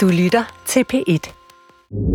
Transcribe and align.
Du 0.00 0.08
lytter 0.08 0.44
til 0.66 0.84
P1. 0.92 1.32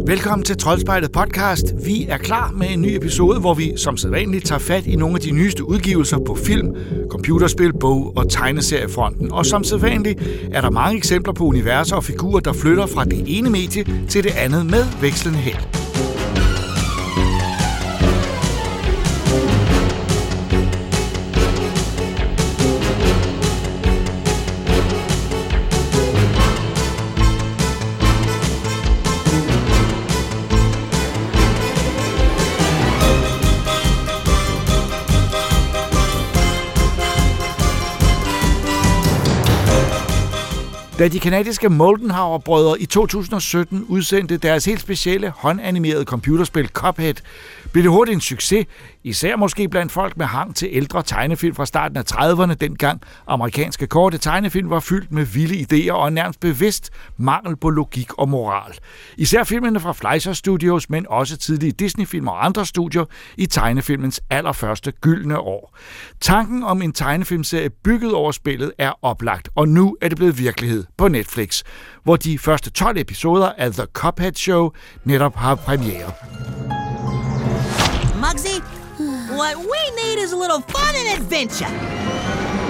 Velkommen 0.07 0.45
til 0.45 0.57
Troldspejlet 0.57 1.11
podcast. 1.11 1.65
Vi 1.85 2.05
er 2.09 2.17
klar 2.17 2.51
med 2.51 2.67
en 2.69 2.81
ny 2.81 2.87
episode, 2.87 3.39
hvor 3.39 3.53
vi 3.53 3.73
som 3.77 3.97
sædvanligt 3.97 4.45
tager 4.45 4.59
fat 4.59 4.85
i 4.85 4.95
nogle 4.95 5.15
af 5.15 5.21
de 5.21 5.31
nyeste 5.31 5.63
udgivelser 5.63 6.17
på 6.27 6.35
film, 6.35 6.75
computerspil, 7.09 7.73
bog 7.79 8.17
og 8.17 8.29
tegneseriefronten. 8.29 9.31
Og 9.31 9.45
som 9.45 9.63
sædvanligt 9.63 10.21
er 10.51 10.61
der 10.61 10.69
mange 10.69 10.97
eksempler 10.97 11.33
på 11.33 11.43
universer 11.43 11.95
og 11.95 12.03
figurer, 12.03 12.39
der 12.39 12.53
flytter 12.53 12.85
fra 12.85 13.03
det 13.03 13.23
ene 13.37 13.49
medie 13.49 14.07
til 14.09 14.23
det 14.23 14.31
andet 14.37 14.65
med 14.65 14.83
vekslende 15.01 15.39
held. 15.39 15.84
Da 41.05 41.09
de 41.09 41.19
kanadiske 41.19 41.69
Moldenhauer-brødre 41.69 42.81
i 42.81 42.85
2017 42.85 43.85
udsendte 43.87 44.37
deres 44.37 44.65
helt 44.65 44.81
specielle 44.81 45.29
håndanimerede 45.29 46.05
computerspil 46.05 46.67
Cuphead, 46.67 47.13
blev 47.71 47.83
det 47.83 47.91
hurtigt 47.91 48.15
en 48.15 48.21
succes, 48.21 48.65
især 49.05 49.35
måske 49.35 49.69
blandt 49.69 49.91
folk 49.91 50.17
med 50.17 50.25
hang 50.25 50.55
til 50.55 50.69
ældre 50.71 51.03
tegnefilm 51.03 51.55
fra 51.55 51.65
starten 51.65 51.97
af 51.97 52.03
30'erne, 52.11 52.53
dengang 52.53 53.01
amerikanske 53.27 53.87
korte 53.87 54.17
tegnefilm 54.17 54.69
var 54.69 54.79
fyldt 54.79 55.11
med 55.11 55.25
vilde 55.25 55.89
idéer 55.89 55.91
og 55.91 56.13
nærmest 56.13 56.39
bevidst 56.39 56.89
mangel 57.17 57.55
på 57.55 57.69
logik 57.69 58.13
og 58.13 58.29
moral. 58.29 58.73
Især 59.17 59.43
filmene 59.43 59.79
fra 59.79 59.93
Fleischer 59.93 60.33
Studios, 60.33 60.89
men 60.89 61.05
også 61.09 61.37
tidlige 61.37 61.71
Disney-film 61.71 62.27
og 62.27 62.45
andre 62.45 62.65
studier 62.65 63.05
i 63.37 63.45
tegnefilmens 63.45 64.21
allerførste 64.29 64.91
gyldne 64.91 65.39
år. 65.39 65.77
Tanken 66.21 66.63
om 66.63 66.81
en 66.81 66.93
tegnefilmserie 66.93 67.69
bygget 67.69 68.13
over 68.13 68.31
spillet 68.31 68.71
er 68.77 68.91
oplagt, 69.01 69.49
og 69.55 69.67
nu 69.67 69.97
er 70.01 70.09
det 70.09 70.17
blevet 70.17 70.39
virkelighed 70.39 70.83
på 70.97 71.07
Netflix, 71.07 71.63
hvor 72.03 72.15
de 72.15 72.39
første 72.39 72.69
12 72.69 72.97
episoder 72.97 73.51
af 73.57 73.71
The 73.71 73.85
Cuphead 73.93 74.33
Show 74.33 74.71
netop 75.03 75.35
har 75.35 75.55
premiere. 75.55 76.11
Mugsy, 78.15 78.61
what 79.37 79.57
we 79.57 80.03
need 80.03 80.19
is 80.19 80.31
a 80.31 80.37
little 80.37 80.61
fun 80.61 80.95
and 80.95 81.19
adventure. 81.19 81.71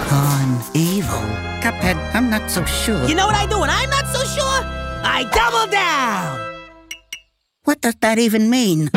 Con 0.07 0.61
evil. 0.73 1.21
Cuphead, 1.61 1.97
I'm 2.13 2.29
not 2.29 2.49
so 2.49 2.65
sure. 2.65 3.05
You 3.07 3.15
know 3.15 3.27
what 3.27 3.35
I 3.35 3.45
do 3.47 3.59
when 3.59 3.69
I'm 3.69 3.89
not 3.89 4.07
so 4.07 4.23
sure? 4.23 4.61
I 5.03 5.23
double 5.31 5.71
down. 5.71 6.39
What 7.63 7.81
does 7.81 7.95
that 8.01 8.19
even 8.19 8.49
mean? 8.49 8.89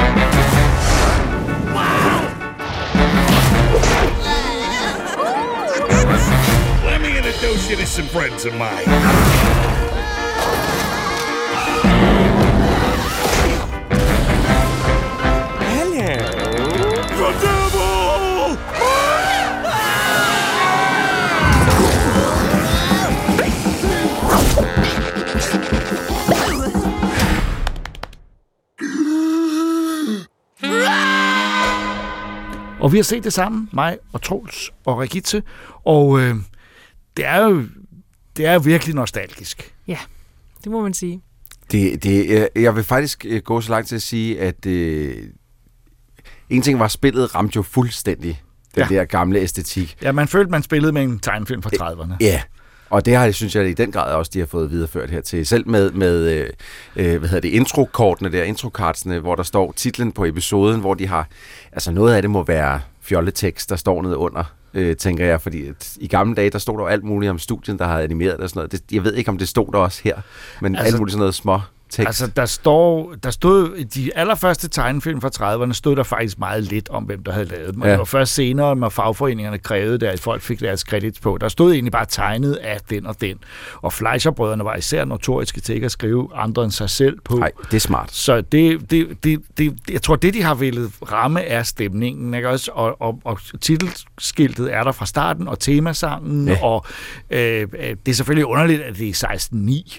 Wow! 1.74 2.24
Let 6.84 7.00
me 7.00 7.16
introduce 7.16 7.70
you 7.70 7.76
to 7.76 7.86
some 7.86 8.06
friends 8.06 8.44
of 8.44 8.54
mine. 8.56 8.84
Og 32.80 32.92
vi 32.92 32.98
har 32.98 33.02
set 33.04 33.24
det 33.24 33.32
sammen, 33.32 33.68
mig 33.72 33.98
og 34.12 34.22
Troels 34.22 34.70
og 34.84 34.98
Regitte, 34.98 35.42
og 35.84 36.20
øh, 36.20 36.34
det 37.16 37.26
er 37.26 37.44
jo 37.44 37.64
det 38.36 38.46
er 38.46 38.58
virkelig 38.58 38.94
nostalgisk. 38.94 39.74
Ja, 39.86 39.98
det 40.64 40.72
må 40.72 40.82
man 40.82 40.94
sige. 40.94 41.20
Det, 41.72 42.02
det, 42.02 42.48
jeg- 42.56 42.76
vil 42.76 42.84
faktisk 42.84 43.26
øh, 43.28 43.42
gå 43.42 43.60
så 43.60 43.70
langt 43.70 43.88
til 43.88 43.96
at 43.96 44.02
sige, 44.02 44.40
at 44.40 44.66
øh, 44.66 45.24
en 46.50 46.62
ting 46.62 46.78
var, 46.78 46.88
spillet 46.88 47.34
ramte 47.34 47.56
jo 47.56 47.62
fuldstændig 47.62 48.42
den 48.74 48.82
Ja. 48.90 48.96
der 48.96 49.04
gamle 49.04 49.38
æstetik. 49.40 49.96
Ja, 50.02 50.12
man 50.12 50.28
følte, 50.28 50.50
man 50.50 50.62
spillede 50.62 50.92
med 50.92 51.02
en 51.02 51.18
tegnefilm 51.18 51.62
fra 51.62 51.70
30'erne. 51.70 52.12
Ja, 52.20 52.42
og 52.90 53.06
det 53.06 53.16
har 53.16 53.24
jeg, 53.24 53.34
synes 53.34 53.56
jeg 53.56 53.68
i 53.68 53.74
den 53.74 53.92
grad 53.92 54.14
også, 54.14 54.30
de 54.34 54.38
har 54.38 54.46
fået 54.46 54.70
videreført 54.70 55.10
hertil. 55.10 55.46
Selv 55.46 55.68
med, 55.68 55.90
med 55.90 56.30
øh, 56.30 56.50
øh, 56.96 57.18
hvad 57.18 57.28
hedder 57.28 57.40
det, 57.40 57.48
introkortene 57.48 58.32
der, 58.32 58.42
introkartsene, 58.42 59.18
hvor 59.18 59.34
der 59.34 59.42
står 59.42 59.72
titlen 59.72 60.12
på 60.12 60.24
episoden, 60.24 60.80
hvor 60.80 60.94
de 60.94 61.06
har, 61.06 61.28
altså 61.72 61.90
noget 61.90 62.14
af 62.14 62.22
det 62.22 62.30
må 62.30 62.44
være 62.44 62.80
fjolletekst, 63.02 63.70
der 63.70 63.76
står 63.76 64.02
nede 64.02 64.16
under, 64.16 64.44
øh, 64.74 64.96
tænker 64.96 65.26
jeg, 65.26 65.40
fordi 65.40 65.68
at 65.68 65.96
i 66.00 66.06
gamle 66.06 66.34
dage, 66.34 66.50
der 66.50 66.58
stod 66.58 66.78
der 66.78 66.86
alt 66.86 67.04
muligt 67.04 67.30
om 67.30 67.38
studien, 67.38 67.78
der 67.78 67.86
havde 67.86 68.02
animeret 68.02 68.36
det 68.36 68.44
og 68.44 68.50
sådan 68.50 68.58
noget. 68.58 68.72
Det, 68.72 68.82
jeg 68.92 69.04
ved 69.04 69.14
ikke, 69.14 69.30
om 69.30 69.38
det 69.38 69.48
stod 69.48 69.72
der 69.72 69.78
også 69.78 70.00
her, 70.04 70.16
men 70.60 70.76
altså, 70.76 70.86
alt 70.86 70.98
muligt 70.98 71.12
sådan 71.12 71.18
noget 71.18 71.34
små 71.34 71.60
tekst. 71.90 72.06
Altså, 72.06 72.26
der, 72.26 72.46
står, 72.46 73.14
der 73.22 73.30
stod, 73.30 73.76
i 73.76 73.84
de 73.84 74.16
allerførste 74.16 74.68
tegnefilm 74.68 75.20
fra 75.20 75.30
30'erne, 75.64 75.72
stod 75.72 75.96
der 75.96 76.02
faktisk 76.02 76.38
meget 76.38 76.62
lidt 76.64 76.88
om, 76.88 77.04
hvem 77.04 77.22
der 77.24 77.32
havde 77.32 77.46
lavet 77.46 77.74
dem. 77.74 77.80
Og 77.82 77.86
Ja. 77.86 77.92
det 77.92 77.98
var 77.98 78.04
først 78.04 78.34
senere, 78.34 78.76
når 78.76 78.88
fagforeningerne 78.88 79.58
krævede 79.58 79.98
det, 79.98 80.06
at 80.06 80.20
folk 80.20 80.42
fik 80.42 80.60
deres 80.60 80.84
kredits 80.84 81.20
på. 81.20 81.38
Der 81.40 81.48
stod 81.48 81.72
egentlig 81.72 81.92
bare 81.92 82.06
tegnet 82.08 82.54
af 82.54 82.80
den 82.90 83.06
og 83.06 83.20
den. 83.20 83.36
Og 83.82 83.92
Fleischer-brødrene 83.92 84.64
var 84.64 84.76
især 84.76 85.04
notoriske 85.04 85.60
til 85.60 85.74
ikke 85.74 85.84
at 85.84 85.90
skrive 85.92 86.28
andre 86.34 86.64
end 86.64 86.72
sig 86.72 86.90
selv 86.90 87.20
på. 87.24 87.36
Nej, 87.36 87.52
det 87.70 87.74
er 87.76 87.80
smart. 87.80 88.12
Så 88.12 88.40
det, 88.40 88.90
det, 88.90 89.24
det, 89.24 89.40
det, 89.58 89.78
jeg 89.90 90.02
tror, 90.02 90.16
det 90.16 90.34
de 90.34 90.42
har 90.42 90.54
ville 90.54 90.90
ramme 91.12 91.40
er 91.42 91.62
stemningen, 91.62 92.34
ikke 92.34 92.48
også? 92.48 92.70
Og, 92.74 93.02
og, 93.02 93.20
og 93.24 93.38
titelskiltet 93.60 94.74
er 94.74 94.84
der 94.84 94.92
fra 94.92 95.06
starten, 95.06 95.48
og 95.48 95.58
temasangen, 95.58 96.48
Ja. 96.48 96.64
og 96.64 96.86
øh, 97.30 97.62
øh, 97.78 97.96
det 98.06 98.08
er 98.08 98.12
selvfølgelig 98.14 98.46
underligt, 98.46 98.80
at 98.82 98.96
det 98.98 99.08
er 99.08 99.38
16.9, 99.52 99.98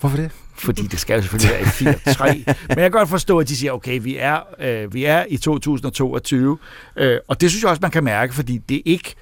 Hvorfor 0.00 0.16
det? 0.16 0.30
Fordi 0.54 0.82
det 0.82 0.98
skal 0.98 1.14
jo 1.14 1.22
selvfølgelig 1.22 1.50
være 1.50 1.92
i 1.92 1.94
4.3. 1.94 2.26
Men 2.36 2.46
jeg 2.68 2.76
kan 2.76 2.90
godt 2.90 3.08
forstå, 3.08 3.38
at 3.38 3.48
de 3.48 3.56
siger, 3.56 3.72
okay, 3.72 4.00
vi 4.02 4.16
er, 4.18 4.40
øh, 4.60 4.94
vi 4.94 5.04
er 5.04 5.24
i 5.28 5.36
2022, 5.36 6.58
øh, 6.96 7.18
og 7.28 7.40
det 7.40 7.50
synes 7.50 7.62
jeg 7.62 7.70
også, 7.70 7.80
man 7.82 7.90
kan 7.90 8.04
mærke, 8.04 8.34
fordi 8.34 8.58
det 8.58 8.76
er 8.76 8.82
ikke, 8.84 9.14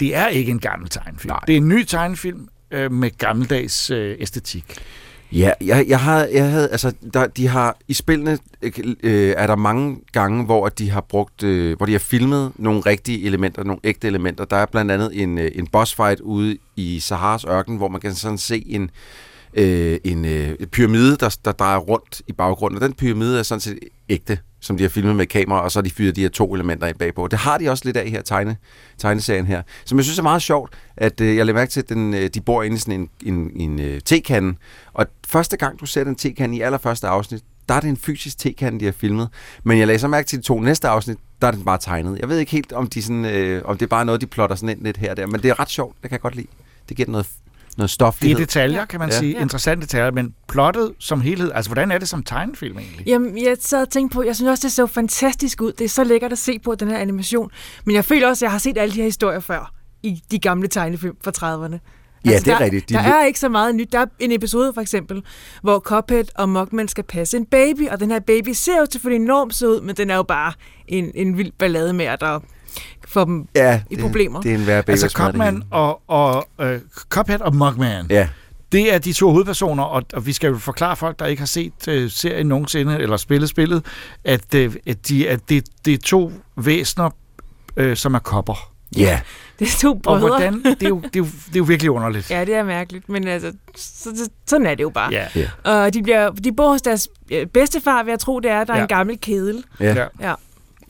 det 0.00 0.16
er 0.16 0.26
ikke 0.26 0.50
en 0.50 0.60
gammel 0.60 0.88
tegnefilm. 0.88 1.30
Nej. 1.30 1.40
Det 1.46 1.52
er 1.52 1.56
en 1.56 1.68
ny 1.68 1.84
tegnefilm 1.84 2.48
øh, 2.70 2.92
med 2.92 3.10
gammeldags 3.18 3.90
øh, 3.90 4.16
æstetik. 4.20 4.64
Ja, 5.32 5.52
jeg, 5.60 5.84
jeg, 5.88 6.00
har, 6.00 6.24
jeg 6.24 6.50
havde, 6.50 6.70
altså, 6.70 6.92
der, 7.14 7.26
de 7.26 7.48
har, 7.48 7.76
i 7.88 7.94
spillene 7.94 8.38
øh, 9.02 9.34
er 9.36 9.46
der 9.46 9.56
mange 9.56 9.96
gange, 10.12 10.44
hvor 10.44 10.68
de 10.68 10.90
har 10.90 11.00
brugt, 11.00 11.42
øh, 11.42 11.76
hvor 11.76 11.86
de 11.86 11.92
har 11.92 11.98
filmet 11.98 12.52
nogle 12.56 12.80
rigtige 12.80 13.26
elementer, 13.26 13.64
nogle 13.64 13.80
ægte 13.84 14.06
elementer. 14.06 14.44
Der 14.44 14.56
er 14.56 14.66
blandt 14.66 14.90
andet 14.90 15.22
en, 15.22 15.38
øh, 15.38 15.50
en 15.54 15.66
boss 15.66 15.94
fight 15.94 16.20
ude 16.20 16.58
i 16.76 17.00
Saharas 17.00 17.44
ørken, 17.44 17.76
hvor 17.76 17.88
man 17.88 18.00
kan 18.00 18.14
sådan 18.14 18.38
se 18.38 18.64
en, 18.66 18.90
øh, 19.54 19.98
en 20.04 20.24
øh, 20.24 20.66
pyramide, 20.66 21.16
der, 21.16 21.36
der 21.44 21.52
drejer 21.52 21.78
rundt 21.78 22.22
i 22.26 22.32
baggrunden. 22.32 22.82
Og 22.82 22.88
den 22.88 22.94
pyramide 22.94 23.38
er 23.38 23.42
sådan 23.42 23.60
set 23.60 23.78
ægte, 24.08 24.38
som 24.60 24.76
de 24.76 24.84
har 24.84 24.88
filmet 24.88 25.16
med 25.16 25.26
kamera, 25.26 25.60
og 25.60 25.72
så 25.72 25.78
har 25.78 25.82
de 25.82 25.90
fyret 25.90 26.16
de 26.16 26.20
her 26.20 26.28
to 26.28 26.54
elementer 26.54 26.86
ind 26.86 26.98
bagpå. 26.98 27.28
Det 27.28 27.38
har 27.38 27.58
de 27.58 27.70
også 27.70 27.84
lidt 27.84 27.96
af 27.96 28.10
her 28.10 28.22
tegne, 28.22 28.56
tegneserien 28.98 29.46
her. 29.46 29.62
Som 29.84 29.98
jeg 29.98 30.04
synes 30.04 30.18
er 30.18 30.22
meget 30.22 30.42
sjovt, 30.42 30.72
at 30.96 31.20
øh, 31.20 31.36
jeg 31.36 31.46
lader 31.46 31.58
mærke 31.58 31.70
til, 31.70 31.80
at 31.80 31.88
den, 31.88 32.14
øh, 32.14 32.30
de 32.34 32.40
bor 32.40 32.62
inde 32.62 32.76
i 32.76 32.78
sådan 32.78 33.00
en, 33.00 33.34
en, 33.34 33.50
en 33.56 33.80
øh, 33.80 34.00
tekande, 34.04 34.54
og 34.92 35.06
første 35.26 35.56
gang 35.56 35.80
du 35.80 35.86
ser 35.86 36.04
den 36.04 36.14
tekande 36.14 36.56
i 36.56 36.60
allerførste 36.60 37.08
afsnit, 37.08 37.42
der 37.68 37.74
er 37.74 37.80
det 37.80 37.88
en 37.88 37.96
fysisk 37.96 38.38
tekande, 38.38 38.80
de 38.80 38.84
har 38.84 38.92
filmet. 38.92 39.28
Men 39.64 39.78
jeg 39.78 39.86
lagde 39.86 39.98
så 39.98 40.08
mærke 40.08 40.26
til 40.26 40.38
de 40.38 40.42
to 40.42 40.60
næste 40.60 40.88
afsnit, 40.88 41.18
der 41.40 41.46
er 41.46 41.50
den 41.50 41.64
bare 41.64 41.78
tegnet. 41.78 42.18
Jeg 42.18 42.28
ved 42.28 42.38
ikke 42.38 42.52
helt, 42.52 42.72
om, 42.72 42.86
de 42.86 43.02
sådan, 43.02 43.24
øh, 43.24 43.62
om 43.64 43.76
det 43.76 43.86
er 43.86 43.88
bare 43.88 44.04
noget, 44.04 44.20
de 44.20 44.26
plotter 44.26 44.56
sådan 44.56 44.68
ind 44.68 44.84
lidt 44.84 44.96
her 44.96 45.10
og 45.10 45.16
der, 45.16 45.26
men 45.26 45.42
det 45.42 45.50
er 45.50 45.60
ret 45.60 45.70
sjovt, 45.70 45.96
det 46.02 46.02
kan 46.02 46.12
jeg 46.12 46.20
godt 46.20 46.36
lide. 46.36 46.46
Det 46.88 46.96
giver 46.96 47.04
den 47.04 47.12
noget, 47.12 47.28
noget 47.78 47.90
stof. 47.90 48.20
Det 48.20 48.30
er 48.30 48.36
detaljer, 48.36 48.84
kan 48.84 49.00
man 49.00 49.08
ja. 49.08 49.14
Ja. 49.14 49.20
sige. 49.20 49.40
Interessante 49.40 49.86
detaljer, 49.86 50.10
men 50.10 50.34
plottet 50.48 50.92
som 50.98 51.20
helhed, 51.20 51.50
altså 51.54 51.68
hvordan 51.70 51.90
er 51.90 51.98
det 51.98 52.08
som 52.08 52.22
tegnefilm 52.22 52.78
egentlig? 52.78 53.06
Jamen, 53.06 53.44
jeg 53.44 53.56
sad 53.60 53.82
og 53.82 53.90
tænkte 53.90 54.14
på, 54.14 54.22
jeg 54.22 54.36
synes 54.36 54.50
også, 54.50 54.66
det 54.66 54.72
så 54.72 54.86
fantastisk 54.86 55.62
ud. 55.62 55.72
Det 55.72 55.84
er 55.84 55.88
så 55.88 56.04
lækkert 56.04 56.32
at 56.32 56.38
se 56.38 56.58
på, 56.58 56.74
den 56.74 56.88
her 56.88 56.98
animation. 56.98 57.50
Men 57.84 57.94
jeg 57.94 58.04
føler 58.04 58.28
også, 58.28 58.44
at 58.44 58.46
jeg 58.46 58.52
har 58.52 58.58
set 58.58 58.78
alle 58.78 58.94
de 58.94 58.96
her 58.96 59.04
historier 59.04 59.40
før 59.40 59.72
i 60.02 60.22
de 60.30 60.38
gamle 60.38 60.68
tegnefilm 60.68 61.16
fra 61.24 61.32
30'erne. 61.38 61.78
Ja, 62.24 62.30
det 62.30 62.48
er 62.48 62.58
der, 62.58 62.60
rigtigt. 62.60 62.88
De 62.88 62.94
der 62.94 63.00
er 63.00 63.24
ikke 63.24 63.38
så 63.38 63.48
meget 63.48 63.74
nyt. 63.74 63.92
Der 63.92 63.98
er 63.98 64.06
en 64.18 64.32
episode 64.32 64.72
for 64.74 64.80
eksempel, 64.80 65.22
hvor 65.62 65.78
Cuphead 65.78 66.24
og 66.34 66.48
Mugman 66.48 66.88
skal 66.88 67.04
passe 67.04 67.36
en 67.36 67.46
baby, 67.46 67.88
og 67.88 68.00
den 68.00 68.10
her 68.10 68.20
baby 68.20 68.48
ser 68.52 68.78
jo 68.78 68.86
selvfølgelig 68.92 69.24
enormt 69.24 69.54
så 69.54 69.66
ud, 69.66 69.80
men 69.80 69.96
den 69.96 70.10
er 70.10 70.16
jo 70.16 70.22
bare 70.22 70.52
en, 70.88 71.10
en 71.14 71.38
vild 71.38 71.52
ballade 71.58 71.92
med, 71.92 72.06
der 72.20 72.40
får 73.08 73.24
dem 73.24 73.48
ja, 73.54 73.80
i 73.90 73.94
det, 73.94 74.02
problemer. 74.04 74.40
Det 74.40 74.50
er 74.50 74.54
en 74.58 74.66
værre. 74.66 74.82
Altså 74.88 75.32
hele. 75.34 75.62
og, 75.70 76.00
og 76.06 76.48
uh, 76.62 76.66
Cuphead 77.08 77.40
og 77.40 77.54
Mugman, 77.56 78.06
Ja, 78.10 78.28
det 78.72 78.94
er 78.94 78.98
de 78.98 79.12
to 79.12 79.30
hovedpersoner, 79.30 79.82
og, 79.84 80.02
og 80.14 80.26
vi 80.26 80.32
skal 80.32 80.48
jo 80.48 80.58
forklare 80.58 80.96
folk, 80.96 81.18
der 81.18 81.26
ikke 81.26 81.40
har 81.40 81.46
set 81.46 81.72
uh, 81.88 82.10
serien 82.10 82.46
nogensinde, 82.46 82.98
eller 82.98 83.16
spillet 83.16 83.48
spillet, 83.48 83.84
at, 84.24 84.54
uh, 84.54 84.74
at, 84.86 85.08
de, 85.08 85.28
at 85.28 85.40
det, 85.48 85.64
det 85.84 85.94
er 85.94 85.98
to 85.98 86.32
væsener, 86.56 87.10
uh, 87.80 87.94
som 87.94 88.14
er 88.14 88.18
kopper. 88.18 88.72
Ja. 88.96 89.20
Det 89.58 89.66
er 89.68 89.78
to 89.80 89.92
Og 89.94 90.00
brødre. 90.02 90.18
hvordan, 90.18 90.62
det 90.64 90.82
er, 90.82 90.88
jo, 90.88 91.00
det, 91.00 91.16
er 91.16 91.18
jo, 91.18 91.24
det 91.24 91.54
er 91.54 91.58
jo 91.58 91.64
virkelig 91.64 91.90
underligt. 91.90 92.30
Ja, 92.30 92.44
det 92.44 92.54
er 92.54 92.62
mærkeligt, 92.64 93.08
men 93.08 93.28
altså, 93.28 93.52
så, 93.76 94.02
så, 94.16 94.28
sådan 94.46 94.66
er 94.66 94.74
det 94.74 94.82
jo 94.82 94.90
bare. 94.90 95.12
Ja. 95.12 95.26
Ja. 95.64 95.70
Og 95.70 95.94
de, 95.94 96.02
bliver, 96.02 96.30
de 96.30 96.52
bor 96.52 96.68
hos 96.70 96.82
deres 96.82 97.08
øh, 97.32 97.46
bedstefar, 97.46 98.02
vil 98.02 98.10
jeg 98.12 98.18
tro, 98.18 98.40
det 98.40 98.50
er. 98.50 98.64
Der 98.64 98.72
er 98.72 98.76
Ja. 98.76 98.82
en 98.82 98.88
gammel 98.88 99.18
kedel. 99.20 99.64
Ja. 99.80 100.06
Ja. 100.20 100.34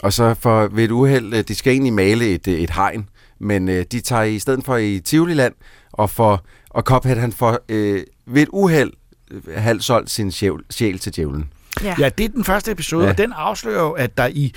Og 0.03 0.13
så 0.13 0.35
for 0.35 0.69
ved 0.73 0.85
et 0.85 0.91
uheld, 0.91 1.35
øh, 1.35 1.45
de 1.49 1.55
skal 1.55 1.73
egentlig 1.73 1.93
male 1.93 2.27
et, 2.29 2.49
øh, 2.49 2.55
et 2.55 2.71
hegn, 2.71 3.09
men 3.41 3.69
øh, 3.69 3.85
de 3.93 4.01
tager 4.01 4.23
i 4.23 4.39
stedet 4.39 4.65
for 4.65 4.77
i 4.77 5.01
Tivoliland, 5.01 5.55
og, 5.93 6.11
for, 6.11 6.45
og 6.71 6.83
Cophead 6.83 7.17
han 7.17 7.33
får 7.33 7.59
øh, 7.69 8.03
ved 8.27 8.43
et 8.43 8.49
uheld 8.53 8.91
øh, 9.31 9.41
halvt 9.57 9.85
solgt 9.85 10.11
sin 10.11 10.33
sjæl, 10.33 10.53
sjæl 10.71 10.99
til 10.99 11.17
djævlen. 11.17 11.51
Ja. 11.85 11.95
Ja, 11.99 12.09
det 12.09 12.25
er 12.25 12.29
den 12.29 12.45
første 12.45 12.71
episode, 12.71 13.05
ja. 13.05 13.11
og 13.11 13.19
den 13.19 13.33
afslører 13.33 13.81
jo, 13.83 13.91
at 13.91 14.19
der 14.19 14.27
i 14.27 14.53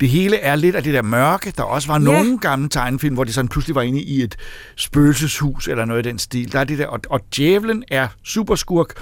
det 0.00 0.08
hele 0.08 0.36
er 0.36 0.56
lidt 0.56 0.76
af 0.76 0.82
det 0.82 0.94
der 0.94 1.02
mørke. 1.02 1.52
Der 1.56 1.62
også 1.62 1.88
var 1.88 1.94
Ja. 1.94 1.98
nogle 2.04 2.38
gamle 2.38 2.68
tegnefilm, 2.68 3.14
hvor 3.14 3.24
de 3.24 3.32
sådan 3.32 3.48
pludselig 3.48 3.74
var 3.74 3.82
inde 3.82 4.00
i 4.02 4.22
et 4.22 4.36
spøgelseshus 4.76 5.68
eller 5.68 5.84
noget 5.84 6.06
i 6.06 6.08
den 6.08 6.18
stil. 6.18 6.52
Der 6.52 6.60
er 6.60 6.64
det 6.64 6.78
der, 6.78 6.86
og, 6.86 7.00
og 7.10 7.20
djævlen 7.36 7.84
er 7.88 8.08
superskurk, 8.24 8.92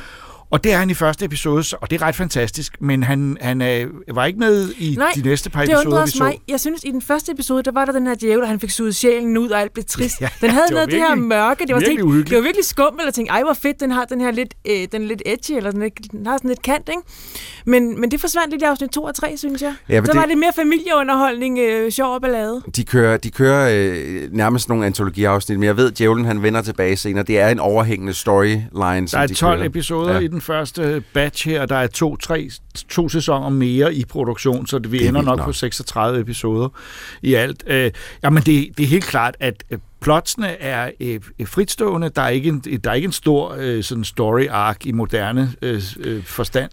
og 0.55 0.65
det 0.65 0.73
er 0.73 0.77
han 0.77 0.91
i 0.91 0.95
første 0.95 1.25
episode, 1.25 1.65
og 1.81 1.91
det 1.91 2.01
er 2.01 2.06
ret 2.06 2.15
fantastisk, 2.15 2.77
men 2.81 3.03
han, 3.03 3.37
han 3.41 3.62
øh, 3.62 3.87
var 4.15 4.25
ikke 4.25 4.39
med 4.39 4.73
i 4.79 4.95
Nej, 4.99 5.09
de 5.15 5.23
næste 5.23 5.51
par 5.51 5.65
Det 5.65 5.75
episoder, 5.75 6.05
vi 6.05 6.11
så. 6.11 6.23
mig. 6.25 6.39
Jeg 6.49 6.61
synes, 6.61 6.85
i 6.85 6.91
den 6.91 7.03
første 7.03 7.33
episode, 7.33 7.62
der 7.62 7.73
var 7.73 7.85
der 7.85 7.93
den 7.93 8.06
her 8.06 8.15
djævel, 8.15 8.43
og 8.43 8.49
han 8.49 8.61
fik 8.61 8.71
suget 8.71 8.97
sjælen 8.97 9.37
ud, 9.37 9.49
og 9.51 9.61
alt 9.61 9.73
blev 9.73 9.85
trist. 9.85 10.21
Ja, 10.25 10.29
den 10.41 10.51
havde 10.51 10.65
det 10.67 10.71
noget 10.71 10.83
af 10.83 10.89
det 10.89 10.99
her 10.99 11.09
virkelig- 11.09 11.29
mørke. 11.29 11.67
Det 11.67 11.75
var, 11.75 11.81
virkelig 11.81 12.05
uhyggeligt. 12.05 12.29
det 12.31 12.37
var 12.37 12.43
virkelig 12.43 12.65
skummelt, 12.65 13.09
og 13.09 13.15
tænkte, 13.15 13.33
ej, 13.33 13.43
hvor 13.43 13.53
fedt, 13.53 13.81
den 13.81 13.91
har 13.91 14.05
den 14.05 14.21
her 14.21 14.31
lidt, 14.31 14.55
øh, 14.69 14.87
den 14.93 15.03
er 15.03 15.06
lidt 15.06 15.23
edgy, 15.27 15.51
eller 15.56 15.71
den, 15.71 15.91
den 16.12 16.27
har 16.27 16.37
sådan 16.37 16.49
lidt 16.49 16.62
kant, 16.62 16.89
ikke? 16.89 17.03
Men, 17.66 18.00
men 18.00 18.11
det 18.11 18.20
forsvandt 18.20 18.50
lidt 18.50 18.62
i 18.62 18.64
afsnit 18.64 18.90
2 18.90 19.02
og 19.05 19.14
3, 19.14 19.37
synes 19.37 19.62
jeg. 19.62 19.75
Ja, 19.88 19.96
så 19.96 20.12
det- 20.12 20.20
var 20.20 20.26
det 20.26 20.38
mere 20.38 20.52
familieunderholdning, 20.56 21.58
øh, 21.58 21.90
sjov 21.90 22.14
og 22.14 22.22
ballade. 22.22 22.62
De 22.76 22.84
kører, 22.84 23.16
de 23.16 23.31
kører 23.31 23.70
øh, 23.93 24.32
nærmest 24.32 24.69
nogle 24.69 24.87
antologiafsnit, 24.87 25.58
men 25.58 25.66
jeg 25.66 25.76
ved, 25.76 25.90
at 25.90 25.99
djævlen 25.99 26.25
han 26.25 26.43
vender 26.43 26.62
tilbage 26.62 26.96
senere. 26.96 27.25
Det 27.25 27.38
er 27.40 27.49
en 27.49 27.58
overhængende 27.61 28.12
storyline, 28.14 29.06
Der 29.06 29.19
er 29.19 29.26
de 29.26 29.34
12 29.34 29.58
kører. 29.58 29.66
episoder 29.69 30.12
Ja. 30.14 30.19
i 30.19 30.26
den 30.26 30.40
første 30.40 31.02
batch 31.12 31.49
her, 31.49 31.61
og 31.62 31.69
der 31.69 31.76
er 31.76 31.87
to, 31.87 32.16
tre, 32.16 32.50
to 32.88 33.08
sæsoner 33.08 33.49
mere 33.49 33.94
i 33.94 34.05
produktion, 34.05 34.66
så 34.66 34.78
det, 34.78 34.93
vi 34.93 34.99
Det 34.99 35.05
er 35.05 35.08
ender 35.08 35.22
nok 35.22 35.37
nok. 35.38 35.46
på 35.46 35.52
36 35.52 36.20
episoder 36.20 36.69
i 37.22 37.34
alt. 37.34 37.64
Øh, 37.66 37.90
jamen, 38.25 38.43
det, 38.43 38.69
det 38.76 38.82
er 38.82 38.87
helt 38.88 39.05
klart, 39.05 39.37
at 39.40 39.64
øh, 39.70 39.78
plotsene 40.05 40.49
er 40.49 40.91
øh, 41.01 41.21
øh, 41.41 41.47
fritstående. 41.47 42.09
Der 42.09 42.23
er 42.23 42.29
ikke 42.29 42.49
en, 42.49 42.59
der 42.85 42.91
er 42.91 42.95
ikke 42.95 43.06
en 43.06 43.12
stor 43.12 43.56
øh, 43.59 43.83
sådan 43.85 44.05
story 44.05 44.47
arc 44.51 44.87
i 44.87 44.93
moderne 44.93 45.53
øh, 45.62 45.83
øh, 46.01 46.23
forstand. 46.25 46.71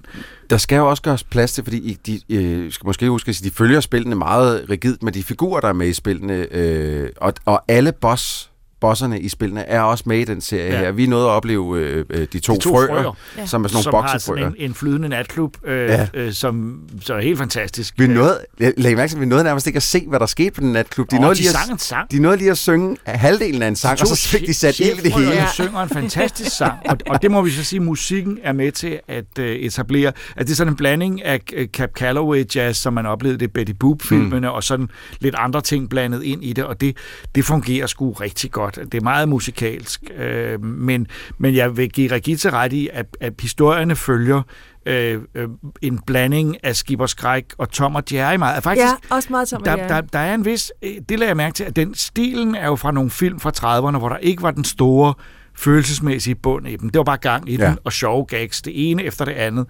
Der 0.49 0.57
skal 0.57 0.75
jo 0.77 0.89
også 0.89 1.03
gøres 1.03 1.23
plads 1.23 1.53
til, 1.53 1.63
fordi 1.63 1.77
I- 1.77 1.97
de 2.05 2.35
øh, 2.35 2.71
skal 2.71 2.87
måske 2.87 3.09
huske 3.09 3.29
at 3.29 3.41
de 3.43 3.51
følger 3.51 3.79
spillene 3.79 4.15
meget 4.15 4.65
rigidt 4.69 5.03
med 5.03 5.11
de 5.11 5.23
figurer, 5.23 5.61
der 5.61 5.67
er 5.67 5.73
med 5.73 5.87
i 5.87 5.93
spillene, 5.93 6.47
øh, 6.51 7.09
og, 7.17 7.33
og 7.45 7.63
alle 7.67 7.91
boss 7.91 8.50
bosserne 8.81 9.19
i 9.21 9.29
spillene 9.29 9.61
er 9.67 9.81
også 9.81 10.03
med 10.07 10.19
i 10.19 10.23
den 10.23 10.41
serie 10.41 10.71
ja. 10.73 10.79
Her. 10.79 10.91
Vi 10.91 11.05
nåede 11.07 11.25
at 11.25 11.29
opleve 11.29 11.77
øh, 11.79 12.05
øh, 12.09 12.27
de 12.33 12.39
to, 12.39 12.53
De 12.53 12.59
to 12.59 12.69
frøer, 12.69 12.87
frøer, 12.87 13.17
Ja. 13.37 13.45
som 13.45 13.63
er 13.63 13.67
sådan 13.69 13.83
som 13.83 13.91
nogle 13.93 14.07
har 14.07 14.13
boksefrøer. 14.13 14.37
sådan 14.39 14.55
en, 14.59 14.69
en 14.69 14.73
flydende 14.73 15.09
natklub, 15.09 15.57
øh, 15.65 15.89
Ja. 15.89 16.07
øh, 16.13 16.33
som 16.33 16.79
så 17.01 17.13
er 17.13 17.21
helt 17.21 17.37
fantastisk. 17.37 17.93
Vi 17.97 18.07
nåede, 18.07 18.39
jeg 18.59 18.73
lagde 18.77 18.95
mærke 18.95 19.19
vi 19.19 19.25
nåede 19.25 19.43
nærmest 19.43 19.67
ikke 19.67 19.77
at 19.77 19.83
se, 19.83 20.05
hvad 20.07 20.19
der 20.19 20.25
skete 20.25 20.51
på 20.51 20.61
den 20.61 20.71
natklub. 20.71 21.11
De, 21.11 21.15
Og 21.15 21.21
nåede, 21.21 21.35
de 21.35 21.39
lige 21.41 21.49
sang 21.51 21.67
en 21.69 21.73
at, 21.73 21.81
sang. 21.81 22.11
de 22.11 22.19
nåede 22.19 22.37
lige 22.37 22.51
at 22.51 22.57
synge 22.57 22.97
halvdelen 23.05 23.61
af 23.61 23.67
en 23.67 23.75
sang, 23.75 24.01
og 24.01 24.07
så 24.07 24.27
fik 24.27 24.47
de 24.47 24.53
sat 24.53 24.79
ild 24.79 24.99
i 24.99 25.01
det 25.01 25.13
hele. 25.13 25.31
Ja. 25.31 25.47
synger 25.53 25.79
en 25.79 25.89
fantastisk 25.89 26.57
sang, 26.57 26.73
og, 26.85 26.97
og 27.09 27.21
det 27.21 27.31
må 27.31 27.41
vi 27.41 27.49
så 27.51 27.63
sige, 27.63 27.79
musikken 27.79 28.37
er 28.43 28.53
med 28.53 28.71
til 28.71 28.99
at 29.07 29.25
uh, 29.39 29.45
etablere, 29.45 30.11
at 30.35 30.45
det 30.47 30.51
er 30.51 30.55
sådan 30.55 30.73
en 30.73 30.77
blanding 30.77 31.23
af 31.25 31.39
uh, 31.57 31.65
Cap 31.65 31.89
Calloway 31.97 32.43
jazz, 32.55 32.77
som 32.79 32.93
man 32.93 33.05
oplevede 33.05 33.39
det 33.39 33.45
i 33.45 33.47
Betty 33.47 33.73
Boop-filmene, 33.79 34.47
mm. 34.47 34.53
og 34.53 34.63
sådan 34.63 34.89
lidt 35.19 35.35
andre 35.37 35.61
ting 35.61 35.89
blandet 35.89 36.23
ind 36.23 36.43
i 36.43 36.53
det, 36.53 36.63
og 36.63 36.81
det, 36.81 36.97
det 37.35 37.45
fungerer 37.45 37.87
sgu 37.87 38.11
rigtig 38.11 38.51
godt. 38.51 38.70
Det 38.75 38.93
er 38.93 39.01
meget 39.01 39.29
musikalsk, 39.29 40.03
uh, 40.55 40.63
men, 40.63 41.07
men 41.37 41.55
jeg 41.55 41.77
vil 41.77 41.89
give 41.89 42.11
Regitze 42.11 42.49
ret 42.49 42.73
i, 42.73 42.89
at, 42.93 43.05
at 43.21 43.33
historierne 43.41 43.95
følger 43.95 44.41
øh, 44.85 45.21
øh, 45.35 45.47
en 45.81 45.99
blanding 46.07 46.57
af 46.63 46.75
Skipper 46.75 47.05
Skræk 47.05 47.45
og 47.57 47.69
Tom 47.71 47.95
og 47.95 48.03
Jerry 48.13 48.35
meget. 48.35 48.63
Faktisk, 48.63 48.85
Ja, 48.85 49.15
også 49.15 49.27
meget 49.31 49.47
som 49.47 49.63
der, 49.63 49.75
der, 49.87 50.01
der 50.01 50.19
er 50.19 50.33
en 50.33 50.45
vis, 50.45 50.71
øh, 50.81 50.89
det 51.09 51.19
lader 51.19 51.29
jeg 51.29 51.37
mærke 51.37 51.53
til, 51.53 51.63
at 51.63 51.75
den 51.75 51.95
stilen 51.95 52.55
er 52.55 52.65
jo 52.67 52.75
fra 52.75 52.91
nogle 52.91 53.09
film 53.09 53.39
fra 53.39 53.51
30'erne, 53.57 53.97
hvor 53.97 54.09
der 54.09 54.17
ikke 54.17 54.43
var 54.43 54.51
den 54.51 54.63
store 54.63 55.13
følelsesmæssige 55.55 56.35
bund 56.35 56.67
i 56.67 56.75
dem. 56.75 56.89
Det 56.89 56.97
var 56.97 57.03
bare 57.03 57.17
gang 57.17 57.49
i 57.49 57.57
Ja. 57.57 57.67
den, 57.67 57.77
og 57.83 57.93
sjove 57.93 58.25
gags, 58.25 58.61
det 58.61 58.91
ene 58.91 59.03
efter 59.03 59.25
det 59.25 59.31
andet. 59.31 59.65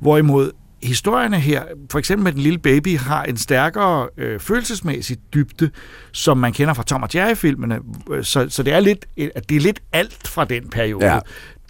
Hvorimod 0.00 0.50
historierne 0.82 1.40
her, 1.40 1.62
for 1.90 1.98
eksempel 1.98 2.24
med 2.24 2.32
den 2.32 2.40
lille 2.40 2.58
baby, 2.58 2.98
har 2.98 3.24
en 3.24 3.36
stærkere 3.36 4.08
øh, 4.16 4.40
følelsesmæssig 4.40 5.16
dybde, 5.34 5.70
som 6.12 6.38
man 6.38 6.52
kender 6.52 6.74
fra 6.74 6.82
Tom 6.82 7.02
og 7.02 7.08
Jerry-filmene. 7.14 7.78
Øh, 8.10 8.24
Så, 8.24 8.46
så 8.48 8.62
det 8.62 8.72
er 8.72 8.80
lidt, 8.80 9.06
øh, 9.16 9.28
det 9.48 9.56
er 9.56 9.60
lidt 9.60 9.80
alt 9.92 10.28
fra 10.28 10.44
den 10.44 10.68
periode. 10.68 11.12
Ja. 11.12 11.18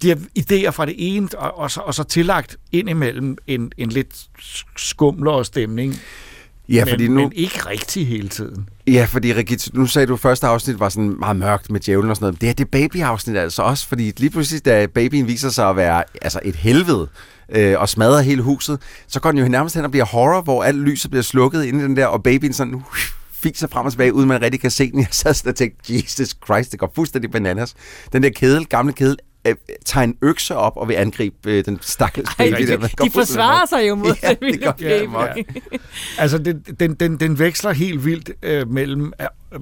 De 0.01 0.09
har 0.09 0.17
idéer 0.39 0.69
fra 0.69 0.85
det 0.85 0.95
ene, 0.97 1.27
og, 1.37 1.57
og, 1.57 1.71
så, 1.71 1.79
og 1.79 1.93
så 1.93 2.03
tillagt 2.03 2.57
ind 2.71 2.89
imellem 2.89 3.37
en, 3.47 3.71
en 3.77 3.89
lidt 3.89 4.27
skumlere 4.77 5.45
stemning. 5.45 5.95
Ja, 6.69 6.85
men, 6.85 6.91
fordi 6.91 7.07
nu, 7.07 7.21
men 7.21 7.31
ikke 7.35 7.59
rigtig 7.69 8.07
hele 8.07 8.29
tiden. 8.29 8.69
Ja, 8.87 9.05
fordi 9.09 9.33
Regit, 9.33 9.69
nu 9.73 9.85
sagde 9.85 10.07
du, 10.07 10.13
at 10.13 10.19
første 10.19 10.47
afsnit 10.47 10.79
var 10.79 10.89
sådan 10.89 11.15
meget 11.19 11.35
mørkt 11.35 11.71
med 11.71 11.79
djævlen 11.79 12.09
og 12.09 12.15
sådan 12.15 12.25
noget. 12.25 12.41
Det 12.41 12.49
er 12.49 12.53
det 12.53 12.67
baby-afsnit 12.69 13.37
altså 13.37 13.61
også, 13.61 13.87
fordi 13.87 14.13
lige 14.17 14.29
pludselig, 14.29 14.65
da 14.65 14.85
babyen 14.85 15.27
viser 15.27 15.49
sig 15.49 15.69
at 15.69 15.75
være 15.75 16.03
altså 16.21 16.39
et 16.43 16.55
helvede, 16.55 17.09
øh, 17.51 17.79
og 17.79 17.89
smadrer 17.89 18.21
hele 18.21 18.41
huset, 18.41 18.79
så 19.07 19.19
går 19.19 19.31
den 19.31 19.39
jo 19.39 19.47
nærmest 19.47 19.75
hen 19.75 19.85
og 19.85 19.91
bliver 19.91 20.05
horror, 20.05 20.41
hvor 20.41 20.63
alt 20.63 20.77
lyset 20.77 21.11
bliver 21.11 21.23
slukket 21.23 21.63
inde 21.63 21.79
i 21.79 21.83
den 21.83 21.95
der, 21.95 22.05
og 22.05 22.23
babyen 22.23 22.53
sådan 22.53 22.73
uh, 22.73 22.81
fiser 23.33 23.67
frem 23.67 23.85
og 23.85 23.91
tilbage, 23.91 24.13
uden 24.13 24.27
man 24.27 24.41
rigtig 24.41 24.59
kan 24.61 24.71
se 24.71 24.91
den. 24.91 24.99
Jeg 25.05 25.07
sad 25.11 25.33
sådan 25.33 25.49
og 25.49 25.55
tænkte, 25.55 25.93
Jesus 25.93 26.35
Christ, 26.45 26.71
det 26.71 26.79
går 26.79 26.91
fuldstændig 26.95 27.31
bananas. 27.31 27.75
Den 28.13 28.23
der 28.23 28.29
kedel, 28.29 28.65
gamle 28.65 28.93
kedel, 28.93 29.17
øh, 29.47 29.55
tager 29.85 30.03
en 30.03 30.15
økse 30.21 30.55
op 30.55 30.73
og 30.75 30.87
vil 30.87 30.93
angribe 30.93 31.35
øh, 31.51 31.65
den 31.65 31.77
stakkels 31.81 32.29
baby. 32.37 32.53
rigtig. 32.55 32.81
der. 32.81 32.87
De 32.87 33.11
forsvarer 33.11 33.65
sig 33.65 33.87
jo 33.89 33.95
mod 33.95 34.13
Ja, 34.23 34.27
ja, 34.27 34.29
det 34.29 34.39
den 34.39 34.51
lille 34.51 34.65
gør 34.65 34.71
de. 34.71 34.83
baby. 34.83 35.11
Ja. 35.71 35.77
Altså, 36.17 36.37
den, 36.37 36.59
den, 36.79 36.93
den, 36.93 37.17
den 37.19 37.39
veksler 37.39 37.71
helt 37.71 38.05
vildt 38.05 38.31
øh, 38.43 38.69
mellem 38.71 39.13
øh, 39.53 39.59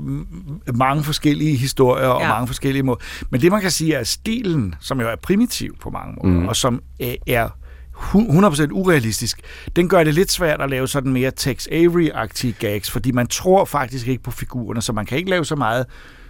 mange 0.76 1.04
forskellige 1.04 1.56
historier 1.56 2.08
og 2.08 2.22
Ja. 2.22 2.28
mange 2.30 2.48
forskellige 2.48 2.84
måder. 2.84 3.00
Men 3.30 3.42
det, 3.42 3.52
man 3.52 3.62
kan 3.62 3.72
sige, 3.72 3.96
er 3.96 4.00
at 4.00 4.08
stilen, 4.08 4.76
som 4.80 5.02
jo 5.02 5.08
er 5.10 5.16
primitiv 5.16 5.76
på 5.82 5.90
mange 5.90 6.16
måder, 6.24 6.40
mm. 6.40 6.48
og 6.48 6.56
som 6.56 6.82
øh, 7.02 7.14
er 7.28 7.50
100% 7.98 8.68
urealistisk, 8.72 9.40
den 9.76 9.90
gør 9.90 10.04
det 10.04 10.14
lidt 10.14 10.32
svært 10.32 10.62
at 10.62 10.70
lave 10.70 10.88
sådan 10.88 11.14
mere 11.14 11.32
Tex 11.32 11.68
Avery-agtige 11.68 12.52
gags, 12.60 12.92
fordi 12.92 13.12
man 13.12 13.28
tror 13.28 13.66
faktisk 13.66 14.08
ikke 14.08 14.24
på 14.24 14.32
figurerne, 14.32 14.82
så 14.82 14.94
man 14.94 15.06
kan 15.06 15.18
ikke 15.18 15.30
lave 15.30 15.46
så 15.46 15.56
meget 15.56 15.86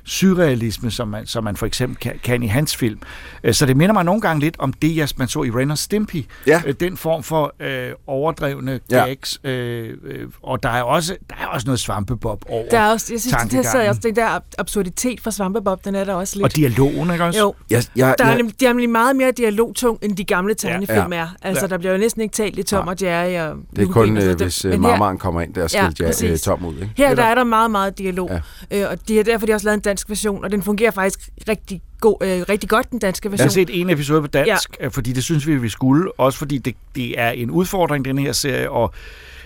surrealisme, 0.08 0.92
som 0.92 1.08
man, 1.08 1.26
som 1.26 1.44
man 1.44 1.56
for 1.56 1.66
eksempel 1.66 1.98
kan, 1.98 2.14
kan 2.24 2.44
i 2.44 2.48
hans 2.48 2.76
film. 2.76 3.00
Øh, 3.44 3.54
Så 3.54 3.66
det 3.66 3.78
minder 3.78 3.94
mig 3.94 4.04
nogle 4.06 4.22
gange 4.22 4.40
lidt 4.40 4.56
om 4.60 4.74
det, 4.74 4.96
jeg- 4.96 5.08
man 5.18 5.28
så 5.28 5.44
i 5.44 5.50
Ren 5.52 5.72
og 5.72 5.78
Stimpy. 5.78 6.26
Ja. 6.48 6.62
Øh, 6.66 6.74
Den 6.80 6.98
form 6.98 7.24
for 7.24 7.54
øh, 7.60 7.92
overdrevne 8.08 8.80
Ja. 8.92 9.06
gags, 9.06 9.40
øh, 9.44 9.90
øh, 10.04 10.28
og 10.44 10.64
der 10.64 10.70
er 10.70 10.82
også 10.84 11.16
der 11.30 11.36
er 11.42 11.46
også 11.46 11.66
noget 11.68 11.80
svampebob 11.80 12.44
over 12.50 12.70
Der 12.70 12.80
er 12.80 12.92
også, 12.92 13.14
jeg 13.14 13.22
synes, 13.22 13.36
det 13.50 13.54
jeg 13.54 13.90
også, 13.90 14.02
den 14.04 14.16
der 14.16 14.28
ab- 14.28 14.54
absurditet 14.58 15.22
fra 15.22 15.32
Svampebob, 15.32 15.86
den 15.86 15.96
er 15.96 16.04
der 16.04 16.14
også 16.14 16.36
lidt. 16.36 16.44
Og 16.46 16.56
dialogen, 16.56 17.12
ikke 17.12 17.24
også? 17.24 17.40
jo, 17.40 17.54
Jeg, 17.70 17.84
jeg, 17.96 18.16
der 18.18 18.24
er, 18.24 18.28
jeg, 18.28 18.38
nemlig, 18.38 18.60
der 18.60 18.68
er 18.68 18.70
nemlig 18.74 18.90
meget 18.90 19.16
mere 19.16 19.32
dialogtung, 19.32 20.00
end 20.02 20.18
de 20.18 20.24
gamle 20.24 20.54
tegnefilm 20.54 21.14
Ja. 21.14 21.20
er. 21.20 21.28
Altså, 21.42 21.64
Ja. 21.66 21.68
der 21.68 21.78
bliver 21.78 21.92
jo 21.92 21.98
næsten 21.98 22.22
ikke 22.22 22.34
talt 22.34 22.60
i 22.60 22.64
Tom 22.64 22.86
Nej. 22.86 22.94
og 22.94 23.02
Jerry. 23.02 23.50
Og 23.52 23.58
det 23.76 23.88
er 23.88 23.92
kun, 23.92 24.18
øh, 24.18 24.24
det- 24.24 24.42
hvis 24.42 24.66
øh, 24.66 24.72
her- 24.72 24.80
marmaren 24.80 25.18
kommer 25.18 25.42
ind 25.42 25.54
der 25.54 25.64
og 25.64 25.72
Ja, 25.74 25.90
ja, 26.24 26.38
tom 26.38 26.66
ud. 26.66 26.74
Ikke? 26.74 26.90
Her 26.98 27.08
Det 27.10 27.18
der 27.18 27.24
er 27.24 27.28
er 27.32 27.36
der 27.36 27.44
meget, 27.44 27.72
meget 27.72 27.98
dialog, 27.98 28.30
Ja. 28.30 28.40
ja. 28.72 28.84
øh, 28.84 28.92
og 28.92 29.08
de 29.08 29.16
har 29.18 29.24
derfor 29.24 29.46
de 29.46 29.52
har 29.52 29.56
også 29.56 29.66
lavet 29.68 29.78
en 29.78 29.82
dansk 29.98 30.10
version, 30.10 30.44
og 30.44 30.52
den 30.52 30.64
fungerer 30.64 30.92
faktisk 30.92 31.30
rigtig, 31.48 31.82
god, 32.00 32.18
øh, 32.22 32.46
rigtig 32.50 32.70
godt, 32.70 32.92
den 32.92 33.00
danske 33.00 33.26
Jeg 33.26 33.32
version. 33.32 33.46
har 33.46 33.50
set 33.50 33.70
en 33.82 33.90
episode 33.90 34.22
på 34.22 34.28
dansk, 34.28 34.78
ja. 34.80 34.88
fordi 34.88 35.14
det 35.14 35.24
synes 35.24 35.48
vi, 35.48 35.56
vi 35.56 35.70
skulle. 35.70 36.20
Også 36.20 36.40
fordi 36.40 36.58
det, 36.58 36.76
det 36.96 37.20
er 37.20 37.30
en 37.30 37.52
udfordring, 37.52 38.06
den 38.06 38.18
her 38.18 38.32
serie. 38.32 38.70
Og 38.72 38.94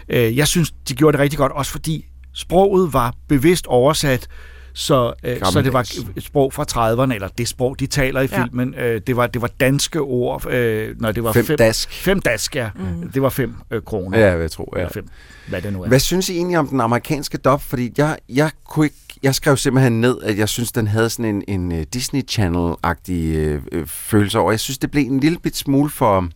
øh, 0.09 0.37
jeg 0.37 0.47
synes, 0.47 0.71
de 0.89 0.93
gjorde 0.93 1.17
det 1.17 1.19
rigtig 1.19 1.37
godt. 1.37 1.51
Også 1.51 1.71
fordi 1.71 2.05
sproget 2.33 2.93
var 2.93 3.13
bevidst 3.27 3.67
oversat, 3.67 4.27
så, 4.73 5.13
øh, 5.23 5.37
så 5.51 5.61
det 5.61 5.73
var 5.73 5.81
et 6.15 6.23
sprog 6.23 6.53
fra 6.53 6.65
30'erne, 6.71 7.13
eller 7.13 7.27
det 7.27 7.47
sprog, 7.47 7.79
de 7.79 7.87
taler 7.87 8.21
i 8.21 8.27
Ja. 8.31 8.43
filmen. 8.43 8.75
Øh, 8.75 9.01
det, 9.07 9.15
var, 9.15 9.27
det 9.27 9.41
var 9.41 9.47
danske 9.59 9.99
ord. 9.99 10.51
Øh, 10.51 10.95
når 11.01 11.11
det 11.11 11.23
var 11.23 11.31
Fem 11.31 11.45
dask. 11.57 11.91
Fem 11.91 12.19
dask, 12.21 12.55
ja. 12.55 12.69
Mm. 12.75 13.11
Det 13.11 13.21
var 13.21 13.29
fem 13.29 13.55
øh, 13.71 13.81
kroner. 13.81 14.19
Ja, 14.19 14.37
jeg 14.37 14.51
tror, 14.51 14.73
ja. 14.75 14.79
Eller 14.81 14.93
fem, 14.93 15.07
hvad 15.47 15.61
det 15.61 15.73
nu 15.73 15.83
er. 15.83 15.87
Hvad 15.87 15.99
synes 15.99 16.29
I 16.29 16.35
egentlig 16.35 16.59
om 16.59 16.67
den 16.67 16.81
amerikanske 16.81 17.37
dub? 17.37 17.61
Fordi 17.61 17.93
jeg, 17.97 18.17
jeg 18.29 18.51
kunne 18.69 18.85
ikke, 18.85 18.95
jeg 19.23 19.35
skrev 19.35 19.57
simpelthen 19.57 20.01
ned, 20.01 20.17
at 20.23 20.37
jeg 20.37 20.49
synes, 20.49 20.71
den 20.71 20.87
havde 20.87 21.09
sådan 21.09 21.25
en, 21.25 21.43
en 21.47 21.71
uh, 21.79 21.83
Disney 21.93 22.21
Channel-agtig 22.31 23.11
øh, 23.35 23.61
øh, 23.71 23.87
følelse 23.87 24.39
over. 24.39 24.51
Jeg 24.51 24.59
synes, 24.59 24.77
det 24.77 24.91
blev 24.91 25.03
en 25.05 25.19
lille 25.19 25.37
bit 25.43 25.57
smule 25.57 25.89
for 25.89 26.27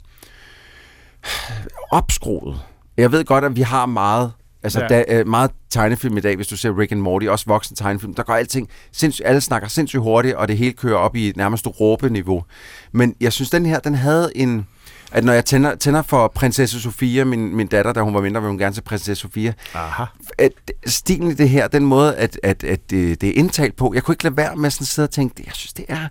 opskruet. 1.92 2.60
Jeg 2.98 3.12
ved 3.12 3.25
godt, 3.25 3.44
at 3.44 3.56
vi 3.56 3.62
har 3.62 3.86
meget 3.86 4.32
Altså, 4.65 4.79
Ja. 4.81 4.88
der 4.88 5.03
er 5.07 5.24
meget 5.24 5.51
tegnefilm 5.69 6.17
i 6.17 6.22
dag, 6.22 6.36
hvis 6.36 6.48
du 6.48 6.57
ser 6.57 6.79
Rick 6.79 6.91
and 6.91 7.00
Morty, 7.01 7.25
også 7.25 7.45
voksen 7.48 7.75
tegnefilm, 7.75 8.13
der 8.13 8.24
går 8.24 8.34
alting 8.34 8.69
sindssygt, 8.91 9.27
alle 9.27 9.41
snakker 9.41 9.67
sindssygt 9.67 10.01
hurtigt, 10.01 10.36
og 10.36 10.48
det 10.48 10.57
hele 10.57 10.74
kører 10.74 10.98
op 10.98 11.15
i 11.15 11.34
nærmest 11.36 11.67
råbeniveau. 11.79 12.43
Men 12.91 13.15
jeg 13.22 13.34
synes, 13.34 13.50
den 13.50 13.65
her, 13.65 13.79
den 13.79 13.95
havde 13.95 14.31
en... 14.36 14.67
At 15.12 15.24
når 15.24 15.34
jeg 15.34 15.45
tænder, 15.45 15.75
tænder 15.75 16.01
for 16.01 16.27
prinsesse 16.36 16.81
Sofia, 16.81 17.24
min, 17.24 17.55
min 17.55 17.67
datter, 17.67 17.93
da 17.93 18.01
hun 18.01 18.13
var 18.13 18.22
mindre, 18.22 18.41
ville 18.41 18.50
hun 18.50 18.57
gerne 18.57 18.75
se 18.75 18.81
prinsesse 18.81 19.22
Sofia. 19.22 19.53
Aha. 19.74 20.03
At 20.38 20.51
stilen 20.86 21.31
i 21.31 21.34
det 21.34 21.50
her, 21.50 21.67
den 21.67 21.86
måde, 21.86 22.15
at, 22.15 22.39
at, 22.43 22.63
at 22.63 22.89
det, 22.89 23.22
det 23.22 23.29
er 23.29 23.34
indtalt 23.34 23.75
på, 23.75 23.91
jeg 23.95 24.03
kunne 24.03 24.13
ikke 24.13 24.24
lade 24.24 24.38
være 24.38 24.55
med 24.55 24.69
sådan 24.69 24.84
at 24.84 24.88
sidde 24.88 25.05
og 25.05 25.12
tænke, 25.12 25.43
jeg 25.45 25.53
synes, 25.53 25.74
det 25.74 25.86
er... 25.88 26.07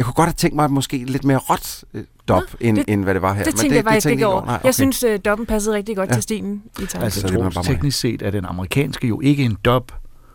Jeg 0.00 0.04
kunne 0.06 0.14
godt 0.14 0.26
have 0.28 0.34
tænkt 0.34 0.56
mig 0.56 0.64
at 0.64 0.70
måske 0.70 0.96
lidt 0.96 1.24
mere 1.24 1.38
råt 1.38 1.84
øh, 1.94 2.04
dop, 2.28 2.42
end, 2.60 2.76
det- 2.76 2.84
end 2.88 3.04
hvad 3.04 3.14
det 3.14 3.22
var 3.22 3.32
her. 3.34 3.44
Det 3.44 3.54
tænkte 3.54 3.76
jeg 3.76 3.84
faktisk 3.84 4.06
ikke 4.06 4.26
over. 4.26 4.44
Nej, 4.44 4.58
Jeg 4.64 4.74
synes, 4.74 5.04
uh, 5.04 5.10
doppen 5.24 5.46
passede 5.46 5.76
rigtig 5.76 5.96
godt 5.96 6.08
Ja. 6.08 6.14
til 6.14 6.22
stilen 6.22 6.62
i 6.82 6.86
tegnet. 6.86 7.04
Altså, 7.04 7.20
Så 7.20 7.26
det 7.28 7.56
er 7.56 7.62
teknisk 7.62 8.00
set 8.00 8.22
er 8.22 8.30
den 8.30 8.44
amerikanske 8.44 9.06
jo 9.08 9.20
ikke 9.20 9.42
en 9.44 9.56
dub. 9.64 9.92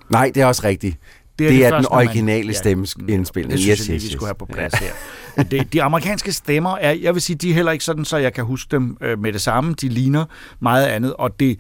Nej, 0.10 0.32
det 0.36 0.42
er 0.42 0.46
også 0.46 0.62
rigtigt. 0.64 0.98
Det 1.40 1.46
er, 1.46 1.50
det 1.50 1.58
det 1.58 1.66
er 1.66 1.70
første, 1.70 1.76
den 1.76 1.92
når 1.92 2.00
man- 2.00 2.08
originale 2.08 2.48
Ja, 2.48 2.54
stemmeindspilning. 2.54 3.52
Det 3.52 3.60
synes 3.60 3.80
yes, 3.80 3.88
jeg 3.88 3.94
lige, 3.94 4.04
yes, 4.06 4.10
vi 4.12 4.14
skulle 4.14 4.28
have 4.28 4.36
på 4.36 4.46
plads 4.46 4.74
her. 4.74 4.92
Men 5.38 5.46
det, 5.52 5.74
de 5.74 5.84
amerikanske 5.84 6.32
stemmer 6.32 6.78
er, 6.78 6.92
jeg 6.92 7.14
vil 7.14 7.22
sige, 7.22 7.36
de 7.36 7.50
er 7.50 7.54
heller 7.54 7.72
ikke 7.72 7.86
sådan, 7.86 8.06
så 8.06 8.18
jeg 8.18 8.34
kan 8.34 8.44
huske 8.44 8.68
dem 8.72 8.98
øh, 9.02 9.20
med 9.20 9.34
det 9.34 9.42
samme. 9.42 9.74
De 9.82 9.90
ligner 9.90 10.26
meget 10.60 10.86
andet, 10.86 11.14
og 11.14 11.40
det, 11.40 11.60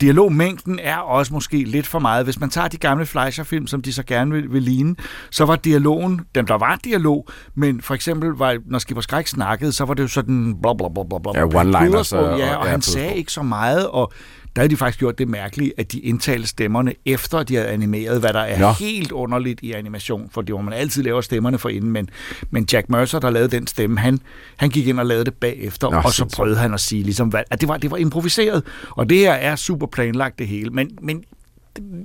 dialogmængden 0.00 0.78
er 0.82 0.96
også 0.96 1.34
måske 1.34 1.56
lidt 1.64 1.86
for 1.86 1.98
meget. 1.98 2.24
Hvis 2.24 2.40
man 2.40 2.50
tager 2.50 2.68
de 2.68 2.76
gamle 2.76 3.06
Fleischer-film, 3.06 3.66
som 3.66 3.82
de 3.82 3.92
så 3.92 4.02
gerne 4.02 4.30
vil, 4.34 4.52
vil 4.52 4.62
ligne, 4.62 4.96
så 5.30 5.44
var 5.44 5.56
dialogen, 5.56 6.20
den 6.34 6.46
der 6.46 6.58
var 6.58 6.78
dialog, 6.84 7.28
men 7.54 7.80
for 7.80 7.94
eksempel, 7.94 8.30
var, 8.30 8.56
når 8.66 8.78
Skipper 8.78 9.02
Skræk 9.02 9.26
snakkede, 9.26 9.72
så 9.72 9.84
var 9.84 9.94
det 9.94 10.02
jo 10.02 10.08
sådan 10.08 10.54
bla 10.62 10.72
bla 10.74 10.88
bla 10.88 11.02
bla 11.10 11.18
bla. 11.18 11.40
Ja, 11.40 11.46
one-liners 11.62 12.12
og- 12.16 12.38
Ja, 12.38 12.54
og- 12.54 12.58
og 12.58 12.66
han 12.70 12.82
sagde 12.82 13.14
ikke 13.14 13.32
så 13.32 13.42
meget, 13.42 13.86
og 13.88 14.12
der 14.58 14.62
havde 14.62 14.70
de 14.70 14.76
faktisk 14.76 14.98
gjort 14.98 15.18
det 15.18 15.28
mærkelige, 15.28 15.72
at 15.76 15.92
de 15.92 15.98
indtalte 15.98 16.48
stemmerne 16.48 16.94
efter 17.06 17.42
de 17.42 17.54
havde 17.54 17.68
animeret, 17.68 18.20
hvad 18.20 18.32
der 18.32 18.40
er 18.40 18.58
Nå. 18.58 18.72
helt 18.72 19.12
underligt 19.12 19.60
i 19.62 19.72
animation, 19.72 20.30
for 20.32 20.42
det 20.42 20.54
var 20.54 20.60
man 20.60 20.74
altid 20.74 21.02
laver 21.02 21.20
stemmerne 21.20 21.58
for 21.58 21.68
inden, 21.68 21.90
men, 21.90 22.10
men 22.50 22.68
Jack 22.72 22.88
Mercer, 22.88 23.18
der 23.18 23.30
lavede 23.30 23.56
den 23.56 23.66
stemme, 23.66 23.98
han, 23.98 24.20
han 24.56 24.70
gik 24.70 24.86
ind 24.86 25.00
og 25.00 25.06
lavede 25.06 25.24
det 25.24 25.34
bagefter, 25.34 25.90
Nå, 25.90 25.96
og 25.96 26.12
så 26.12 26.24
prøvede 26.24 26.56
han 26.56 26.74
at 26.74 26.80
sige, 26.80 27.02
ligesom, 27.02 27.28
hvad, 27.28 27.42
at 27.50 27.60
det 27.60 27.68
var, 27.68 27.76
det 27.76 27.90
var 27.90 27.96
improviseret, 27.96 28.62
og 28.90 29.10
det 29.10 29.18
her 29.18 29.32
er 29.32 29.56
super 29.56 29.86
planlagt 29.86 30.38
det 30.38 30.46
hele, 30.46 30.70
men, 30.70 30.90
men 31.02 31.24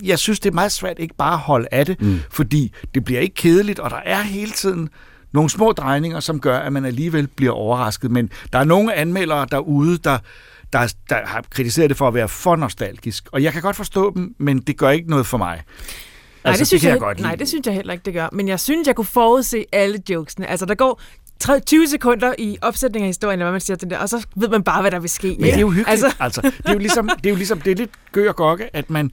jeg 0.04 0.20
synes, 0.20 0.40
det 0.40 0.50
er 0.50 0.54
meget 0.54 0.72
svært 0.72 1.00
ikke 1.00 1.16
bare 1.16 1.34
at 1.34 1.40
holde 1.40 1.68
af 1.72 1.86
det, 1.86 2.02
mm. 2.02 2.20
fordi 2.32 2.72
det 2.94 3.06
bliver 3.06 3.20
ikke 3.22 3.36
kedeligt, 3.36 3.80
og 3.80 3.90
der 3.90 4.02
er 4.06 4.22
hele 4.22 4.52
tiden 4.52 4.90
nogle 5.32 5.50
små 5.50 5.72
drejninger, 5.72 6.20
som 6.20 6.40
gør, 6.40 6.58
at 6.58 6.74
man 6.74 6.86
alligevel 6.86 7.28
bliver 7.28 7.52
overrasket. 7.52 8.12
Men 8.12 8.30
der 8.54 8.60
er 8.60 8.64
nogle 8.64 8.94
anmeldere 8.94 9.48
derude, 9.52 9.98
der, 9.98 10.18
der, 10.74 10.94
der 11.10 11.26
har 11.26 11.44
kritiseret 11.50 11.90
det 11.90 11.98
for 11.98 12.08
at 12.08 12.14
være 12.14 12.28
for 12.30 12.56
nostalgisk. 12.56 13.30
Og 13.32 13.44
jeg 13.44 13.54
kan 13.54 13.62
godt 13.62 13.76
forstå 13.76 14.14
dem, 14.16 14.36
men 14.38 14.60
det 14.60 14.78
gør 14.78 14.90
ikke 14.90 15.10
noget 15.10 15.26
for 15.26 15.38
mig. 15.38 15.56
Nej, 15.56 15.64
Altså, 16.52 16.60
det, 16.60 16.68
synes 16.68 16.82
kan 16.82 16.88
jeg, 16.88 16.94
jeg 16.96 17.00
godt 17.02 17.20
nej, 17.20 17.36
det 17.36 17.48
synes 17.48 17.68
jeg 17.68 17.76
heller 17.76 17.94
ikke, 17.94 18.04
det 18.06 18.14
gør. 18.14 18.30
Men 18.32 18.48
jeg 18.48 18.60
synes, 18.60 18.88
jeg 18.88 18.96
kunne 18.96 19.06
forudse 19.06 19.66
alle 19.72 20.00
jokesene. 20.10 20.48
Altså, 20.48 20.66
der 20.66 20.76
går 20.76 21.02
30 21.40 21.62
20 21.62 21.88
sekunder 21.88 22.34
i 22.38 22.58
opsætningen 22.62 23.06
af 23.06 23.10
historien, 23.10 23.40
eller 23.40 23.46
hvad 23.46 23.52
man 23.52 23.62
siger 23.62 23.78
til 23.78 23.90
det, 23.90 23.98
og 23.98 24.10
så 24.10 24.28
ved 24.36 24.50
man 24.50 24.64
bare, 24.64 24.82
hvad 24.82 24.92
der 24.92 25.00
vil 25.00 25.10
ske. 25.10 25.28
Men 25.28 25.42
det 25.42 25.54
er 25.56 25.60
jo 25.60 25.70
hyggeligt. 25.70 25.90
Altså, 25.90 26.16
Altså, 26.20 26.42
det 26.42 26.54
er 26.66 26.74
jo 26.74 26.80
ligesom, 26.80 27.10
det 27.18 27.26
er 27.26 27.30
jo 27.30 27.36
ligesom, 27.36 27.62
det 27.62 27.72
er 27.72 27.76
lidt 27.76 27.92
gør 28.12 28.30
og 28.30 28.36
gokke, 28.36 28.76
at 28.76 28.90
man, 28.90 29.12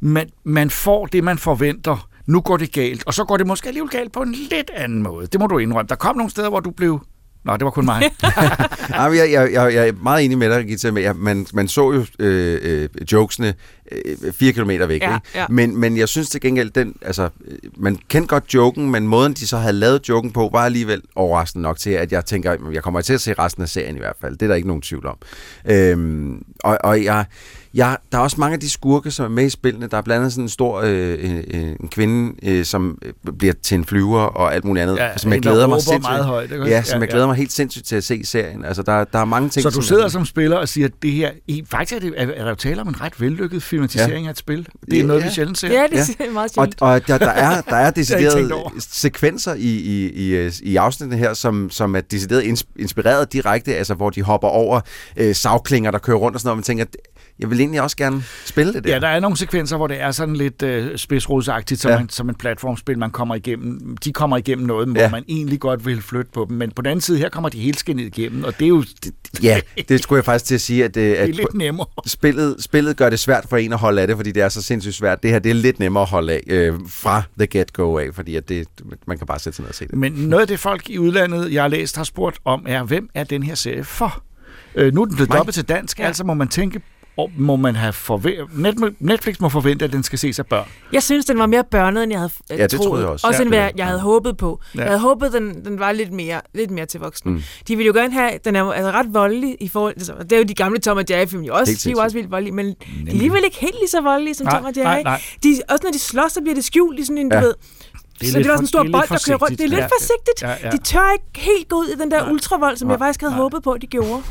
man, 0.00 0.28
man 0.44 0.70
får 0.70 1.06
det, 1.06 1.24
man 1.24 1.38
forventer. 1.38 2.08
Nu 2.26 2.40
går 2.40 2.56
det 2.56 2.72
galt, 2.72 3.06
og 3.06 3.14
så 3.14 3.24
går 3.24 3.36
det 3.36 3.46
måske 3.46 3.68
alligevel 3.68 3.90
galt 3.90 4.12
på 4.12 4.22
en 4.22 4.32
lidt 4.32 4.70
anden 4.74 5.02
måde. 5.02 5.26
Det 5.26 5.40
må 5.40 5.46
du 5.46 5.58
indrømme. 5.58 5.88
Der 5.88 5.94
kom 5.94 6.16
nogle 6.16 6.30
steder, 6.30 6.48
hvor 6.48 6.60
du 6.60 6.70
blev... 6.70 7.00
Nå, 7.44 7.56
det 7.56 7.64
var 7.64 7.70
kun 7.70 7.84
mig. 7.84 8.02
Ja, 8.90 9.02
jeg, 9.02 9.32
jeg, 9.32 9.52
jeg, 9.52 9.74
jeg 9.74 9.88
er 9.88 9.92
meget 10.02 10.24
enig 10.24 10.38
med 10.38 10.50
dig, 10.50 10.66
Gita. 10.66 10.90
men 10.90 11.02
jeg- 11.02 11.16
Man, 11.16 11.46
man 11.54 11.68
så 11.68 11.92
jo 11.92 12.04
øh, 12.18 12.58
øh, 12.62 12.88
jokesene 13.12 13.54
øh, 13.92 14.32
fire 14.32 14.52
kilometer 14.52 14.86
væk. 14.86 15.02
Ja, 15.02 15.14
ikke? 15.14 15.26
ja. 15.34 15.46
Men, 15.48 15.76
men 15.76 15.96
jeg 15.96 16.08
synes 16.08 16.28
til 16.30 16.40
gengæld, 16.40 16.70
den, 16.70 16.94
altså, 17.02 17.28
øh, 17.44 17.58
man 17.76 17.98
kendte 18.08 18.28
godt 18.28 18.54
joken, 18.54 18.90
men 18.90 19.06
måden, 19.08 19.32
de 19.32 19.46
så 19.46 19.56
havde 19.56 19.72
lavet 19.72 20.08
joken 20.08 20.30
på, 20.32 20.48
var 20.52 20.64
alligevel 20.64 21.02
overraskende 21.14 21.62
nok 21.62 21.78
til, 21.78 21.90
at 21.90 22.12
jeg 22.12 22.24
tænker, 22.24 22.56
jeg 22.72 22.82
kommer 22.82 23.00
til 23.00 23.12
at 23.14 23.20
se 23.20 23.34
resten 23.38 23.62
af 23.62 23.68
serien 23.68 23.96
i 23.96 23.98
hvert 23.98 24.16
fald. 24.20 24.32
Det 24.32 24.42
er 24.42 24.48
der 24.48 24.54
ikke 24.54 24.68
nogen 24.68 24.82
tvivl 24.82 25.06
om. 25.06 25.16
Øhm, 25.70 26.42
og 26.64 26.78
og 26.84 27.04
jeg, 27.04 27.24
jeg, 27.74 27.96
der 28.12 28.18
er 28.18 28.22
også 28.22 28.36
mange 28.40 28.54
af 28.54 28.60
de 28.60 28.70
skurke, 28.70 29.10
som 29.10 29.24
er 29.24 29.28
med 29.28 29.44
i 29.46 29.50
spillene. 29.50 29.86
Der 29.86 29.96
er 29.96 30.02
blandt 30.02 30.20
andet 30.20 30.32
sådan 30.32 30.44
en 30.44 30.48
stor 30.48 30.80
øh, 30.84 31.18
øh, 31.54 31.68
en 31.80 31.88
kvinde, 31.90 32.32
øh, 32.50 32.64
som 32.64 32.98
øh, 33.02 33.32
bliver 33.38 33.54
til 33.62 33.74
en 33.74 33.84
flyver 33.84 34.20
og 34.20 34.54
alt 34.54 34.64
muligt 34.64 34.82
andet, 34.82 34.96
Ja, 34.96 35.16
som 35.18 35.32
jeg 35.32 35.40
glæder 35.42 35.66
mig 35.66 35.82
sindssygt. 35.82 36.02
meget 36.02 36.24
højt, 36.24 36.52
ikke? 36.52 36.64
Ja, 36.66 36.82
som 36.82 36.96
Ja, 36.96 37.00
jeg 37.00 37.08
ja. 37.08 37.12
glæder 37.12 37.26
mig 37.26 37.36
helt 37.36 37.52
sindssygt 37.52 37.86
til 37.86 37.96
at 37.96 38.04
se 38.04 38.16
i 38.16 38.24
serien. 38.24 38.64
Altså, 38.64 38.82
der, 38.82 39.04
der 39.04 39.18
er 39.18 39.24
mange 39.24 39.48
ting, 39.48 39.62
Så 39.62 39.68
du 39.68 39.74
som- 39.74 39.82
sidder 39.82 40.08
som 40.08 40.24
spiller 40.24 40.56
og 40.56 40.68
siger, 40.68 40.86
at 40.86 40.92
det 41.02 41.12
her... 41.12 41.30
I, 41.48 41.64
faktisk 41.70 41.96
er, 41.96 42.00
det, 42.00 42.14
er, 42.16 42.26
er 42.26 42.42
der 42.42 42.48
jo 42.48 42.54
tale 42.54 42.80
om 42.80 42.88
en 42.88 43.00
ret 43.00 43.20
vellykket 43.20 43.62
filmatisering 43.62 44.22
ja. 44.24 44.28
af 44.28 44.32
et 44.32 44.38
spil. 44.38 44.68
Det 44.84 44.92
er 44.94 44.96
Ja, 44.98 45.02
noget, 45.06 45.22
vi 45.22 45.28
ja. 45.28 45.34
sjældent 45.34 45.58
ser. 45.58 45.68
ja, 45.68 45.82
det 45.90 46.16
Ja. 46.20 46.24
er 46.24 46.30
meget 46.32 46.44
Og, 46.56 46.64
sjældent. 46.64 46.82
og 46.82 47.06
der, 47.08 47.18
der 47.18 47.30
er, 47.30 47.60
der 47.60 47.76
er 47.76 47.90
deciderede 48.00 48.50
sekvenser 48.78 49.54
i, 49.54 49.58
i, 49.60 50.10
i, 50.10 50.28
øh, 50.34 50.52
i 50.62 50.76
afsnittet 50.76 51.18
her, 51.18 51.34
som, 51.34 51.70
som 51.70 51.96
er 51.96 52.00
decideret 52.00 52.42
ins- 52.42 52.72
inspireret 52.78 53.32
direkte, 53.32 53.74
altså 53.76 53.94
hvor 53.94 54.10
de 54.10 54.22
hopper 54.22 54.48
over 54.48 54.80
øh, 55.16 55.34
savklinger, 55.34 55.90
der 55.90 55.98
kører 55.98 56.16
rundt 56.16 56.34
og 56.34 56.40
sådan 56.40 56.46
noget, 56.48 56.52
og 56.54 56.56
man 56.56 56.62
tænker, 56.64 56.84
jeg 57.38 57.50
vil 57.50 57.60
egentlig 57.60 57.82
også 57.82 57.96
gerne 57.96 58.22
spille 58.44 58.72
det 58.72 58.84
der. 58.84 58.92
Ja, 58.92 58.98
der 58.98 59.08
er 59.08 59.20
nogle 59.20 59.36
sekvenser, 59.36 59.76
hvor 59.76 59.86
det 59.86 60.00
er 60.00 60.10
sådan 60.10 60.36
lidt 60.36 60.62
øh, 60.62 60.98
spidsrodsagtigt, 60.98 61.80
som, 61.80 61.90
Ja. 61.90 61.98
man, 61.98 62.08
som 62.08 62.28
et 62.28 62.38
platformspil, 62.38 62.98
man 62.98 63.10
kommer 63.10 63.34
igennem. 63.34 63.96
De 63.96 64.12
kommer 64.12 64.36
igennem 64.36 64.66
noget, 64.66 64.88
hvor 64.88 65.00
Ja. 65.00 65.10
man 65.10 65.24
egentlig 65.28 65.60
godt 65.60 65.86
vil 65.86 66.02
flytte 66.02 66.30
på 66.34 66.46
dem. 66.48 66.56
Men 66.56 66.70
på 66.70 66.82
den 66.82 66.90
anden 66.90 67.00
side, 67.00 67.18
her 67.18 67.28
kommer 67.28 67.48
de 67.48 67.58
helt 67.58 67.78
skinnet 67.78 68.04
igennem, 68.18 68.44
og 68.44 68.58
det 68.58 68.64
er 68.64 68.68
jo 68.68 68.84
Ja, 69.42 69.60
det 69.88 70.02
skulle 70.02 70.16
jeg 70.16 70.24
faktisk 70.24 70.44
til 70.44 70.54
at 70.54 70.60
sige, 70.60 70.84
at, 70.84 70.96
øh, 70.96 71.02
det 71.10 71.18
er 71.18 71.22
at 71.22 71.34
lidt 71.36 71.54
nemmere. 71.54 71.86
spillet, 72.06 72.56
spillet 72.60 72.96
gør 72.96 73.10
det 73.10 73.18
svært 73.18 73.46
for 73.48 73.56
en 73.56 73.72
at 73.72 73.78
holde 73.78 74.00
af 74.00 74.06
det, 74.06 74.16
fordi 74.16 74.32
det 74.32 74.42
er 74.42 74.48
så 74.48 74.62
sindssygt 74.62 74.94
svært. 74.94 75.22
Det 75.22 75.30
her 75.30 75.38
det 75.38 75.50
er 75.50 75.54
lidt 75.54 75.78
nemmere 75.78 76.02
at 76.02 76.08
holde 76.08 76.32
af 76.32 76.42
øh, 76.46 76.74
fra 76.88 77.22
the 77.38 77.46
get-go 77.58 77.98
af, 77.98 78.14
fordi 78.14 78.36
at 78.36 78.48
det, 78.48 78.68
man 79.06 79.18
kan 79.18 79.26
bare 79.26 79.38
sætte 79.38 79.56
sig 79.56 79.62
ned 79.62 79.68
og 79.68 79.74
se 79.74 79.86
det. 79.86 79.94
Men 79.98 80.12
noget 80.12 80.40
af 80.42 80.48
det 80.48 80.58
folk 80.60 80.90
i 80.90 80.98
udlandet, 80.98 81.52
jeg 81.52 81.62
har 81.62 81.68
læst, 81.68 81.96
har 81.96 82.04
spurgt 82.04 82.38
om, 82.44 82.64
er, 82.68 82.82
hvem 82.82 83.08
er 83.14 83.24
den 83.24 83.42
her 83.42 83.54
serie 83.54 83.84
for? 83.84 84.22
Øh, 84.74 84.94
nu 84.94 85.02
er 85.02 85.06
den 85.06 85.14
blevet 85.14 85.32
dobbelt 85.32 85.54
til 85.54 85.64
dansk, 85.68 85.98
ja. 85.98 86.04
altså 86.06 86.24
må 86.24 86.34
man 86.34 86.48
tænke, 86.48 86.80
og 87.16 87.30
må 87.36 87.56
man 87.56 87.76
have 87.76 87.92
forve- 87.92 88.48
Net- 88.52 88.94
Netflix 89.00 89.40
må 89.40 89.48
forvente, 89.48 89.84
at 89.84 89.92
den 89.92 90.02
skal 90.02 90.18
ses 90.18 90.38
af 90.38 90.46
børn. 90.46 90.68
Jeg 90.92 91.02
synes, 91.02 91.24
den 91.26 91.38
var 91.38 91.46
mere 91.46 91.64
børnet, 91.70 92.02
end 92.02 92.12
jeg 92.12 92.20
havde 92.20 92.32
øh, 92.52 92.58
Ja, 92.58 92.62
det 92.62 92.70
troet. 92.70 92.86
troede 92.86 93.02
jeg 93.02 93.10
også. 93.10 93.26
Også 93.26 93.38
Ja, 93.38 93.42
end 93.42 93.52
det 93.52 93.58
hvad 93.60 93.66
var- 93.68 93.72
jeg 93.76 93.86
havde 93.86 94.00
håbet 94.00 94.36
på. 94.36 94.60
Ja. 94.74 94.80
Jeg 94.80 94.88
havde 94.88 95.00
håbet, 95.00 95.32
den, 95.32 95.64
den 95.64 95.78
var 95.78 95.92
lidt 95.92 96.12
mere, 96.12 96.40
lidt 96.54 96.70
mere 96.70 96.86
til 96.86 97.00
voksne. 97.00 97.32
Mm. 97.32 97.42
De 97.68 97.76
ville 97.76 97.86
jo 97.86 97.92
gerne 98.00 98.12
have, 98.12 98.30
den 98.44 98.56
er 98.56 98.64
altså 98.72 98.90
ret 98.90 99.14
voldelig 99.14 99.56
i 99.60 99.68
forhold 99.68 99.92
altså, 99.96 100.14
Det 100.22 100.32
er 100.32 100.36
jo 100.38 100.44
de 100.44 100.54
gamle 100.54 100.78
Tom 100.78 100.96
og 100.96 101.04
Jerry-film 101.10 101.42
jo 101.42 101.54
også. 101.54 101.72
Helt 101.72 101.84
De 101.84 101.88
er 101.88 101.92
jo 101.92 101.98
også 101.98 102.16
vildt 102.16 102.30
voldelige, 102.30 102.54
men 102.54 102.66
de 102.66 102.74
er 103.06 103.10
alligevel 103.10 103.44
ikke 103.44 103.56
helt 103.60 103.74
lige 103.80 103.88
så 103.88 104.00
voldelige 104.00 104.34
som 104.34 104.46
Nej, 104.46 104.56
Tom 104.56 104.64
og 104.64 104.72
Jerry. 104.76 104.84
nej, 104.84 105.02
nej. 105.02 105.20
De, 105.42 105.48
også 105.70 105.80
når 105.84 105.90
de 105.90 105.98
slås, 105.98 106.32
så 106.32 106.40
bliver 106.40 106.54
det 106.54 106.64
skjult 106.64 106.98
i 107.00 107.04
sådan 107.04 107.18
en, 107.18 107.28
du 107.28 107.36
Ja. 107.36 107.42
ved... 107.42 107.54
Det 108.20 108.28
er 108.28 108.32
så 108.32 108.38
det 108.38 108.46
er 108.46 108.50
også 108.52 108.62
en 108.62 108.66
stor 108.66 108.82
det 108.82 108.92
bold, 108.92 109.08
der 109.08 109.22
kører 109.26 109.38
rundt. 109.38 109.58
Det 109.58 109.64
er 109.64 109.68
lidt 109.68 109.80
forsigtigt. 109.98 110.40
forsigtigt. 110.40 110.42
Ja, 110.42 110.68
ja. 110.68 110.70
De 110.70 110.78
tør 110.82 111.12
ikke 111.12 111.24
helt 111.50 111.68
gå 111.68 111.76
ud 111.76 111.86
i 111.86 111.94
den 112.02 112.10
der 112.10 112.30
ultravold, 112.30 112.76
som 112.76 112.86
Nej. 112.88 112.92
jeg 112.92 113.00
faktisk 113.00 113.20
havde 113.20 113.32
Nej. 113.32 113.40
håbet 113.42 113.62
på, 113.62 113.76
de 113.80 113.86
gjorde. 113.86 114.22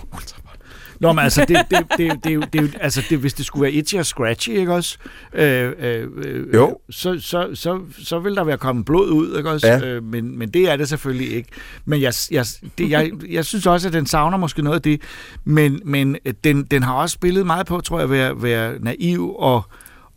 Nå, 1.01 1.13
men 1.13 1.23
altså, 1.23 1.45
det, 1.47 1.57
det, 1.71 1.85
det, 1.97 2.23
det, 2.23 2.23
det, 2.23 2.33
er 2.33 2.61
det, 2.61 2.77
altså 2.81 3.03
det, 3.09 3.17
hvis 3.17 3.33
det 3.33 3.45
skulle 3.45 3.63
være 3.63 3.71
itchy 3.71 3.95
og 3.95 4.05
scratchy, 4.05 4.49
ikke 4.49 4.73
også? 4.73 4.97
Øh, 5.33 5.71
øh, 5.79 6.07
øh, 6.17 6.53
Jo. 6.53 6.77
Så, 6.89 7.19
så, 7.19 7.49
så, 7.53 7.79
så 8.03 8.19
vil 8.19 8.35
der 8.35 8.43
være 8.43 8.57
kommet 8.57 8.85
blod 8.85 9.09
ud, 9.09 9.37
ikke 9.37 9.49
også? 9.49 9.67
Ja. 9.67 9.85
Øh, 9.85 10.03
men, 10.03 10.37
men 10.39 10.49
det 10.49 10.71
er 10.71 10.75
det 10.75 10.89
selvfølgelig 10.89 11.35
ikke. 11.35 11.49
Men 11.85 12.01
jeg, 12.01 12.13
jeg, 12.31 12.45
det, 12.77 12.89
jeg, 12.89 13.11
jeg 13.29 13.45
synes 13.45 13.65
også, 13.65 13.87
at 13.87 13.93
den 13.93 14.05
savner 14.05 14.37
måske 14.37 14.61
noget 14.61 14.75
af 14.75 14.81
det. 14.81 15.01
Men, 15.43 15.81
men 15.85 16.17
den, 16.43 16.63
den 16.63 16.83
har 16.83 16.93
også 16.93 17.13
spillet 17.13 17.45
meget 17.45 17.67
på, 17.67 17.81
tror 17.81 17.97
jeg, 17.97 18.03
at 18.03 18.11
være, 18.11 18.43
være 18.43 18.73
naiv 18.79 19.35
og 19.35 19.65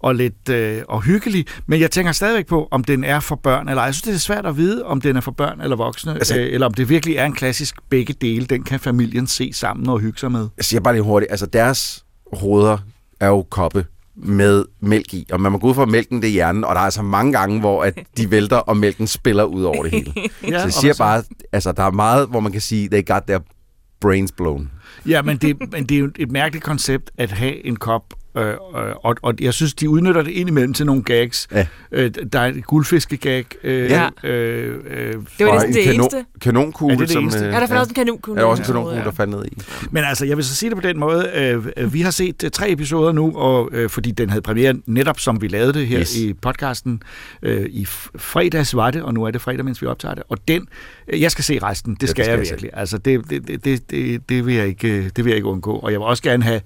og 0.04 0.14
lidt 0.14 0.48
øh, 0.48 0.82
og 0.88 1.02
hyggelig, 1.02 1.46
men 1.66 1.80
jeg 1.80 1.90
tænker 1.90 2.12
stadigvæk 2.12 2.46
på, 2.46 2.68
om 2.70 2.84
den 2.84 3.04
er 3.04 3.20
for 3.20 3.36
børn 3.36 3.68
eller 3.68 3.80
ej. 3.80 3.84
Jeg 3.84 3.94
synes, 3.94 4.02
det 4.02 4.14
er 4.14 4.18
svært 4.18 4.46
at 4.46 4.56
vide, 4.56 4.84
om 4.84 5.00
den 5.00 5.16
er 5.16 5.20
for 5.20 5.30
børn 5.30 5.60
eller 5.60 5.76
voksne, 5.76 6.14
Altså- 6.14 6.38
øh, 6.40 6.52
eller 6.52 6.66
om 6.66 6.74
det 6.74 6.88
virkelig 6.88 7.16
er 7.16 7.24
en 7.26 7.32
klassisk 7.32 7.74
begge 7.90 8.12
dele. 8.20 8.46
Den 8.46 8.62
kan 8.62 8.80
familien 8.80 9.26
se 9.26 9.52
sammen 9.52 9.88
og 9.88 9.98
hygge 10.00 10.18
sig 10.18 10.32
med. 10.32 10.48
Jeg 10.56 10.64
siger 10.64 10.80
bare 10.80 10.94
lige 10.94 11.02
hurtigt, 11.02 11.30
altså 11.30 11.46
deres 11.46 12.04
hoveder 12.32 12.78
er 13.20 13.26
jo 13.28 13.42
koppe 13.42 13.86
med 14.16 14.64
mælk 14.80 15.14
i, 15.14 15.26
og 15.32 15.40
man 15.40 15.52
må 15.52 15.58
gå 15.58 15.68
ud 15.68 15.74
fra, 15.74 15.84
mælken 15.86 16.22
det 16.22 16.28
er 16.28 16.32
hjernen, 16.32 16.64
og 16.64 16.74
der 16.74 16.80
er 16.80 16.84
altså 16.84 17.02
mange 17.02 17.32
gange, 17.32 17.60
hvor 17.60 17.84
at 17.84 17.98
de 18.16 18.30
vælter, 18.36 18.56
og 18.56 18.76
mælken 18.76 19.06
spiller 19.06 19.44
ud 19.44 19.62
over 19.62 19.82
det 19.82 19.90
hele. 19.92 20.12
Ja, 20.16 20.58
så 20.58 20.64
jeg 20.64 20.72
siger 20.72 20.94
bare, 20.98 21.22
altså 21.52 21.72
der 21.72 21.82
er 21.82 21.90
meget, 21.90 22.28
hvor 22.28 22.40
man 22.40 22.52
kan 22.52 22.60
sige, 22.60 22.88
they 22.88 23.06
got 23.06 23.22
their 23.26 23.38
brains 24.00 24.32
blown. 24.32 24.70
Ja, 25.08 25.22
men 25.22 25.36
det, 25.36 25.56
men 25.72 25.86
det 25.86 25.94
er 25.94 25.98
jo 25.98 26.10
et 26.18 26.30
mærkeligt 26.32 26.64
koncept 26.64 27.10
at 27.18 27.30
have 27.32 27.66
en 27.66 27.76
kop, 27.76 28.02
øh, 28.36 28.46
øh, 28.48 28.56
og, 29.02 29.16
og 29.22 29.34
jeg 29.40 29.54
synes, 29.54 29.74
de 29.74 29.88
udnytter 29.90 30.22
det 30.22 30.30
indimellem 30.30 30.74
til 30.74 30.86
nogle 30.86 31.02
gags. 31.02 31.48
Ja. 31.52 31.66
Øh, 31.92 32.10
der 32.32 32.40
er 32.40 32.46
et 32.46 32.64
guldfiskegag. 32.66 33.44
Øh, 33.64 33.90
Ja. 33.90 34.08
øh, 34.24 34.74
øh, 34.90 35.12
Det 35.38 35.46
var 35.46 35.46
Og 35.46 35.54
næsten 35.54 35.68
en 35.70 35.74
det 35.74 35.84
kanon, 35.84 36.00
eneste. 36.00 36.24
Kanonkugle, 36.40 36.94
Er 36.94 36.98
det 36.98 37.08
det 37.08 37.12
som... 37.12 37.22
eneste? 37.22 37.40
øh, 37.44 37.52
Ja, 37.52 37.60
der 37.60 37.66
fandt 37.66 37.80
også 37.80 37.90
en 37.90 37.94
kanonkugle. 37.94 38.40
Er 38.40 38.44
der 38.44 38.50
også 38.50 38.62
en 38.62 38.66
Ja. 38.66 38.72
kanonkugle, 38.72 38.98
Ja. 38.98 39.04
der 39.04 39.10
faldt 39.10 39.30
ned 39.30 39.44
i? 39.44 39.58
Men 39.90 40.04
altså, 40.04 40.24
jeg 40.26 40.36
vil 40.36 40.44
så 40.44 40.54
sige 40.54 40.70
det 40.70 40.76
på 40.82 40.88
den 40.88 40.98
måde. 40.98 41.30
Øh, 41.34 41.66
øh, 41.76 41.92
vi 41.94 42.00
har 42.00 42.10
set 42.10 42.44
øh, 42.44 42.50
tre 42.50 42.70
episoder 42.70 43.12
nu, 43.12 43.32
og 43.36 43.68
øh, 43.72 43.90
fordi 43.90 44.10
den 44.10 44.28
havde 44.30 44.42
premiere 44.42 44.74
netop 44.86 45.20
som 45.20 45.42
vi 45.42 45.48
lavede 45.48 45.72
det 45.72 45.86
her 45.86 46.00
Yes. 46.00 46.16
i 46.16 46.32
podcasten. 46.32 47.02
Øh, 47.42 47.66
I 47.70 47.84
fredags 48.16 48.76
var 48.76 48.90
det, 48.90 49.02
og 49.02 49.14
nu 49.14 49.24
er 49.24 49.30
det 49.30 49.40
fredag, 49.40 49.64
mens 49.64 49.82
vi 49.82 49.86
optager 49.86 50.14
det. 50.14 50.22
Og 50.28 50.38
den, 50.48 50.66
øh, 51.08 51.20
jeg 51.22 51.30
skal 51.30 51.44
se 51.44 51.58
resten. 51.62 51.92
Det 51.94 52.00
det 52.00 52.08
skal 52.08 52.24
skal 52.24 52.32
jeg 52.32 52.38
jeg 52.38 52.50
virkelig. 52.50 52.70
Altså, 52.72 52.98
det, 52.98 53.30
det, 53.30 53.48
det, 53.48 53.64
det, 53.64 53.90
det, 53.90 54.28
det, 54.28 54.46
vil 54.46 54.54
jeg 54.54 54.66
ikke, 54.66 54.88
øh, 54.88 55.04
det 55.16 55.24
vil 55.24 55.26
jeg 55.30 55.36
ikke 55.36 55.48
undgå. 55.48 55.72
Og 55.76 55.92
jeg 55.92 56.00
vil 56.00 56.06
også 56.06 56.22
gerne 56.22 56.44
have 56.44 56.60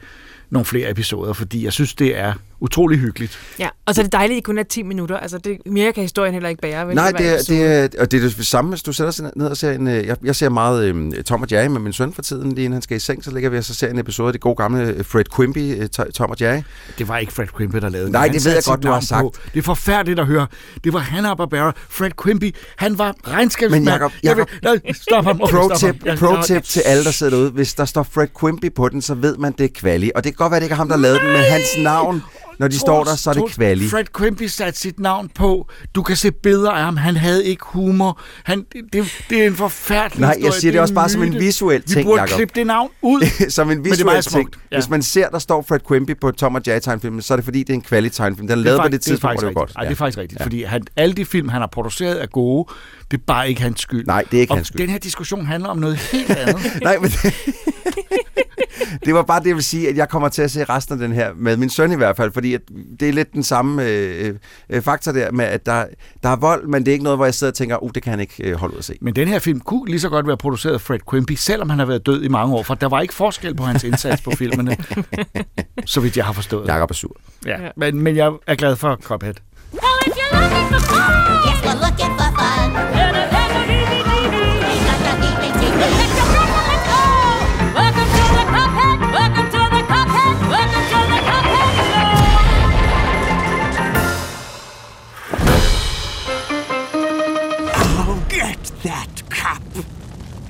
nogle 0.51 0.65
flere 0.65 0.91
episoder, 0.91 1.33
fordi 1.33 1.65
jeg 1.65 1.73
synes, 1.73 1.95
det 1.95 2.17
er 2.17 2.35
utrolig 2.61 2.99
hyggeligt. 2.99 3.39
Ja, 3.59 3.69
og 3.87 3.95
så 3.95 4.01
er 4.01 4.03
det 4.03 4.13
dejligt, 4.13 4.33
at 4.37 4.37
det 4.37 4.45
kun 4.45 4.59
er 4.59 4.63
10 4.63 4.83
minutter. 4.83 5.17
Altså, 5.17 5.39
det, 5.39 5.59
mere 5.67 5.93
kan 5.93 6.03
historien 6.03 6.33
heller 6.35 6.49
ikke 6.49 6.61
bære. 6.63 6.87
vel? 6.87 6.95
Nej, 6.95 7.11
det 7.11 7.29
er, 7.29 7.39
det, 7.49 7.67
er, 7.67 7.89
og 8.03 8.11
det 8.11 8.25
er 8.25 8.29
det 8.29 8.47
samme, 8.47 8.69
hvis 8.69 8.83
du 8.83 8.93
sætter 8.93 9.11
sig 9.11 9.31
ned 9.37 9.47
og 9.47 9.57
ser 9.57 9.73
en... 9.73 9.87
øh, 9.89 10.07
Jeg, 10.07 10.17
jeg 10.25 10.37
ser 10.37 10.49
meget 10.49 10.85
øh, 10.85 11.13
Tom 11.25 11.43
og 11.43 11.49
Jerry 11.53 11.67
med 11.67 11.81
min 11.81 11.93
søn 11.93 12.13
for 12.13 12.23
tiden, 12.23 12.53
lige 12.53 12.65
inden 12.65 12.73
han 12.73 12.83
skal 12.83 12.97
i 12.97 13.01
seng, 13.01 13.25
så 13.25 13.31
ligger 13.31 13.51
vi 13.51 13.59
og 13.59 13.65
så 13.65 13.75
ser 13.75 13.89
en 13.91 13.99
episode 13.99 14.27
af 14.29 14.33
det 14.33 14.41
gode 14.41 14.55
gamle 14.57 14.83
øh, 14.89 15.05
Fred 15.05 15.25
Quimby, 15.37 15.83
øh, 15.83 15.89
To- 16.01 16.11
Tom 16.11 16.31
og 16.31 16.37
Jerry. 16.41 16.61
Det 16.99 17.09
var 17.09 17.19
ikke 17.19 17.33
Fred 17.33 17.47
Quimby, 17.57 17.77
der 17.77 17.89
lavede 17.89 18.11
Nej, 18.11 18.29
det 18.29 18.45
ved 18.45 18.53
jeg 18.53 18.63
godt, 18.67 18.83
du 18.83 18.89
har 18.89 19.01
sagt. 19.01 19.23
på. 19.23 19.33
Det 19.55 19.59
er 19.59 19.63
forfærdeligt 19.63 20.21
at 20.21 20.27
høre. 20.27 20.47
Det 20.85 20.93
var 20.93 21.01
Hanna-Barbera. 21.01 21.73
Fred 21.89 22.11
Quimby, 22.25 22.55
han 22.77 22.99
var 22.99 23.15
regnskabsmand. 23.29 23.85
Men 23.85 23.95
Jacob- 23.95 24.13
Jeg 24.23 24.37
vil- 24.37 24.43
Jacob- 24.65 24.83
Nej, 24.85 24.93
Stop 25.03 25.25
ham. 25.25 25.41
Okay, 25.43 25.55
Pro 25.55 25.77
stop 25.77 25.79
tip, 25.95 26.19
pro 26.19 26.43
tip 26.47 26.63
til 26.65 26.81
alle, 26.81 27.05
der 27.05 27.11
sidder 27.11 27.33
derude. 27.37 27.51
Hvis 27.51 27.75
der 27.75 27.85
står 27.85 28.03
Fred 28.03 28.27
Quimby 28.41 28.73
på 28.75 28.89
den, 28.89 29.03
så 29.03 29.15
ved 29.15 29.37
man, 29.37 29.53
det 29.59 29.65
er 29.65 29.69
kvali. 29.75 30.11
Og 30.15 30.25
det 30.25 30.33
kan 30.33 30.37
godt 30.37 30.51
være, 30.51 30.61
det 30.61 30.65
ikke 30.65 30.73
er 30.73 30.77
ham, 30.77 30.89
der 30.89 30.97
lavede 30.97 31.19
den, 31.21 31.27
men 31.29 31.37
hans 31.43 31.67
navn, 31.79 32.23
når 32.59 32.69
de 32.69 32.79
står 32.79 33.05
der, 33.05 33.17
så 33.17 33.31
er 33.31 33.35
det 33.35 33.41
Troels, 33.41 33.55
kvali. 33.55 33.89
Fred 33.89 34.05
Quimby 34.19 34.43
satte 34.47 34.81
sit 34.81 35.01
navn 35.01 35.31
på. 35.35 35.69
Du 35.95 36.03
kan 36.03 36.17
se 36.17 36.33
billeder 36.33 36.71
af 36.71 36.85
ham. 36.85 36.97
Han 36.97 37.17
havde 37.17 37.45
ikke 37.47 37.63
humor. 37.67 38.21
Han, 38.45 38.65
det, 38.73 38.83
det, 38.93 39.05
det 39.31 39.43
er 39.43 39.47
en 39.47 39.55
forfærdelig 39.57 40.21
Nej, 40.21 40.29
jeg 40.29 40.37
historie. 40.37 40.61
siger 40.61 40.73
det 40.73 40.79
er 40.79 40.83
også 40.83 40.95
bare 40.95 41.09
som 41.09 41.23
en 41.23 41.29
myte. 41.29 41.39
visuel 41.41 41.83
Vi 41.87 41.93
ting, 41.95 42.07
burde 42.07 42.21
Jacob. 42.23 42.37
klippe 42.37 42.55
det 42.55 42.67
navn 42.67 42.91
ud. 43.03 43.21
som 43.51 43.71
en 43.71 43.77
det 43.79 43.85
visuel 43.91 44.23
ting. 44.23 44.51
ja. 44.73 44.77
Hvis 44.77 44.89
man 44.89 45.03
ser, 45.03 45.29
der 45.29 45.39
står 45.39 45.63
Fred 45.69 45.81
Quimby 45.89 46.21
på 46.21 46.31
Tom 46.31 46.55
og 46.55 46.63
Jerry 46.67 46.81
tegnfilmen, 46.83 47.23
så 47.23 47.35
er 47.35 47.37
det 47.37 47.45
fordi, 47.45 47.59
det 47.59 47.71
er 47.71 47.75
en 47.75 47.81
kvali 47.83 48.11
tegnfilm. 48.11 48.47
Den 48.49 48.59
er 48.59 48.63
Det 48.63 48.63
er 48.63 48.65
lavet 48.77 48.83
på 48.83 48.89
det 48.89 49.01
tidspunkt, 49.01 49.41
hvor 49.41 49.49
det 49.49 49.55
var 49.55 49.61
godt. 49.61 49.73
Ej, 49.77 49.85
det 49.85 49.91
er 49.91 49.97
faktisk 49.97 50.19
rigtigt, 50.19 50.43
fordi 50.43 50.63
han, 50.63 50.83
alle 50.97 51.15
de 51.15 51.25
film, 51.25 51.49
han 51.49 51.61
har 51.61 51.69
produceret, 51.73 52.23
er 52.23 52.27
gode. 52.27 52.69
Det 53.11 53.17
er 53.17 53.23
bare 53.27 53.49
ikke 53.49 53.61
hans 53.63 53.81
skyld. 53.81 54.07
Nej, 54.07 54.25
det 54.31 54.37
er 54.37 54.41
ikke 54.41 54.53
og 54.53 54.57
hans 54.59 54.69
skyld. 54.69 54.81
den 54.81 54.91
her 54.91 54.99
diskussion 54.99 55.47
handler 55.47 55.69
om 55.69 55.79
noget 55.79 55.97
helt 55.97 56.31
andet. 56.31 56.57
Nej, 56.83 56.99
men 56.99 57.11
det, 57.11 57.35
det 59.05 59.15
var 59.15 59.23
bare 59.23 59.41
det, 59.41 59.47
jeg 59.47 59.55
vil 59.55 59.65
sige, 59.65 59.89
at 59.89 59.97
jeg 59.97 60.09
kommer 60.09 60.29
til 60.29 60.43
at 60.43 60.51
se 60.51 60.65
resten 60.65 60.93
af 60.95 60.99
den 61.09 61.13
her, 61.13 61.31
med 61.37 61.57
min 61.57 61.71
søn 61.71 61.93
i 61.93 61.97
hvert 61.97 62.17
fald, 62.17 62.33
fordi 62.33 62.48
at 62.55 62.61
det 63.01 63.09
er 63.09 63.13
lidt 63.13 63.33
den 63.33 63.43
samme 63.43 63.85
øh, 63.85 64.35
øh, 64.71 64.83
faktor 64.83 65.13
der 65.13 65.31
med, 65.33 65.45
at 65.45 65.67
der, 65.67 65.85
der 66.23 66.29
er 66.29 66.37
vold, 66.37 66.67
men 66.67 66.83
det 66.87 66.89
er 66.89 66.93
ikke 66.93 67.05
noget, 67.05 67.19
hvor 67.19 67.25
jeg 67.25 67.35
sidder 67.35 67.51
og 67.51 67.55
tænker, 67.57 67.83
uh, 67.83 67.91
det 67.95 68.03
kan 68.03 68.11
han 68.11 68.21
ikke 68.21 68.35
øh, 68.45 68.57
holde 68.57 68.75
ud 68.75 68.79
at 68.79 68.85
se. 68.85 68.95
Men 69.01 69.17
den 69.17 69.29
her 69.29 69.39
film 69.39 69.61
kunne 69.61 69.91
lige 69.91 70.01
så 70.01 70.09
godt 70.09 70.27
være 70.27 70.37
produceret 70.37 70.75
af 70.75 70.81
Fred 70.81 70.99
Quimby, 71.11 71.33
selvom 71.33 71.71
han 71.71 71.79
har 71.79 71.87
været 71.87 72.07
død 72.07 72.23
i 72.25 72.29
mange 72.29 72.55
år, 72.55 72.63
for 72.63 72.75
der 72.75 72.89
var 72.89 73.01
ikke 73.01 73.15
forskel 73.15 73.55
på 73.55 73.63
hans 73.65 73.85
indsats 73.85 74.23
på 74.23 74.31
filmene, 74.31 74.77
så 75.87 76.01
vidt 76.01 76.17
jeg 76.17 76.25
har 76.25 76.33
forstået. 76.33 76.69
Jakob 76.69 76.91
er 76.91 76.95
sur. 76.95 77.17
Ja. 77.47 77.57
Men, 77.77 78.03
men 78.03 78.17
jeg 78.17 78.33
er 78.47 78.55
glad 78.55 78.77
for 78.77 78.97
Cuphead. 79.03 79.35
Well, 79.73 79.83
if 80.07 80.17
you're 80.17 80.41
looking 80.41 80.69
for 80.73 80.81
fun, 80.81 81.29
Yes, 81.47 81.59
we're 81.65 81.87
looking 81.87 82.15
for 82.19 82.31
fun. 82.39 83.08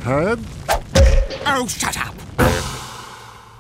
Herb? 0.09 0.39
Oh, 1.47 1.69
shut 1.69 1.97
up! 2.09 2.23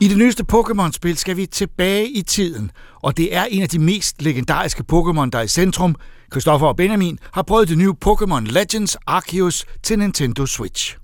I 0.00 0.08
det 0.08 0.18
nyeste 0.18 0.44
Pokémon-spil 0.52 1.16
skal 1.16 1.36
vi 1.36 1.46
tilbage 1.46 2.08
i 2.08 2.22
tiden, 2.22 2.70
og 3.02 3.16
det 3.16 3.36
er 3.36 3.44
en 3.44 3.62
af 3.62 3.68
de 3.68 3.78
mest 3.78 4.22
legendariske 4.22 4.84
Pokémon, 4.92 5.30
der 5.30 5.38
er 5.38 5.42
i 5.42 5.48
centrum. 5.48 5.96
Christoffer 6.32 6.66
og 6.66 6.76
Benjamin 6.76 7.18
har 7.32 7.42
prøvet 7.42 7.68
det 7.68 7.78
nye 7.78 7.92
Pokémon 8.06 8.40
Legends 8.40 8.96
Arceus 9.06 9.64
til 9.82 9.98
Nintendo 9.98 10.46
Switch. 10.46 10.96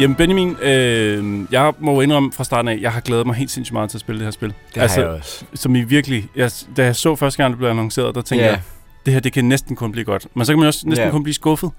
Jamen 0.00 0.16
Benjamin, 0.16 0.56
øh, 0.62 1.44
jeg 1.52 1.72
må 1.78 1.92
jo 1.94 2.00
indrømme 2.00 2.32
fra 2.32 2.44
starten 2.44 2.68
af, 2.68 2.78
jeg 2.80 2.92
har 2.92 3.00
glædet 3.00 3.26
mig 3.26 3.36
helt 3.36 3.50
sindssygt 3.50 3.72
meget 3.72 3.90
til 3.90 3.96
at 3.96 4.00
spille 4.00 4.18
det 4.18 4.26
her 4.26 4.30
spil. 4.30 4.54
Det 4.74 4.80
altså, 4.80 5.00
har 5.00 5.08
jeg 5.08 5.16
også. 5.18 5.44
Som 5.54 5.76
i 5.76 5.82
virkelig, 5.84 6.28
jeg, 6.36 6.50
da 6.76 6.84
jeg 6.84 6.96
så 6.96 7.16
første 7.16 7.42
gang, 7.42 7.50
det 7.52 7.58
blev 7.58 7.68
annonceret, 7.70 8.14
der 8.14 8.20
tænkte 8.22 8.44
Ja. 8.44 8.50
jeg, 8.50 8.62
det 9.06 9.12
her 9.12 9.20
det 9.20 9.32
kan 9.32 9.44
næsten 9.44 9.76
kun 9.76 9.92
blive 9.92 10.04
godt. 10.04 10.26
Men 10.34 10.44
så 10.46 10.52
kan 10.52 10.58
man 10.58 10.66
også 10.68 10.88
næsten 10.88 11.06
Ja. 11.06 11.10
kun 11.10 11.22
blive 11.22 11.34
skuffet. 11.34 11.70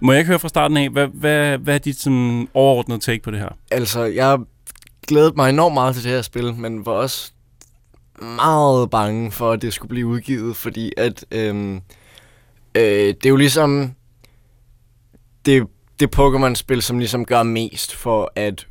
Må 0.00 0.12
jeg 0.12 0.18
ikke 0.18 0.28
høre 0.28 0.38
fra 0.38 0.48
starten 0.48 0.76
af, 0.76 0.88
hvad, 0.90 1.06
hvad, 1.14 1.58
hvad 1.58 1.74
er 1.74 1.78
dit 1.78 2.00
sådan, 2.00 2.48
overordnede 2.54 3.00
take 3.00 3.22
på 3.22 3.30
det 3.30 3.38
her? 3.38 3.48
Altså, 3.70 4.04
jeg 4.04 4.38
glædede 5.08 5.32
mig 5.36 5.50
enormt 5.50 5.74
meget 5.74 5.94
til 5.94 6.04
det 6.04 6.12
her 6.12 6.22
spil, 6.22 6.54
men 6.54 6.86
var 6.86 6.92
også 6.92 7.32
meget 8.22 8.90
bange 8.90 9.30
for, 9.32 9.52
at 9.52 9.62
det 9.62 9.72
skulle 9.72 9.88
blive 9.88 10.06
udgivet, 10.06 10.56
fordi 10.56 10.92
at 10.96 11.24
øhm, 11.32 11.74
øh, 12.74 12.82
det 12.82 13.26
er 13.26 13.30
jo 13.30 13.36
ligesom 13.36 13.92
det, 15.46 15.66
det 16.00 16.16
Pokémon-spil, 16.18 16.82
som 16.82 16.98
ligesom 16.98 17.24
gør 17.24 17.42
mest 17.42 17.94
for 17.96 18.32
at 18.36 18.66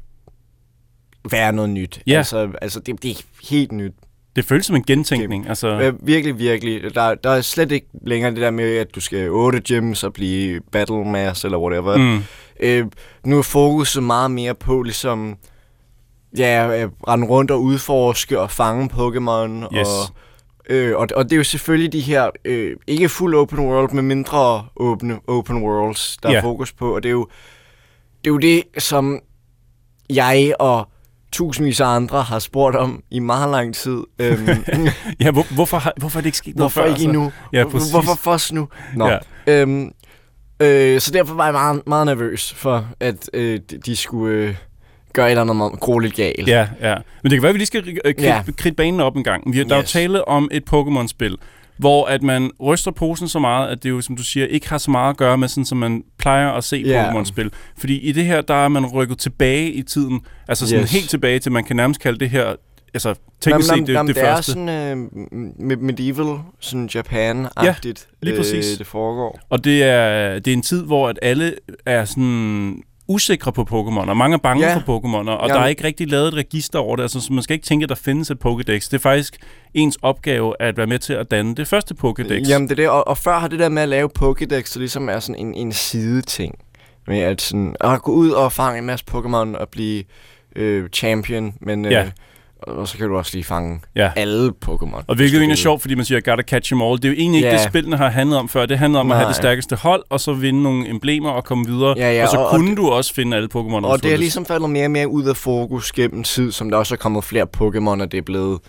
være 1.32 1.54
noget 1.54 1.70
nyt. 1.70 2.02
Ja. 2.08 2.18
Altså, 2.18 2.50
altså 2.62 2.80
det, 2.80 3.04
det 3.04 3.12
er 3.12 3.22
helt 3.50 3.72
nyt. 3.72 3.94
Det 4.36 4.46
føles 4.46 4.66
som 4.66 4.76
en 4.76 4.84
gentænkning. 4.84 5.50
Altså, 5.50 5.68
Øh, 5.68 6.08
virkelig, 6.08 6.40
virkelig. 6.40 6.96
Der, 6.96 7.16
der 7.16 7.30
er 7.30 7.42
slet 7.42 7.72
ikke 7.72 7.88
længere 8.08 8.32
det 8.32 8.42
der 8.42 8.52
med, 8.52 8.78
at 8.78 8.96
du 8.96 9.00
skal 9.00 9.30
8 9.30 9.60
gyms 9.60 10.04
og 10.04 10.14
blive 10.14 10.62
battle 10.72 11.06
mass 11.06 11.46
eller 11.46 11.58
whatever. 11.58 11.98
mm, 11.98 12.24
Øh, 12.60 12.86
nu 13.26 13.38
er 13.38 13.42
fokuset 13.42 14.04
meget 14.04 14.32
mere 14.32 14.56
på 14.56 14.82
ligesom 14.82 15.36
ja, 16.38 16.82
øh, 16.84 16.90
rende 17.08 17.28
rundt 17.28 17.52
og 17.52 17.62
udforske 17.64 18.40
og 18.40 18.52
fange 18.52 18.90
Pokémon. 18.94 19.78
Yes. 19.78 19.88
Og, 19.88 20.16
øh, 20.70 20.98
og, 20.98 21.08
og 21.16 21.24
det 21.24 21.32
er 21.32 21.38
jo 21.38 21.44
selvfølgelig 21.44 21.94
de 21.94 22.00
her, 22.02 22.30
øh, 22.46 22.76
ikke 22.88 23.10
fuld 23.10 23.36
open 23.36 23.60
world, 23.60 23.92
men 23.94 24.06
mindre 24.08 24.66
åbne 24.76 25.20
open 25.28 25.64
worlds, 25.64 26.18
der 26.24 26.32
Ja. 26.32 26.38
er 26.38 26.42
fokus 26.42 26.74
på. 26.74 26.96
Og 26.96 27.04
det 27.04 27.10
er 27.10 27.14
jo 27.14 27.28
det, 28.24 28.28
er 28.30 28.34
jo 28.34 28.38
det 28.38 28.64
som 28.78 29.20
jeg 30.10 30.54
og 30.60 30.88
tusindvis 31.32 31.80
af 31.80 31.86
andre 31.88 32.24
har 32.24 32.40
spurgt 32.40 32.76
om 32.76 33.04
i 33.12 33.20
meget 33.20 33.52
lang 33.52 33.76
tid. 33.76 33.98
Øhm, 34.22 34.48
ja, 35.20 35.32
hvor, 35.32 35.54
hvorfor, 35.54 35.78
har, 35.78 35.94
hvorfor 35.98 36.18
er 36.20 36.22
det 36.22 36.26
ikke 36.28 36.38
sket 36.38 36.56
noget 36.56 36.74
hvorfor 36.74 36.88
før? 36.88 36.96
ikke 36.96 37.04
endnu? 37.04 37.32
Ja, 37.54 37.64
præcis. 37.72 37.92
Hvorfor 37.92 38.16
først 38.16 38.54
nu? 38.54 38.68
Nå. 38.96 39.08
Ja. 39.08 39.18
Øhm, 39.48 39.92
øh, 40.60 41.00
så 41.02 41.12
derfor 41.12 41.34
var 41.36 41.44
jeg 41.46 41.54
meget, 41.54 41.82
meget 41.88 42.06
nervøs 42.06 42.54
for, 42.54 42.88
at 43.00 43.30
øh, 43.34 43.60
de- 43.72 43.78
de 43.78 43.96
skulle 43.96 44.36
øh, 44.36 44.56
gøre 45.20 45.28
et 45.28 45.40
eller 45.40 45.54
andet 45.66 45.80
grueligt 45.80 46.16
galt. 46.16 46.48
Ja, 46.48 46.68
ja. 46.82 46.96
Men 47.24 47.30
det 47.32 47.36
kan 47.38 47.42
være, 47.44 47.50
at 47.50 47.54
vi 47.54 47.60
lige 47.60 47.66
skal 47.66 47.88
øh, 47.88 47.96
kridte, 48.04 48.24
Ja. 48.24 48.42
kridte 48.58 48.76
banen 48.76 49.00
op 49.00 49.16
en 49.16 49.24
gang. 49.24 49.54
Vi, 49.54 49.58
har- 49.58 49.66
der 49.66 49.72
er 49.74 49.78
jo 49.78 49.82
Yes. 49.84 49.92
tale 49.92 50.28
om 50.28 50.50
et 50.52 50.64
Pokémon-spil, 50.74 51.36
hvor 51.78 52.06
at 52.06 52.24
man 52.24 52.52
ryster 52.62 52.92
posen 52.92 53.28
så 53.28 53.40
meget, 53.40 53.68
at 53.68 53.84
det 53.84 53.90
jo, 53.90 54.02
som 54.02 54.16
du 54.16 54.24
siger, 54.24 54.46
ikke 54.46 54.70
har 54.70 54.78
så 54.78 54.92
meget 54.92 55.10
at 55.10 55.18
gøre 55.18 55.38
med, 55.38 55.48
sådan, 55.48 55.66
som 55.66 55.78
man 55.78 56.04
plejer 56.18 56.50
at 56.50 56.64
se 56.64 56.78
Ja. 56.86 57.12
Pokémon-spil. 57.12 57.52
Fordi 57.78 57.98
i 58.00 58.12
det 58.12 58.26
her, 58.26 58.42
der 58.42 58.54
er 58.54 58.68
man 58.68 58.86
rykket 58.86 59.18
tilbage 59.18 59.72
i 59.72 59.82
tiden. 59.82 60.22
Altså 60.48 60.68
sådan 60.68 60.84
Yes. 60.84 60.92
helt 60.92 61.10
tilbage 61.10 61.40
til, 61.40 61.52
man 61.52 61.64
kan 61.64 61.76
nærmest 61.76 62.00
kalde 62.02 62.20
det 62.20 62.30
her, 62.30 62.56
altså 62.94 63.14
teknisk 63.42 63.70
set, 63.70 63.88
det, 63.88 63.94
jamen, 63.94 64.08
det, 64.08 64.16
det 64.16 64.24
første. 64.24 64.52
er 64.52 64.54
sådan 64.54 64.70
øh, 64.70 65.08
me- 65.72 65.82
medieval, 65.86 66.38
sådan 66.60 66.90
Japan-agtigt, 66.96 68.08
lige 68.22 68.38
præcis. 68.38 68.74
Øh, 68.74 68.78
det 68.80 68.88
foregår. 68.88 69.40
Og 69.50 69.64
det 69.64 69.84
er, 69.84 70.40
det 70.40 70.48
er 70.48 70.56
en 70.56 70.62
tid, 70.62 70.84
hvor 70.84 71.10
at 71.10 71.20
alle 71.22 71.54
er 71.86 72.06
sådan 72.06 72.84
usikre 73.10 73.52
på 73.52 73.62
Pokémon, 73.62 74.10
og 74.10 74.18
mange 74.18 74.34
er 74.34 74.38
bange 74.38 74.66
Ja. 74.68 74.76
for 74.78 74.80
Pokémon, 75.00 75.16
og 75.30 75.48
Jamen. 75.48 75.50
der 75.50 75.60
er 75.64 75.68
ikke 75.68 75.84
rigtig 75.84 76.08
lavet 76.12 76.28
et 76.28 76.34
register 76.34 76.80
over 76.80 76.96
det, 76.96 77.04
altså, 77.04 77.20
så 77.22 77.34
man 77.34 77.44
skal 77.44 77.54
ikke 77.54 77.66
tænke, 77.66 77.84
at 77.84 77.90
der 77.90 77.96
findes 77.96 78.32
et 78.32 78.38
Pokédex. 78.46 78.72
Det 78.72 78.94
er 78.94 78.98
faktisk 79.00 79.38
ens 79.74 79.98
opgave 80.02 80.54
at 80.60 80.78
være 80.78 80.88
med 80.88 81.00
til 81.00 81.14
at 81.14 81.32
danne 81.32 81.56
det 81.56 81.68
første 81.68 81.96
Pokédex. 82.04 82.50
Jamen 82.50 82.70
det 82.70 82.72
er 82.72 82.76
det, 82.76 82.90
og, 82.90 83.08
og 83.08 83.18
før 83.18 83.40
har 83.40 83.48
det 83.48 83.60
der 83.60 83.70
med 83.70 83.82
at 83.82 83.90
lave 83.90 84.10
Pokédex, 84.20 84.66
så 84.66 84.80
ligesom 84.80 85.10
er 85.10 85.20
sådan 85.20 85.36
en, 85.46 85.54
en 85.54 85.72
sideting. 85.72 86.56
Med 87.08 87.20
at, 87.20 87.42
sådan, 87.42 87.76
at 87.82 88.02
gå 88.02 88.12
ud 88.12 88.30
og 88.30 88.52
fange 88.52 88.78
en 88.80 88.86
masse 88.86 89.06
Pokémon 89.12 89.58
og 89.58 89.70
blive 89.72 90.04
øh, 90.56 90.90
champion, 90.90 91.54
men 91.62 91.86
øh, 91.86 91.92
Ja. 91.92 92.10
Og 92.62 92.88
så 92.88 92.98
kan 92.98 93.08
du 93.08 93.18
også 93.18 93.32
lige 93.34 93.44
fange 93.44 93.82
Ja. 93.96 94.12
alle 94.16 94.54
Pokémon. 94.66 95.04
Og 95.08 95.16
hvilket 95.16 95.38
egentlig 95.38 95.54
er 95.56 95.58
sjovt, 95.58 95.82
fordi 95.82 95.96
man 95.96 96.06
siger, 96.06 96.22
gotta 96.22 96.44
catch 96.44 96.72
them 96.72 96.82
all. 96.82 96.98
Det 96.98 97.06
er 97.06 97.10
jo 97.10 97.16
egentlig 97.16 97.38
ikke 97.38 97.48
Ja. 97.50 97.54
det, 97.58 97.62
spillene 97.70 97.98
har 97.98 98.10
handlet 98.10 98.40
om 98.40 98.50
før. 98.50 98.66
Det 98.66 98.78
handler 98.80 99.00
om 99.00 99.12
at 99.12 99.18
have 99.18 99.24
Nej. 99.24 99.30
det 99.30 99.36
stærkeste 99.36 99.76
hold, 99.76 100.04
og 100.10 100.20
så 100.20 100.34
vinde 100.34 100.64
nogle 100.64 100.90
emblemer 100.90 101.30
og 101.30 101.44
komme 101.44 101.66
videre. 101.68 101.94
Ja, 101.98 102.12
ja, 102.14 102.24
og 102.24 102.30
så 102.30 102.38
og- 102.38 102.46
og 102.46 102.52
kunne 102.52 102.70
det- 102.70 102.78
du 102.78 102.90
også 102.90 103.14
finde 103.14 103.38
alle 103.38 103.50
Pokémon. 103.56 103.86
Og 103.86 104.04
det 104.04 104.14
er 104.14 104.18
ligesom 104.18 104.46
faldet 104.46 104.70
mere 104.70 104.86
og 104.86 104.92
mere 104.92 105.08
ud 105.08 105.24
af 105.26 105.38
fokus 105.38 105.92
gennem 105.92 106.24
tid, 106.24 106.52
som 106.52 106.70
der 106.70 106.78
også 106.78 106.96
er 106.96 106.98
kommet 106.98 107.24
flere 107.24 107.48
Pokémon, 107.58 108.02
og 108.02 108.12
det 108.12 108.18
er 108.18 108.22
blevet 108.22 108.60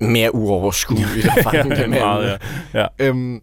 mere 0.00 0.34
uoverskueligt 0.34 1.26
at 1.36 1.44
fange 1.44 1.76
ja, 1.76 1.82
dem 1.82 1.90
meget, 1.90 2.38
ja. 2.74 2.80
ja. 2.80 2.86
Øhm, 2.98 3.40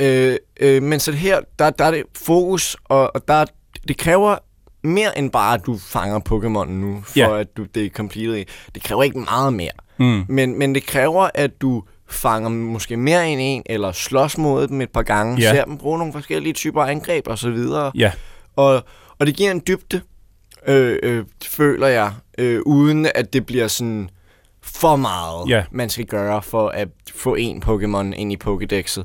øh, 0.00 0.36
øh, 0.60 0.82
men 0.82 1.00
så 1.00 1.12
her, 1.12 1.40
der, 1.58 1.70
der 1.70 1.84
er 1.84 1.90
det 1.90 2.02
fokus, 2.16 2.76
og, 2.84 3.10
og 3.14 3.22
der, 3.28 3.44
det 3.88 3.96
kræver 3.96 4.36
mere 4.82 5.18
end 5.18 5.30
bare, 5.30 5.54
at 5.54 5.66
du 5.66 5.78
fanger 5.78 6.20
Pokémon 6.30 6.70
nu, 6.70 7.02
for 7.04 7.18
Ja. 7.18 7.38
at 7.40 7.56
du, 7.56 7.64
det 7.74 7.84
er 7.86 7.90
completed. 7.90 8.44
Det 8.74 8.82
kræver 8.82 9.02
ikke 9.02 9.18
meget 9.18 9.52
mere. 9.52 9.70
Mm. 9.98 10.24
Men, 10.28 10.58
men 10.58 10.74
det 10.74 10.86
kræver, 10.86 11.28
at 11.34 11.60
du 11.62 11.82
fanger 12.08 12.48
måske 12.48 12.96
mere 12.96 13.28
end 13.30 13.40
en, 13.44 13.62
eller 13.66 13.92
slås 13.92 14.38
mod 14.38 14.68
dem 14.68 14.80
et 14.80 14.90
par 14.90 15.02
gange, 15.02 15.40
Ja. 15.42 15.50
ser 15.52 15.64
dem 15.64 15.78
bruge 15.78 15.98
nogle 15.98 16.12
forskellige 16.12 16.52
typer 16.52 16.82
angreb 16.82 17.28
og 17.28 17.38
så 17.38 17.50
videre. 17.50 17.92
Ja. 17.94 18.12
Og, 18.56 18.84
og 19.18 19.26
det 19.26 19.34
giver 19.36 19.50
en 19.50 19.62
dybde, 19.66 20.00
øh, 20.66 20.98
øh, 21.02 21.24
føler 21.44 21.86
jeg, 21.86 22.12
øh, 22.38 22.60
uden 22.66 23.06
at 23.14 23.32
det 23.32 23.46
bliver 23.46 23.68
sådan 23.68 24.10
for 24.62 24.96
meget, 24.96 25.48
Ja. 25.48 25.64
man 25.70 25.90
skal 25.90 26.04
gøre 26.04 26.42
for 26.42 26.68
at 26.68 26.88
få 27.14 27.34
en 27.34 27.62
Pokémon 27.66 28.14
ind 28.16 28.32
i 28.32 28.36
Pokédexet. 28.44 29.02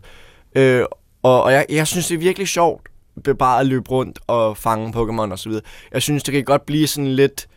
Øh, 0.55 0.85
og 1.23 1.43
og 1.43 1.53
jeg, 1.53 1.65
jeg 1.69 1.87
synes, 1.87 2.07
det 2.07 2.15
er 2.15 2.19
virkelig 2.19 2.47
sjovt 2.47 2.81
bare 3.39 3.59
at 3.59 3.65
løbe 3.67 3.91
rundt 3.91 4.19
og 4.27 4.57
fange 4.57 4.89
Pokémon 4.95 5.31
og 5.31 5.39
så 5.39 5.49
videre. 5.49 5.63
Jeg 5.93 6.01
synes, 6.01 6.23
det 6.23 6.33
kan 6.33 6.43
godt 6.43 6.65
blive 6.65 6.87
sådan 6.87 7.11
lidt 7.11 7.47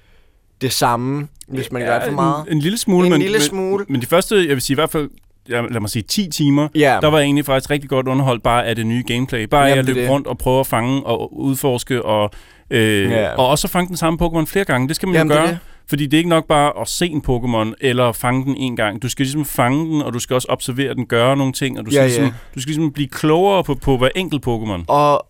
det 0.60 0.72
samme, 0.72 1.28
hvis 1.48 1.72
man 1.72 1.82
ja, 1.82 1.88
gør 1.88 1.98
det 1.98 2.04
for 2.08 2.12
meget. 2.14 2.44
En, 2.46 2.52
en 2.52 2.58
lille 2.62 2.78
smule. 2.78 3.06
En 3.06 3.12
men, 3.12 3.20
lille 3.20 3.38
men, 3.38 3.42
smule. 3.42 3.84
Men 3.88 4.00
de 4.00 4.06
første, 4.06 4.36
jeg 4.36 4.48
vil 4.48 4.60
sige 4.60 4.74
i 4.74 4.80
hvert 4.80 4.90
fald, 4.90 5.10
ja, 5.48 5.60
lad 5.60 5.80
mig 5.80 5.90
sige 5.90 6.02
10 6.02 6.28
timer, 6.30 6.68
Ja. 6.74 6.98
der 7.02 7.08
var 7.08 7.18
jeg 7.18 7.24
egentlig 7.24 7.44
faktisk 7.44 7.70
rigtig 7.70 7.90
godt 7.90 8.08
underholdt 8.08 8.42
bare 8.42 8.66
af 8.66 8.76
det 8.76 8.86
nye 8.86 9.02
gameplay. 9.06 9.44
Bare 9.44 9.64
Jamen, 9.64 9.78
at 9.78 9.86
det 9.86 9.94
løbe 9.94 10.00
det. 10.04 10.10
rundt 10.10 10.26
og 10.26 10.38
prøve 10.38 10.60
at 10.60 10.66
fange 10.66 11.06
og 11.06 11.38
udforske, 11.38 12.02
og, 12.04 12.30
øh, 12.70 13.10
Ja. 13.10 13.34
og 13.34 13.48
også 13.48 13.68
fange 13.68 13.88
den 13.88 13.96
samme 13.96 14.18
Pokémon 14.22 14.44
flere 14.46 14.64
gange. 14.64 14.88
Det 14.88 14.96
skal 14.96 15.06
man 15.08 15.14
Jamen, 15.16 15.30
jo 15.32 15.36
det 15.36 15.42
gøre. 15.44 15.52
det. 15.52 15.58
Fordi 15.88 16.04
det 16.06 16.14
er 16.14 16.18
ikke 16.18 16.30
nok 16.30 16.46
bare 16.48 16.72
at 16.80 16.88
se 16.88 17.06
en 17.06 17.22
Pokémon, 17.28 17.72
eller 17.80 18.12
fange 18.12 18.44
den 18.44 18.56
en 18.56 18.76
gang. 18.76 19.02
Du 19.02 19.08
skal 19.08 19.24
ligesom 19.24 19.44
fange 19.44 19.86
den, 19.86 20.02
og 20.02 20.12
du 20.12 20.18
skal 20.18 20.34
også 20.34 20.46
observere 20.50 20.94
den, 20.94 21.06
gøre 21.06 21.36
nogle 21.36 21.52
ting, 21.52 21.78
og 21.78 21.84
du 21.86 21.90
skal, 21.90 21.96
Ja, 21.98 22.02
ja. 22.02 22.08
Ligesom, 22.08 22.32
du 22.54 22.60
skal 22.60 22.70
ligesom 22.70 22.92
blive 22.92 23.08
klogere 23.08 23.64
på, 23.64 23.74
på 23.74 23.96
hver 23.96 24.08
enkelt 24.16 24.46
Pokémon. 24.46 24.84
Og, 24.88 25.26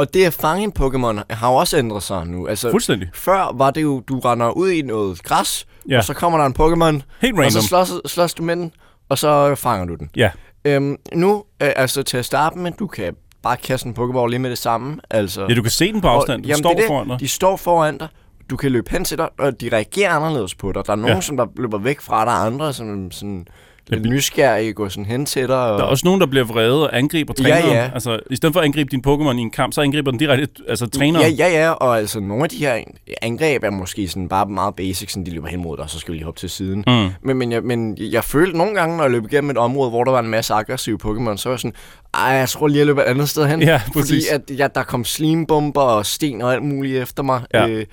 og, 0.00 0.06
og 0.06 0.14
det 0.14 0.24
at 0.24 0.32
fange 0.32 0.64
en 0.64 0.72
Pokémon 0.78 1.34
har 1.34 1.48
jo 1.50 1.54
også 1.54 1.78
ændret 1.78 2.02
sig 2.02 2.26
nu. 2.26 2.46
Altså, 2.46 2.70
Fuldstændig. 2.70 3.08
Før 3.14 3.52
var 3.54 3.70
det 3.70 3.82
jo, 3.82 4.00
du 4.00 4.18
render 4.18 4.50
ud 4.50 4.70
i 4.70 4.82
noget 4.82 5.22
græs, 5.22 5.66
Ja. 5.88 5.98
og 5.98 6.04
så 6.04 6.14
kommer 6.14 6.38
der 6.38 6.46
en 6.46 6.54
Pokémon, 6.58 7.02
Helt 7.20 7.38
og 7.38 7.52
så 7.52 7.58
random. 7.58 7.86
slås, 7.88 8.12
slås 8.12 8.34
du 8.34 8.42
med 8.42 8.56
den, 8.56 8.72
og 9.08 9.18
så 9.18 9.54
fanger 9.54 9.86
du 9.86 9.94
den. 9.94 10.10
Ja. 10.16 10.30
Øhm, 10.64 10.96
nu, 11.14 11.44
øh, 11.62 11.70
altså 11.76 12.02
til 12.02 12.16
at 12.16 12.24
starte 12.24 12.58
med, 12.58 12.72
du 12.72 12.86
kan 12.86 13.14
bare 13.42 13.56
kaste 13.56 13.88
en 13.88 13.94
Pokéball 13.98 14.26
lige 14.26 14.38
med 14.38 14.50
det 14.50 14.58
samme. 14.58 14.96
Altså, 15.10 15.46
Ja, 15.48 15.54
du 15.54 15.62
kan 15.62 15.70
se 15.70 15.92
den 15.92 16.00
på 16.00 16.08
afstand. 16.08 16.42
Den 16.44 16.56
står 16.56 16.72
det 16.74 16.84
foran 16.86 17.08
dig. 17.08 17.20
De 17.20 17.28
står 17.28 17.56
foran 17.56 17.98
dig. 17.98 18.08
Du 18.50 18.56
kan 18.56 18.72
løbe 18.72 18.90
hen 18.90 19.04
til 19.04 19.18
dig, 19.18 19.28
og 19.38 19.60
de 19.60 19.68
reagerer 19.72 20.10
anderledes 20.10 20.54
på 20.54 20.72
dig. 20.72 20.86
Der 20.86 20.92
er 20.92 20.96
nogen, 20.96 21.14
Ja. 21.16 21.20
som 21.20 21.36
der 21.36 21.46
løber 21.56 21.78
væk 21.78 22.00
fra 22.00 22.24
dig, 22.24 22.46
andre 22.46 22.72
som 22.72 23.10
sådan 23.10 23.46
lidt 23.90 24.06
nysgerrige 24.06 24.72
går 24.72 24.88
sådan 24.88 25.04
hen 25.04 25.26
til 25.26 25.48
dig. 25.48 25.70
Og... 25.70 25.78
Der 25.78 25.84
er 25.84 25.88
også 25.88 26.06
nogen, 26.06 26.20
der 26.20 26.26
bliver 26.26 26.44
vrede 26.44 26.90
og 26.90 26.98
angriber 26.98 27.34
træneren. 27.34 27.64
Ja, 27.64 27.82
ja. 27.82 27.90
Altså, 27.94 28.20
i 28.30 28.36
stedet 28.36 28.52
for 28.52 28.60
at 28.60 28.64
angribe 28.64 28.90
din 28.90 29.02
Pokémon 29.06 29.36
i 29.38 29.40
en 29.40 29.50
kamp, 29.50 29.72
så 29.72 29.80
angriber 29.80 30.10
den 30.10 30.20
direkte 30.20 30.48
altså, 30.68 30.86
træneren. 30.86 31.34
Ja, 31.34 31.48
ja, 31.48 31.62
ja, 31.62 31.70
og 31.70 31.98
altså 31.98 32.20
nogle 32.20 32.44
af 32.44 32.50
de 32.50 32.56
her 32.56 32.78
angreb 33.22 33.64
er 33.64 33.70
måske 33.70 34.08
sådan 34.08 34.28
bare 34.28 34.46
meget 34.46 34.74
basic, 34.74 35.12
sådan 35.12 35.26
de 35.26 35.30
løber 35.30 35.48
hen 35.48 35.62
mod 35.62 35.76
dig, 35.76 35.84
og 35.84 35.90
så 35.90 35.98
skal 35.98 36.12
vi 36.12 36.16
lige 36.16 36.24
hoppe 36.24 36.40
til 36.40 36.50
siden. 36.50 36.84
Mm. 36.86 37.08
Men, 37.22 37.36
men, 37.36 37.52
jeg, 37.52 37.62
men 37.62 37.96
jeg 37.98 38.24
følte 38.24 38.58
nogle 38.58 38.74
gange, 38.74 38.96
når 38.96 39.04
jeg 39.04 39.10
løb 39.10 39.24
igennem 39.24 39.50
et 39.50 39.58
område, 39.58 39.90
hvor 39.90 40.04
der 40.04 40.12
var 40.12 40.20
en 40.20 40.28
masse 40.28 40.54
aggressive 40.54 40.98
Pokémon, 41.04 41.36
så 41.36 41.48
var 41.48 41.54
jeg 41.54 41.60
sådan, 41.60 41.74
ej, 42.14 42.22
jeg 42.22 42.48
tror 42.48 42.68
lige, 42.68 42.78
jeg 42.78 42.86
løber 42.86 43.02
et 43.02 43.06
andet 43.06 43.28
sted 43.28 43.46
hen. 43.46 43.62
Ja, 43.62 43.82
fordi 43.92 44.20
at, 44.30 44.58
ja, 44.58 44.66
der 44.74 44.82
kom 44.82 45.04
slimbomber 45.04 45.80
og 45.80 46.06
sten 46.06 46.42
og 46.42 46.52
alt 46.52 46.62
muligt 46.62 47.02
efter 47.02 47.22
mig. 47.22 47.42
Ja. 47.54 47.68
Øh, 47.68 47.86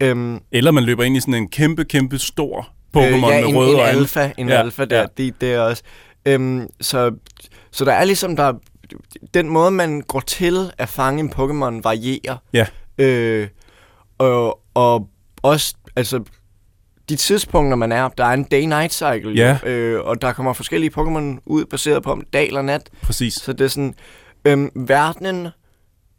øhm, 0.00 0.38
Eller 0.52 0.70
man 0.70 0.84
løber 0.84 1.04
ind 1.04 1.16
i 1.16 1.20
sådan 1.20 1.34
en 1.34 1.48
kæmpe, 1.48 1.84
kæmpe 1.84 2.18
stor 2.18 2.68
Pokémon 2.96 3.00
øh, 3.00 3.12
ja, 3.12 3.40
med 3.40 3.48
en, 3.48 3.56
røde 3.56 3.70
en 3.72 3.76
øjne. 3.80 3.98
alfa, 3.98 4.30
en 4.38 4.48
Ja, 4.48 4.54
alfa 4.58 4.84
der, 4.84 4.98
ja. 5.00 5.06
det, 5.16 5.40
det 5.40 5.52
er 5.54 5.60
også. 5.60 5.82
Øhm, 6.26 6.66
så, 6.80 7.14
så 7.70 7.84
der 7.84 7.92
er 7.92 8.04
ligesom, 8.04 8.36
der, 8.36 8.52
den 9.34 9.48
måde, 9.48 9.70
man 9.70 10.00
går 10.00 10.20
til 10.20 10.72
at 10.78 10.88
fange 10.88 11.20
en 11.20 11.28
Pokémon 11.32 11.80
varierer. 11.82 12.36
Ja. 12.52 12.66
Øh, 12.98 13.48
og, 14.18 14.60
og 14.74 15.08
også, 15.42 15.74
altså, 15.96 16.24
de 17.08 17.16
tidspunkter, 17.16 17.76
man 17.76 17.92
er, 17.92 18.08
der 18.08 18.24
er 18.24 18.32
en 18.34 18.46
day-night 18.54 18.88
cycle, 18.92 19.32
Ja. 19.34 19.58
øh, 19.70 20.00
og 20.04 20.22
der 20.22 20.32
kommer 20.32 20.52
forskellige 20.52 20.92
Pokémon 20.98 21.42
ud, 21.46 21.64
baseret 21.64 22.02
på 22.02 22.12
om 22.12 22.22
dag 22.32 22.46
eller 22.46 22.62
nat. 22.62 22.90
Præcis. 23.02 23.34
Så 23.34 23.52
det 23.52 23.64
er 23.64 23.68
sådan, 23.68 23.94
øhm, 24.44 24.70
verdenen 24.74 25.48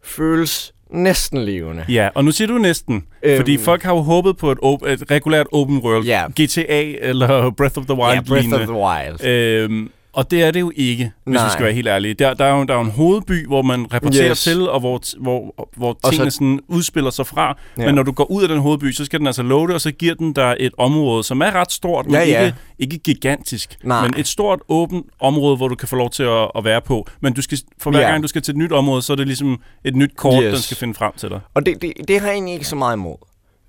føles 0.04 0.74
næsten 0.92 1.40
levende. 1.46 1.86
Ja, 1.90 2.10
og 2.16 2.26
nu 2.26 2.32
siger 2.32 2.48
du 2.48 2.58
næsten, 2.58 3.04
Øhm. 3.24 3.38
fordi 3.38 3.58
folk 3.58 3.84
har 3.84 3.92
jo 3.94 4.00
håbet 4.02 4.38
på 4.38 4.52
et, 4.52 4.58
op- 4.62 4.84
et 4.84 5.04
regulært 5.12 5.48
open 5.52 5.78
world, 5.78 6.06
Ja. 6.06 6.24
GTA 6.42 6.84
eller 7.10 7.50
Breath 7.58 7.78
of 7.78 7.86
the 7.86 7.94
Wild. 7.96 8.14
Ja, 8.14 8.22
Breath 8.22 8.54
of 8.54 8.60
the 8.60 8.72
Wild. 8.72 9.26
Øhm, 9.26 9.90
og 10.14 10.32
det 10.32 10.44
er 10.44 10.52
det 10.52 10.60
jo 10.60 10.72
ikke, 10.76 11.12
hvis 11.24 11.34
Nej. 11.36 11.46
vi 11.46 11.52
skal 11.52 11.66
være 11.66 11.74
helt 11.74 11.88
ærlige. 11.88 12.14
Der, 12.14 12.34
der, 12.34 12.46
er 12.46 12.58
jo, 12.58 12.64
der 12.64 12.74
er 12.74 12.78
jo 12.78 12.84
en 12.84 12.92
hovedby, 12.92 13.48
hvor 13.48 13.62
man 13.62 13.94
rapporterer 13.94 14.30
Yes. 14.32 14.44
til, 14.44 14.70
og 14.70 14.80
hvor, 14.80 15.02
hvor, 15.22 15.70
hvor 15.78 15.98
Og 16.04 16.12
tingene 16.12 16.32
så- 16.32 16.36
sådan 16.36 16.60
udspiller 16.68 17.10
sig 17.12 17.28
fra. 17.28 17.58
Ja. 17.78 17.86
Men 17.86 17.96
når 17.96 18.04
du 18.04 18.12
går 18.12 18.32
ud 18.32 18.44
af 18.44 18.50
den 18.50 18.60
hovedby, 18.60 18.92
så 18.92 19.06
skal 19.06 19.20
den 19.20 19.28
altså 19.28 19.44
loade, 19.44 19.74
og 19.76 19.82
så 19.82 19.92
giver 19.92 20.14
den 20.16 20.34
dig 20.34 20.56
et 20.60 20.72
område, 20.78 21.24
som 21.24 21.42
er 21.42 21.52
ret 21.52 21.72
stort, 21.72 22.06
men 22.06 22.14
Ja, 22.16 22.24
ja. 22.24 22.46
Ikke, 22.46 22.56
ikke 22.80 22.98
gigantisk. 22.98 23.78
Nej. 23.84 24.02
Men 24.08 24.14
et 24.20 24.28
stort, 24.28 24.60
åbent 24.70 25.06
område, 25.20 25.58
hvor 25.58 25.68
du 25.68 25.76
kan 25.76 25.88
få 25.88 25.96
lov 25.96 26.10
til 26.10 26.24
at, 26.24 26.52
at 26.56 26.64
være 26.64 26.82
på. 26.82 27.08
Men 27.22 27.34
du 27.34 27.42
skal, 27.42 27.58
for 27.80 27.92
hver 27.92 28.00
Ja. 28.02 28.10
gang 28.10 28.24
du 28.24 28.28
skal 28.28 28.42
til 28.42 28.52
et 28.52 28.58
nyt 28.58 28.72
område, 28.72 29.02
så 29.02 29.14
er 29.14 29.18
det 29.18 29.28
ligesom 29.28 29.60
et 29.86 29.96
nyt 29.96 30.12
kort, 30.18 30.44
Yes. 30.44 30.54
den 30.54 30.62
skal 30.62 30.78
finde 30.78 30.94
frem 30.94 31.12
til 31.18 31.30
dig. 31.30 31.40
Og 31.54 31.66
det, 31.66 31.82
det, 31.82 31.94
det 32.08 32.20
har 32.20 32.28
jeg 32.28 32.34
egentlig 32.34 32.54
ikke 32.54 32.68
så 32.68 32.76
meget 32.76 32.96
imod, 32.96 33.16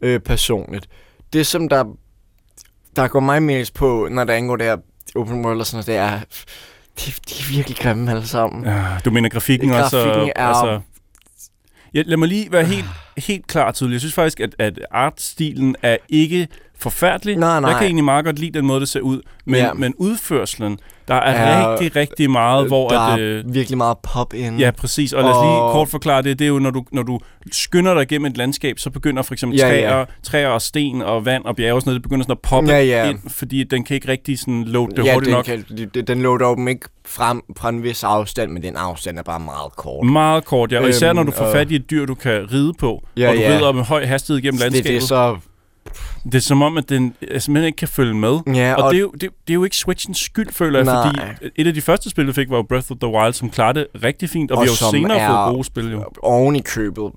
øh, 0.01 0.21
personligt. 0.21 0.87
Det, 1.33 1.47
som 1.47 1.69
der, 1.69 1.85
der 2.97 3.09
går 3.09 3.21
mig 3.21 3.43
mest 3.43 3.75
på, 3.75 4.09
når 4.11 4.25
der 4.25 4.35
angår 4.35 4.57
det 4.57 4.67
her 4.67 4.77
open 5.15 5.45
world 5.45 5.61
og 5.61 5.67
sådan 5.67 5.77
noget, 5.77 5.87
det 5.87 5.97
er, 5.97 6.21
de, 7.01 7.11
de 7.29 7.35
er 7.43 7.51
virkelig 7.57 7.77
grimme 7.79 8.11
alle 8.11 8.27
sammen. 8.27 8.65
Ja, 8.65 8.85
du 9.05 9.11
mener 9.11 9.29
grafikken, 9.29 9.71
også? 9.73 9.97
Grafikken 9.97 10.33
er- 10.37 10.47
Altså, 10.47 10.81
ja, 11.95 12.03
lad 12.07 12.17
mig 12.17 12.29
lige 12.29 12.53
være 12.53 12.65
helt, 12.65 12.87
helt 13.19 13.47
klar 13.47 13.65
og 13.67 13.75
tydelig. 13.75 13.93
Jeg 13.95 14.01
synes 14.01 14.15
faktisk, 14.15 14.41
at, 14.41 14.55
at 14.59 14.79
artstilen 14.91 15.77
er 15.83 15.97
ikke 16.09 16.49
forfærdelig. 16.79 17.37
Nej, 17.37 17.61
nej. 17.61 17.71
Jeg 17.71 17.79
kan 17.79 17.87
egentlig 17.87 18.05
meget 18.05 18.25
godt 18.25 18.39
lide 18.39 18.59
den 18.59 18.67
måde, 18.67 18.81
det 18.81 18.89
ser 18.89 19.01
ud. 19.01 19.21
Men, 19.45 19.55
Ja. 19.55 19.73
men 19.73 19.95
udførselen, 19.95 20.79
der 21.09 21.15
er 21.15 21.61
Ja, 21.61 21.71
rigtig, 21.73 21.97
rigtig 21.97 22.31
meget, 22.31 22.67
hvor 22.67 22.89
der 22.89 23.01
at... 23.01 23.21
er 23.21 23.43
Øh, 23.47 23.55
virkelig 23.55 23.79
meget 23.79 23.97
pop 24.03 24.35
ind. 24.35 24.59
Ja, 24.59 24.71
præcis. 24.71 25.13
Og 25.13 25.23
lad 25.23 25.31
os 25.31 25.37
lige 25.45 25.73
kort 25.73 25.89
forklare 25.89 26.23
det. 26.23 26.39
Det 26.39 26.45
er 26.45 26.49
jo, 26.49 26.59
når 26.59 26.71
du, 26.71 26.85
når 26.93 27.03
du 27.03 27.21
skynder 27.53 27.95
dig 27.95 28.09
gennem 28.09 28.27
et 28.27 28.37
landskab, 28.37 28.79
så 28.79 28.91
begynder 28.91 29.23
for 29.23 29.35
eksempel 29.35 29.59
Ja, 29.59 29.65
træer, 29.69 29.99
ja. 29.99 30.05
træer 30.23 30.49
og 30.49 30.63
sten 30.63 31.03
og 31.03 31.25
vand 31.27 31.45
og 31.45 31.57
bjerge 31.57 31.75
og 31.75 31.81
sådan 31.81 31.89
noget, 31.91 31.97
det 31.97 32.03
begynder 32.03 32.23
sådan 32.25 32.33
at 32.33 32.39
poppe 32.41 32.71
Ja, 32.71 32.83
ja. 32.83 33.11
ind, 33.11 33.19
fordi 33.29 33.65
den 33.65 33.85
kan 33.85 33.95
ikke 33.95 34.09
rigtig 34.09 34.39
sådan 34.39 34.65
load 34.65 34.89
det 34.97 35.05
ja, 35.05 35.13
hurtigt 35.15 35.37
den, 35.47 35.57
nok. 35.89 35.89
kan, 35.95 36.05
den, 36.07 36.23
loader 36.23 36.55
dem 36.55 36.69
ikke 36.69 36.89
frem 37.07 37.43
fra 37.57 37.69
en 37.69 37.83
vis 37.83 38.05
afstand, 38.05 38.51
men 38.51 38.63
den 38.63 38.77
afstand 38.77 39.19
er 39.19 39.23
bare 39.23 39.41
meget 39.41 39.77
kort. 39.77 40.07
Meget 40.07 40.45
kort, 40.45 40.73
ja. 40.73 40.81
Og 40.81 40.89
især 40.89 41.09
Øhm, 41.09 41.17
når 41.17 41.23
du 41.23 41.31
får 41.33 41.45
og- 41.45 41.53
fat 41.53 41.71
i 41.71 41.77
et 41.77 41.91
dyr, 41.91 42.07
du 42.07 42.15
kan 42.15 42.49
ride 42.53 42.73
på, 42.79 43.03
Ja, 43.17 43.29
og 43.31 43.35
du 43.37 43.41
ja. 43.41 43.49
rider 43.57 43.73
med 43.73 43.83
høj 43.83 44.05
hastighed 44.07 44.43
gennem 44.43 44.59
det, 44.59 44.61
landskabet. 44.73 44.89
det 44.91 44.97
er 44.97 45.07
så... 45.07 45.37
Det 46.25 46.35
er 46.35 46.39
som 46.41 46.63
om, 46.63 46.77
at 46.77 46.89
den 46.89 47.15
simpelthen 47.21 47.65
ikke 47.65 47.77
kan 47.77 47.89
følge 47.89 48.15
med. 48.15 48.39
Ja, 48.55 48.75
og 48.75 48.83
og- 48.85 48.91
det 48.93 48.97
er, 48.99 49.01
jo, 49.01 49.11
det, 49.13 49.21
det 49.21 49.29
er 49.51 49.55
jo 49.55 49.65
ikke 49.65 49.77
Switchens 49.77 50.19
skyld, 50.19 50.53
føler 50.53 50.79
jeg, 50.79 50.85
Nej. 50.85 51.35
fordi 51.37 51.51
et 51.57 51.67
af 51.67 51.75
de 51.75 51.81
første 51.81 52.11
spil, 52.11 52.27
vi 52.27 52.33
fik, 52.33 52.51
var 52.51 52.57
jo 52.57 52.63
Breath 52.63 52.91
of 52.93 52.97
the 53.01 53.09
Wild, 53.11 53.33
som 53.33 53.51
klarede 53.51 53.79
det 53.79 54.05
rigtig 54.05 54.31
fint, 54.31 54.51
og, 54.51 54.59
Og 54.59 54.63
vi 54.65 54.69
har 54.69 54.87
jo 54.87 54.91
senere 54.99 55.19
er- 55.19 55.29
fået 55.45 55.55
gode 55.55 55.65
spil, 55.65 55.91
jo. 55.93 56.05
oven 56.23 56.57
i 56.57 56.61
købet. 56.61 57.13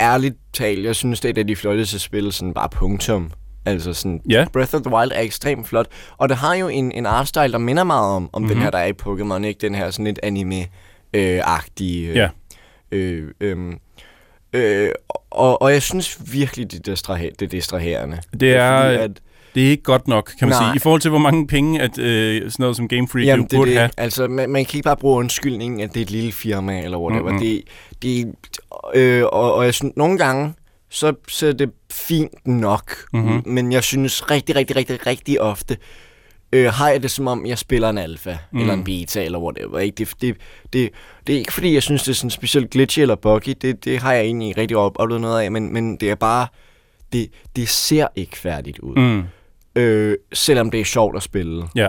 Ærligt 0.00 0.36
talt, 0.52 0.84
jeg 0.84 0.96
synes, 0.96 1.20
det 1.20 1.28
er 1.28 1.32
et 1.32 1.38
af 1.38 1.46
de 1.46 1.56
flotteste 1.56 1.98
spil, 1.98 2.32
sådan 2.32 2.54
bare 2.54 2.68
punktum. 2.68 3.30
Altså 3.66 3.92
sådan, 3.92 4.20
Ja. 4.30 4.44
Breath 4.52 4.74
of 4.74 4.80
the 4.82 4.94
Wild 4.94 5.12
er 5.14 5.20
ekstremt 5.20 5.68
flot. 5.68 5.86
Og 6.18 6.28
det 6.28 6.36
har 6.36 6.54
jo 6.54 6.68
en, 6.68 6.92
en 6.92 7.06
artstyle, 7.06 7.52
der 7.52 7.58
minder 7.58 7.84
meget 7.84 8.16
om, 8.16 8.30
om 8.32 8.42
mm-hmm. 8.42 8.48
den 8.48 8.56
Mhm. 8.56 8.62
her, 8.64 8.70
der 8.70 8.78
er 8.78 8.86
i 8.86 8.92
Pokémon, 9.02 9.44
ikke? 9.46 9.58
Den 9.60 9.74
her 9.74 9.90
sådan 9.90 10.04
lidt 10.04 10.18
anime-agtige... 10.22 12.08
Øh, 12.08 12.16
Ja. 12.16 12.28
øh, 12.92 13.28
øh, 13.40 13.56
øh, 14.52 14.90
og, 15.30 15.62
og 15.62 15.72
jeg 15.72 15.82
synes 15.82 16.18
virkelig, 16.32 16.72
det, 16.72 16.86
distraher, 16.86 17.30
det 17.38 17.42
er 17.46 17.50
distraherende. 17.50 18.18
Det 18.40 18.54
er, 18.56 18.82
Fordi 18.82 18.96
at, 19.04 19.10
det 19.54 19.66
er 19.66 19.70
ikke 19.70 19.82
godt 19.82 20.08
nok, 20.08 20.32
kan 20.38 20.48
man 20.48 20.56
Nej. 20.58 20.68
sige. 20.70 20.76
I 20.76 20.78
forhold 20.78 21.00
til, 21.00 21.08
hvor 21.08 21.18
mange 21.18 21.46
penge, 21.46 21.80
at 21.80 21.98
øh, 21.98 22.42
sådan 22.42 22.54
noget 22.58 22.76
som 22.76 22.88
Game 22.88 23.08
Freak 23.08 23.26
Jamen, 23.26 23.42
jo 23.44 23.48
det, 23.50 23.56
burde 23.56 23.70
det. 23.70 23.78
have. 23.78 23.90
Altså, 23.96 24.28
man, 24.28 24.50
man 24.50 24.64
kan 24.64 24.76
ikke 24.78 24.84
bare 24.84 24.96
bruge 24.96 25.16
undskyldningen, 25.18 25.80
at 25.80 25.94
det 25.94 26.00
er 26.00 26.04
et 26.04 26.10
lille 26.10 26.32
firma, 26.32 26.80
eller 26.84 26.98
whatever. 26.98 27.32
Mhm. 27.32 27.42
Mm-hmm. 27.42 27.62
Det, 28.02 28.34
det, 28.94 29.00
øh, 29.00 29.24
og, 29.24 29.54
og 29.54 29.64
jeg 29.64 29.74
synes, 29.74 29.92
nogle 29.96 30.18
gange, 30.18 30.52
så 30.90 31.12
ser 31.28 31.52
det 31.52 31.70
fint 31.92 32.46
nok, 32.46 32.96
Mhm. 33.12 33.22
mm-hmm. 33.24 33.42
men 33.52 33.72
jeg 33.72 33.84
synes 33.84 34.30
rigtig, 34.30 34.56
rigtig, 34.56 34.76
rigtig, 34.76 35.06
rigtig 35.06 35.40
ofte, 35.40 35.76
øh, 36.52 36.72
har 36.72 36.88
jeg 36.88 37.02
det 37.02 37.10
som 37.10 37.26
om, 37.26 37.46
jeg 37.46 37.58
spiller 37.58 37.90
en 37.90 37.98
alfa, 37.98 38.30
Mm. 38.30 38.36
mm. 38.52 38.60
eller 38.60 38.74
en 38.74 38.84
beta, 38.84 39.24
eller 39.24 39.38
whatever. 39.38 39.78
Ikke? 39.78 39.94
Det, 39.96 40.08
det, 40.20 40.36
det, 40.72 40.90
det 41.26 41.34
er 41.34 41.38
ikke, 41.38 41.52
fordi 41.52 41.74
jeg 41.74 41.82
synes, 41.82 42.02
det 42.02 42.10
er 42.10 42.14
sådan 42.14 42.30
specielt 42.30 42.70
glitchy 42.70 43.00
eller 43.00 43.14
buggy. 43.14 43.54
Det, 43.62 43.84
det 43.84 43.98
har 43.98 44.12
jeg 44.12 44.22
egentlig 44.24 44.56
rigtig 44.58 44.76
op- 44.76 44.96
oplevet 44.98 45.20
noget 45.20 45.42
af, 45.42 45.52
men, 45.52 45.72
men 45.72 45.96
det 45.96 46.10
er 46.10 46.14
bare, 46.14 46.46
det, 47.12 47.28
det 47.56 47.68
ser 47.68 48.06
ikke 48.16 48.38
færdigt 48.38 48.78
ud. 48.78 48.96
Mm. 48.96 49.22
Øh, 49.82 50.16
selvom 50.32 50.70
det 50.70 50.80
er 50.80 50.84
sjovt 50.84 51.16
at 51.16 51.22
spille. 51.22 51.64
Ja. 51.76 51.88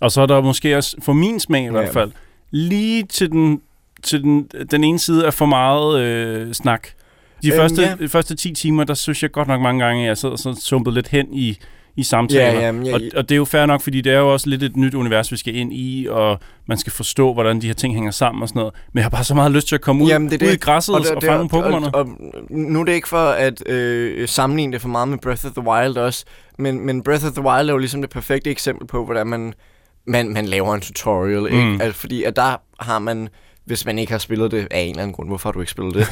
Og 0.00 0.12
så 0.12 0.20
er 0.22 0.26
der 0.26 0.40
måske 0.40 0.76
også, 0.76 0.96
for 1.02 1.12
min 1.12 1.40
smag 1.40 1.64
i 1.64 1.70
hvert 1.70 1.92
fald, 1.92 2.12
lige 2.50 3.02
til 3.02 3.30
den, 3.30 3.60
til 4.02 4.22
den, 4.22 4.48
den 4.70 4.84
ene 4.84 4.98
side 4.98 5.26
er 5.26 5.30
for 5.30 5.46
meget 5.46 6.00
øh, 6.00 6.52
snak. 6.52 6.88
De 7.42 7.48
Øhm, 7.48 7.56
første, 7.56 7.82
ja. 7.82 8.06
første 8.06 8.34
10 8.34 8.52
timer, 8.54 8.84
der 8.84 8.94
synes 8.94 9.22
jeg 9.22 9.32
godt 9.32 9.48
nok 9.48 9.60
mange 9.60 9.84
gange, 9.84 10.02
at 10.02 10.08
jeg 10.08 10.18
sidder 10.18 10.36
så 10.36 10.54
sumpet 10.62 10.94
lidt 10.94 11.08
hen 11.08 11.26
i, 11.34 11.58
i 11.96 12.02
samtaler. 12.02 12.44
Ja, 12.44 12.60
jamen, 12.66 12.86
jeg- 12.86 12.94
og, 12.94 13.00
og 13.16 13.28
det 13.28 13.34
er 13.34 13.36
jo 13.36 13.44
fair 13.44 13.66
nok, 13.66 13.80
fordi 13.82 14.00
det 14.00 14.12
er 14.12 14.18
jo 14.18 14.32
også 14.32 14.48
lidt 14.48 14.62
et 14.62 14.76
nyt 14.76 14.94
univers, 14.94 15.32
vi 15.32 15.36
skal 15.36 15.56
ind 15.56 15.72
i, 15.72 16.06
og 16.10 16.38
man 16.66 16.78
skal 16.78 16.92
forstå, 16.92 17.32
hvordan 17.32 17.60
de 17.60 17.66
her 17.66 17.74
ting 17.74 17.94
hænger 17.94 18.10
sammen 18.10 18.42
og 18.42 18.48
sådan 18.48 18.60
noget. 18.60 18.74
Men 18.92 18.98
jeg 18.98 19.04
har 19.04 19.10
bare 19.10 19.24
så 19.24 19.34
meget 19.34 19.52
lyst 19.52 19.68
til 19.68 19.74
at 19.74 19.80
komme 19.80 20.04
ud, 20.04 20.08
Jamen, 20.08 20.30
det 20.30 20.42
ud 20.42 20.48
det. 20.48 20.54
i 20.54 20.58
græsset 20.58 20.94
og, 20.94 21.00
det- 21.00 21.10
og 21.10 21.22
fange 21.22 21.48
nogle 21.48 21.66
Pokémoner. 21.68 21.90
Og, 21.90 22.00
og, 22.00 22.08
nu 22.50 22.80
er 22.80 22.84
det 22.84 22.92
ikke 22.92 23.08
for 23.08 23.26
at 23.28 23.68
øh, 23.68 24.28
sammenligne 24.28 24.72
det 24.72 24.80
for 24.80 24.88
meget 24.88 25.08
med 25.08 25.18
Breath 25.18 25.46
of 25.46 25.52
the 25.52 25.62
Wild 25.68 25.96
også, 25.96 26.24
men, 26.58 26.86
men 26.86 27.02
Breath 27.02 27.26
of 27.26 27.32
the 27.32 27.42
Wild 27.42 27.68
er 27.68 27.72
jo 27.72 27.78
ligesom 27.78 28.00
det 28.00 28.10
perfekte 28.10 28.50
eksempel 28.50 28.86
på, 28.86 29.04
hvordan 29.04 29.26
man, 29.26 29.54
man, 30.06 30.28
man 30.32 30.46
laver 30.46 30.74
en 30.74 30.80
tutorial, 30.80 31.40
Mm. 31.40 31.46
ikke? 31.72 31.84
Altså, 31.84 32.00
fordi 32.00 32.22
at 32.24 32.36
der 32.36 32.56
har 32.80 32.98
man 32.98 33.28
hvis 33.64 33.86
man 33.86 33.98
ikke 33.98 34.12
har 34.12 34.18
spillet 34.18 34.50
det 34.50 34.68
af 34.70 34.80
en 34.80 34.90
eller 34.90 35.02
anden 35.02 35.14
grund. 35.14 35.28
Hvorfor 35.28 35.48
har 35.48 35.52
du 35.52 35.60
ikke 35.60 35.70
spillet 35.72 35.94
det? 35.94 36.06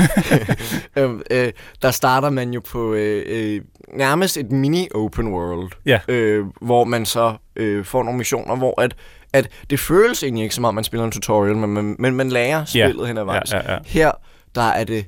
øhm, 1.03 1.23
øh, 1.31 1.53
der 1.83 1.91
starter 1.91 2.31
man 2.31 2.51
jo 2.55 2.61
på 2.71 2.93
øh, 2.95 3.25
øh, 3.29 3.61
nærmest 3.95 4.37
et 4.37 4.47
mini-open 4.47 5.29
world, 5.29 5.71
Ja. 5.87 5.99
øh, 6.09 6.47
hvor 6.61 6.85
man 6.85 7.07
så 7.07 7.37
øh, 7.57 7.85
får 7.85 8.03
nogle 8.03 8.19
missioner, 8.19 8.57
hvor 8.57 8.81
at, 8.81 8.95
at 9.33 9.49
det 9.71 9.81
føles 9.81 10.23
egentlig 10.23 10.43
ikke 10.43 10.55
som 10.55 10.65
om, 10.65 10.75
man 10.75 10.85
spiller 10.85 11.05
en 11.05 11.11
tutorial, 11.13 11.57
men 11.57 11.71
man, 11.71 11.97
men 11.99 12.15
man 12.15 12.29
lærer 12.29 12.65
spillet 12.65 13.07
hen 13.09 13.19
ad 13.19 13.25
vejen. 13.25 13.43
Ja, 13.53 13.57
ja, 13.57 13.73
ja. 13.73 13.79
Her, 13.87 14.11
der 14.55 14.63
er 14.63 14.85
det... 14.85 15.07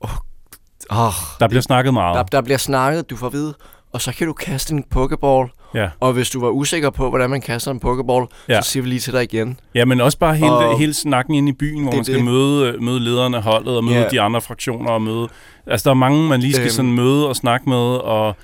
Åh, 0.00 0.10
oh, 1.06 1.12
Der 1.40 1.48
bliver 1.48 1.62
snakket 1.62 1.94
meget. 1.94 2.16
der, 2.16 2.22
der 2.22 2.40
bliver 2.42 2.58
snakket, 2.58 3.10
du 3.10 3.16
får 3.16 3.26
at 3.26 3.32
vide, 3.32 3.54
og 3.92 4.00
så 4.00 4.12
kan 4.12 4.26
du 4.26 4.32
kaste 4.32 4.74
en 4.74 4.84
pokeball. 4.90 5.48
Ja. 5.76 5.88
Og 6.00 6.12
hvis 6.12 6.30
du 6.30 6.40
var 6.40 6.48
usikker 6.50 6.90
på, 6.90 7.08
hvordan 7.08 7.30
man 7.30 7.40
kaster 7.40 7.70
en 7.70 7.80
pokeball, 7.80 8.26
Ja. 8.48 8.60
så 8.62 8.70
siger 8.70 8.82
vi 8.82 8.88
lige 8.88 9.00
til 9.00 9.12
dig 9.12 9.22
igen. 9.22 9.58
Ja, 9.74 9.84
men 9.84 10.00
også 10.00 10.18
bare 10.18 10.34
hele, 10.34 10.52
Og- 10.52 10.78
hele 10.78 10.94
snakken 10.94 11.34
ind 11.34 11.48
i 11.48 11.52
byen, 11.52 11.82
hvor 11.82 11.90
Det 11.90 11.96
man 11.98 12.04
skal 12.04 12.16
det. 12.16 12.24
møde, 12.24 12.76
møde 12.80 13.00
lederen 13.00 13.34
af 13.34 13.42
holdet, 13.42 13.76
og 13.76 13.84
møde 13.84 13.96
Ja. 13.96 14.08
de 14.08 14.20
andre 14.20 14.40
fraktioner, 14.40 14.90
og 14.90 15.02
møde... 15.02 15.28
Altså, 15.66 15.84
der 15.84 15.90
er 15.90 15.94
mange, 15.94 16.28
man 16.28 16.40
lige 16.40 16.52
skal 16.52 16.62
Øhm. 16.64 16.70
sådan 16.70 16.92
møde 16.92 17.28
og 17.28 17.36
snakke 17.36 17.68
med, 17.68 17.76
og... 17.96 18.36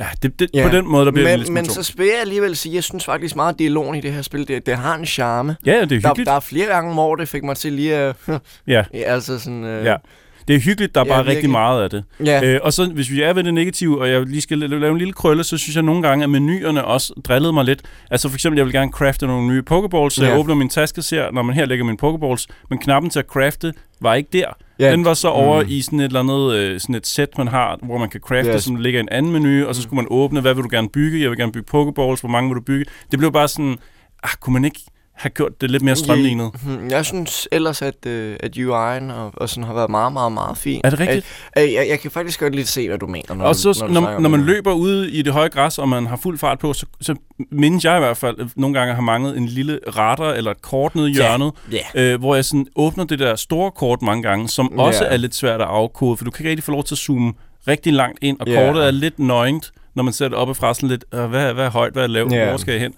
Ja, 0.00 0.06
det, 0.22 0.40
det, 0.40 0.50
Ja. 0.54 0.68
på 0.68 0.76
den 0.76 0.86
måde, 0.88 1.04
der 1.06 1.10
bliver 1.12 1.26
det 1.28 1.34
en 1.34 1.38
men, 1.38 1.44
lille 1.46 1.54
men 1.54 1.64
smule 1.64 1.84
så 1.84 1.92
vil 1.96 2.06
jeg 2.06 2.20
alligevel 2.20 2.56
sige, 2.56 2.74
jeg 2.74 2.84
synes 2.84 3.04
faktisk 3.04 3.36
meget, 3.36 3.52
at 3.52 3.58
dialogen 3.58 3.94
i 3.94 4.00
det 4.00 4.12
her 4.12 4.22
spil, 4.22 4.48
det, 4.48 4.66
det 4.66 4.76
har 4.76 4.94
en 4.94 5.06
charme. 5.06 5.56
Ja, 5.66 5.72
det 5.72 5.82
er 5.82 5.86
Der, 5.86 5.94
hyggeligt. 6.08 6.26
der 6.28 6.32
er 6.34 6.40
flere 6.40 6.66
gange, 6.66 6.94
hvor 6.94 7.14
det 7.16 7.28
fik 7.28 7.42
mig 7.44 7.56
til 7.56 7.72
lige 7.72 7.94
at... 7.94 8.16
Ja, 8.66 8.84
ja, 8.94 8.98
altså 8.98 9.38
sådan... 9.38 9.64
Øh, 9.64 9.84
ja. 9.84 9.96
Det 10.48 10.56
er 10.56 10.60
hyggeligt, 10.60 10.94
der 10.94 11.00
er 11.00 11.04
Ja, 11.04 11.10
bare 11.12 11.18
virkelig. 11.18 11.36
rigtig 11.36 11.50
meget 11.50 11.82
af 11.82 11.90
det. 11.90 12.04
Ja. 12.26 12.44
Øh, 12.54 12.60
og 12.62 12.72
så 12.72 12.86
hvis 12.86 13.10
vi 13.10 13.22
er 13.22 13.32
ved 13.32 13.44
det 13.44 13.54
negative, 13.54 14.00
og 14.00 14.10
jeg 14.10 14.22
lige 14.26 14.40
skal 14.40 14.62
la- 14.62 14.66
lave 14.66 14.92
en 14.92 14.98
lille 14.98 15.12
krølle, 15.12 15.44
så 15.44 15.58
synes 15.58 15.76
jeg 15.76 15.82
nogle 15.82 16.02
gange, 16.02 16.24
at 16.24 16.30
menuerne 16.30 16.84
også 16.84 17.12
drillede 17.24 17.52
mig 17.52 17.64
lidt. 17.64 17.82
Altså 18.10 18.28
for 18.28 18.36
eksempel, 18.36 18.56
jeg 18.56 18.64
vil 18.66 18.72
gerne 18.74 18.90
crafte 18.92 19.26
nogle 19.26 19.46
nye 19.48 19.62
pokeballs, 19.62 20.14
så 20.14 20.24
jeg 20.24 20.32
Ja. 20.32 20.38
åbner 20.38 20.54
min 20.54 20.68
taske 20.68 21.00
og 21.00 21.04
ser, 21.04 21.30
når 21.30 21.42
man 21.42 21.54
her 21.54 21.66
lægger 21.66 21.84
mine 21.84 21.96
pokeballs, 21.96 22.46
men 22.70 22.78
knappen 22.78 23.10
til 23.10 23.18
at 23.18 23.26
crafte 23.26 23.72
var 24.00 24.14
ikke 24.14 24.28
der. 24.32 24.46
Ja. 24.78 24.92
Den 24.92 25.04
var 25.04 25.14
så 25.14 25.28
over 25.28 25.62
Mm. 25.62 25.68
i 25.70 25.80
sådan 25.82 26.00
et 26.00 26.04
eller 26.04 26.20
andet 26.20 26.54
øh, 26.54 26.80
sådan 26.80 26.94
et 26.94 27.06
sæt, 27.06 27.38
man 27.38 27.48
har, 27.48 27.78
hvor 27.82 27.98
man 27.98 28.08
kan 28.10 28.20
crafte, 28.20 28.52
Yes. 28.52 28.62
som 28.64 28.76
ligger 28.76 29.00
i 29.00 29.02
en 29.02 29.08
anden 29.12 29.32
menu, 29.32 29.66
og 29.66 29.74
så 29.74 29.82
skulle 29.82 29.96
man 29.96 30.06
åbne, 30.10 30.40
hvad 30.40 30.54
vil 30.54 30.64
du 30.64 30.68
gerne 30.70 30.88
bygge? 30.88 31.22
Jeg 31.22 31.30
vil 31.30 31.38
gerne 31.38 31.52
bygge 31.52 31.66
pokeballs, 31.70 32.20
hvor 32.20 32.28
mange 32.30 32.48
vil 32.50 32.56
du 32.56 32.60
bygge? 32.62 32.84
Det 33.10 33.18
blev 33.18 33.32
bare 33.32 33.48
sådan, 33.48 33.76
ah, 34.22 34.30
kunne 34.40 34.52
man 34.54 34.64
ikke 34.64 34.80
have 35.18 35.30
gjort 35.30 35.60
det 35.60 35.70
lidt 35.70 35.82
mere 35.82 35.96
strømlignet? 35.96 36.50
Hmm, 36.62 36.90
Jeg 36.90 37.04
synes 37.06 37.48
ellers, 37.52 37.82
at, 37.82 38.06
øh, 38.06 38.36
at 38.40 38.56
UI'en 38.56 39.12
og, 39.12 39.32
og 39.36 39.48
sådan 39.48 39.64
har 39.64 39.74
været 39.74 39.90
meget, 39.90 40.12
meget, 40.12 40.32
meget 40.32 40.58
fin. 40.58 40.80
Er 40.84 40.90
det 40.90 41.00
rigtigt? 41.00 41.26
Jeg, 41.56 41.72
jeg, 41.74 41.86
jeg 41.88 42.00
kan 42.00 42.10
faktisk 42.10 42.40
godt 42.40 42.54
lidt 42.54 42.68
se, 42.68 42.88
hvad 42.88 42.98
du 42.98 43.06
mener. 43.06 43.34
Når 43.34 43.44
Og 43.44 43.56
så, 43.56 43.76
når, 43.80 43.86
du 43.86 43.92
når, 43.92 44.18
når, 44.18 44.28
man 44.28 44.40
løber 44.40 44.72
ude 44.72 45.10
i 45.10 45.22
det 45.22 45.32
høje 45.32 45.48
græs, 45.48 45.78
og 45.78 45.88
man 45.88 46.06
har 46.06 46.16
fuld 46.16 46.38
fart 46.38 46.58
på, 46.58 46.72
så, 46.72 46.86
så 47.00 47.14
mindes 47.50 47.84
jeg 47.84 47.96
i 47.96 48.00
hvert 48.00 48.16
fald, 48.16 48.40
at 48.40 48.46
nogle 48.56 48.78
gange 48.78 48.94
har 48.94 49.02
manglet 49.02 49.36
en 49.36 49.46
lille 49.46 49.80
radar 49.96 50.32
eller 50.32 50.50
et 50.50 50.62
kort 50.62 50.94
nede 50.94 51.10
i 51.10 51.14
hjørnet, 51.14 51.52
Ja. 51.72 51.78
øh, 52.12 52.18
hvor 52.20 52.34
jeg 52.34 52.44
sådan 52.44 52.66
åbner 52.76 53.04
det 53.04 53.18
der 53.18 53.36
store 53.36 53.70
kort 53.70 54.02
mange 54.02 54.22
gange, 54.22 54.48
som 54.48 54.78
også 54.78 55.04
er 55.04 55.16
lidt 55.16 55.34
svært 55.34 55.60
at 55.60 55.66
afkode, 55.66 56.16
for 56.16 56.24
du 56.24 56.30
kan 56.30 56.42
ikke 56.42 56.50
rigtig 56.50 56.64
få 56.64 56.72
lov 56.72 56.84
til 56.84 56.94
at 56.94 56.98
zoome 56.98 57.32
rigtig 57.68 57.92
langt 57.92 58.18
ind, 58.22 58.40
og 58.40 58.46
Ja. 58.48 58.66
kortet 58.66 58.86
er 58.86 58.90
lidt 58.90 59.18
nøgent, 59.18 59.72
når 59.94 60.02
man 60.02 60.12
ser 60.12 60.28
det 60.28 60.36
oppefra 60.38 60.74
sådan 60.74 60.88
lidt, 60.88 61.04
øh, 61.14 61.24
hvad, 61.24 61.54
hvad 61.54 61.64
er 61.64 61.70
højt, 61.70 61.92
hvad 61.92 62.02
er 62.02 62.06
lavt, 62.06 62.32
Ja. 62.32 62.48
hvor 62.48 62.56
skal 62.56 62.72
jeg 62.72 62.80
hen? 62.80 62.94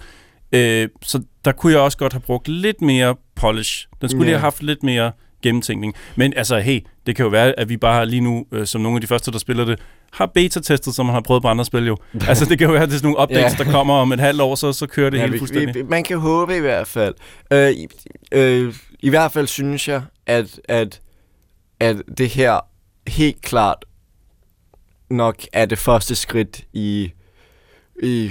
Øh, 0.52 0.88
så 1.02 1.22
der 1.44 1.52
kunne 1.52 1.72
jeg 1.72 1.80
også 1.80 1.98
godt 1.98 2.12
have 2.12 2.20
brugt 2.20 2.48
lidt 2.48 2.80
mere 2.82 3.16
polish. 3.36 3.88
Den 4.00 4.08
skulle 4.08 4.24
lige 4.24 4.30
Ja. 4.32 4.36
have 4.38 4.42
haft 4.42 4.62
lidt 4.62 4.82
mere 4.82 5.12
gennemtænkning. 5.42 5.94
Men 6.16 6.32
altså, 6.36 6.58
hey, 6.58 6.80
det 7.06 7.16
kan 7.16 7.22
jo 7.24 7.28
være, 7.28 7.58
at 7.60 7.68
vi 7.68 7.76
bare 7.76 8.06
lige 8.06 8.20
nu, 8.20 8.46
øh, 8.52 8.66
som 8.66 8.80
nogle 8.80 8.96
af 8.96 9.00
de 9.00 9.06
første, 9.06 9.30
der 9.32 9.38
spiller 9.38 9.64
det, 9.64 9.78
har 10.12 10.26
beta-testet, 10.26 10.94
som 10.94 11.06
man 11.06 11.12
har 11.14 11.20
prøvet 11.20 11.42
på 11.42 11.48
andre 11.48 11.64
spil 11.64 11.86
jo. 11.86 11.96
altså, 12.28 12.44
det 12.44 12.58
kan 12.58 12.66
jo 12.66 12.72
være, 12.72 12.82
at 12.82 12.88
det 12.88 12.94
er 12.94 12.98
sådan 12.98 13.10
nogle 13.12 13.22
updates, 13.22 13.58
Ja. 13.58 13.64
der 13.64 13.70
kommer 13.70 13.94
om 13.94 14.12
et 14.12 14.20
halvt 14.20 14.40
år, 14.40 14.54
så, 14.54 14.72
så 14.72 14.86
kører 14.86 15.10
det 15.10 15.16
Ja, 15.18 15.22
hele 15.22 15.32
vi, 15.32 15.38
fuldstændig. 15.38 15.74
vi, 15.74 15.82
man 15.82 16.04
kan 16.04 16.18
håbe 16.18 16.56
i 16.56 16.60
hvert 16.60 16.86
fald. 16.86 17.14
Øh, 17.52 17.70
i, 17.70 17.86
øh, 18.32 18.74
I 19.00 19.08
hvert 19.08 19.32
fald 19.32 19.46
synes 19.46 19.88
jeg, 19.88 20.02
at, 20.26 20.60
at, 20.68 21.00
at 21.80 21.96
det 22.18 22.28
her 22.28 22.60
helt 23.06 23.42
klart 23.42 23.84
nok 25.10 25.36
er 25.52 25.66
det 25.66 25.78
første 25.78 26.14
skridt 26.14 26.64
i, 26.72 27.12
i 28.02 28.30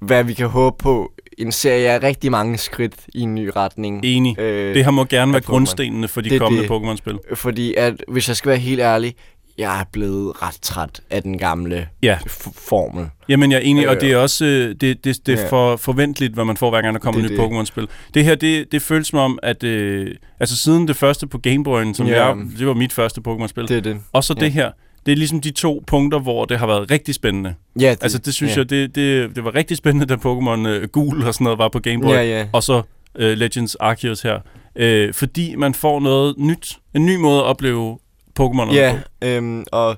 hvad 0.00 0.24
vi 0.24 0.34
kan 0.34 0.48
håbe 0.48 0.76
på. 0.78 1.12
En 1.38 1.52
serie 1.52 1.90
af 1.90 2.02
rigtig 2.02 2.30
mange 2.30 2.58
skridt 2.58 2.94
i 3.14 3.20
en 3.20 3.34
ny 3.34 3.50
retning. 3.56 4.00
Enig. 4.04 4.38
Øh, 4.40 4.74
Det 4.74 4.84
her 4.84 4.90
må 4.90 5.04
gerne 5.04 5.32
være 5.32 5.36
af 5.38 5.42
Pokémon. 5.42 5.46
grundstenene 5.50 6.08
for 6.08 6.20
de 6.20 6.30
Det 6.30 6.40
kommende. 6.40 6.68
Pokémon-spil. 6.68 7.18
Fordi 7.34 7.74
at, 7.74 8.04
hvis 8.08 8.28
jeg 8.28 8.36
skal 8.36 8.48
være 8.48 8.58
helt 8.58 8.80
ærlig, 8.80 9.14
jeg 9.58 9.80
er 9.80 9.84
blevet 9.92 10.42
ret 10.42 10.58
træt 10.62 11.00
af 11.10 11.22
den 11.22 11.38
gamle 11.38 11.88
Ja. 12.02 12.18
formel. 12.56 13.06
Jamen, 13.28 13.50
jeg 13.52 13.56
er 13.56 13.60
enig, 13.60 13.88
og 13.88 13.94
Øh, 13.94 14.00
det 14.00 14.12
er 14.12 14.16
også 14.16 14.44
øh, 14.44 14.74
det, 14.80 15.04
det, 15.04 15.26
det 15.26 15.38
er 15.38 15.42
ja. 15.42 15.48
for 15.48 15.76
forventeligt, 15.76 16.34
hvad 16.34 16.44
man 16.44 16.56
får, 16.56 16.70
hver 16.70 16.82
gang 16.82 16.94
der 16.94 17.00
kommer 17.00 17.24
et 17.24 17.30
nyt. 17.30 17.38
Pokémon-spil. 17.40 17.88
Det 18.14 18.24
her, 18.24 18.34
det, 18.34 18.72
det 18.72 18.82
føles 18.82 19.06
som 19.06 19.18
om, 19.18 19.38
at 19.42 19.64
øh, 19.64 20.14
altså 20.40 20.56
siden 20.56 20.88
det 20.88 20.96
første 20.96 21.26
på 21.26 21.40
Gameboy'en, 21.46 21.94
som 21.94 22.06
Ja. 22.06 22.26
jeg, 22.26 22.36
det 22.58 22.66
var 22.66 22.74
mit 22.74 22.92
første 22.92 23.20
Pokémon-spil, 23.28 23.68
Det 23.68 23.76
er 23.76 23.80
det. 23.80 24.00
og 24.12 24.24
så 24.24 24.34
Ja. 24.38 24.44
det 24.44 24.52
her, 24.52 24.70
det 25.06 25.12
er 25.12 25.16
ligesom 25.16 25.40
de 25.40 25.50
to 25.50 25.84
punkter, 25.86 26.18
hvor 26.18 26.44
det 26.44 26.58
har 26.58 26.66
været 26.66 26.90
rigtig 26.90 27.14
spændende. 27.14 27.54
Ja, 27.80 27.90
det, 27.90 28.02
Altså, 28.02 28.18
det 28.18 28.34
synes 28.34 28.52
ja. 28.56 28.58
jeg, 28.60 28.70
det, 28.70 28.94
det, 28.94 29.36
det 29.36 29.44
var 29.44 29.54
rigtig 29.54 29.76
spændende, 29.76 30.06
da 30.06 30.14
Pokémon 30.14 30.68
øh, 30.68 30.88
Gul 30.88 31.22
og 31.26 31.34
sådan 31.34 31.44
noget 31.44 31.58
var 31.58 31.68
på 31.68 31.78
Game 31.78 32.00
Boy. 32.00 32.12
Ja, 32.12 32.22
ja. 32.22 32.46
Og 32.52 32.62
så 32.62 32.82
øh, 33.18 33.36
Legends 33.38 33.74
Arceus 33.74 34.22
her. 34.22 34.40
Øh, 34.76 35.14
fordi 35.14 35.54
man 35.54 35.74
får 35.74 36.00
noget 36.00 36.34
nyt. 36.38 36.78
En 36.94 37.06
ny 37.06 37.16
måde 37.16 37.38
at 37.38 37.44
opleve 37.44 37.98
Pokémon 38.40 38.74
Ja, 38.74 38.98
på. 39.20 39.26
øhm, 39.26 39.64
og 39.72 39.96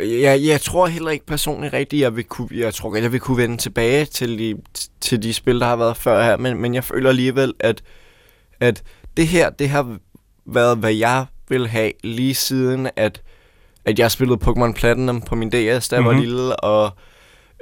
jeg, 0.00 0.40
jeg 0.44 0.60
tror 0.60 0.86
heller 0.86 1.10
ikke 1.10 1.26
personligt 1.26 1.72
rigtigt, 1.72 2.02
jeg 2.02 2.16
vil 2.16 2.24
kunne, 2.24 2.48
jeg 2.52 2.74
tror 2.74 2.96
jeg 2.96 3.12
vil 3.12 3.20
kunne 3.20 3.36
vende 3.36 3.56
tilbage 3.56 4.04
til 4.04 4.38
de, 4.38 4.54
til 5.00 5.22
de 5.22 5.32
spil, 5.34 5.60
der 5.60 5.66
har 5.66 5.76
været 5.76 5.96
før 5.96 6.24
her, 6.24 6.36
men, 6.36 6.58
men 6.58 6.74
jeg 6.74 6.84
føler 6.84 7.08
alligevel, 7.08 7.54
at, 7.60 7.82
at 8.60 8.82
det 9.16 9.26
her, 9.26 9.50
det 9.50 9.68
har 9.68 9.96
været, 10.46 10.78
hvad 10.78 10.92
jeg 10.94 11.26
vil 11.48 11.66
have 11.68 11.92
lige 12.04 12.34
siden, 12.34 12.88
at, 12.96 13.22
at 13.88 13.98
jeg 13.98 14.10
spillede 14.10 14.40
Pokémon 14.44 14.72
Platinum 14.72 15.20
på 15.20 15.34
min 15.34 15.48
DS, 15.48 15.52
da 15.54 15.62
jeg 15.62 15.78
mm-hmm. 15.90 16.04
var 16.06 16.12
Mhm. 16.12 16.20
lille, 16.20 16.56
og, 16.56 16.90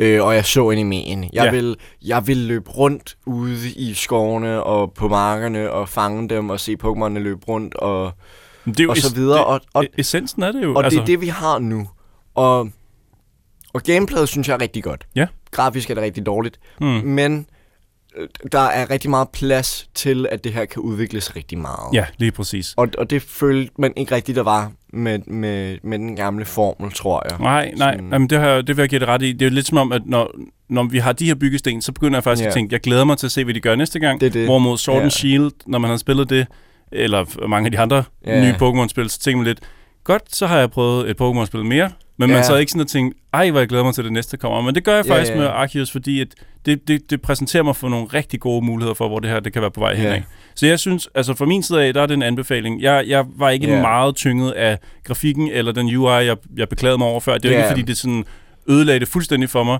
øh, 0.01 0.25
og 0.25 0.35
jeg 0.35 0.45
så 0.45 0.71
animeen. 0.71 1.23
Jeg, 1.23 1.31
Ja. 1.35 1.45
ja. 1.45 1.51
vil, 1.51 1.77
jeg 2.05 2.27
vil 2.27 2.37
løbe 2.37 2.71
rundt 2.71 3.17
ude 3.27 3.71
i 3.77 3.95
skovene 3.95 4.62
og 4.62 4.93
på 4.93 5.09
markerne 5.09 5.71
og 5.73 5.89
fange 5.89 6.29
dem 6.29 6.51
og 6.51 6.61
se 6.61 6.77
Pokémon'erne 6.85 7.19
løbe 7.19 7.45
rundt 7.49 7.75
og, 7.75 8.12
Det 8.65 8.81
er 8.81 8.85
jo 8.85 8.91
og 8.91 8.97
så 8.97 9.15
videre. 9.15 9.39
Det, 9.39 9.45
Og, 9.47 9.61
og, 9.75 9.85
e- 9.85 9.95
essensen 9.99 10.43
er 10.43 10.53
det 10.53 10.62
jo. 10.62 10.75
og 10.75 10.85
altså. 10.85 10.97
det 10.97 11.03
er 11.03 11.07
det, 11.07 11.21
vi 11.21 11.29
har 11.29 11.59
nu. 11.59 11.89
Og, 12.35 12.69
og 13.75 13.83
gameplayet 13.83 14.29
synes 14.29 14.49
jeg 14.49 14.55
er 14.55 14.61
rigtig 14.61 14.85
godt. 14.85 15.07
Ja. 15.15 15.27
Grafisk 15.51 15.91
er 15.91 15.95
det 15.95 16.03
rigtig 16.03 16.27
dårligt. 16.27 16.59
Mm. 16.81 16.87
Men 16.87 17.47
øh, 18.17 18.29
der 18.53 18.59
er 18.61 18.91
rigtig 18.91 19.11
meget 19.11 19.29
plads 19.29 19.89
til, 19.95 20.27
at 20.31 20.45
det 20.45 20.53
her 20.53 20.65
kan 20.65 20.83
udvikles 20.83 21.37
rigtig 21.37 21.59
meget. 21.59 21.95
Ja, 21.95 22.07
lige 22.19 22.33
præcis. 22.33 22.75
Og, 22.77 22.89
og 22.99 23.11
det 23.11 23.23
følte 23.23 23.73
man 23.79 23.93
ikke 23.97 24.15
rigtigt, 24.15 24.37
der 24.37 24.43
var 24.43 24.73
med, 24.97 25.19
med, 25.19 25.79
med 25.83 25.99
den 25.99 26.17
gamle 26.17 26.45
formel, 26.45 26.93
tror 26.93 27.27
jeg. 27.31 27.39
Nej, 27.41 27.73
nej, 27.77 27.93
Sådan- 27.95 28.13
jamen, 28.13 28.31
det, 28.31 28.39
har, 28.39 28.55
det 28.63 28.69
vil 28.77 28.83
jeg 28.83 28.89
give 28.89 28.99
det 29.01 29.09
ret 29.09 29.23
i. 29.23 29.33
Det 29.33 29.43
er 29.43 29.47
jo 29.51 29.55
lidt 29.55 29.67
som 29.67 29.79
om, 29.79 29.93
at 29.93 30.03
når, 30.07 30.31
når 30.69 30.83
vi 30.83 30.99
har 30.99 31.13
de 31.13 31.27
her 31.27 31.35
byggesten, 31.35 31.83
så 31.83 31.93
begynder 31.93 32.17
jeg 32.17 32.25
faktisk 32.25 32.43
Ja. 32.43 32.49
at 32.49 32.55
tænke, 32.55 32.73
jeg 32.73 32.81
glæder 32.81 33.05
mig 33.05 33.19
til 33.19 33.27
at 33.27 33.31
se, 33.33 33.45
hvad 33.45 33.55
de 33.55 33.61
gør 33.61 33.75
næste 33.77 33.99
gang. 33.99 34.21
Det 34.21 34.35
det. 34.35 34.45
Hvorimod 34.45 34.79
Sword 34.79 34.97
Ja. 34.99 35.03
and 35.03 35.11
Shield, 35.11 35.51
når 35.67 35.79
man 35.79 35.91
har 35.91 35.97
spillet 35.97 36.31
det, 36.31 36.47
eller 36.93 37.47
mange 37.49 37.67
af 37.67 37.71
de 37.73 37.79
andre 37.79 38.05
Ja. 38.27 38.41
nye 38.41 38.53
Pokémon-spil, 38.53 39.11
så 39.11 39.19
tænker 39.21 39.37
man 39.37 39.47
lidt, 39.47 39.59
godt, 40.05 40.37
så 40.37 40.47
har 40.47 40.59
jeg 40.59 40.71
prøvet 40.71 41.11
et 41.11 41.21
Pokémon-spil 41.21 41.65
mere, 41.65 41.91
men 42.18 42.29
man 42.29 42.38
Ja. 42.38 42.42
så 42.42 42.57
ikke 42.57 42.72
sådan 42.72 42.81
at 42.81 42.88
tænke, 42.88 43.16
ej, 43.33 43.50
hvor 43.50 43.61
jeg 43.61 43.68
glæder 43.68 43.85
mig 43.85 43.94
til 43.94 44.05
det 44.05 44.12
næste 44.12 44.37
kommer. 44.37 44.61
Men 44.61 44.74
det 44.74 44.85
gør 44.85 44.94
jeg 44.96 45.07
faktisk 45.07 45.33
ja. 45.33 45.37
med 45.38 45.46
Arceus, 45.46 45.90
fordi 45.90 46.20
at 46.20 46.29
det, 46.66 46.88
det, 46.88 47.11
det 47.11 47.22
præsenterer 47.22 47.62
mig 47.62 47.76
for 47.76 47.88
nogle 47.88 48.07
rigtig 48.07 48.40
gode 48.40 48.64
muligheder 48.66 48.94
for, 48.94 49.09
hvor 49.09 49.18
det 49.18 49.31
her 49.31 49.40
det 49.40 49.52
kan 49.52 49.62
være 49.62 49.70
på 49.70 49.81
vej 49.81 49.90
Ja. 49.90 49.96
henad. 49.96 50.20
Så 50.55 50.66
jeg 50.66 50.79
synes, 50.79 51.09
altså 51.14 51.35
fra 51.35 51.44
min 51.44 51.62
side 51.62 51.83
af, 51.85 51.94
der 51.94 52.02
er 52.02 52.07
det 52.07 52.14
en 52.14 52.22
anbefaling. 52.22 52.83
Jeg, 52.83 53.05
jeg 53.07 53.24
var 53.37 53.50
ikke 53.50 53.66
Ja. 53.68 53.81
meget 53.81 54.16
tynget 54.16 54.50
af 54.52 54.79
grafikken 55.05 55.48
eller 55.52 55.72
den 55.72 55.96
UI, 55.96 56.11
jeg, 56.12 56.37
jeg 56.57 56.68
beklagede 56.68 56.98
mig 56.98 57.07
over 57.07 57.20
før. 57.20 57.35
Det 57.38 57.44
er 57.44 57.48
jo 57.48 57.55
Ja. 57.55 57.62
ikke, 57.62 57.68
fordi 57.70 57.83
det 57.83 57.96
sådan 57.96 58.24
ødelagde 58.68 59.00
det 59.00 59.09
fuldstændig 59.09 59.50
for 59.50 59.64
mig. 59.64 59.79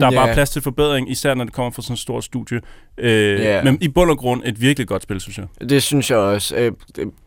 Der 0.00 0.06
er 0.06 0.12
Ja. 0.12 0.24
bare 0.24 0.34
plads 0.34 0.50
til 0.50 0.62
forbedring, 0.62 1.10
især 1.10 1.34
når 1.34 1.44
det 1.44 1.52
kommer 1.52 1.70
fra 1.70 1.82
sådan 1.82 1.92
et 1.94 1.98
stort 1.98 2.24
studie. 2.24 2.60
Øh, 2.98 3.40
Ja. 3.40 3.62
Men 3.62 3.78
i 3.80 3.88
bund 3.88 4.10
og 4.10 4.18
grund 4.18 4.42
et 4.44 4.60
virkelig 4.60 4.88
godt 4.88 5.02
spil, 5.02 5.20
synes 5.20 5.38
jeg. 5.38 5.68
Det 5.70 5.82
synes 5.82 6.10
jeg 6.10 6.18
også. 6.18 6.56
Øh, 6.56 6.72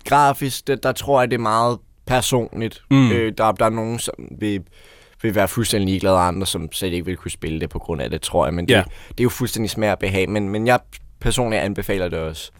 grafisk, 0.06 0.68
det, 0.68 0.84
der 0.84 0.92
tror 0.92 1.22
jeg, 1.22 1.32
det 1.32 1.38
er 1.38 1.42
meget 1.42 1.78
personligt. 2.10 2.82
Mm. 2.92 3.12
Øh, 3.12 3.34
der, 3.38 3.52
der 3.52 3.66
er 3.66 3.70
nogen, 3.70 4.00
som 4.00 4.14
vil, 4.40 4.62
vil 5.22 5.36
være 5.36 5.48
fuldstændig 5.48 5.88
ligeglade, 5.90 6.16
og 6.16 6.28
andre, 6.28 6.48
som 6.48 6.72
slet 6.72 6.94
ikke 6.94 7.06
vil 7.06 7.18
kunne 7.18 7.32
spille 7.32 7.60
det 7.60 7.70
på 7.70 7.80
grund 7.80 8.02
af 8.02 8.10
det, 8.10 8.22
tror 8.22 8.46
jeg. 8.46 8.54
Men 8.54 8.68
det, 8.68 8.74
Ja. 8.74 8.84
det 9.10 9.20
er 9.20 9.24
jo 9.24 9.30
fuldstændig 9.30 9.70
smag 9.70 9.92
og 9.92 10.00
behag. 10.00 10.30
Men, 10.30 10.50
men 10.50 10.68
jeg 10.68 10.80
personligt 11.22 11.62
anbefaler 11.62 12.08
det 12.10 12.20
også. 12.20 12.52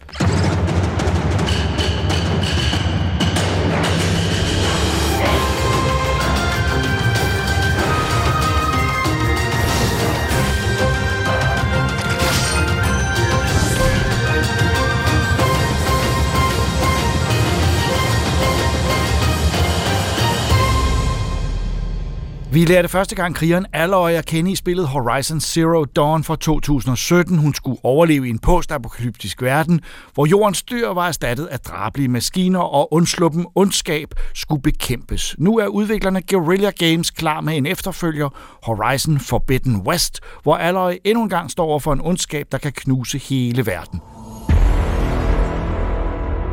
Vi 22.52 22.64
lærte 22.64 22.88
første 22.88 23.14
gang 23.14 23.34
krigeren 23.34 23.66
Alloy 23.72 24.10
at 24.10 24.26
kende 24.26 24.50
i 24.52 24.56
spillet 24.56 24.88
Horizon 24.88 25.40
Zero 25.40 25.84
Dawn 25.84 26.24
fra 26.24 26.36
2017. 26.36 27.38
Hun 27.38 27.54
skulle 27.54 27.78
overleve 27.82 28.26
i 28.26 28.30
en 28.30 28.38
postapokalyptisk 28.38 29.42
verden, 29.42 29.80
hvor 30.14 30.26
jordens 30.26 30.62
dyr 30.62 30.88
var 30.88 31.08
erstattet 31.08 31.46
af 31.46 31.60
drabelige 31.60 32.08
maskiner, 32.08 32.60
og 32.60 32.92
undsluppen 32.92 33.46
ondskab 33.54 34.08
skulle 34.34 34.62
bekæmpes. 34.62 35.36
Nu 35.38 35.58
er 35.58 35.66
udviklerne 35.66 36.22
Guerrilla 36.22 36.70
Games 36.70 37.10
klar 37.10 37.40
med 37.40 37.56
en 37.56 37.66
efterfølger, 37.66 38.28
Horizon 38.62 39.18
Forbidden 39.18 39.76
West, 39.76 40.20
hvor 40.42 40.56
Alloy 40.56 40.92
endnu 41.04 41.22
en 41.22 41.28
gang 41.28 41.50
står 41.50 41.64
over 41.64 41.80
for 41.80 41.92
en 41.92 42.00
ondskab, 42.00 42.46
der 42.52 42.58
kan 42.58 42.72
knuse 42.72 43.18
hele 43.18 43.66
verden. 43.66 44.00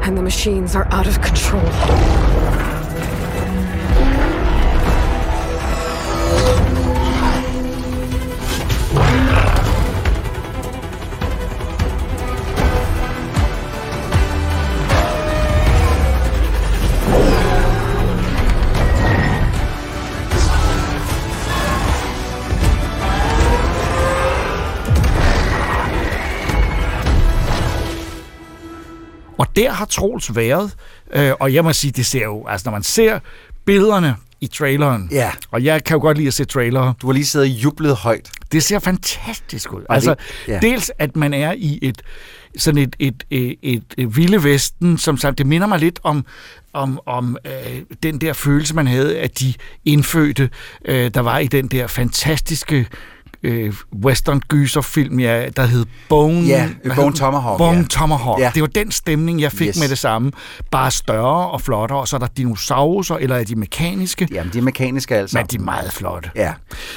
And 0.03 0.15
the 0.15 0.23
machines 0.23 0.75
are 0.75 0.97
out 0.97 1.07
of 1.07 1.15
control. 1.15 2.36
Og 29.37 29.47
der 29.55 29.71
har 29.71 29.85
Troels 29.85 30.35
været, 30.35 30.71
øh, 31.13 31.31
og 31.39 31.53
jeg 31.53 31.63
må 31.63 31.73
sige, 31.73 31.91
det 31.91 32.05
ser 32.05 32.23
jo, 32.23 32.47
altså 32.47 32.67
når 32.69 32.71
man 32.71 32.83
ser 32.83 33.19
billederne 33.65 34.15
i 34.41 34.47
traileren, 34.47 35.07
Ja. 35.11 35.31
og 35.51 35.63
jeg 35.63 35.83
kan 35.83 35.95
jo 35.95 36.01
godt 36.01 36.17
lide 36.17 36.27
at 36.27 36.33
se 36.33 36.45
trailere, 36.45 36.93
Du 37.01 37.07
har 37.07 37.13
lige 37.13 37.25
siddet 37.25 37.47
og 37.49 37.53
jublet 37.63 37.95
højt. 37.95 38.31
det 38.51 38.63
ser 38.63 38.79
fantastisk 38.79 39.73
ud. 39.73 39.81
Og 39.89 39.95
Altså, 39.95 40.13
det- 40.13 40.47
ja. 40.47 40.59
dels 40.61 40.91
at 40.99 41.15
man 41.15 41.33
er 41.33 41.53
i 41.57 41.79
et 41.81 42.01
sådan 42.57 42.77
et, 42.81 42.95
et, 42.99 43.23
et, 43.29 43.55
et, 43.61 43.83
et 43.97 44.17
vilde 44.17 44.43
vesten, 44.43 44.97
som 44.97 45.17
sagt, 45.17 45.37
det 45.37 45.45
minder 45.47 45.67
mig 45.67 45.79
lidt 45.79 45.99
om, 46.03 46.25
om, 46.73 46.99
om 47.05 47.37
øh, 47.45 47.81
den 48.03 48.21
der 48.21 48.33
følelse, 48.33 48.75
man 48.75 48.87
havde 48.87 49.17
af 49.17 49.29
de 49.29 49.53
indfødte, 49.85 50.49
øh, 50.85 51.11
der 51.13 51.21
var 51.21 51.39
i 51.39 51.47
den 51.47 51.67
der 51.67 51.87
fantastiske 51.87 52.87
øh, 53.43 53.73
western 54.05 54.39
gyserfilm, 54.47 55.19
ja, 55.19 55.49
der 55.55 55.65
hed 55.65 55.85
Bone... 56.09 56.41
Ja, 56.41 56.69
Bone? 56.95 57.15
Tomahawk, 57.15 57.57
Bone 57.57 57.77
ja. 57.77 57.83
Tomahawk. 57.89 58.39
Ja. 58.39 58.51
Det 58.53 58.61
var 58.61 58.67
den 58.67 58.91
stemning, 58.91 59.41
jeg 59.41 59.51
fik 59.51 59.67
Yes. 59.67 59.79
med 59.79 59.89
det 59.89 59.97
samme. 59.97 60.31
Bare 60.71 60.91
større 60.91 61.47
og 61.51 61.61
flottere, 61.61 61.99
og 61.99 62.07
så 62.07 62.15
er 62.15 62.19
der 62.19 62.27
dinosaurer, 62.27 63.17
eller 63.17 63.35
er 63.35 63.43
de 63.43 63.55
mekaniske? 63.55 64.27
Jamen, 64.31 64.53
de 64.53 64.57
er 64.57 64.61
mekaniske 64.61 65.15
altså. 65.15 65.37
Men 65.37 65.45
de 65.45 65.55
er 65.55 65.59
meget 65.59 65.93
flotte. 65.93 66.29
Ja. 66.35 66.53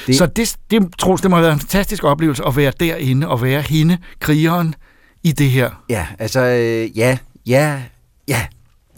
Det, 0.07 0.15
Så 0.17 0.25
det, 0.25 0.55
det, 0.71 0.87
Troels, 0.97 1.21
det 1.21 1.29
må 1.29 1.35
have 1.35 1.43
været 1.43 1.53
en 1.53 1.59
fantastisk 1.59 2.03
oplevelse 2.03 2.43
at 2.47 2.55
være 2.55 2.71
derinde 2.79 3.27
og 3.27 3.41
være 3.41 3.61
hende, 3.61 3.97
krigeren, 4.19 4.75
i 5.23 5.31
det 5.31 5.49
her. 5.51 5.69
Ja, 5.89 6.07
altså, 6.19 6.39
øh, 6.41 6.97
ja, 6.97 7.17
ja, 7.47 7.79
ja. 8.27 8.41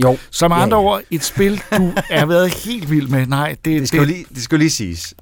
Jo. 0.04 0.18
Som 0.32 0.52
Ja, 0.52 0.62
andre 0.62 0.78
ja. 0.78 0.84
ord, 0.84 1.02
et 1.12 1.24
spil, 1.24 1.62
du 1.78 1.94
er 2.10 2.26
været 2.26 2.54
helt 2.54 2.90
vild 2.92 3.08
med. 3.08 3.26
Nej, 3.28 3.50
det, 3.66 3.80
Det 3.82 3.88
skal, 3.88 3.98
jo 4.00 4.06
lige, 4.06 4.26
det 4.36 4.44
skal 4.44 4.60
lige 4.60 4.70
siges. 4.70 5.14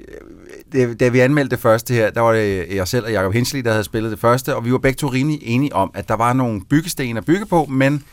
Det, 0.72 1.00
da 1.00 1.08
vi 1.08 1.20
anmeldte 1.20 1.56
det 1.56 1.62
første 1.62 1.94
her, 1.94 2.10
der 2.10 2.22
var 2.22 2.32
det 2.34 2.68
jeg 2.76 2.88
selv 2.88 3.06
og 3.06 3.12
Jacob 3.12 3.34
Hensley, 3.34 3.62
der 3.64 3.72
havde 3.72 3.84
spillet 3.84 4.12
det 4.12 4.20
første, 4.20 4.56
og 4.56 4.66
vi 4.66 4.72
var 4.72 4.78
begge 4.78 4.98
to 4.98 5.08
rimelig 5.08 5.40
enige 5.44 5.76
om, 5.76 5.92
at 5.94 6.08
der 6.08 6.14
var 6.16 6.34
nogle 6.34 6.62
byggesten 6.70 7.18
at 7.18 7.26
bygge 7.26 7.46
på, 7.46 7.66
men 7.66 8.04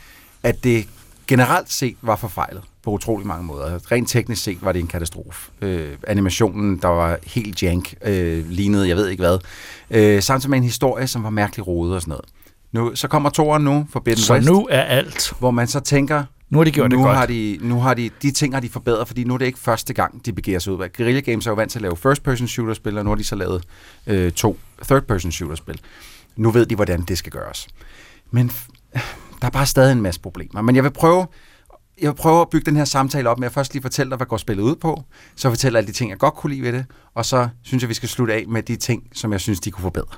at 0.43 0.63
det 0.63 0.87
generelt 1.27 1.71
set 1.71 1.95
var 2.01 2.15
forfejlet 2.15 2.61
på 2.83 2.91
utrolig 2.91 3.27
mange 3.27 3.43
måder. 3.45 3.91
Rent 3.91 4.09
teknisk 4.09 4.43
set 4.43 4.57
var 4.61 4.71
det 4.71 4.79
en 4.79 4.87
katastrofe. 4.87 5.51
Øh, 5.61 5.89
animationen, 6.07 6.77
der 6.81 6.87
var 6.87 7.17
helt 7.25 7.63
jank, 7.63 7.93
øh, 8.05 8.49
lignede 8.49 8.87
jeg 8.87 8.97
ved 8.97 9.07
ikke 9.07 9.21
hvad. 9.23 9.37
Øh, 9.91 10.21
samtidig 10.23 10.49
med 10.49 10.57
en 10.57 10.63
historie, 10.63 11.07
som 11.07 11.23
var 11.23 11.29
mærkelig 11.29 11.67
rodet 11.67 11.95
og 11.95 12.01
sådan 12.01 12.09
noget. 12.09 12.25
Nu, 12.71 12.95
så 12.95 13.07
kommer 13.07 13.29
toren 13.29 13.63
nu, 13.63 13.87
Forbidden 13.91 14.21
Så 14.21 14.33
West, 14.33 14.47
nu 14.49 14.67
er 14.71 14.81
alt. 14.81 15.33
hvor 15.39 15.51
man 15.51 15.67
så 15.67 15.79
tænker, 15.79 16.23
Nu 16.49 16.57
har 16.57 16.65
de 16.65 16.71
gjort 16.71 16.91
nu 16.91 16.97
det 16.97 17.03
godt. 17.05 17.17
Har 17.17 17.25
de, 17.25 17.57
nu 17.61 17.79
har 17.79 17.93
de, 17.93 18.09
de 18.21 18.31
ting 18.31 18.53
har 18.53 18.59
de 18.59 18.69
forbedret, 18.69 19.07
fordi 19.07 19.23
nu 19.23 19.33
er 19.33 19.37
det 19.37 19.45
ikke 19.45 19.59
første 19.59 19.93
gang, 19.93 20.25
de 20.25 20.33
begiver 20.33 20.59
sig 20.59 20.73
ud. 20.73 20.83
af. 20.83 20.93
Guerrilla 20.93 21.19
Games 21.21 21.47
er 21.47 21.51
jo 21.51 21.55
vant 21.55 21.71
til 21.71 21.77
at 21.79 21.81
lave 21.81 21.97
first-person 21.97 22.47
shooter-spil, 22.47 22.97
og 22.97 23.03
nu 23.03 23.09
har 23.09 23.15
de 23.15 23.23
så 23.23 23.35
lavet 23.35 23.63
øh, 24.07 24.31
to 24.31 24.57
third-person 24.83 25.31
shooter-spil. 25.31 25.79
Nu 26.35 26.51
ved 26.51 26.65
de, 26.65 26.75
hvordan 26.75 27.01
det 27.01 27.17
skal 27.17 27.31
gøres. 27.31 27.67
Men 28.31 28.51
der 29.41 29.47
er 29.47 29.49
bare 29.49 29.65
stadig 29.65 29.91
en 29.91 30.01
masse 30.01 30.21
problemer. 30.21 30.61
Men 30.61 30.75
jeg 30.75 30.83
vil 30.83 30.91
prøve, 30.91 31.27
jeg 32.01 32.09
vil 32.11 32.15
prøve 32.15 32.41
at 32.41 32.49
bygge 32.49 32.65
den 32.65 32.75
her 32.77 32.85
samtale 32.85 33.29
op 33.29 33.39
med 33.39 33.45
at 33.47 33.53
først 33.53 33.73
lige 33.73 33.81
fortælle 33.81 34.09
dig, 34.09 34.17
hvad 34.17 34.27
går 34.27 34.37
spillet 34.37 34.63
ud 34.63 34.75
på, 34.75 35.03
så 35.35 35.49
fortælle 35.49 35.77
alle 35.77 35.87
de 35.87 35.93
ting, 35.93 36.09
jeg 36.09 36.17
godt 36.17 36.33
kunne 36.33 36.53
lide 36.53 36.61
ved 36.63 36.73
det, 36.73 36.85
og 37.15 37.25
så 37.25 37.49
synes 37.63 37.83
jeg, 37.83 37.89
vi 37.89 37.93
skal 37.93 38.09
slutte 38.09 38.33
af 38.33 38.45
med 38.47 38.63
de 38.63 38.75
ting, 38.75 39.03
som 39.13 39.31
jeg 39.31 39.41
synes, 39.41 39.59
de 39.59 39.71
kunne 39.71 39.81
forbedre. 39.81 40.15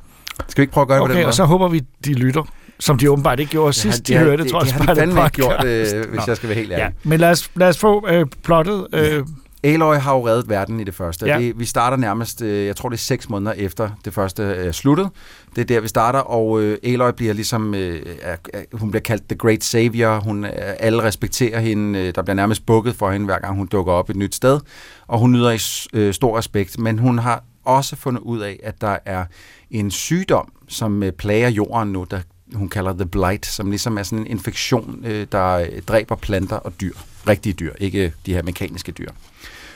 Skal 0.47 0.61
vi 0.61 0.63
ikke 0.63 0.73
prøve 0.73 0.81
at 0.81 0.87
gøre 0.87 0.97
det 0.97 1.01
på 1.03 1.07
den 1.07 1.11
Okay, 1.11 1.21
måde? 1.23 1.27
og 1.29 1.33
så 1.33 1.45
håber 1.45 1.67
vi, 1.67 1.79
de 2.05 2.13
lytter, 2.13 2.43
som 2.81 2.97
de 2.97 3.11
åbenbart 3.11 3.39
ikke 3.39 3.51
gjorde 3.51 3.73
sidst, 3.73 4.07
de, 4.07 4.13
har- 4.13 4.23
hørte, 4.23 4.49
tror 4.49 4.59
jeg, 4.63 4.73
det, 4.73 4.79
det 4.79 4.85
har 4.87 4.93
de 4.93 4.99
Spejlet 5.01 5.13
fandme 5.15 5.23
ikke 5.25 5.35
gjort, 5.35 5.65
øh, 5.65 6.09
hvis 6.11 6.17
Nå. 6.17 6.23
jeg 6.27 6.35
skal 6.37 6.49
være 6.49 6.57
helt 6.57 6.71
ærlig. 6.71 6.83
Ja, 6.83 6.89
men 7.09 7.19
lad 7.19 7.29
os, 7.31 7.51
lad 7.55 7.67
os 7.69 7.77
få 7.77 8.07
øh, 8.09 8.25
plottet. 8.43 8.87
Øh, 8.93 9.23
Aloy 9.63 9.95
har 9.95 10.13
jo 10.15 10.27
reddet 10.27 10.49
verden 10.49 10.79
i 10.79 10.83
det 10.83 10.93
første. 10.95 11.25
Ja. 11.25 11.33
Ja. 11.37 11.39
Det, 11.45 11.59
vi 11.59 11.65
starter 11.65 11.97
nærmest, 11.97 12.41
øh, 12.41 12.65
jeg 12.65 12.75
tror 12.75 12.89
det 12.89 12.95
er 12.95 12.99
seks 12.99 13.29
måneder 13.29 13.53
efter 13.57 13.89
det 14.05 14.13
første 14.13 14.43
er 14.43 14.71
sluttet. 14.71 15.09
Det 15.55 15.61
er 15.61 15.65
der, 15.65 15.79
vi 15.79 15.87
starter, 15.87 16.19
og 16.19 16.61
øh, 16.61 16.77
Aloy 16.83 17.11
bliver 17.17 17.33
ligesom, 17.33 17.73
øh, 17.75 18.01
er, 18.21 18.35
hun 18.73 18.91
bliver 18.91 19.01
kaldt 19.01 19.23
The 19.29 19.37
Great 19.37 19.63
Savior. 19.63 20.19
Hun, 20.19 20.45
øh, 20.45 20.51
alle 20.79 21.03
respekterer 21.03 21.59
hende. 21.59 21.99
Øh, 21.99 22.15
der 22.15 22.21
bliver 22.21 22.35
nærmest 22.35 22.65
bukket 22.65 22.95
for 22.95 23.11
hende, 23.11 23.25
hver 23.25 23.39
gang 23.39 23.55
hun 23.55 23.67
dukker 23.67 23.93
op 23.93 24.09
et 24.09 24.15
nyt 24.15 24.35
sted. 24.35 24.59
Og 25.07 25.19
hun 25.19 25.31
nyder 25.31 25.51
i 25.51 25.59
øh, 25.99 26.13
stor 26.13 26.37
respekt, 26.37 26.79
men 26.79 26.99
hun 26.99 27.19
har 27.19 27.43
også 27.65 27.95
fundet 27.95 28.21
ud 28.21 28.39
af, 28.39 28.59
at 28.63 28.81
der 28.81 28.97
er 29.05 29.25
en 29.71 29.91
sygdom, 29.91 30.51
som 30.67 31.03
øh, 31.03 31.11
plager 31.11 31.49
jorden 31.49 31.91
nu, 31.91 32.05
der 32.11 32.19
hun 32.55 32.69
kalder 32.69 32.93
The 32.93 33.05
Blight, 33.05 33.45
som 33.45 33.69
ligesom 33.69 33.97
er 33.97 34.03
sådan 34.03 34.19
en 34.19 34.27
infektion, 34.27 35.05
øh, 35.05 35.27
der 35.31 35.53
øh, 35.55 35.81
dræber 35.87 36.15
planter 36.15 36.55
og 36.55 36.81
dyr. 36.81 36.93
Rigtige 37.27 37.53
dyr, 37.53 37.73
ikke 37.79 38.13
de 38.25 38.33
her 38.33 38.43
mekaniske 38.43 38.91
dyr. 38.91 39.09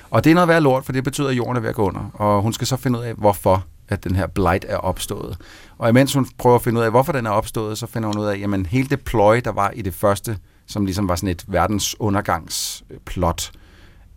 Og 0.10 0.24
det 0.24 0.30
er 0.30 0.34
noget 0.34 0.48
værd 0.48 0.62
lort, 0.62 0.86
for 0.86 0.92
det 0.92 1.04
betyder, 1.04 1.30
at 1.30 1.38
jorden 1.38 1.58
er 1.58 1.62
ved 1.62 1.70
at 1.70 1.76
gå 1.76 1.88
under. 1.88 2.10
Og 2.14 2.42
hun 2.42 2.54
skal 2.54 2.68
så 2.68 2.78
finde 2.78 3.00
ud 3.00 3.04
af, 3.04 3.14
hvorfor 3.14 3.66
at 3.88 4.04
den 4.04 4.16
her 4.16 4.28
blight 4.28 4.66
er 4.68 4.78
opstået. 4.78 5.38
Og 5.78 5.90
imens 5.90 6.14
hun 6.14 6.28
prøver 6.38 6.56
at 6.56 6.62
finde 6.62 6.80
ud 6.80 6.86
af, 6.86 6.92
hvorfor 6.92 7.12
den 7.12 7.26
er 7.26 7.30
opstået, 7.30 7.78
så 7.78 7.88
finder 7.88 8.08
hun 8.08 8.18
ud 8.18 8.26
af, 8.26 8.40
jamen 8.40 8.66
hele 8.66 8.90
det 8.90 9.02
ploy, 9.02 9.42
der 9.46 9.52
var 9.52 9.72
i 9.72 9.82
det 9.82 9.94
første, 9.94 10.38
som 10.66 10.86
ligesom 10.86 11.08
var 11.08 11.16
sådan 11.16 11.30
et 11.30 11.46
verdens 11.48 11.96
undergangsplot, 12.00 13.52
øh, 13.56 13.62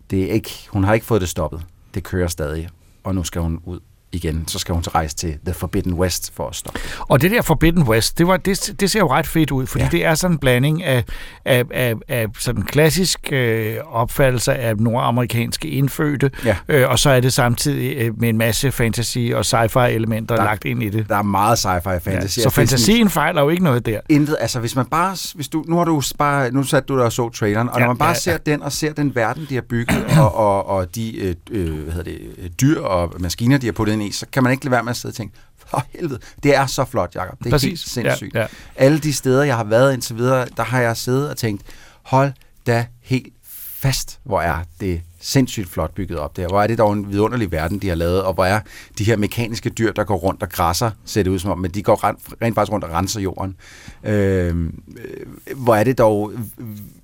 det 0.09 0.23
er 0.23 0.33
ikke, 0.33 0.67
hun 0.69 0.83
har 0.83 0.93
ikke 0.93 1.05
fået 1.05 1.21
det 1.21 1.29
stoppet. 1.29 1.61
Det 1.93 2.03
kører 2.03 2.27
stadig, 2.27 2.69
og 3.03 3.15
nu 3.15 3.23
skal 3.23 3.41
hun 3.41 3.61
ud 3.65 3.79
igen. 4.11 4.43
Så 4.47 4.59
skal 4.59 4.73
hun 4.73 4.83
så 4.83 4.89
rejse 4.95 5.15
til 5.15 5.37
The 5.45 5.53
Forbidden 5.53 5.93
West 5.93 6.31
for 6.35 6.47
at 6.49 6.55
stoppe. 6.55 6.79
Og 6.99 7.21
det 7.21 7.31
der 7.31 7.41
Forbidden 7.41 7.83
West, 7.83 8.17
det, 8.17 8.27
var, 8.27 8.37
det, 8.37 8.75
det 8.79 8.91
ser 8.91 8.99
jo 8.99 9.11
ret 9.11 9.27
fedt 9.27 9.51
ud, 9.51 9.65
fordi 9.67 9.81
ja. 9.83 9.85
Ja. 9.85 9.97
det 9.97 10.05
er 10.05 10.15
sådan 10.15 10.33
en 10.35 10.37
blanding 10.39 10.83
af, 10.83 11.03
af, 11.45 11.63
af, 11.71 11.93
af 12.07 12.25
sådan 12.39 12.63
klassisk 12.63 13.19
øh, 13.31 13.75
opfattelse 13.91 14.53
af 14.55 14.77
nordamerikanske 14.77 15.67
indfødte, 15.69 16.31
Ja. 16.45 16.55
øh, 16.69 16.89
og 16.89 16.99
så 16.99 17.09
er 17.09 17.19
det 17.19 17.33
samtidig 17.33 17.97
øh, 17.97 18.19
med 18.19 18.29
en 18.29 18.37
masse 18.37 18.71
fantasy 18.71 19.17
og 19.33 19.39
sci-fi 19.45 19.79
elementer 19.79 20.35
Der- 20.35 20.43
lagt 20.43 20.65
ind 20.65 20.83
i 20.83 20.89
det. 20.89 21.09
Der 21.09 21.15
er 21.17 21.21
meget 21.23 21.57
sci-fi 21.65 21.97
fantasy. 21.97 22.13
Ja, 22.13 22.27
så 22.27 22.33
sådan- 22.41 22.51
fantasien 22.51 23.09
fejler 23.09 23.41
jo 23.41 23.49
ikke 23.49 23.63
noget 23.63 23.85
der. 23.85 23.99
Intet, 24.09 24.37
altså 24.39 24.59
hvis 24.59 24.75
man 24.75 24.85
bare, 24.85 25.15
hvis 25.35 25.47
du, 25.47 25.63
nu 25.67 25.77
har 25.77 25.85
du 25.85 26.01
bare, 26.17 26.51
nu 26.51 26.63
satte 26.63 26.87
du 26.87 26.97
der 26.97 27.03
og 27.05 27.11
så 27.11 27.29
traileren, 27.29 27.69
og 27.69 27.75
Ja, 27.75 27.79
når 27.79 27.87
man 27.87 27.97
bare 27.97 28.09
ja, 28.09 28.13
ser 28.15 28.37
den, 28.37 28.61
og 28.63 28.71
ser 28.71 28.93
den 28.93 29.15
verden, 29.15 29.45
de 29.49 29.55
har 29.55 29.61
bygget, 29.61 30.05
og, 30.19 30.35
og, 30.35 30.67
og 30.67 30.95
de 30.95 31.17
øh, 31.17 31.35
øh, 31.51 31.73
hvad 31.83 31.93
hedder 31.93 32.11
det, 32.11 32.19
øh, 32.37 32.49
dyr 32.61 32.81
og 32.81 33.13
maskiner, 33.19 33.57
de 33.57 33.67
har 33.67 33.71
puttet 33.73 33.98
i, 34.01 34.11
så 34.11 34.25
kan 34.31 34.43
man 34.43 34.51
ikke 34.51 34.65
lade 34.65 34.71
være 34.71 34.83
med 34.83 34.89
at 34.89 34.97
sidde 34.97 35.11
og 35.11 35.15
tænke, 35.15 35.35
for 35.57 35.85
helvede, 35.89 36.19
det 36.43 36.55
er 36.55 36.65
så 36.65 36.85
flot, 36.85 37.15
Jacob. 37.15 37.39
Det 37.39 37.45
er 37.45 37.49
Præcis. 37.49 37.69
helt 37.69 37.79
sindssygt. 37.79 38.35
Ja, 38.35 38.39
ja. 38.39 38.47
Alle 38.75 38.99
de 38.99 39.13
steder, 39.13 39.43
jeg 39.43 39.55
har 39.55 39.63
været 39.63 39.93
indtil 39.93 40.17
videre, 40.17 40.47
der 40.57 40.63
har 40.63 40.81
jeg 40.81 40.97
siddet 40.97 41.29
og 41.29 41.37
tænkt, 41.37 41.61
hold 42.03 42.31
da 42.67 42.85
helt 43.01 43.33
fast, 43.79 44.19
hvor 44.23 44.41
er 44.41 44.57
det 44.79 45.01
sindssygt 45.19 45.69
flot 45.69 45.93
bygget 45.93 46.19
op 46.19 46.37
der. 46.37 46.47
Hvor 46.47 46.61
er 46.61 46.67
det 46.67 46.77
dog 46.77 46.93
en 46.93 47.11
vidunderlig 47.11 47.51
verden, 47.51 47.79
de 47.79 47.87
har 47.87 47.95
lavet, 47.95 48.23
og 48.23 48.33
hvor 48.33 48.45
er 48.45 48.59
de 48.97 49.03
her 49.03 49.17
mekaniske 49.17 49.69
dyr, 49.69 49.91
der 49.91 50.03
går 50.03 50.15
rundt 50.15 50.43
og 50.43 50.49
græsser, 50.49 50.91
ser 51.05 51.23
det 51.23 51.29
ud 51.31 51.39
som 51.39 51.51
om, 51.51 51.59
men 51.59 51.71
de 51.71 51.83
går 51.83 52.03
rent, 52.03 52.19
rent 52.41 52.55
faktisk 52.55 52.71
rundt 52.71 52.85
og 52.85 52.91
renser 52.91 53.19
jorden. 53.19 53.55
Øh, 54.03 54.55
øh, 54.55 55.55
hvor 55.55 55.75
er 55.75 55.83
det 55.83 55.97
dog 55.97 56.31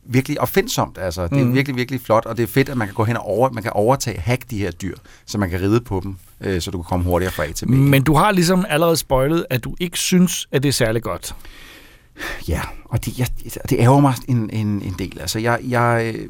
virkelig 0.06 0.42
opfindsomt, 0.42 0.98
altså. 0.98 1.28
Det 1.28 1.40
er 1.40 1.46
mm. 1.46 1.54
virkelig, 1.54 1.76
virkelig 1.76 2.02
flot, 2.02 2.26
og 2.26 2.38
det 2.38 2.44
er 2.44 2.48
fedt, 2.48 2.70
at 2.70 2.78
man 2.78 2.88
kan 2.88 2.94
gå 2.94 3.04
hen 3.04 3.18
og 3.18 3.26
over, 3.26 3.50
man 3.50 3.64
kan 3.64 3.72
overtage, 3.74 4.20
hack 4.20 4.50
de 4.50 4.58
her 4.58 4.72
dyr, 4.72 4.96
så 5.26 5.38
man 5.38 5.50
kan 5.50 5.62
ride 5.62 5.82
på 5.82 6.00
dem, 6.04 6.16
øh, 6.42 6.62
så 6.62 6.72
du 6.72 6.78
kan 6.78 6.86
komme 6.90 7.06
hurtigere 7.06 7.32
fra 7.32 7.44
A 7.44 7.52
til 7.52 7.66
B. 7.66 7.70
Men 7.70 8.04
du 8.04 8.14
har 8.14 8.32
ligesom 8.32 8.66
allerede 8.70 8.98
spoilet, 8.98 9.46
at 9.50 9.64
du 9.64 9.76
ikke 9.80 10.00
synes, 10.00 10.48
at 10.52 10.64
det 10.64 10.70
er 10.70 10.74
særlig 10.74 11.04
godt. 11.04 11.36
Ja, 12.48 12.62
og 12.86 13.06
det, 13.06 13.20
jeg, 13.20 13.28
det 13.70 13.80
ærger 13.80 14.00
mig 14.00 14.14
en, 14.28 14.50
en, 14.50 14.82
en 14.82 14.96
del. 15.00 15.20
Altså, 15.20 15.40
jeg, 15.40 15.60
jeg, 15.64 16.14
øh, 16.16 16.30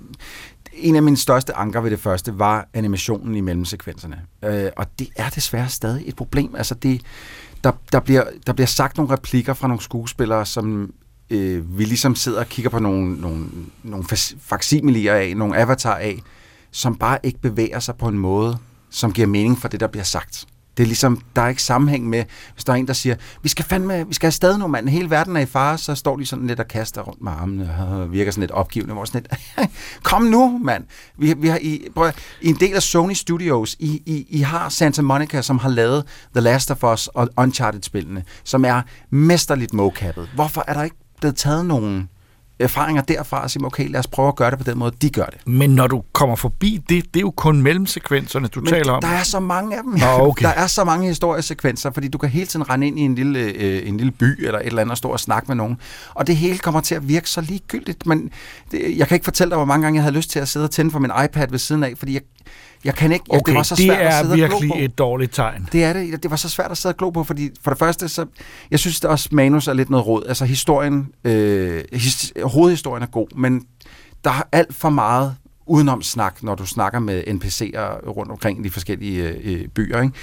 en 0.74 0.96
af 0.96 1.04
mine 1.04 1.18
største 1.18 1.54
anker 1.58 1.82
ved 1.82 1.92
det 1.92 2.00
første 2.00 2.40
var 2.40 2.68
animationen 2.74 3.36
i 3.36 3.42
mellemsekvenserne. 3.42 4.22
Øh, 4.44 4.70
og 4.78 4.86
det 5.00 5.08
er 5.16 5.30
desværre 5.30 5.70
stadig 5.70 6.04
et 6.08 6.16
problem. 6.16 6.56
Altså, 6.56 6.76
det, 6.76 7.02
der, 7.64 7.72
der, 7.92 8.00
bliver, 8.00 8.24
der 8.48 8.54
bliver 8.54 8.68
sagt 8.68 8.98
nogle 8.98 9.14
replikker 9.14 9.54
fra 9.54 9.68
nogle 9.68 9.82
skuespillere, 9.82 10.46
som 10.46 10.94
øh, 11.30 11.80
vi 11.80 11.86
ligesom 11.86 12.16
sidder 12.16 12.40
og 12.40 12.48
kigger 12.50 12.70
på 12.70 12.80
nogle, 12.80 13.22
nogle, 13.22 13.46
nogle 13.84 14.06
faksimilier 14.40 15.14
af, 15.14 15.38
nogle 15.38 15.58
avatar 15.58 15.96
af, 15.96 16.22
som 16.72 16.96
bare 16.96 17.20
ikke 17.24 17.40
bevæger 17.40 17.80
sig 17.80 17.96
på 17.96 18.08
en 18.08 18.18
måde, 18.18 18.58
som 18.90 19.14
giver 19.14 19.28
mening 19.28 19.58
for 19.58 19.68
det, 19.68 19.80
der 19.80 19.88
bliver 19.88 20.04
sagt. 20.04 20.46
Det 20.78 20.84
er 20.84 20.88
ligesom, 20.88 21.22
der 21.36 21.42
er 21.42 21.48
ikke 21.48 21.64
sammenhæng 21.64 22.10
med, 22.10 22.24
hvis 22.54 22.64
der 22.64 22.74
er 22.74 22.78
en, 22.78 22.88
der 22.88 22.94
siger, 22.94 23.16
vi 23.44 23.50
skal 23.50 23.66
fandme, 23.66 24.08
vi 24.08 24.14
skal 24.14 24.28
afsted 24.28 24.58
nu, 24.58 24.68
mand, 24.68 24.90
hele 24.90 25.10
verden 25.10 25.36
er 25.36 25.42
i 25.42 25.46
fare, 25.46 25.78
så 25.78 25.96
står 25.96 26.18
de 26.18 26.26
sådan 26.26 26.48
lidt 26.48 26.60
og 26.60 26.68
kaster 26.68 27.02
rundt 27.02 27.22
med 27.22 27.32
armene, 27.32 27.76
og 27.80 28.12
virker 28.12 28.32
sådan 28.32 28.42
lidt 28.42 28.52
opgivende, 28.52 28.94
hvor 28.94 29.06
sådan 29.06 29.26
lidt, 29.58 29.70
kom 30.04 30.22
nu, 30.22 30.60
mand. 30.64 30.84
Vi, 31.18 31.34
vi 31.38 31.48
har 31.48 31.60
i, 31.62 31.88
prøv, 31.96 32.12
i 32.42 32.50
en 32.50 32.56
del 32.56 32.74
af 32.74 32.82
Sony 32.82 33.14
Studios, 33.14 33.76
I, 33.80 34.02
I, 34.06 34.28
I 34.30 34.42
har 34.42 34.70
Santa 34.70 35.02
Monica, 35.02 35.42
som 35.42 35.58
har 35.58 35.70
lavet 35.70 36.06
The 36.34 36.42
Last 36.42 36.72
of 36.72 36.84
Us 36.84 37.08
og 37.08 37.30
Uncharted-spillene, 37.38 38.24
som 38.44 38.66
er 38.66 38.82
mesterligt 39.10 39.74
mocappet. 39.74 40.30
Hvorfor 40.36 40.64
er 40.68 40.74
der 40.74 40.84
ikke 40.84 40.98
blevet 41.20 41.36
taget 41.36 41.66
nogen 41.66 42.10
erfaringer 42.60 43.02
derfra 43.02 43.42
og 43.44 43.52
sige, 43.52 43.66
okay, 43.66 43.90
lad 43.90 44.00
os 44.00 44.08
prøve 44.08 44.28
at 44.28 44.36
gøre 44.36 44.52
det 44.52 44.58
på 44.60 44.64
den 44.64 44.78
måde, 44.78 44.92
de 45.02 45.10
gør 45.10 45.26
det. 45.26 45.48
Men 45.48 45.70
når 45.70 45.88
du 45.88 46.04
kommer 46.14 46.36
forbi 46.36 46.84
det, 46.90 47.06
det 47.14 47.16
er 47.16 47.22
jo 47.22 47.32
kun 47.32 47.62
mellemsekvenserne, 47.62 48.48
du 48.48 48.60
Men 48.60 48.70
taler 48.70 48.92
om. 48.92 49.02
der 49.02 49.08
er 49.08 49.24
så 49.24 49.40
mange 49.40 49.78
af 49.78 49.84
dem. 49.84 49.92
Nå, 49.94 50.06
okay. 50.28 50.44
Der 50.46 50.50
er 50.52 50.68
så 50.68 50.84
mange 50.84 51.08
historiesekvenser, 51.08 51.92
fordi 51.92 52.08
du 52.08 52.18
kan 52.18 52.30
hele 52.30 52.46
tiden 52.46 52.70
rende 52.70 52.88
ind 52.88 53.00
i 53.00 53.02
en 53.02 53.16
lille, 53.16 53.40
øh, 53.40 53.88
en 53.88 53.98
lille 53.98 54.12
by 54.12 54.46
eller 54.46 54.60
et 54.60 54.66
eller 54.66 54.82
andet 54.82 54.92
og 54.92 54.98
stå 54.98 55.10
og 55.10 55.20
snakke 55.20 55.48
med 55.48 55.56
nogen. 55.56 55.78
Og 56.14 56.28
det 56.28 56.36
hele 56.36 56.58
kommer 56.58 56.82
til 56.82 56.96
at 56.96 57.08
virke 57.08 57.30
så 57.30 57.42
ligegyldigt. 57.42 58.06
Men 58.06 58.30
det, 58.72 58.98
jeg 58.98 59.08
kan 59.08 59.16
ikke 59.16 59.26
fortælle 59.26 59.50
dig, 59.50 59.58
hvor 59.58 59.66
mange 59.66 59.84
gange 59.84 59.98
jeg 59.98 60.04
havde 60.04 60.16
lyst 60.16 60.30
til 60.30 60.40
at 60.40 60.48
sidde 60.48 60.64
og 60.64 60.72
tænde 60.72 60.92
for 60.92 61.00
min 61.00 61.12
iPad 61.26 61.48
ved 61.50 61.60
siden 61.60 61.84
af, 61.84 61.94
fordi 61.98 62.14
jeg, 62.14 62.22
jeg 62.86 62.96
kan 62.96 63.12
ikke... 63.12 63.26
Okay, 63.30 63.52
det 63.52 63.56
var 63.56 63.64
så 63.64 63.76
det 63.76 63.86
svært 63.86 64.00
at 64.00 64.08
er 64.08 64.22
sidde 64.22 64.32
og 64.32 64.38
glo 64.38 64.58
virkelig 64.58 64.70
på. 64.70 64.76
et 64.80 64.98
dårligt 64.98 65.34
tegn. 65.34 65.70
Det 65.72 65.84
er 65.84 65.94
det. 65.94 66.24
Det 66.24 66.32
var 66.32 66.38
så 66.38 66.50
svært 66.50 66.72
at 66.72 66.78
sidde 66.78 66.94
og 66.94 66.98
glo 66.98 67.10
på, 67.10 67.24
fordi 67.24 67.50
for 67.62 67.72
det 67.72 67.80
første, 67.80 68.10
så, 68.10 68.26
jeg 68.72 68.80
synes 68.80 69.00
det 69.00 69.10
også, 69.10 69.30
manus 69.32 69.68
er 69.68 69.74
lidt 69.74 69.90
noget 69.90 70.08
råd. 70.08 70.24
Altså 70.28 70.46
historien, 70.46 71.08
øh, 71.24 71.84
his, 71.94 72.34
hovedhistorien 72.44 73.04
er 73.04 73.08
god, 73.08 73.28
men 73.36 73.66
der 74.24 74.30
er 74.30 74.44
alt 74.52 74.76
for 74.76 74.90
meget 74.90 75.36
udenom 75.68 76.02
snak, 76.02 76.44
når 76.44 76.56
du 76.56 76.66
snakker 76.66 77.00
med 77.00 77.24
NPC'er 77.28 78.10
rundt 78.10 78.32
omkring 78.32 78.60
i 78.60 78.64
de 78.64 78.72
forskellige 78.72 79.30
øh, 79.30 79.68
byer, 79.68 80.02
ikke? 80.02 80.14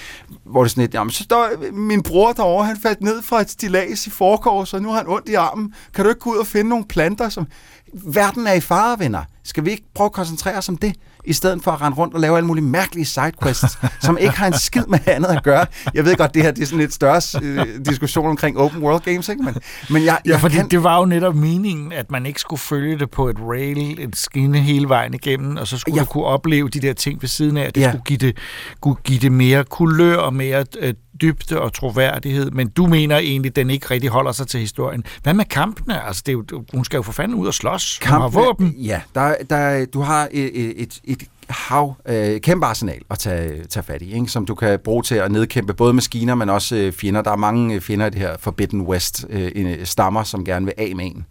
hvor 0.44 0.62
det 0.62 0.68
er 0.68 0.70
sådan 0.70 0.82
lidt, 0.82 0.94
jamen 0.94 1.10
så 1.10 1.24
står 1.24 1.48
min 1.72 2.02
bror 2.02 2.32
derovre, 2.32 2.66
han 2.66 2.76
faldt 2.82 3.00
ned 3.00 3.22
fra 3.22 3.40
et 3.40 3.50
stilas 3.50 4.06
i 4.06 4.10
forkors, 4.10 4.74
og 4.74 4.82
nu 4.82 4.88
har 4.88 4.96
han 4.96 5.08
ondt 5.08 5.28
i 5.28 5.34
armen. 5.34 5.74
Kan 5.94 6.04
du 6.04 6.08
ikke 6.08 6.20
gå 6.20 6.30
ud 6.30 6.36
og 6.36 6.46
finde 6.46 6.68
nogle 6.68 6.84
planter, 6.84 7.28
som... 7.28 7.46
Verden 7.94 8.46
er 8.46 8.52
i 8.52 8.60
fare, 8.60 8.98
venner. 8.98 9.24
Skal 9.44 9.64
vi 9.64 9.70
ikke 9.70 9.84
prøve 9.94 10.06
at 10.06 10.12
koncentrere 10.12 10.58
os 10.58 10.68
om 10.68 10.76
det, 10.76 10.96
i 11.24 11.32
stedet 11.32 11.62
for 11.64 11.70
at 11.70 11.80
rende 11.80 11.96
rundt 11.98 12.14
og 12.14 12.20
lave 12.20 12.36
alle 12.36 12.46
mulige 12.46 12.64
mærkelige 12.64 13.04
sidequests, 13.04 13.78
som 14.00 14.18
ikke 14.18 14.34
har 14.36 14.46
en 14.46 14.58
skid 14.58 14.82
med 14.88 14.98
andet 15.06 15.28
at 15.28 15.42
gøre. 15.42 15.66
Jeg 15.94 16.04
ved 16.04 16.16
godt, 16.16 16.34
det 16.34 16.42
her 16.42 16.50
det 16.50 16.62
er 16.62 16.66
sådan 16.66 16.78
lidt 16.78 16.94
større 16.94 17.20
øh, 17.42 17.66
diskussion 17.86 18.26
omkring 18.26 18.58
open 18.58 18.82
world 18.82 19.00
games, 19.02 19.28
ikke? 19.28 19.42
Men, 19.42 19.54
men 19.90 20.04
jeg, 20.04 20.18
Ja, 20.26 20.30
jeg 20.30 20.40
fordi 20.40 20.54
kan, 20.54 20.68
det 20.68 20.82
var 20.82 20.98
jo 20.98 21.04
netop 21.04 21.34
meningen, 21.34 21.92
at 21.92 22.10
man 22.10 22.26
ikke 22.26 22.40
skulle 22.40 22.60
følge 22.60 22.98
det 22.98 23.10
på 23.10 23.28
et 23.28 23.36
rail, 23.40 24.00
et 24.00 24.16
skinne 24.16 24.58
hele 24.58 24.88
vejen 24.88 25.14
igennem, 25.14 25.56
og 25.56 25.66
så 25.66 25.78
skulle 25.78 25.94
Ja. 25.94 26.00
ja. 26.00 26.04
du 26.04 26.10
kunne 26.10 26.24
opleve 26.24 26.68
de 26.68 26.80
der 26.80 26.92
ting 26.92 27.22
ved 27.22 27.28
siden 27.28 27.56
af. 27.56 27.72
Det 27.72 27.80
Ja. 27.80 27.86
ja. 27.86 27.90
skulle, 27.92 28.04
give 28.04 28.18
det, 28.18 28.36
kunne 28.80 28.96
give 29.04 29.18
det 29.18 29.32
mere 29.32 29.64
kulør 29.64 30.16
og 30.16 30.34
mere 30.34 30.64
øh, 30.78 30.94
dybde 31.20 31.60
og 31.60 31.72
troværdighed, 31.72 32.50
men 32.50 32.68
du 32.68 32.86
mener 32.86 33.18
egentlig, 33.18 33.50
at 33.50 33.56
den 33.56 33.70
ikke 33.70 33.86
rigtig 33.90 34.10
holder 34.10 34.32
sig 34.32 34.46
til 34.46 34.60
historien. 34.60 35.04
Hvad 35.22 35.34
med 35.34 35.44
kampene? 35.44 36.06
Altså, 36.06 36.22
det 36.26 36.32
er 36.32 36.36
jo, 36.52 36.64
hun 36.74 36.84
skal 36.84 36.96
jo 36.96 37.02
for 37.02 37.12
fanden 37.12 37.38
ud 37.38 37.46
og 37.46 37.54
slås. 37.54 38.00
Hun 38.04 38.08
har 38.10 38.28
Kampene- 38.28 38.44
våben. 38.44 38.74
Ja, 38.78 39.00
der, 39.14 39.34
der, 39.50 39.84
du 39.86 40.00
har 40.00 40.28
et, 40.32 40.82
et, 40.82 41.00
et 41.04 41.22
hav, 41.52 41.94
øh, 42.08 42.40
kæmpe 42.40 42.66
arsenal 42.66 43.00
at 43.10 43.18
tage, 43.18 43.64
tage 43.64 43.84
fat 43.84 44.02
i, 44.02 44.14
ikke? 44.14 44.28
som 44.28 44.46
du 44.46 44.54
kan 44.54 44.78
bruge 44.84 45.02
til 45.02 45.14
at 45.14 45.32
nedkæmpe 45.32 45.74
både 45.74 45.92
maskiner, 45.92 46.34
men 46.34 46.50
også 46.50 46.76
øh, 46.76 46.92
fjender. 46.92 47.22
Der 47.22 47.30
er 47.30 47.36
mange 47.36 47.74
øh, 47.74 47.80
fjender 47.80 48.06
i 48.06 48.10
det 48.10 48.18
her 48.18 48.36
Forbidden 48.38 48.80
West, 48.80 49.26
øh, 49.30 49.50
øh 49.54 49.86
stammer, 49.86 50.22
som 50.22 50.44
gerne 50.44 50.66
vil 50.66 50.74
af 50.78 50.96
med 50.96 51.04
en. 51.04 51.26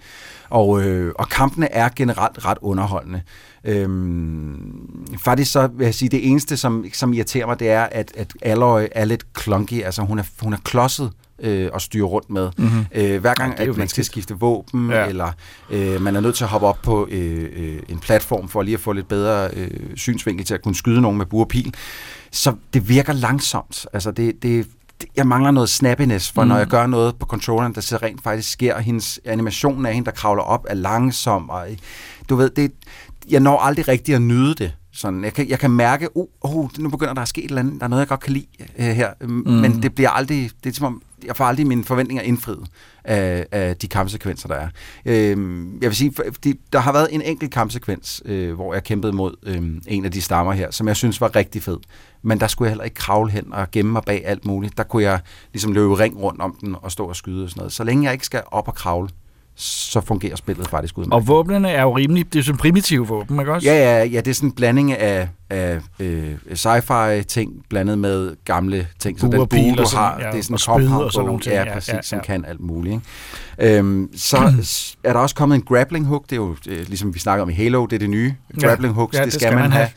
Og, 0.49 0.81
øh, 0.81 1.13
og 1.15 1.29
kampene 1.29 1.71
er 1.71 1.89
generelt 1.95 2.45
ret 2.45 2.57
underholdende. 2.61 3.21
Øhm, 3.63 5.17
faktisk 5.23 5.51
så 5.51 5.67
vil 5.67 5.85
jeg 5.85 5.95
sige, 5.95 6.09
det 6.09 6.29
eneste, 6.29 6.57
som, 6.57 6.85
som 6.93 7.13
irriterer 7.13 7.45
mig, 7.45 7.59
det 7.59 7.69
er, 7.69 7.83
at, 7.83 8.11
at 8.17 8.33
Aloy 8.41 8.87
er 8.91 9.05
lidt 9.05 9.25
clunky. 9.41 9.83
Altså 9.83 10.01
hun 10.01 10.19
er, 10.19 10.23
hun 10.41 10.53
er 10.53 10.57
klodset 10.63 11.11
øh, 11.41 11.69
at 11.75 11.81
styre 11.81 12.05
rundt 12.05 12.29
med. 12.29 12.51
Mm-hmm. 12.57 12.85
Øh, 12.95 13.21
hver 13.21 13.33
gang, 13.33 13.59
Ja, 13.59 13.63
at 13.63 13.77
man 13.77 13.87
skal 13.87 14.05
skifte 14.05 14.39
våben, 14.39 14.89
ja. 14.89 15.05
Eller 15.05 15.31
øh, 15.69 16.01
man 16.01 16.15
er 16.15 16.19
nødt 16.19 16.35
til 16.35 16.43
at 16.43 16.49
hoppe 16.49 16.67
op 16.67 16.77
på 16.83 17.07
øh, 17.11 17.49
øh, 17.55 17.79
en 17.89 17.99
platform 17.99 18.47
for 18.47 18.61
lige 18.61 18.73
at 18.73 18.79
få 18.79 18.93
lidt 18.93 19.07
bedre 19.07 19.49
øh, 19.53 19.69
synsvinkel 19.95 20.45
til 20.45 20.53
at 20.53 20.61
kunne 20.61 20.75
skyde 20.75 21.01
nogen 21.01 21.17
med 21.17 21.25
bur 21.25 21.41
og 21.41 21.47
pil. 21.47 21.73
Så 22.31 22.55
det 22.73 22.89
virker 22.89 23.13
langsomt. 23.13 23.85
Altså 23.93 24.11
det, 24.11 24.43
det, 24.43 24.67
jeg 25.15 25.27
mangler 25.27 25.51
noget 25.51 25.69
snappiness, 25.69 26.31
for 26.31 26.43
mm. 26.43 26.47
når 26.47 26.57
jeg 26.57 26.67
gør 26.67 26.87
noget 26.87 27.15
på 27.15 27.25
controlleren, 27.25 27.75
der 27.75 27.81
så 27.81 27.97
rent 27.97 28.23
faktisk 28.23 28.51
sker, 28.51 28.79
hendes 28.79 29.19
animation 29.25 29.85
af 29.85 29.93
hende, 29.93 30.05
der 30.05 30.11
kravler 30.11 30.43
op, 30.43 30.65
er 30.69 30.73
langsom, 30.73 31.49
og 31.49 31.67
du 32.29 32.35
ved, 32.35 32.49
det, 32.49 32.71
jeg 33.29 33.39
når 33.39 33.59
aldrig 33.59 33.87
rigtig 33.87 34.15
at 34.15 34.21
nyde 34.21 34.55
det. 34.55 34.73
Sådan, 34.93 35.23
jeg, 35.23 35.33
kan, 35.33 35.49
jeg 35.49 35.59
kan 35.59 35.71
mærke, 35.71 36.17
uh, 36.17 36.27
uh, 36.43 36.69
nu 36.77 36.89
begynder 36.89 37.13
der 37.13 37.21
at 37.21 37.27
ske 37.27 37.43
et 37.43 37.49
eller 37.49 37.61
andet, 37.61 37.79
der 37.79 37.85
er 37.85 37.87
noget, 37.89 37.99
jeg 37.99 38.07
godt 38.07 38.19
kan 38.19 38.33
lide 38.33 38.47
uh, 38.79 38.85
her, 38.85 39.09
mm. 39.21 39.51
men 39.51 39.83
det 39.83 39.95
bliver 39.95 40.09
aldrig, 40.09 40.51
det 40.63 40.69
er 40.69 40.73
som 40.73 40.85
om, 40.85 41.01
jeg 41.25 41.35
får 41.35 41.45
aldrig 41.45 41.67
mine 41.67 41.83
forventninger 41.83 42.23
indfriet 42.23 42.67
af, 43.03 43.45
af 43.51 43.77
de 43.77 43.87
kampsekvenser, 43.87 44.47
der 44.47 44.55
er. 44.55 44.67
Øhm, 45.05 45.73
jeg 45.81 45.89
vil 45.89 45.95
sige, 45.95 46.13
fordi 46.33 46.53
der 46.73 46.79
har 46.79 46.93
været 46.93 47.07
en 47.11 47.21
enkelt 47.21 47.51
kampsekvens, 47.51 48.21
øh, 48.25 48.53
hvor 48.53 48.73
jeg 48.73 48.83
kæmpede 48.83 49.13
mod 49.13 49.35
øh, 49.43 49.61
en 49.87 50.05
af 50.05 50.11
de 50.11 50.21
stammer 50.21 50.53
her, 50.53 50.71
som 50.71 50.87
jeg 50.87 50.95
synes 50.95 51.21
var 51.21 51.35
rigtig 51.35 51.63
fed. 51.63 51.77
Men 52.21 52.39
der 52.39 52.47
skulle 52.47 52.67
jeg 52.67 52.71
heller 52.71 52.83
ikke 52.83 52.95
kravle 52.95 53.31
hen 53.31 53.53
og 53.53 53.71
gemme 53.71 53.91
mig 53.91 54.03
bag 54.05 54.25
alt 54.25 54.45
muligt. 54.45 54.77
Der 54.77 54.83
kunne 54.83 55.03
jeg 55.03 55.19
ligesom 55.53 55.71
løbe 55.71 55.99
ring 55.99 56.21
rundt 56.21 56.41
om 56.41 56.55
den 56.61 56.75
og 56.81 56.91
stå 56.91 57.05
og 57.05 57.15
skyde 57.15 57.43
og 57.43 57.49
sådan 57.49 57.59
noget. 57.59 57.73
Så 57.73 57.83
længe 57.83 58.03
jeg 58.03 58.13
ikke 58.13 58.25
skal 58.25 58.41
op 58.51 58.67
og 58.67 58.75
kravle, 58.75 59.09
så 59.55 60.01
fungerer 60.01 60.35
spillet 60.35 60.67
faktisk 60.67 60.97
udmærket. 60.97 61.13
Og 61.13 61.27
våbnene 61.27 61.69
er 61.69 61.81
jo 61.81 61.97
rimelig, 61.97 62.33
det 62.33 62.39
er 62.39 62.43
sådan 62.43 62.57
primitive 62.57 63.07
våben, 63.07 63.39
ikke 63.39 63.53
også? 63.53 63.67
Ja, 63.67 63.97
ja, 63.97 64.03
ja, 64.03 64.17
det 64.17 64.27
er 64.27 64.33
sådan 64.33 64.49
en 64.49 64.55
blanding 64.55 64.91
af, 64.91 65.29
af 65.51 65.79
øh, 65.99 66.35
sci-fi 66.53 67.23
ting 67.23 67.51
blandet 67.69 67.99
med 67.99 68.35
gamle 68.45 68.87
ting. 68.99 69.19
Så 69.19 69.27
den 69.27 69.47
bue, 69.47 69.75
du 69.75 69.85
har, 69.95 70.19
ja, 70.19 70.31
det 70.31 70.39
er 70.39 70.43
sådan 70.43 70.55
en 70.55 70.59
compound 70.59 71.03
og 71.03 71.11
sådan 71.11 71.25
nogle 71.25 71.41
ting, 71.41 71.55
Ja, 71.55 71.63
ja, 71.63 71.73
præcis, 71.73 71.93
ja, 71.93 72.01
som 72.01 72.17
ja. 72.17 72.23
kan 72.23 72.45
alt 72.45 72.59
muligt. 72.59 73.01
Ikke? 73.59 73.77
Øhm, 73.77 74.09
så 74.15 74.37
er 75.03 75.13
der 75.13 75.19
også 75.19 75.35
kommet 75.35 75.55
en 75.55 75.61
grappling 75.61 76.05
hook, 76.05 76.23
det 76.23 76.31
er 76.31 76.35
jo 76.35 76.55
øh, 76.67 76.87
ligesom 76.87 77.13
vi 77.13 77.19
snakker 77.19 77.43
om 77.43 77.49
i 77.49 77.53
Halo, 77.53 77.85
det 77.85 77.95
er 77.95 77.99
det 77.99 78.09
nye. 78.09 78.33
Grappling 78.61 78.93
hooks, 78.93 79.17
ja, 79.17 79.25
det, 79.25 79.33
skal 79.33 79.55
man 79.55 79.71
have. 79.71 79.87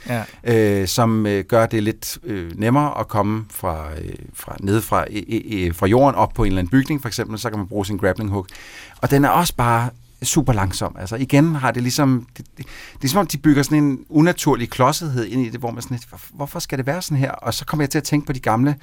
Ja. 0.45 0.81
Øh, 0.81 0.89
som 0.89 1.27
øh, 1.27 1.45
gør 1.45 1.67
det 1.67 1.83
lidt 1.83 2.19
øh, 2.25 2.51
nemmere 2.55 3.01
at 3.01 3.09
komme 3.09 3.45
fra, 3.51 3.87
øh, 4.03 4.15
fra 4.35 4.57
ned 4.61 4.81
fra, 4.81 5.05
øh, 5.11 5.41
øh, 5.53 5.75
fra 5.75 5.87
jorden 5.87 6.15
op 6.15 6.33
på 6.35 6.45
en 6.45 6.47
eller 6.47 6.59
anden 6.59 6.71
bygning, 6.71 7.03
for 7.03 7.09
eksempel, 7.09 7.39
så 7.39 7.51
kan 7.51 7.59
man 7.59 7.69
bruge 7.69 7.87
sin 7.87 7.97
grappling 7.97 8.31
hook. 8.31 8.47
Og 9.03 9.11
den 9.11 9.25
er 9.25 9.29
også 9.29 9.55
bare 9.57 9.91
super 10.27 10.53
langsom. 10.53 10.97
Altså 10.99 11.17
igen 11.17 11.55
har 11.55 11.71
det 11.71 11.83
ligesom, 11.83 12.27
det, 12.37 12.47
det, 12.59 12.67
det 12.97 13.05
er 13.05 13.09
som 13.09 13.19
om, 13.21 13.27
de 13.27 13.39
bygger 13.39 13.63
sådan 13.63 13.79
en 13.85 13.99
unaturlig 14.09 14.71
klodsethed 14.71 15.25
ind 15.27 15.47
i 15.47 15.49
det, 15.51 15.61
hvor 15.61 15.71
man 15.71 15.83
sådan 15.83 15.95
lidt, 15.95 16.09
"Hvor- 16.09 16.21
hvorfor 16.37 16.59
skal 16.59 16.79
det 16.79 16.87
være 16.87 17.03
sådan 17.03 17.19
her? 17.19 17.31
Og 17.31 17.55
så 17.55 17.65
kommer 17.65 17.83
jeg 17.83 17.91
til 17.91 17.99
at 17.99 18.05
tænke 18.05 18.27
på 18.27 18.33
de 18.33 18.41
gamle 18.41 18.77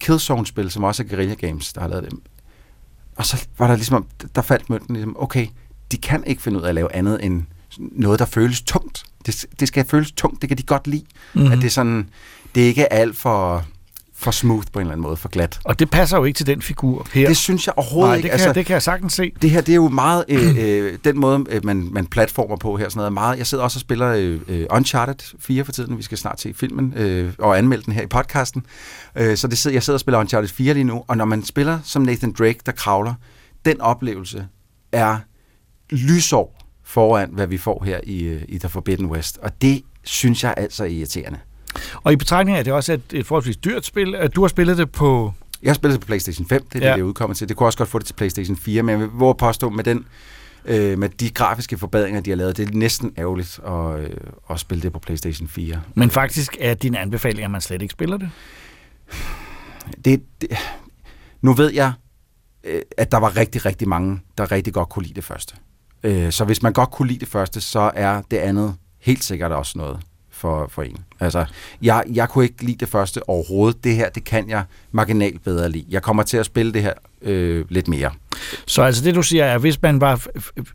Killzone-spil, 0.00 0.70
som 0.70 0.84
også 0.84 1.02
er 1.02 1.06
Guerrilla 1.06 1.34
Games, 1.34 1.72
der 1.72 1.80
har 1.80 1.88
lavet 1.88 2.10
dem. 2.10 2.22
Og 3.16 3.26
så 3.26 3.46
var 3.58 3.66
der 3.66 3.74
ligesom, 3.76 4.06
der 4.34 4.42
faldt 4.42 4.70
mønten 4.70 4.94
ligesom, 4.94 5.16
okay, 5.18 5.46
de 5.92 5.96
kan 5.96 6.24
ikke 6.24 6.42
finde 6.42 6.58
ud 6.58 6.64
af 6.64 6.68
at 6.68 6.74
lave 6.74 6.94
andet 6.94 7.24
end 7.24 7.42
noget, 7.78 8.18
der 8.18 8.24
føles 8.24 8.62
tungt. 8.62 9.04
Det, 9.26 9.46
det 9.60 9.68
skal 9.68 9.84
føles 9.86 10.12
tungt, 10.12 10.40
det 10.42 10.48
kan 10.48 10.58
de 10.58 10.62
godt 10.62 10.86
lide. 10.86 11.04
Mm-hmm. 11.34 11.42
Mhm. 11.42 11.52
At 11.52 11.58
det 11.58 11.64
er 11.66 11.70
sådan, 11.70 12.08
det 12.54 12.62
er 12.62 12.66
ikke 12.66 12.92
alt 12.92 13.16
for, 13.16 13.64
for 14.22 14.30
smooth 14.30 14.66
på 14.72 14.78
en 14.78 14.80
eller 14.80 14.92
anden 14.92 15.02
måde, 15.02 15.16
for 15.16 15.28
glat. 15.28 15.60
Og 15.64 15.78
det 15.78 15.90
passer 15.90 16.18
jo 16.18 16.24
ikke 16.24 16.36
til 16.36 16.46
den 16.46 16.62
figur 16.62 17.06
her. 17.12 17.28
Det 17.28 17.36
synes 17.36 17.66
jeg 17.66 17.74
overhovedet 17.76 18.08
Nej, 18.08 18.16
ikke. 18.16 18.22
det 18.22 18.30
kan, 18.30 18.40
altså, 18.40 18.52
det 18.52 18.66
kan 18.66 18.74
jeg 18.74 18.82
sagtens 18.82 19.12
se. 19.12 19.32
det 19.42 19.50
her, 19.50 19.60
det 19.60 19.72
er 19.72 19.76
jo 19.76 19.88
meget 19.88 20.24
øh, 20.28 20.56
øh, 20.58 20.98
den 21.04 21.20
måde, 21.20 21.44
øh, 21.48 21.64
man, 21.64 21.88
man 21.92 22.06
platformer 22.06 22.56
på 22.56 22.76
her. 22.76 22.88
Sådan 22.88 22.98
noget. 22.98 23.12
Meget, 23.12 23.38
jeg 23.38 23.46
sidder 23.46 23.64
også 23.64 23.76
og 23.76 23.80
spiller 23.80 24.08
øh, 24.08 24.40
øh, 24.48 24.66
Uncharted 24.70 25.36
4 25.38 25.64
for 25.64 25.72
tiden. 25.72 25.98
Vi 25.98 26.02
skal 26.02 26.18
snart 26.18 26.40
se 26.40 26.54
filmen 26.54 26.94
øh, 26.96 27.32
og 27.38 27.58
anmelde 27.58 27.84
den 27.84 27.92
her 27.92 28.02
i 28.02 28.06
podcasten. 28.06 28.66
Øh, 29.16 29.36
så 29.36 29.48
det 29.48 29.58
sidder, 29.58 29.74
jeg 29.74 29.82
sidder 29.82 29.96
og 29.96 30.00
spiller 30.00 30.18
Uncharted 30.18 30.48
4 30.48 30.74
lige 30.74 30.84
nu, 30.84 31.04
og 31.08 31.16
når 31.16 31.24
man 31.24 31.44
spiller 31.44 31.78
som 31.84 32.02
Nathan 32.02 32.32
Drake, 32.32 32.58
der 32.66 32.72
kravler, 32.72 33.14
den 33.64 33.80
oplevelse 33.80 34.46
er 34.92 35.18
lysår 35.90 36.58
foran, 36.84 37.30
hvad 37.32 37.46
vi 37.46 37.58
får 37.58 37.84
her 37.84 38.00
i, 38.02 38.22
øh, 38.22 38.42
i 38.48 38.58
The 38.58 38.68
Forbidden 38.68 39.06
West. 39.06 39.38
Og 39.38 39.62
det 39.62 39.82
synes 40.04 40.44
jeg 40.44 40.54
altså 40.56 40.84
er 40.84 40.88
irriterende. 40.88 41.38
Og 41.94 42.12
i 42.12 42.16
betragtning 42.16 42.58
af, 42.58 42.64
det 42.64 42.72
også 42.72 42.92
er 42.92 42.96
et, 43.12 43.26
forholdsvis 43.26 43.56
dyrt 43.56 43.84
spil. 43.84 44.14
at 44.14 44.34
Du 44.34 44.40
har 44.40 44.48
spillet 44.48 44.78
det 44.78 44.92
på... 44.92 45.32
Jeg 45.62 45.70
har 45.70 45.74
spillet 45.74 45.94
det 45.94 46.00
på 46.00 46.06
PlayStation 46.06 46.48
5, 46.48 46.66
det 46.72 46.82
er 46.82 46.86
ja. 46.86 46.90
Det, 46.90 46.96
det 46.96 47.02
er 47.02 47.06
udkommet 47.06 47.36
til. 47.36 47.48
Det 47.48 47.56
kunne 47.56 47.66
også 47.66 47.78
godt 47.78 47.88
få 47.88 47.98
det 47.98 48.06
til 48.06 48.14
PlayStation 48.14 48.56
4, 48.56 48.82
men 48.82 48.90
jeg 48.92 49.00
vil 49.00 49.08
våge 49.08 49.30
at 49.30 49.36
påstå, 49.36 49.70
med, 49.70 49.84
den, 49.84 50.06
øh, 50.64 50.98
med 50.98 51.08
de 51.08 51.30
grafiske 51.30 51.78
forbedringer, 51.78 52.20
de 52.20 52.30
har 52.30 52.36
lavet, 52.36 52.56
det 52.56 52.68
er 52.68 52.72
næsten 52.74 53.12
ærgerligt 53.18 53.60
at, 53.66 54.00
øh, 54.00 54.10
at 54.50 54.60
spille 54.60 54.82
det 54.82 54.92
på 54.92 54.98
PlayStation 54.98 55.48
4. 55.48 55.80
Men 55.94 56.10
faktisk 56.10 56.56
er 56.60 56.74
din 56.74 56.94
anbefaling, 56.94 57.44
at 57.44 57.50
man 57.50 57.60
slet 57.60 57.82
ikke 57.82 57.92
spiller 57.92 58.16
det. 58.16 58.30
Det, 60.04 60.22
det, 60.40 60.48
nu 61.42 61.52
ved 61.52 61.72
jeg, 61.72 61.92
øh, 62.64 62.82
at 62.98 63.12
der 63.12 63.18
var 63.18 63.36
rigtig, 63.36 63.64
rigtig 63.64 63.88
mange, 63.88 64.20
der 64.38 64.52
rigtig 64.52 64.72
godt 64.72 64.88
kunne 64.88 65.02
lide 65.02 65.14
det 65.14 65.24
første. 65.24 65.54
Øh, 66.02 66.32
så 66.32 66.44
hvis 66.44 66.62
man 66.62 66.72
godt 66.72 66.90
kunne 66.90 67.08
lide 67.08 67.20
det 67.20 67.28
første, 67.28 67.60
så 67.60 67.90
er 67.94 68.22
det 68.30 68.36
andet 68.36 68.74
helt 68.98 69.24
sikkert 69.24 69.52
også 69.52 69.78
noget 69.78 70.00
for, 70.42 70.66
for 70.68 70.82
en. 70.82 70.98
Altså, 71.20 71.44
jeg, 71.82 72.04
jeg 72.12 72.28
kunne 72.28 72.44
ikke 72.44 72.64
lide 72.64 72.78
det 72.78 72.88
første 72.88 73.28
overhovedet. 73.28 73.84
Det 73.84 73.94
her, 73.94 74.08
det 74.08 74.24
kan 74.24 74.50
jeg 74.50 74.64
marginalt 74.92 75.44
bedre 75.44 75.68
lide. 75.68 75.86
Jeg 75.88 76.02
kommer 76.02 76.22
til 76.22 76.36
at 76.36 76.46
spille 76.46 76.72
det 76.72 76.82
her 76.82 76.94
øh, 77.24 77.64
lidt 77.68 77.88
mere. 77.88 78.10
Så 78.66 78.82
altså 78.82 79.04
det, 79.04 79.14
du 79.14 79.22
siger, 79.22 79.44
er, 79.44 79.54
at 79.54 79.60
hvis 79.60 79.82
man 79.82 80.00
var, 80.00 80.20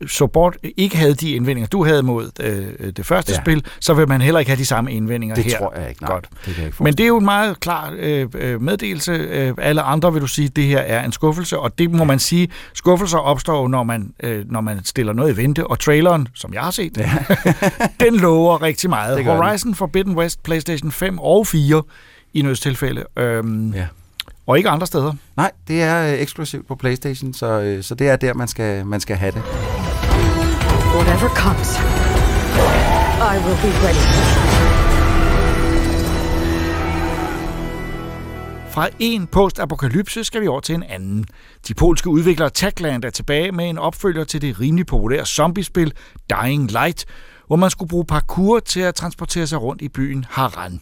så 0.06 0.26
bort, 0.26 0.56
ikke 0.76 0.96
havde 0.96 1.14
de 1.14 1.30
indvendinger, 1.30 1.68
du 1.68 1.84
havde 1.84 2.02
mod 2.02 2.30
øh, 2.40 2.92
det 2.96 3.06
første 3.06 3.32
Ja. 3.32 3.36
ja. 3.36 3.42
spil, 3.42 3.64
så 3.80 3.94
vil 3.94 4.08
man 4.08 4.20
heller 4.20 4.38
ikke 4.40 4.50
have 4.50 4.58
de 4.58 4.66
samme 4.66 4.92
indvendinger 4.92 5.34
Det 5.36 5.44
her. 5.44 5.58
tror 5.58 5.74
jeg 5.80 5.88
ikke, 5.88 6.02
nej. 6.02 6.10
Godt. 6.12 6.28
Det 6.46 6.54
kan 6.54 6.54
jeg 6.56 6.66
ikke 6.66 6.82
Men 6.84 6.92
det 6.94 7.04
er 7.04 7.06
jo 7.08 7.18
en 7.18 7.24
meget 7.24 7.60
klar 7.60 7.94
øh, 7.98 8.26
øh, 8.34 8.62
meddelelse. 8.62 9.12
Øh, 9.12 9.54
alle 9.58 9.82
andre 9.82 10.12
vil 10.12 10.22
du 10.22 10.26
sige, 10.26 10.46
at 10.46 10.56
det 10.56 10.64
her 10.64 10.78
er 10.78 11.04
en 11.04 11.12
skuffelse, 11.12 11.58
og 11.58 11.78
det 11.78 11.90
må 11.90 12.04
man 12.04 12.18
sige, 12.18 12.48
skuffelser 12.74 13.18
opstår, 13.18 13.68
når 13.68 13.82
man, 13.82 14.12
øh, 14.22 14.44
når 14.50 14.60
man 14.60 14.84
stiller 14.84 15.12
noget 15.12 15.32
i 15.32 15.36
vente, 15.36 15.66
og 15.66 15.78
traileren, 15.78 16.28
som 16.34 16.54
jeg 16.54 16.62
har 16.62 16.70
set, 16.70 16.96
ja. 16.96 17.10
den 18.04 18.16
lover 18.16 18.62
rigtig 18.62 18.90
meget. 18.90 19.16
Det 19.16 19.24
gør 19.24 19.32
den. 19.34 19.42
Horizon 19.44 19.74
Forbidden 19.74 20.16
West, 20.16 20.42
PlayStation 20.42 20.92
5 20.92 21.18
og 21.18 21.46
4 21.46 21.82
i 22.34 22.42
nødstilfælde, 22.42 23.04
øhm, 23.18 23.72
Ja. 23.72 23.86
Og 24.48 24.58
ikke 24.58 24.70
andre 24.70 24.86
steder. 24.86 25.12
Nej, 25.36 25.50
det 25.68 25.82
er 25.82 26.12
øh, 26.12 26.20
eksklusivt 26.20 26.66
på 26.66 26.74
PlayStation, 26.74 27.34
så, 27.34 27.46
øh, 27.46 27.82
så 27.82 27.94
det 27.94 28.08
er 28.08 28.16
der, 28.16 28.34
man 28.34 28.48
skal, 28.48 28.86
man 28.86 29.00
skal 29.00 29.16
have 29.16 29.32
det. 29.32 29.42
Whatever 30.94 31.28
comes, 31.28 31.78
I 33.32 33.36
will 33.44 33.58
be 33.62 33.70
ready. 33.86 34.04
Fra 38.70 38.88
en 38.98 39.26
postapokalypse 39.26 40.24
skal 40.24 40.40
vi 40.40 40.46
over 40.46 40.60
til 40.60 40.74
en 40.74 40.82
anden. 40.82 41.24
De 41.68 41.74
polske 41.74 42.08
udviklere 42.08 42.50
Techland 42.50 43.04
er 43.04 43.10
tilbage 43.10 43.52
med 43.52 43.70
en 43.70 43.78
opfølger 43.78 44.24
til 44.24 44.42
det 44.42 44.60
rimelig 44.60 44.86
populære 44.86 45.26
zombiespil 45.26 45.92
Dying 46.30 46.70
Light, 46.70 47.04
hvor 47.46 47.56
man 47.56 47.70
skulle 47.70 47.88
bruge 47.88 48.04
parkour 48.04 48.58
til 48.58 48.80
at 48.80 48.94
transportere 48.94 49.46
sig 49.46 49.62
rundt 49.62 49.82
i 49.82 49.88
byen 49.88 50.24
Haran. 50.30 50.80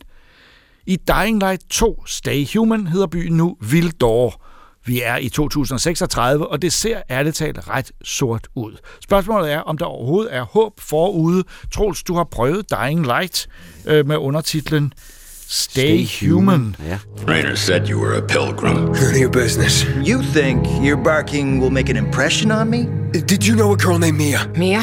I 0.87 0.97
Dying 0.97 1.41
Light 1.41 1.61
2 1.71 2.03
Stay 2.07 2.47
Human 2.55 2.87
hedder 2.87 3.07
byen 3.07 3.37
nu 3.37 3.57
Vildor. 3.61 4.43
Vi 4.87 5.03
er 5.03 5.17
i 5.17 5.29
2036, 5.29 6.47
og 6.47 6.63
det 6.63 6.73
ser 6.73 7.03
ærligt 7.11 7.37
talt 7.37 7.69
ret 7.69 7.93
sort 8.05 8.49
ud. 8.55 8.73
Spørgsmålet 9.03 9.53
er, 9.53 9.61
om 9.61 9.79
der 9.79 9.85
overhovedet 9.85 10.35
er 10.35 10.43
håb 10.43 10.81
forude. 10.81 11.45
Troels, 11.73 12.03
du 12.03 12.15
har 12.15 12.25
prøvet 12.25 12.71
Dying 12.71 13.07
Light 13.07 13.49
øh, 13.87 14.07
med 14.07 14.17
undertitlen 14.17 14.93
Stay, 15.49 16.05
Stay 16.05 16.29
Human. 16.29 16.77
Ja. 16.87 16.99
Rainer 17.29 17.55
said 17.55 17.89
you 17.91 18.01
were 18.01 18.17
a 18.17 18.27
pilgrim. 18.27 18.77
None 18.77 18.91
of 18.91 19.21
your 19.21 19.31
business. 19.31 19.85
You 19.85 20.23
think 20.23 20.67
your 20.89 21.05
barking 21.05 21.63
will 21.63 21.73
make 21.73 21.91
an 21.91 21.97
impression 21.97 22.51
on 22.51 22.71
me? 22.71 22.79
Did 23.13 23.47
you 23.47 23.55
know 23.57 23.73
a 23.73 23.77
girl 23.77 23.99
named 23.99 24.19
Mia? 24.19 24.39
Mia? 24.57 24.83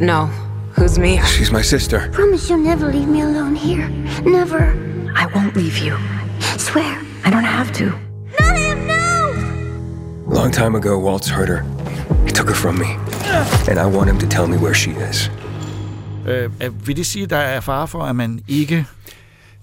No. 0.00 0.49
Who's 0.76 0.98
Mia? 0.98 1.24
She's 1.26 1.52
my 1.52 1.62
sister. 1.62 2.08
Promise 2.12 2.48
you'll 2.48 2.58
never 2.58 2.92
leave 2.92 3.08
me 3.08 3.20
alone 3.22 3.54
here. 3.54 3.88
Never. 4.24 4.62
I 5.14 5.26
won't 5.34 5.56
leave 5.56 5.78
you. 5.78 5.96
Swear. 6.58 6.98
I 7.24 7.30
don't 7.30 7.44
have 7.44 7.72
to. 7.72 7.84
Not 8.40 8.56
him, 8.58 8.86
no! 8.86 10.34
Long 10.34 10.52
time 10.52 10.74
ago, 10.74 10.98
Waltz 10.98 11.28
hurt 11.28 11.48
her. 11.48 11.62
He 12.24 12.30
took 12.30 12.48
her 12.48 12.54
from 12.54 12.78
me. 12.78 12.96
And 13.68 13.78
I 13.78 13.86
want 13.96 14.08
him 14.10 14.18
to 14.18 14.26
tell 14.26 14.46
me 14.46 14.56
where 14.56 14.74
she 14.74 14.90
is. 15.10 15.30
Øh, 16.28 16.50
øh, 16.62 16.86
vil 16.86 16.96
det 16.96 17.06
sige, 17.06 17.22
at 17.22 17.30
der 17.30 17.36
er 17.36 17.60
fare 17.60 17.88
for, 17.88 18.02
at 18.02 18.16
man 18.16 18.40
ikke... 18.48 18.86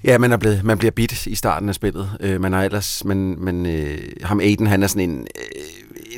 Ja, 0.04 0.18
man, 0.18 0.32
er 0.32 0.38
blevet, 0.38 0.64
man 0.64 0.78
bliver 0.78 0.92
bit 0.92 1.28
i 1.28 1.36
starten 1.36 1.70
af 1.70 1.76
spillet. 1.76 2.10
Øh, 2.20 2.42
man 2.42 2.54
har 2.54 2.64
ellers, 2.64 3.06
man, 3.06 3.36
man, 3.38 3.66
øh, 3.66 3.98
ham 4.24 4.40
Aiden, 4.40 4.68
han 4.68 4.84
er 4.84 4.88
sådan 4.88 5.10
en, 5.10 5.20
øh, 5.20 5.57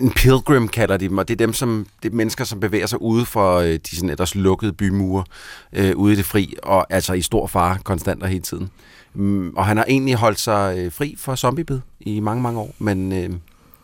en 0.01 0.11
pilgrim, 0.11 0.67
kalder 0.67 0.97
de 0.97 1.09
dem, 1.09 1.17
og 1.17 1.27
det 1.27 1.33
er 1.33 1.45
dem, 1.45 1.53
som, 1.53 1.87
det 2.03 2.11
er 2.11 2.15
mennesker, 2.15 2.43
som 2.43 2.59
bevæger 2.59 2.87
sig 2.87 3.01
ude 3.01 3.25
for 3.25 3.57
øh, 3.57 3.73
de 3.73 3.95
sådan 3.95 4.09
ellers 4.09 4.35
lukkede 4.35 4.73
bymure 4.73 5.23
øh, 5.73 5.95
ude 5.95 6.13
i 6.13 6.15
det 6.15 6.25
fri, 6.25 6.55
og 6.63 6.93
altså 6.93 7.13
i 7.13 7.21
stor 7.21 7.47
fare 7.47 7.77
konstant 7.83 8.23
og 8.23 8.29
hele 8.29 8.41
tiden. 8.41 8.69
Mm, 9.13 9.53
og 9.55 9.65
han 9.65 9.77
har 9.77 9.85
egentlig 9.87 10.15
holdt 10.15 10.39
sig 10.39 10.77
øh, 10.77 10.91
fri 10.91 11.15
for 11.17 11.35
zombiebid 11.35 11.79
i 11.99 12.19
mange, 12.19 12.41
mange 12.41 12.59
år, 12.59 12.75
men 12.79 13.11
øh, 13.11 13.29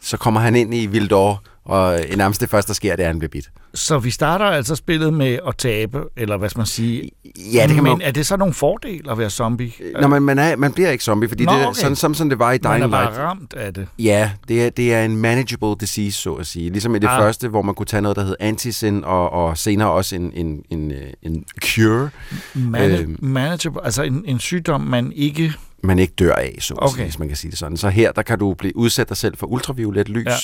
så 0.02 0.18
kommer 0.18 0.40
han 0.40 0.56
ind 0.56 0.74
i 0.74 0.86
Vildor, 0.86 1.44
og 1.66 2.00
øh, 2.00 2.18
nærmest 2.18 2.42
det 2.42 2.50
første, 2.50 2.68
der 2.68 2.74
sker, 2.74 2.96
det 2.96 3.04
er, 3.04 3.08
at 3.08 3.14
han 3.14 3.20
bliver 3.20 3.30
bit. 3.30 3.52
Så 3.76 4.00
vi 4.00 4.10
starter 4.12 4.46
altså 4.46 4.76
spillet 4.76 5.14
med 5.14 5.40
at 5.48 5.58
tabe, 5.58 6.04
eller 6.18 6.38
hvad 6.38 6.50
skal 6.50 6.60
man 6.60 6.66
sige? 6.66 7.12
Ja, 7.54 7.64
det 7.68 7.74
kan 7.76 7.84
man 7.84 7.92
Men 7.92 8.02
er 8.02 8.12
det 8.12 8.26
så 8.26 8.38
nogle 8.38 8.54
fordele 8.54 9.12
at 9.12 9.18
være 9.18 9.30
zombie? 9.30 9.72
Nå, 10.02 10.08
men 10.08 10.24
man, 10.24 10.40
er, 10.40 10.56
man 10.56 10.74
bliver 10.74 10.90
ikke 10.92 11.04
zombie, 11.04 11.30
fordi 11.30 11.46
Nå, 11.46 11.52
det 11.54 11.62
er 11.62 11.66
okay. 11.68 11.80
sådan, 11.80 11.96
som, 11.96 12.14
som 12.14 12.30
det 12.30 12.40
var 12.40 12.52
i 12.52 12.60
Man 12.64 12.72
er 12.72 12.78
Dying 12.78 12.92
bare 12.92 13.04
Light. 13.06 13.18
ramt 13.20 13.54
af 13.54 13.74
det. 13.74 13.88
Ja, 14.00 14.32
det 14.48 14.66
er, 14.66 14.70
det 14.70 14.94
er 14.94 15.04
en 15.06 15.18
manageable 15.18 15.76
disease, 15.80 16.22
så 16.22 16.34
at 16.34 16.48
sige. 16.48 16.70
Ligesom 16.70 16.96
i 16.96 17.00
det 17.00 17.08
Ah. 17.08 17.20
første, 17.22 17.48
hvor 17.48 17.62
man 17.62 17.76
kunne 17.76 17.86
tage 17.86 18.02
noget, 18.02 18.16
der 18.18 18.26
hed 18.26 18.36
antisin, 18.40 19.04
og, 19.04 19.30
og 19.32 19.58
senere 19.58 19.90
også 19.92 20.16
en, 20.16 20.32
en, 20.36 20.62
en, 20.70 20.92
øh, 20.92 20.98
en 21.24 21.46
cure, 21.62 22.10
Man- 22.54 22.92
øh, 22.92 23.24
manageable, 23.24 23.86
altså 23.86 24.04
en, 24.04 24.24
en 24.26 24.40
sygdom, 24.40 24.82
man 24.82 25.12
ikke... 25.16 25.54
man 25.86 26.00
ikke 26.00 26.14
dør 26.20 26.34
af, 26.34 26.56
så 26.60 26.74
Okay. 26.78 26.94
sige, 26.96 27.04
hvis 27.04 27.20
man 27.20 27.28
kan 27.28 27.38
sige 27.38 27.52
det 27.52 27.60
sådan. 27.60 27.78
Så 27.78 27.90
her, 27.90 28.12
der 28.12 28.22
kan 28.22 28.40
du 28.40 28.54
blive 28.54 28.78
udsat 28.78 29.10
dig 29.10 29.18
selv 29.18 29.38
for 29.38 29.48
ultraviolet 29.48 30.10
lys, 30.10 30.26
Ja. 30.26 30.36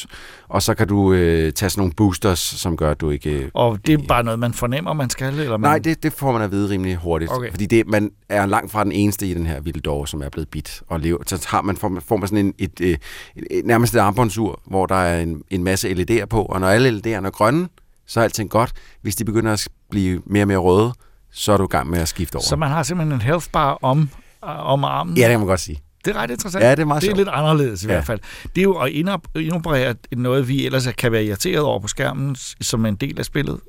og 0.50 0.64
så 0.64 0.74
kan 0.74 0.88
du 0.88 1.14
øh, 1.14 1.54
tage 1.54 1.70
sådan 1.70 1.80
nogle 1.82 1.94
boosters, 1.98 2.39
som 2.39 2.78
gør, 2.78 2.92
at 2.92 3.02
du 3.02 3.10
ikke... 3.10 3.30
Øh, 3.32 3.50
Og 3.54 3.80
det 3.86 3.94
er 3.94 3.98
bare 4.08 4.24
noget, 4.24 4.39
man 4.39 4.54
fornemmer, 4.54 4.94
man 4.94 5.10
skal, 5.10 5.39
eller 5.39 5.58
man... 5.58 5.70
Nej, 5.70 5.80
det, 5.80 6.04
det 6.04 6.14
får 6.14 6.32
man 6.32 6.42
at 6.42 6.52
vide 6.52 6.70
rimelig 6.70 6.96
hurtigt. 6.96 7.32
Okay. 7.32 7.52
Fordi 7.52 7.66
det, 7.66 7.88
man 7.88 8.12
er 8.30 8.46
langt 8.46 8.72
fra 8.72 8.84
den 8.84 8.92
eneste 8.92 9.28
i 9.28 9.34
den 9.34 9.46
her 9.46 9.62
Vildor, 9.62 10.06
som 10.06 10.22
er 10.22 10.30
blevet 10.30 10.50
bit 10.50 10.82
og 10.88 11.00
lever. 11.00 11.18
Så 11.28 11.46
har 11.50 11.62
man, 11.62 11.78
får, 11.78 11.88
man, 11.89 12.02
får 12.02 12.18
man 12.18 12.28
sådan 12.28 12.46
en, 12.46 12.54
et, 12.58 12.72
et, 12.80 13.00
et, 13.36 13.48
et, 13.52 13.66
nærmest 13.66 13.96
et 13.96 14.00
armbåndsur, 14.00 14.62
hvor 14.66 14.86
der 14.86 14.96
er 14.96 15.22
en, 15.22 15.42
en 15.50 15.64
masse 15.64 15.89
LED'er 15.94 16.26
på, 16.26 16.42
og 16.42 16.60
når 16.60 16.68
alle 16.68 16.89
LED'erne 16.89 17.26
er 17.26 17.30
grønne, 17.30 17.68
så 18.08 18.20
er 18.20 18.24
alting 18.24 18.50
godt. 18.50 18.72
Hvis 19.02 19.16
de 19.16 19.26
begynder 19.26 19.54
at 19.54 19.68
blive 19.89 20.22
mere 20.26 20.44
og 20.44 20.48
mere 20.48 20.58
røde, 20.58 20.94
så 21.32 21.52
er 21.52 21.58
du 21.58 21.64
i 21.64 21.68
gang 21.68 21.89
med 21.89 22.00
at 22.00 22.08
skifte 22.08 22.36
over. 22.36 22.44
Så 22.46 22.56
man 22.56 22.70
har 22.70 22.84
simpelthen 22.84 23.14
en 23.16 23.22
health 23.22 23.48
bar 23.54 23.78
om, 23.82 24.10
om 24.42 24.84
armen? 24.84 25.18
Ja, 25.18 25.22
det 25.22 25.30
kan 25.30 25.39
man 25.39 25.48
godt 25.48 25.60
sige. 25.60 25.82
Det 26.06 26.16
er 26.16 26.20
ret 26.20 26.32
interessant. 26.32 26.64
Ja, 26.66 26.72
det 26.72 26.80
er 26.80 26.86
meget 26.86 27.02
Det 27.02 27.08
er 27.08 27.12
sjovt. 27.12 27.18
lidt 27.18 27.30
anderledes 27.32 27.84
i 27.84 27.88
Ja. 27.88 27.94
hvert 27.94 28.06
fald. 28.06 28.20
Det 28.56 28.58
er 28.58 28.64
jo 28.64 28.74
at 28.78 28.92
indop- 28.92 29.39
indoperere 29.42 29.96
noget, 30.18 30.48
vi 30.48 30.66
ellers 30.66 30.88
kan 30.98 31.12
være 31.12 31.26
irriteret 31.26 31.60
over 31.64 31.80
på 31.80 31.88
skærmen, 31.88 32.36
som 32.62 32.86
en 32.86 32.96
del 32.96 33.20
af 33.20 33.26
spillet. 33.26 33.60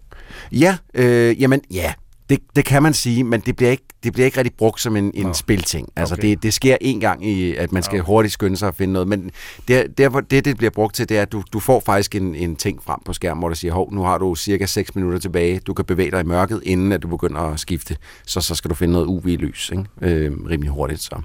Ja, 0.53 0.77
øh, 0.95 1.43
jamen 1.43 1.61
ja, 1.71 1.93
det, 2.31 2.39
det 2.57 2.65
kan 2.65 2.83
man 2.83 2.95
sige, 2.95 3.25
men 3.25 3.41
det 3.41 3.57
bliver 3.57 3.71
ikke, 3.71 3.85
det 4.05 4.13
bliver 4.13 4.27
ikke 4.27 4.39
rigtig 4.39 4.55
brugt 4.59 4.81
som 4.81 4.97
en, 4.97 5.11
en 5.15 5.35
spilting. 5.35 5.89
Altså 5.97 6.15
Okay. 6.15 6.29
det, 6.29 6.43
det 6.43 6.55
sker 6.55 6.77
en 6.81 7.01
gang 7.01 7.27
i, 7.27 7.55
at 7.57 7.73
man 7.73 7.83
skal 7.83 8.01
hurtigt 8.01 8.33
skynde 8.33 8.57
sig 8.57 8.69
at 8.69 8.75
finde 8.75 8.93
noget, 8.93 9.09
men 9.09 9.31
det, 9.69 9.99
der, 9.99 10.09
hvor 10.09 10.21
det, 10.21 10.45
det 10.45 10.57
bliver 10.57 10.71
brugt 10.71 10.95
til, 10.95 11.09
det 11.09 11.19
er, 11.19 11.23
at 11.23 11.33
du, 11.33 11.43
du 11.53 11.61
får 11.61 11.83
faktisk 11.87 12.15
en, 12.15 12.35
en 12.35 12.57
ting 12.57 12.83
frem 12.85 12.99
på 13.05 13.13
skærmen, 13.13 13.41
hvor 13.41 13.49
der 13.49 13.55
siger, 13.57 13.73
hov, 13.75 13.93
nu 13.93 14.03
har 14.03 14.19
du 14.19 14.35
cirka 14.35 14.67
6 14.67 14.95
minutter 14.95 15.19
tilbage, 15.19 15.59
du 15.59 15.75
kan 15.75 15.85
bevæge 15.85 16.11
dig 16.11 16.21
i 16.21 16.25
mørket, 16.25 16.61
inden 16.65 16.93
at 16.93 17.03
du 17.03 17.09
begynder 17.09 17.41
at 17.41 17.61
skifte, 17.61 17.97
så, 18.27 18.41
så 18.41 18.55
skal 18.55 18.69
du 18.71 18.75
finde 18.75 18.93
noget 18.93 19.07
UV-lys, 19.07 19.71
ikke? 19.73 19.85
Øh, 20.03 20.33
rimelig 20.51 20.71
hurtigt. 20.73 21.03
Så. 21.03 21.21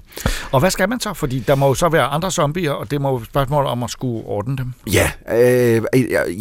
Og 0.52 0.60
hvad 0.60 0.70
skal 0.70 0.88
man 0.88 1.00
så? 1.00 1.14
Fordi 1.14 1.38
der 1.38 1.54
må 1.54 1.66
jo 1.66 1.74
så 1.74 1.88
være 1.88 2.04
andre 2.04 2.30
zombier, 2.30 2.72
og 2.72 2.90
det 2.90 3.00
må 3.00 3.10
jo 3.18 3.24
spørgsmål 3.24 3.66
om 3.66 3.82
at 3.82 3.90
skulle 3.90 4.26
ordne 4.26 4.56
dem. 4.56 4.72
Ja, 4.92 5.10
øh, 5.38 5.82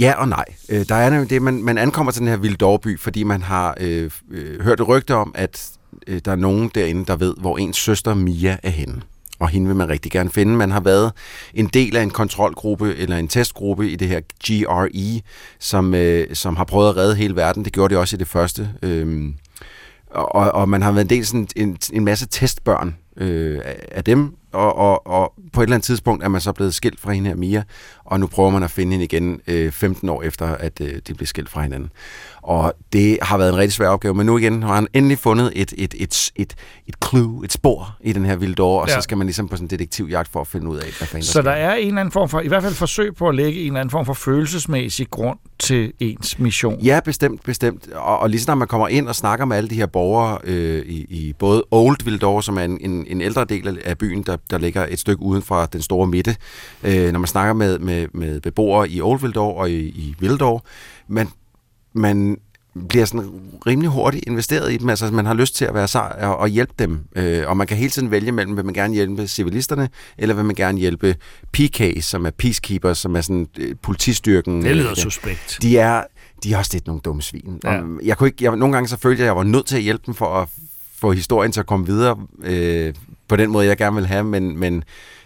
ja 0.01 0.13
og 0.17 0.27
nej. 0.29 0.45
Øh, 0.69 0.85
der 0.89 0.95
er 0.95 1.09
nemlig 1.09 1.29
det, 1.29 1.41
man, 1.41 1.63
man 1.63 1.77
ankommer 1.77 2.11
til 2.11 2.19
den 2.19 2.27
her 2.29 2.37
Vildorby, 2.37 2.99
fordi 2.99 3.23
man 3.23 3.41
har 3.41 3.77
øh, 3.79 4.11
øh, 4.31 4.46
Øh, 4.47 4.61
hørt 4.61 4.79
rygter 4.79 4.85
rygte 4.85 5.15
om, 5.15 5.31
at 5.35 5.71
øh, 6.07 6.21
der 6.25 6.31
er 6.31 6.35
nogen 6.35 6.71
derinde, 6.75 7.05
der 7.05 7.15
ved, 7.15 7.33
hvor 7.37 7.57
ens 7.57 7.77
søster 7.77 8.13
Mia 8.13 8.57
er 8.63 8.69
henne. 8.69 9.01
Og 9.39 9.49
hende 9.49 9.67
vil 9.67 9.75
man 9.75 9.89
rigtig 9.89 10.11
gerne 10.11 10.29
finde. 10.29 10.55
Man 10.55 10.71
har 10.71 10.79
været 10.79 11.11
en 11.53 11.67
del 11.67 11.95
af 11.95 12.03
en 12.03 12.09
kontrolgruppe 12.09 12.95
eller 12.95 13.17
en 13.17 13.27
testgruppe 13.27 13.91
i 13.91 13.95
det 13.95 14.07
her 14.07 14.21
GRE, 14.43 15.21
som, 15.59 15.93
øh, 15.93 16.35
som 16.35 16.55
har 16.55 16.63
prøvet 16.63 16.89
at 16.89 16.97
redde 16.97 17.15
hele 17.15 17.35
verden. 17.35 17.65
Det 17.65 17.73
gjorde 17.73 17.95
de 17.95 17.99
også 17.99 18.15
i 18.15 18.19
det 18.19 18.27
første. 18.27 18.69
Øh, 18.83 19.33
og, 20.11 20.51
og 20.51 20.69
man 20.69 20.81
har 20.81 20.91
været 20.91 21.05
en 21.05 21.09
del 21.09 21.25
sådan 21.25 21.47
en, 21.55 21.77
en 21.93 22.05
masse 22.05 22.27
testbørn 22.31 22.95
øh, 23.17 23.61
af 23.91 24.03
dem, 24.03 24.35
og, 24.57 24.77
og, 24.77 25.07
og 25.07 25.33
på 25.53 25.61
et 25.61 25.65
eller 25.65 25.75
andet 25.75 25.85
tidspunkt 25.85 26.23
er 26.23 26.27
man 26.27 26.41
så 26.41 26.51
blevet 26.51 26.73
skilt 26.73 26.99
fra 26.99 27.11
hende 27.11 27.29
her 27.29 27.35
Mia, 27.35 27.63
og 28.05 28.19
nu 28.19 28.27
prøver 28.27 28.49
man 28.49 28.63
at 28.63 28.71
finde 28.71 28.91
hende 28.91 29.05
igen 29.05 29.39
øh, 29.47 29.71
15 29.71 30.09
år 30.09 30.23
efter, 30.23 30.45
at 30.47 30.81
øh, 30.81 30.91
de 31.07 31.13
blev 31.13 31.27
skilt 31.27 31.49
fra 31.49 31.61
hinanden. 31.61 31.89
Og 32.41 32.73
det 32.93 33.17
har 33.21 33.37
været 33.37 33.49
en 33.49 33.57
rigtig 33.57 33.73
svær 33.73 33.87
opgave, 33.87 34.13
men 34.13 34.25
nu 34.25 34.37
igen 34.37 34.63
har 34.63 34.75
han 34.75 34.87
endelig 34.93 35.19
fundet 35.19 35.51
et, 35.55 35.73
et, 35.77 35.93
et, 35.97 36.31
et, 36.35 36.55
et 36.87 36.95
clue, 37.09 37.45
et 37.45 37.51
spor 37.53 37.97
i 38.01 38.13
den 38.13 38.25
her 38.25 38.35
Vildor, 38.35 38.81
og 38.81 38.87
Ja. 38.87 38.95
så 38.95 39.01
skal 39.01 39.17
man 39.17 39.27
ligesom 39.27 39.47
på 39.47 39.55
sådan 39.55 39.65
en 39.65 39.69
detektivjagt 39.69 40.31
for 40.31 40.41
at 40.41 40.47
finde 40.47 40.67
ud 40.69 40.77
af, 40.77 40.83
hvad 40.97 41.07
fanden 41.07 41.23
Så 41.25 41.31
sker. 41.31 41.41
der 41.41 41.51
er 41.51 41.73
en 41.75 41.87
eller 41.87 42.01
anden 42.01 42.11
form 42.11 42.29
for, 42.29 42.39
i 42.39 42.47
hvert 42.47 42.63
fald 42.63 42.73
forsøg 42.73 43.15
på 43.15 43.29
at 43.29 43.35
lægge 43.35 43.59
en 43.61 43.67
eller 43.67 43.79
anden 43.79 43.91
form 43.91 44.05
for 44.05 44.13
følelsesmæssig 44.13 45.09
grund 45.09 45.37
til 45.59 45.93
ens 45.99 46.39
mission. 46.39 46.79
Ja, 46.81 46.99
bestemt, 47.05 47.43
bestemt. 47.43 47.87
Og, 47.95 48.19
og 48.19 48.29
lige 48.29 48.41
snart 48.41 48.57
man 48.57 48.67
kommer 48.67 48.87
ind 48.87 49.07
og 49.07 49.15
snakker 49.15 49.45
med 49.45 49.57
alle 49.57 49.69
de 49.69 49.75
her 49.75 49.85
borgere 49.85 50.37
øh, 50.43 50.85
i, 50.85 51.05
i 51.09 51.33
både 51.39 51.63
Old 51.71 51.97
Vildor, 52.05 52.41
som 52.41 52.57
er 52.57 52.61
en, 52.63 52.77
en, 52.81 53.05
en 53.07 53.21
ældre 53.21 53.45
del 53.45 53.79
af 53.85 53.97
byen, 53.97 54.23
der, 54.23 54.37
der 54.49 54.57
ligger 54.57 54.85
et 54.89 54.99
stykke 54.99 55.23
uden 55.23 55.41
for 55.41 55.65
den 55.65 55.81
store 55.81 56.07
midte. 56.07 56.35
Øh, 56.83 57.11
når 57.11 57.19
man 57.19 57.27
snakker 57.27 57.53
med, 57.53 57.79
med, 57.79 58.07
med 58.13 58.41
beboere 58.41 58.89
i 58.89 59.01
Old 59.01 59.21
Vildor 59.21 59.53
og 59.53 59.71
i, 59.71 59.79
i 59.79 60.15
Vildor, 60.19 60.65
man, 61.07 61.27
man 61.93 62.37
bliver 62.89 63.05
sådan 63.05 63.29
rimelig 63.67 63.89
hurtigt 63.89 64.23
investeret 64.27 64.73
i 64.73 64.77
dem. 64.77 64.89
Altså, 64.89 65.11
man 65.11 65.25
har 65.25 65.33
lyst 65.33 65.55
til 65.55 65.65
at 65.65 65.73
være 65.73 65.87
sej 65.87 66.17
og, 66.21 66.37
og 66.37 66.47
hjælpe 66.47 66.73
dem. 66.79 66.99
Øh, 67.15 67.43
og 67.47 67.57
man 67.57 67.67
kan 67.67 67.77
hele 67.77 67.89
tiden 67.89 68.11
vælge 68.11 68.31
mellem, 68.31 68.57
vil 68.57 68.65
man 68.65 68.73
gerne 68.73 68.93
hjælpe 68.93 69.27
civilisterne, 69.27 69.89
eller 70.17 70.35
vil 70.35 70.45
man 70.45 70.55
gerne 70.55 70.77
hjælpe 70.79 71.15
PK's, 71.57 72.01
som 72.01 72.25
er 72.25 72.29
peacekeepers, 72.29 72.97
som 72.97 73.15
er 73.15 73.21
sådan 73.21 73.47
øh, 73.57 73.75
politistyrken. 73.81 74.61
Det 74.63 74.75
lyder 74.75 74.89
Øh, 74.89 74.95
suspekt. 74.95 75.59
De 75.61 75.77
er, 75.77 76.03
de 76.43 76.53
er 76.53 76.57
også 76.57 76.71
lidt 76.73 76.87
nogle 76.87 77.01
dumme 77.01 77.21
svin. 77.21 77.59
Ja. 77.63 77.73
Ja. 77.73 77.81
Jeg 78.03 78.17
kunne 78.17 78.29
ikke, 78.29 78.43
jeg, 78.45 78.55
nogle 78.55 78.73
gange 78.73 78.87
så 78.87 78.97
følte 78.97 79.21
jeg, 79.21 79.25
at 79.25 79.27
jeg 79.27 79.35
var 79.35 79.43
nødt 79.43 79.65
til 79.65 79.75
at 79.75 79.81
hjælpe 79.81 80.03
dem 80.05 80.13
for 80.13 80.41
at 80.41 80.49
få 80.95 81.11
historien 81.11 81.51
til 81.51 81.59
at 81.59 81.65
komme 81.65 81.85
videre 81.85 82.17
øh, 82.43 82.93
på 83.27 83.35
den 83.35 83.51
måde, 83.51 83.67
jeg 83.67 83.77
gerne 83.77 83.95
vil 83.95 84.05
have, 84.07 84.23
men, 84.23 84.59
men 84.59 84.83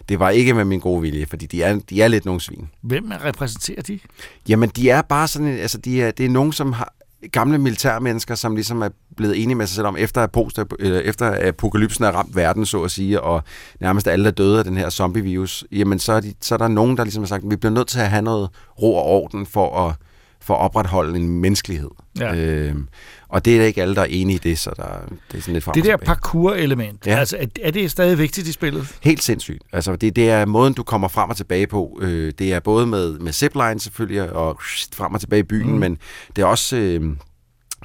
det 0.09 0.19
var 0.19 0.29
ikke 0.29 0.53
med 0.53 0.65
min 0.65 0.79
gode 0.79 1.01
vilje, 1.01 1.25
fordi 1.25 1.45
de 1.45 1.63
er, 1.63 1.79
de 1.89 2.01
er 2.01 2.07
lidt 2.07 2.25
nogle 2.25 2.41
svin. 2.41 2.69
Hvem 2.81 3.11
repræsenterer 3.25 3.81
de? 3.81 3.99
Jamen, 4.47 4.69
de 4.69 4.89
er 4.89 5.01
bare 5.01 5.27
sådan, 5.27 5.47
en- 5.47 5.57
altså, 5.59 5.77
de 5.77 6.01
er, 6.01 6.11
det 6.11 6.25
er 6.25 6.29
nogen, 6.29 6.51
som 6.53 6.73
har 6.73 6.93
gamle 7.31 7.57
militærmennesker, 7.57 8.35
som 8.35 8.55
ligesom 8.55 8.81
er 8.81 8.89
blevet 9.17 9.43
enige 9.43 9.55
med 9.55 9.67
sig 9.67 9.75
selv 9.75 9.87
om, 9.87 9.95
efter, 9.99 10.27
post, 10.27 10.59
øh, 10.79 10.97
efter 11.01 11.47
apokalypsen 11.47 12.03
er 12.03 12.11
ramt 12.11 12.35
verden, 12.35 12.65
så 12.65 12.81
at 12.83 12.91
sige, 12.91 13.21
og 13.21 13.43
nærmest 13.79 14.07
alle 14.07 14.27
er 14.27 14.31
døde 14.31 14.57
af 14.59 14.63
den 14.65 14.77
her 14.77 14.89
zombie-virus, 14.89 15.65
jamen 15.71 15.99
så 15.99 16.13
er, 16.13 16.19
de, 16.19 16.33
så 16.41 16.53
er 16.55 16.57
der 16.57 16.67
nogen, 16.67 16.97
der 16.97 17.03
ligesom 17.03 17.23
har 17.23 17.27
sagt, 17.27 17.43
vi 17.49 17.55
bliver 17.55 17.73
nødt 17.73 17.87
til 17.87 17.99
at 17.99 18.09
have 18.09 18.21
noget 18.21 18.49
ro 18.81 18.95
og 18.95 19.03
orden 19.05 19.45
for 19.45 19.87
at, 19.87 19.95
for 20.41 20.53
at 20.55 20.59
opretholde 20.61 21.19
en 21.19 21.27
menneskelighed. 21.39 21.89
Ja. 22.19 22.35
Øh, 22.35 22.75
og 23.31 23.45
det 23.45 23.57
er 23.61 23.65
ikke 23.65 23.81
alle, 23.81 23.95
der 23.95 24.01
er 24.01 24.05
enige 24.05 24.35
i 24.35 24.39
det, 24.39 24.59
så 24.59 24.71
der, 24.77 24.83
det 25.31 25.37
er 25.37 25.41
sådan 25.41 25.53
lidt 25.53 25.65
Det 25.73 25.83
der 25.83 25.97
parkour-element, 25.97 27.07
ja. 27.07 27.15
Altså, 27.19 27.37
er, 27.61 27.71
det 27.71 27.91
stadig 27.91 28.17
vigtigt 28.17 28.47
i 28.47 28.51
spillet? 28.51 28.87
Helt 29.01 29.23
sindssygt. 29.23 29.63
Altså, 29.73 29.95
det, 29.95 30.15
det 30.15 30.29
er 30.29 30.45
måden, 30.45 30.73
du 30.73 30.83
kommer 30.83 31.07
frem 31.07 31.29
og 31.29 31.37
tilbage 31.37 31.67
på. 31.67 31.99
Øh, 32.01 32.33
det 32.39 32.53
er 32.53 32.59
både 32.59 32.87
med, 32.87 33.19
med 33.19 33.31
zipline 33.33 33.79
selvfølgelig, 33.79 34.33
og 34.33 34.57
frem 34.93 35.13
og 35.13 35.19
tilbage 35.19 35.39
i 35.39 35.43
byen, 35.43 35.71
Mm. 35.71 35.77
men 35.79 35.97
det 36.35 36.41
er 36.41 36.45
også... 36.45 36.75
Øh, 36.77 37.01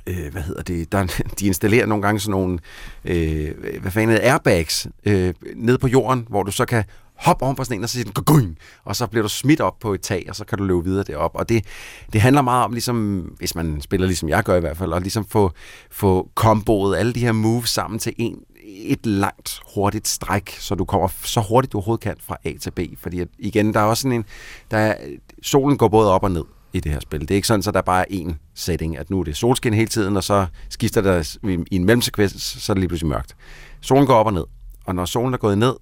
øh, 0.07 0.33
hvad 0.33 0.43
hedder 0.43 0.63
det, 0.63 0.93
der, 0.93 1.07
de 1.41 1.47
installerer 1.47 1.87
nogle 1.87 2.03
gange 2.03 2.21
sådan 2.21 2.31
nogle, 2.31 2.59
øh, 3.05 3.51
hvad 3.81 3.91
fanden 3.91 4.17
er 4.17 4.33
airbags 4.33 4.87
øh, 5.05 5.35
ned 5.57 5.79
på 5.79 5.89
jorden, 5.89 6.27
hvor 6.29 6.43
du 6.43 6.53
så 6.53 6.65
kan 6.65 6.85
hop 7.17 7.43
oven 7.43 7.57
på 7.57 7.65
sådan 7.65 7.79
en, 7.79 7.83
og 7.83 7.89
så 7.89 7.93
siger 7.93 8.05
den, 8.05 8.13
"Gugung!" 8.13 8.57
og 8.85 8.97
så 8.97 9.07
bliver 9.07 9.23
du 9.23 9.29
smidt 9.29 9.61
op 9.61 9.79
på 9.81 9.95
et 9.95 10.01
tag, 10.01 10.27
og 10.29 10.37
så 10.37 10.45
kan 10.45 10.59
du 10.59 10.65
løbe 10.65 10.85
videre 10.85 11.05
derop. 11.05 11.31
Og 11.35 11.49
det, 11.49 11.65
det 12.13 12.21
handler 12.21 12.43
meget 12.43 12.65
om, 12.65 12.73
ligesom, 12.73 13.19
hvis 13.39 13.55
man 13.55 13.81
spiller 13.81 14.07
ligesom 14.07 14.29
jeg 14.29 14.45
gør 14.45 14.57
i 14.57 14.61
hvert 14.61 14.77
fald, 14.77 14.93
at 14.93 15.03
ligesom 15.03 15.25
få, 15.25 15.53
få 15.91 16.29
komboet 16.35 16.97
alle 16.97 17.13
de 17.13 17.21
her 17.21 17.33
moves 17.33 17.71
sammen 17.71 17.99
til 17.99 18.13
en, 18.19 18.39
et 18.67 19.07
langt, 19.07 19.61
hurtigt 19.75 20.09
stræk, 20.09 20.57
så 20.59 20.75
du 20.75 20.85
kommer 20.85 21.09
så 21.25 21.41
hurtigt 21.41 21.73
du 21.73 21.79
overhovedet 21.79 22.03
kan 22.03 22.17
fra 22.21 22.37
A 22.45 22.53
til 22.61 22.71
B. 22.71 22.81
Fordi 22.99 23.21
at, 23.21 23.29
igen, 23.39 23.75
der 23.75 23.81
er 23.81 23.85
også 23.85 24.01
sådan 24.01 24.13
en, 24.13 24.25
der 24.71 24.79
er, 24.79 24.95
solen 25.43 25.79
går 25.79 25.89
både 25.89 26.13
op 26.13 26.23
og 26.23 26.31
ned 26.31 26.45
i 26.73 26.81
det 26.81 26.93
her 26.93 27.01
spil. 27.01 27.21
Det 27.21 27.31
er 27.31 27.35
ikke 27.35 27.49
sådan, 27.49 27.63
at 27.69 27.75
der 27.75 27.83
bare 27.83 28.13
er 28.13 28.25
én 28.25 28.35
setting, 28.55 28.99
at 28.99 29.11
nu 29.11 29.21
er 29.21 29.25
det 29.25 29.37
solskin 29.37 29.75
hele 29.75 29.89
tiden, 29.89 30.17
og 30.17 30.25
så 30.25 30.47
skifter 30.69 31.01
der 31.01 31.37
i 31.49 31.59
i 31.71 31.77
en 31.77 31.85
mellemsekvens, 31.85 32.43
så 32.43 32.73
er 32.73 32.75
det 32.75 32.81
lige 32.81 32.89
pludselig 32.89 33.09
mørkt. 33.09 33.37
Solen 33.81 34.07
går 34.07 34.15
op 34.15 34.27
og 34.27 34.33
ned, 34.33 34.45
og 34.85 34.95
når 34.95 35.05
solen 35.05 35.35
er 35.35 35.39
gået 35.39 35.59
ned, 35.59 35.75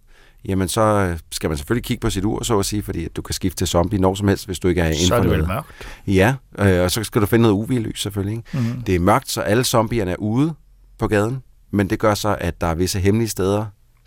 jamen 0.44 0.68
så 0.68 0.80
øh, 0.80 1.18
skal 1.32 1.50
man 1.50 1.56
selvfølgelig 1.56 1.84
kigge 1.84 2.00
på 2.00 2.10
sit 2.10 2.24
ur, 2.24 2.42
så 2.42 2.58
at 2.58 2.66
sige, 2.66 2.82
fordi 2.82 3.04
at 3.04 3.16
du 3.16 3.22
kan 3.22 3.34
skifte 3.34 3.56
til 3.56 3.66
zombie 3.66 3.98
når 3.98 4.14
som 4.14 4.28
helst, 4.28 4.46
hvis 4.46 4.58
du 4.58 4.68
ikke 4.68 4.80
er 4.80 4.86
inden 4.86 5.06
Så 5.06 5.14
er 5.14 5.18
for 5.18 5.28
det 5.28 5.38
vel 5.38 5.46
mørkt. 5.46 5.66
Ja, 6.06 6.34
øh, 6.58 6.82
og 6.82 6.90
så 6.90 7.04
skal 7.04 7.20
du 7.20 7.26
finde 7.26 7.42
noget 7.42 7.54
UV-lys 7.54 8.02
selvfølgelig. 8.02 8.36
Ikke? 8.36 8.58
Mhm. 8.58 8.82
Det 8.82 8.94
er 8.94 9.00
mørkt, 9.00 9.30
så 9.30 9.40
alle 9.40 9.64
zombierne 9.64 10.10
er 10.10 10.16
ude 10.16 10.54
på 10.98 11.08
gaden, 11.08 11.42
men 11.70 11.90
det 11.90 11.98
gør 11.98 12.14
så, 12.14 12.36
at 12.40 12.60
der 12.60 12.66
er 12.66 12.74
visse 12.74 13.00
hemmelige 13.00 13.28
steder, 13.28 13.66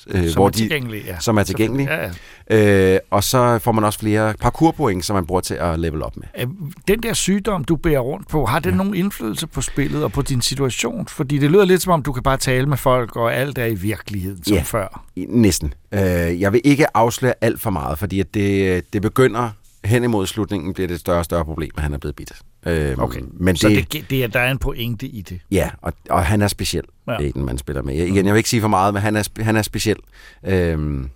øh, 0.10 0.30
Som 0.30 0.40
hvor 0.40 0.48
er 0.48 0.80
de, 0.80 1.02
ja. 1.08 1.20
som 1.20 1.38
er 1.38 1.44
tilgængelige. 1.44 1.90
Ja, 1.94 2.10
ja. 2.50 2.94
Øh, 2.94 3.00
og 3.12 3.24
så 3.24 3.60
får 3.60 3.72
man 3.72 3.84
også 3.84 4.00
flere 4.00 4.34
parkourpoint, 4.42 5.06
som 5.06 5.14
man 5.14 5.26
bruger 5.26 5.42
til 5.42 5.54
at 5.54 5.80
level 5.80 6.04
op 6.04 6.18
med. 6.18 6.24
Øh, 6.40 6.48
Den 6.88 7.04
der 7.04 7.14
sygdom, 7.14 7.64
du 7.64 7.76
bærer 7.76 8.00
rundt 8.00 8.28
på, 8.28 8.46
har 8.46 8.60
den 8.60 8.72
ja. 8.72 8.78
nogen 8.78 8.96
indflydelse 8.96 9.48
på 9.48 9.62
spillet 9.62 10.04
og 10.04 10.12
på 10.12 10.22
din 10.22 10.42
situation? 10.42 11.08
Fordi 11.08 11.38
det 11.38 11.52
lyder 11.52 11.66
lidt 11.66 11.82
som 11.82 11.94
om, 11.94 12.02
du 12.04 12.12
kan 12.12 12.24
bare 12.24 12.38
tale 12.38 12.66
med 12.66 12.78
folk, 12.78 13.16
og 13.16 13.34
alt 13.36 13.58
er 13.58 13.66
i 13.66 13.76
virkeligheden 13.76 14.44
som 14.44 14.56
Ja. 14.56 14.62
før. 14.62 15.04
Næsten. 15.28 15.74
Øh, 15.92 16.00
jeg 16.42 16.54
vil 16.54 16.62
ikke 16.64 16.98
afsløre 16.98 17.34
alt 17.42 17.62
for 17.62 17.70
meget, 17.70 18.00
fordi 18.00 18.20
at 18.20 18.34
det, 18.34 18.84
det 18.94 19.02
begynder 19.02 19.50
hen 19.86 20.04
imod 20.04 20.28
slutningen, 20.28 20.74
bliver 20.74 20.88
det 20.88 20.94
et 20.96 21.00
større 21.00 21.18
og 21.20 21.26
større 21.26 21.46
problem, 21.46 21.72
at 21.78 21.84
han 21.84 21.94
er 21.94 21.98
blevet 21.98 22.16
bidt. 22.16 22.32
Øh, 22.68 22.98
Okay, 22.98 23.22
men 23.34 23.56
så 23.56 23.70
det, 23.70 23.94
det, 23.94 24.10
det, 24.10 24.24
er- 24.24 24.28
der 24.28 24.40
er 24.40 24.52
en 24.52 24.58
pointe 24.58 25.08
i 25.08 25.22
det. 25.22 25.40
Ja, 25.52 25.70
og, 25.82 25.94
og 26.10 26.26
han 26.26 26.42
er 26.42 26.48
speciel, 26.48 26.84
Ja. 27.08 27.12
ja. 27.12 27.18
det 27.18 27.28
er 27.28 27.32
den, 27.32 27.46
man 27.46 27.58
spiller 27.58 27.82
med. 27.82 27.96
Igen, 27.96 28.26
jeg 28.26 28.34
vil 28.34 28.38
ikke 28.38 28.50
sige 28.50 28.62
for 28.62 28.68
meget, 28.68 28.94
men 28.94 29.04
han 29.04 29.16
er, 29.16 29.44
han 29.44 29.56
er 29.56 29.62
speciel. 29.62 29.98
Øhm, 30.46 31.10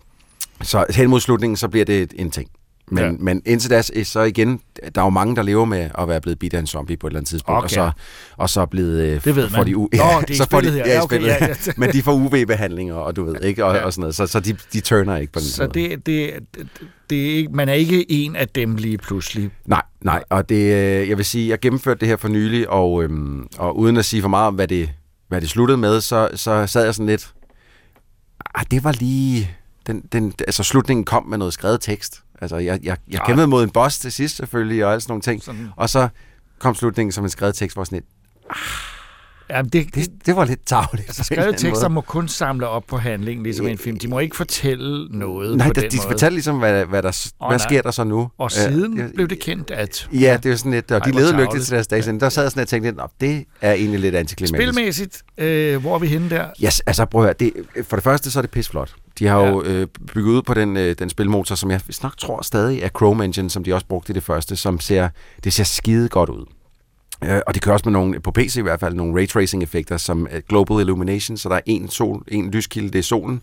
så 0.61 0.85
hen 0.95 1.09
mod 1.09 1.19
slutningen, 1.19 1.57
så 1.57 1.67
bliver 1.67 1.85
det 1.85 2.01
et- 2.01 2.13
en 2.15 2.31
ting. 2.31 2.49
Men, 2.93 3.03
Ja. 3.03 3.11
men 3.19 3.41
indtil 3.45 3.69
da, 3.69 3.81
så 4.03 4.21
igen, 4.21 4.59
der 4.95 5.01
er 5.01 5.05
jo 5.05 5.09
mange, 5.09 5.35
der 5.35 5.41
lever 5.43 5.65
med 5.65 5.89
at 5.99 6.07
være 6.07 6.21
blevet 6.21 6.39
bidt 6.39 6.53
af 6.53 6.59
en 6.59 6.67
zombie 6.67 6.97
på 6.97 7.07
et 7.07 7.11
eller 7.11 7.19
andet 7.19 7.29
tidspunkt, 7.29 7.57
Okay. 7.57 7.63
og 7.65 7.69
så, 7.69 7.91
og 8.37 8.49
så 8.49 8.65
blevet... 8.65 9.01
øh, 9.01 9.23
Det 9.25 9.35
ved 9.35 9.49
man. 9.49 9.65
De, 9.67 9.71
u- 9.75 9.75
Nå, 9.77 9.87
det 9.91 10.29
er 10.29 10.35
så 10.43 10.47
får 10.51 10.61
de, 10.61 10.71
her. 10.71 10.87
Ja, 10.87 11.03
okay, 11.03 11.21
ja, 11.21 11.45
ja. 11.45 11.55
men 11.77 11.91
de 11.93 12.01
får 12.03 12.13
UV-behandlinger, 12.13 12.93
og 12.95 13.15
du 13.15 13.23
ved, 13.23 13.41
ikke? 13.43 13.65
Og, 13.65 13.75
Ja. 13.75 13.83
og 13.85 13.93
sådan 13.93 14.01
noget. 14.01 14.15
Så, 14.15 14.27
så 14.27 14.39
de, 14.39 14.57
de 14.73 14.79
turner 14.79 15.17
ikke 15.17 15.33
på 15.33 15.39
den 15.39 15.45
Så 15.47 15.63
måde. 15.63 15.73
det, 15.89 16.05
det, 16.05 16.31
det 17.09 17.31
er 17.31 17.35
ikke, 17.35 17.49
man 17.53 17.69
er 17.69 17.73
ikke 17.73 18.11
en 18.11 18.35
af 18.35 18.47
dem 18.47 18.75
lige 18.75 18.97
pludselig. 18.97 19.49
Nej, 19.65 19.81
nej, 20.01 20.23
og 20.29 20.49
det, 20.49 20.55
øh, 20.73 21.09
jeg 21.09 21.17
vil 21.17 21.25
sige, 21.25 21.49
jeg 21.49 21.59
gennemførte 21.59 21.99
det 21.99 22.07
her 22.07 22.17
for 22.17 22.27
nylig, 22.27 22.69
og, 22.69 23.03
øhm, 23.03 23.47
og 23.57 23.77
uden 23.79 23.97
at 23.97 24.05
sige 24.05 24.21
for 24.21 24.29
meget 24.29 24.47
om, 24.47 24.55
hvad 24.55 24.67
det, 24.67 24.89
hvad 25.27 25.41
det 25.41 25.49
sluttede 25.49 25.77
med, 25.77 26.01
så, 26.01 26.29
så 26.35 26.67
sad 26.67 26.83
jeg 26.85 26.95
sådan 26.95 27.07
lidt, 27.07 27.33
ah, 28.55 28.65
det 28.71 28.83
var 28.83 28.91
lige, 28.91 29.51
den, 29.87 30.01
den, 30.13 30.33
altså 30.47 30.63
slutningen 30.63 31.03
kom 31.03 31.25
med 31.27 31.37
noget 31.37 31.53
skrevet 31.53 31.81
tekst. 31.81 32.21
Altså, 32.41 32.57
jeg, 32.57 32.79
jeg, 32.83 32.97
jeg 33.11 33.19
Ah. 33.21 33.25
kæmpede 33.27 33.47
mod 33.47 33.63
en 33.63 33.69
boss 33.69 33.99
til 33.99 34.11
sidst 34.11 34.35
selvfølgelig, 34.37 34.85
og 34.85 34.91
alle 34.91 35.01
sådan 35.01 35.11
nogle 35.11 35.21
ting, 35.21 35.43
Sådan. 35.43 35.67
og 35.75 35.89
så 35.89 36.07
kom 36.59 36.75
slutningen 36.75 37.11
som 37.11 37.23
en 37.23 37.29
skrevet 37.29 37.55
tekst, 37.55 37.75
hvor 37.77 37.83
sådan 37.83 37.95
lidt, 37.95 38.05
Jamen, 39.49 39.69
det, 39.69 39.95
det, 39.95 40.07
det 40.25 40.35
var 40.35 40.45
lidt 40.45 40.65
tavligt. 40.65 41.07
Altså, 41.07 41.23
skrevet 41.23 41.57
tekster 41.57 41.87
må 41.89 42.01
kun 42.01 42.27
samle 42.27 42.67
op 42.67 42.83
på 42.87 42.97
handlingen, 42.97 43.43
ligesom 43.43 43.67
en 43.67 43.77
film. 43.77 43.99
De 43.99 44.07
må 44.07 44.19
ikke 44.19 44.35
fortælle 44.35 45.07
noget 45.19 45.57
Nej, 45.57 45.67
på 45.67 45.73
der, 45.73 45.81
den 45.81 45.91
de 45.91 45.97
måde. 45.97 46.07
fortalte 46.07 46.35
ligesom, 46.35 46.57
hvad, 46.59 46.85
hvad, 46.85 47.03
der, 47.03 47.31
Åh, 47.41 47.47
hvad 47.49 47.57
nej. 47.57 47.67
sker 47.67 47.81
der 47.81 47.91
så 47.91 48.03
nu? 48.03 48.29
Og 48.37 48.45
Øh, 48.45 48.51
siden 48.51 48.97
jeg- 48.97 49.09
blev 49.15 49.27
det 49.27 49.39
kendt, 49.39 49.71
at... 49.71 50.09
Ja, 50.13 50.37
det 50.37 50.45
er 50.45 50.49
jo 50.49 50.57
sådan 50.57 50.71
lidt, 50.71 50.91
og 50.91 50.97
Ej, 50.97 51.05
de 51.05 51.11
levede 51.11 51.37
lykkeligt 51.37 51.65
til 51.65 51.73
deres 51.75 51.87
dage 51.87 52.03
siden. 52.03 52.19
Der 52.19 52.29
sad 52.29 52.43
jeg 52.43 52.51
sådan 52.51 52.61
og 52.61 52.67
tænkte, 52.67 52.89
at 53.03 53.09
det 53.21 53.45
er 53.61 53.73
egentlig 53.73 53.99
lidt 53.99 54.15
antiklimatisk. 54.15 54.71
Spilmæssigt, 54.73 55.21
øh, 55.37 55.77
hvor 55.81 55.95
er 55.95 55.99
vi 55.99 56.07
henne 56.07 56.29
der? 56.29 56.45
Yes, 56.63 56.79
altså 56.79 57.05
prøv 57.05 57.21
at 57.21 57.25
høre, 57.25 57.33
det, 57.39 57.53
for 57.87 57.95
det 57.97 58.03
første 58.03 58.31
så 58.31 58.39
er 58.39 58.41
det 58.41 58.51
pisflot. 58.51 58.93
De 59.19 59.27
har 59.27 59.39
ja. 59.39 59.49
jo 59.49 59.63
øh, 59.63 59.87
bygget 60.13 60.31
ud 60.31 60.41
på 60.41 60.53
den, 60.53 60.77
øh, 60.77 60.95
den 60.99 61.09
spilmotor, 61.09 61.55
som 61.55 61.71
jeg 61.71 61.81
nok 62.03 62.17
tror 62.17 62.41
stadig 62.41 62.81
er 62.81 62.89
Chrome 62.89 63.25
Engine, 63.25 63.49
som 63.49 63.63
de 63.63 63.73
også 63.73 63.87
brugte 63.87 64.11
i 64.11 64.13
det 64.13 64.23
første, 64.23 64.55
som 64.55 64.79
ser, 64.79 65.09
det 65.43 65.53
ser 65.53 65.63
skide 65.63 66.09
godt 66.09 66.29
ud. 66.29 66.45
Øh, 67.23 67.41
og 67.47 67.53
det 67.53 67.61
kører 67.61 67.73
også 67.73 67.89
med 67.89 67.93
nogle, 67.93 68.19
på 68.19 68.31
PC 68.31 68.55
i 68.57 68.61
hvert 68.61 68.79
fald, 68.79 68.93
nogle 68.93 69.19
raytracing-effekter, 69.19 69.97
som 69.97 70.27
Global 70.49 70.79
Illumination, 70.79 71.37
så 71.37 71.49
der 71.49 71.55
er 71.55 71.61
en, 71.65 71.89
sol, 71.89 72.23
en 72.27 72.51
lyskilde, 72.51 72.89
det 72.89 72.99
er 72.99 73.03
solen, 73.03 73.41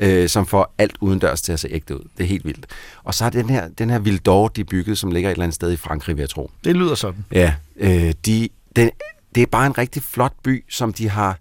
øh, 0.00 0.28
som 0.28 0.46
får 0.46 0.74
alt 0.78 0.96
udendørs 1.00 1.42
til 1.42 1.52
at 1.52 1.60
se 1.60 1.68
ægte 1.68 1.94
ud. 1.96 2.08
Det 2.18 2.24
er 2.24 2.28
helt 2.28 2.44
vildt. 2.44 2.66
Og 3.04 3.14
så 3.14 3.24
er 3.24 3.30
den 3.30 3.50
her, 3.50 3.68
den 3.68 3.90
her 3.90 3.98
Vildor, 3.98 4.48
de 4.48 4.64
byggede, 4.64 4.96
som 4.96 5.10
ligger 5.10 5.30
et 5.30 5.32
eller 5.32 5.44
andet 5.44 5.54
sted 5.54 5.72
i 5.72 5.76
Frankrig, 5.76 6.16
vil 6.16 6.22
jeg 6.22 6.30
tro. 6.30 6.50
Det 6.64 6.76
lyder 6.76 6.94
sådan. 6.94 7.24
Ja, 7.32 7.54
øh, 7.76 8.12
de, 8.26 8.48
den, 8.76 8.90
det 9.34 9.42
er 9.42 9.46
bare 9.46 9.66
en 9.66 9.78
rigtig 9.78 10.02
flot 10.02 10.32
by, 10.44 10.64
som 10.68 10.92
de 10.92 11.08
har, 11.08 11.38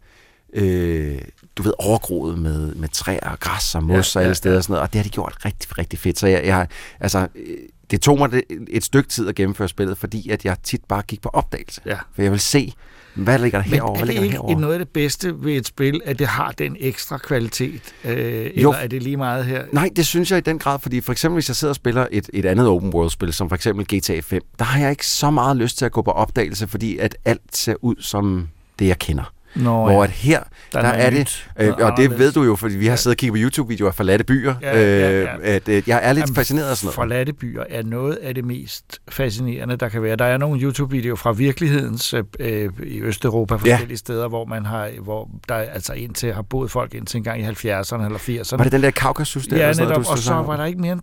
øh, 0.53 1.17
du 1.57 1.63
ved, 1.63 1.73
overgroet 1.79 2.39
med, 2.39 2.75
med 2.75 2.89
træer 2.89 3.29
og 3.29 3.39
græs 3.39 3.75
og 3.75 3.83
mos 3.83 4.15
Ja, 4.15 4.19
og 4.19 4.23
alle 4.23 4.29
ja, 4.29 4.33
steder 4.33 4.57
og 4.57 4.63
sådan 4.63 4.73
noget, 4.73 4.81
og 4.81 4.93
det 4.93 4.99
har 4.99 5.03
de 5.03 5.09
gjort 5.09 5.37
rigtig, 5.45 5.77
rigtig 5.77 5.99
fedt. 5.99 6.19
Så 6.19 6.27
jeg, 6.27 6.45
jeg 6.45 6.67
altså, 6.99 7.27
øh, 7.35 7.57
det 7.91 8.01
tog 8.01 8.17
mig 8.17 8.41
et 8.69 8.83
stykke 8.83 9.09
tid 9.09 9.27
at 9.27 9.35
gennemføre 9.35 9.67
spillet, 9.67 9.97
fordi 9.97 10.29
at 10.29 10.45
jeg 10.45 10.57
tit 10.63 10.81
bare 10.87 11.01
gik 11.01 11.21
på 11.21 11.29
opdagelse. 11.33 11.81
Ja. 11.85 11.97
For 12.15 12.21
jeg 12.21 12.31
vil 12.31 12.39
se, 12.39 12.73
hvad 13.15 13.39
ligger 13.39 13.59
der 13.61 13.65
Men 13.69 13.73
herovre, 13.73 14.01
er 14.01 14.05
hvad 14.05 14.15
det 14.15 14.21
ikke 14.23 14.31
herovre? 14.35 14.61
noget 14.61 14.73
af 14.73 14.79
det 14.79 14.89
bedste 14.89 15.43
ved 15.43 15.53
et 15.53 15.67
spil, 15.67 16.01
at 16.05 16.19
det 16.19 16.27
har 16.27 16.51
den 16.51 16.77
ekstra 16.79 17.17
kvalitet? 17.17 17.81
Øh, 18.05 18.11
eller 18.15 18.51
Jo. 18.61 18.71
er 18.71 18.87
det 18.87 19.03
lige 19.03 19.17
meget 19.17 19.45
her? 19.45 19.63
Nej, 19.71 19.89
det 19.95 20.07
synes 20.07 20.31
jeg 20.31 20.37
i 20.37 20.41
den 20.41 20.59
grad, 20.59 20.79
fordi 20.79 21.01
for 21.01 21.11
eksempel 21.11 21.35
hvis 21.35 21.49
jeg 21.49 21.55
sidder 21.55 21.71
og 21.71 21.75
spiller 21.75 22.07
et, 22.11 22.29
et 22.33 22.45
andet 22.45 22.67
open 22.67 22.93
world 22.93 23.09
spil, 23.09 23.33
som 23.33 23.49
for 23.49 23.55
eksempel 23.55 23.99
GTA 23.99 24.19
5, 24.19 24.41
der 24.59 24.65
har 24.65 24.79
jeg 24.79 24.89
ikke 24.89 25.07
så 25.07 25.31
meget 25.31 25.57
lyst 25.57 25.77
til 25.77 25.85
at 25.85 25.91
gå 25.91 26.01
på 26.01 26.11
opdagelse, 26.11 26.67
fordi 26.67 26.97
at 26.97 27.15
alt 27.25 27.57
ser 27.57 27.75
ud 27.81 27.95
som 27.99 28.47
det, 28.79 28.87
jeg 28.87 28.99
kender. 28.99 29.33
Nå, 29.55 29.71
Hvor 29.83 29.91
ja. 29.91 30.03
at 30.03 30.09
her, 30.09 30.39
Der 30.73 30.81
der, 30.81 30.87
er 30.87 30.91
der 30.91 31.11
noget 31.11 31.27
er 31.57 31.69
det, 31.73 31.79
øh, 31.79 31.85
og 31.87 31.97
det 31.97 32.19
ved 32.19 32.31
du 32.31 32.43
jo, 32.43 32.55
fordi 32.55 32.75
vi 32.75 32.87
har 32.87 32.95
siddet 32.95 33.15
og 33.15 33.17
kigget 33.19 33.33
på 33.33 33.43
YouTube-videoer 33.43 33.89
af 33.89 33.95
forladte 33.95 34.23
byer, 34.23 34.53
Ja, 34.61 34.79
ja, 34.79 35.09
ja. 35.21 35.33
øh, 35.33 35.39
at 35.43 35.69
øh, 35.69 35.83
jeg 35.87 35.99
er 36.03 36.13
lidt 36.13 36.25
Jamen, 36.25 36.35
fascineret 36.35 36.69
af 36.69 36.77
sådan 36.77 36.85
noget. 36.85 36.95
Forladte 36.95 37.33
byer 37.33 37.63
er 37.69 37.83
noget 37.83 38.15
af 38.15 38.35
det 38.35 38.45
mest 38.45 38.99
fascinerende, 39.09 39.75
der 39.75 39.89
kan 39.89 40.03
være. 40.03 40.15
Der 40.15 40.25
er 40.25 40.37
nogle 40.37 40.61
YouTube-videoer 40.61 41.15
fra 41.15 41.31
virkelighedens 41.31 42.13
øh, 42.13 42.23
øh, 42.39 42.69
i 42.83 43.01
Østeuropa, 43.01 43.55
forskellige 43.55 43.97
steder, 43.97 44.27
hvor 44.27 44.45
man 44.45 44.65
har, 44.65 44.89
hvor 45.03 45.29
der 45.49 45.55
altså 45.55 45.93
indtil 45.93 46.33
har 46.33 46.41
boet 46.41 46.71
folk 46.71 46.93
indtil 46.93 47.17
en 47.17 47.23
gang 47.23 47.41
i 47.41 47.43
70'erne 47.43 48.05
eller 48.05 48.17
80'erne. 48.19 48.57
Var 48.57 48.63
det 48.63 48.71
den 48.71 48.83
der 48.83 48.91
Kaukasus 48.91 49.47
der? 49.47 49.57
Ja, 49.57 49.73
netop, 49.73 50.05
og 50.09 50.17
så 50.17 50.33
var 50.33 50.57
der 50.57 50.65
ikke 50.65 50.81
mere 50.81 50.91
end, 50.93 51.01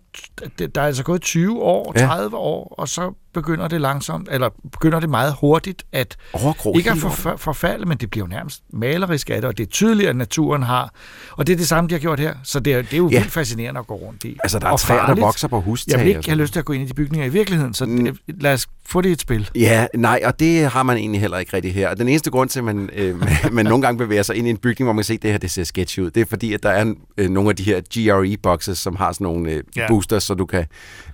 der 0.74 0.80
er 0.82 0.86
altså 0.86 1.02
gået 1.04 1.22
20 1.22 1.62
år, 1.62 1.92
Ja. 1.96 2.06
30 2.06 2.36
år, 2.36 2.74
og 2.78 2.88
så 2.88 3.12
begynder 3.42 3.68
det 3.68 3.80
langsomt, 3.80 4.28
eller 4.30 4.48
begynder 4.72 5.00
det 5.00 5.10
meget 5.10 5.34
hurtigt 5.40 5.82
at 5.92 6.16
Overgro 6.32 6.76
ikke 6.76 6.90
at 6.90 6.96
forf- 6.96 7.36
forfalde, 7.36 7.86
men 7.86 7.98
det 7.98 8.10
bliver 8.10 8.24
jo 8.26 8.28
nærmest 8.28 8.62
malerisk 8.72 9.30
af 9.30 9.36
det, 9.36 9.44
og 9.44 9.58
det 9.58 9.66
er 9.66 9.70
tydeligt, 9.70 10.08
at 10.08 10.16
naturen 10.16 10.62
har, 10.62 10.92
og 11.32 11.46
det 11.46 11.52
er 11.52 11.56
det 11.56 11.68
samme, 11.68 11.88
de 11.88 11.94
har 11.94 11.98
gjort 12.00 12.20
her, 12.20 12.34
så 12.44 12.60
det 12.60 12.72
er, 12.72 12.82
det 12.82 12.92
er 12.92 12.96
jo 12.96 13.08
Ja. 13.08 13.18
vildt 13.18 13.32
fascinerende 13.32 13.78
at 13.80 13.86
gå 13.86 13.94
rundt 13.94 14.24
i. 14.24 14.36
Altså, 14.44 14.58
der 14.58 14.66
er 14.66 14.70
Og 14.70 14.80
træer, 14.80 14.98
der 15.00 15.06
farligt. 15.06 15.24
vokser 15.24 15.48
på 15.48 15.60
hustag 15.60 15.92
Jeg 15.96 16.04
vil 16.06 16.16
ikke 16.16 16.28
have 16.28 16.38
lyst 16.40 16.52
til 16.52 16.58
at 16.60 16.64
gå 16.64 16.72
ind 16.72 16.82
i 16.82 16.86
de 16.86 16.94
bygninger 16.94 17.26
i 17.26 17.30
virkeligheden, 17.30 17.74
så 17.74 17.86
Mm. 17.86 18.16
lad 18.28 18.52
os 18.52 18.66
få 18.86 19.00
det 19.00 19.08
i 19.08 19.12
et 19.12 19.20
spil. 19.20 19.50
Ja, 19.54 19.86
nej, 19.94 20.20
og 20.24 20.40
det 20.40 20.66
har 20.70 20.82
man 20.82 20.96
egentlig 20.96 21.20
heller 21.20 21.38
ikke 21.38 21.56
rigtig 21.56 21.74
her. 21.74 21.88
Og 21.88 21.98
den 21.98 22.08
eneste 22.08 22.30
grund 22.30 22.48
til, 22.50 22.58
at 22.58 22.64
man, 22.64 22.90
øh, 22.92 23.16
man, 23.52 23.64
nogle 23.64 23.82
gange 23.82 23.98
bevæger 23.98 24.22
sig 24.22 24.36
ind 24.36 24.46
i 24.46 24.50
en 24.50 24.56
bygning, 24.56 24.86
hvor 24.86 24.92
man 24.92 24.98
kan 25.00 25.04
se, 25.04 25.14
at 25.14 25.22
det 25.22 25.30
her 25.30 25.38
det 25.38 25.50
ser 25.50 25.64
sketchy 25.64 26.00
ud, 26.00 26.10
det 26.10 26.20
er 26.20 26.24
fordi, 26.26 26.52
at 26.52 26.62
der 26.62 26.70
er 26.70 26.94
øh, 27.18 27.30
nogle 27.30 27.50
af 27.50 27.56
de 27.56 27.62
her 27.62 27.80
GRE-boxes, 27.94 28.78
som 28.78 28.96
har 28.96 29.12
sådan 29.12 29.24
nogle 29.24 29.50
øh, 29.50 29.62
Ja. 29.76 29.88
boosters, 29.88 30.22
så 30.22 30.34
du 30.34 30.46
kan, 30.46 30.66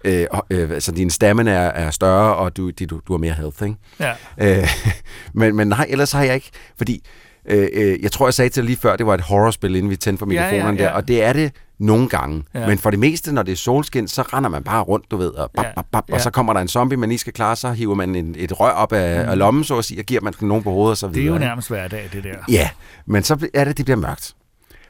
øh, 0.04 0.26
øh, 0.50 0.70
altså 0.70 0.92
din 0.92 1.10
stamina 1.10 1.50
er, 1.50 1.56
er 1.68 1.90
større, 1.90 2.13
og 2.14 2.56
du, 2.56 2.70
de, 2.70 2.86
du, 2.86 3.00
du 3.08 3.12
har 3.12 3.18
mere 3.18 3.32
health, 3.34 3.62
ikke? 3.62 3.76
Ja. 4.00 4.12
Øh, 4.60 4.68
men, 5.34 5.56
men 5.56 5.68
nej, 5.68 5.86
ellers 5.88 6.12
har 6.12 6.22
jeg 6.22 6.34
ikke, 6.34 6.50
fordi 6.76 7.04
øh, 7.48 7.68
øh, 7.72 8.02
jeg 8.02 8.12
tror, 8.12 8.26
jeg 8.26 8.34
sagde 8.34 8.48
til 8.48 8.62
dig 8.62 8.66
lige 8.68 8.76
før, 8.76 8.96
det 8.96 9.06
var 9.06 9.14
et 9.14 9.20
horrorspil, 9.20 9.76
inden 9.76 9.90
vi 9.90 9.96
tændte 9.96 10.18
for 10.18 10.32
Ja, 10.32 10.40
ja, 10.42 10.46
mikrofonerne 10.50 10.78
ja. 10.82 10.84
der, 10.84 10.90
og 10.90 11.08
det 11.08 11.22
er 11.24 11.32
det 11.32 11.52
nogle 11.78 12.08
gange. 12.08 12.44
Ja. 12.54 12.60
Ja. 12.60 12.66
Men 12.66 12.78
for 12.78 12.90
det 12.90 12.98
meste, 12.98 13.32
når 13.34 13.42
det 13.42 13.52
er 13.52 13.56
solskin, 13.56 14.08
så 14.08 14.22
render 14.22 14.50
man 14.50 14.64
bare 14.64 14.82
rundt, 14.82 15.10
du 15.10 15.16
ved, 15.16 15.28
og, 15.30 15.50
bap, 15.56 15.64
Ja. 15.66 15.72
bap, 15.76 15.86
bap, 15.92 16.04
Ja. 16.08 16.14
og 16.14 16.20
så 16.20 16.30
kommer 16.30 16.52
der 16.52 16.60
en 16.60 16.68
zombie, 16.68 16.96
man 16.98 17.08
lige 17.08 17.18
skal 17.18 17.32
klare, 17.32 17.56
så 17.56 17.72
hiver 17.72 17.94
man 17.94 18.14
en, 18.14 18.34
et 18.38 18.60
rør 18.60 18.70
op 18.70 18.92
af, 18.92 19.24
Mm. 19.24 19.30
af 19.30 19.38
lommen, 19.38 19.64
så 19.64 19.78
at 19.78 19.84
sige, 19.84 20.00
og 20.00 20.04
giver 20.04 20.20
man 20.20 20.34
nogen 20.40 20.62
på 20.64 20.70
hovedet 20.70 20.90
og 20.90 20.96
så 20.96 21.06
Det 21.06 21.14
videre. 21.14 21.26
er 21.26 21.28
jo 21.28 21.34
ikke? 21.34 21.46
nærmest 21.46 21.68
hverdag, 21.68 22.08
det 22.12 22.24
der. 22.24 22.34
Ja, 22.48 22.70
men 23.06 23.22
så 23.22 23.48
er 23.54 23.64
det, 23.64 23.76
det 23.76 23.84
bliver 23.84 23.98
mørkt. 23.98 24.34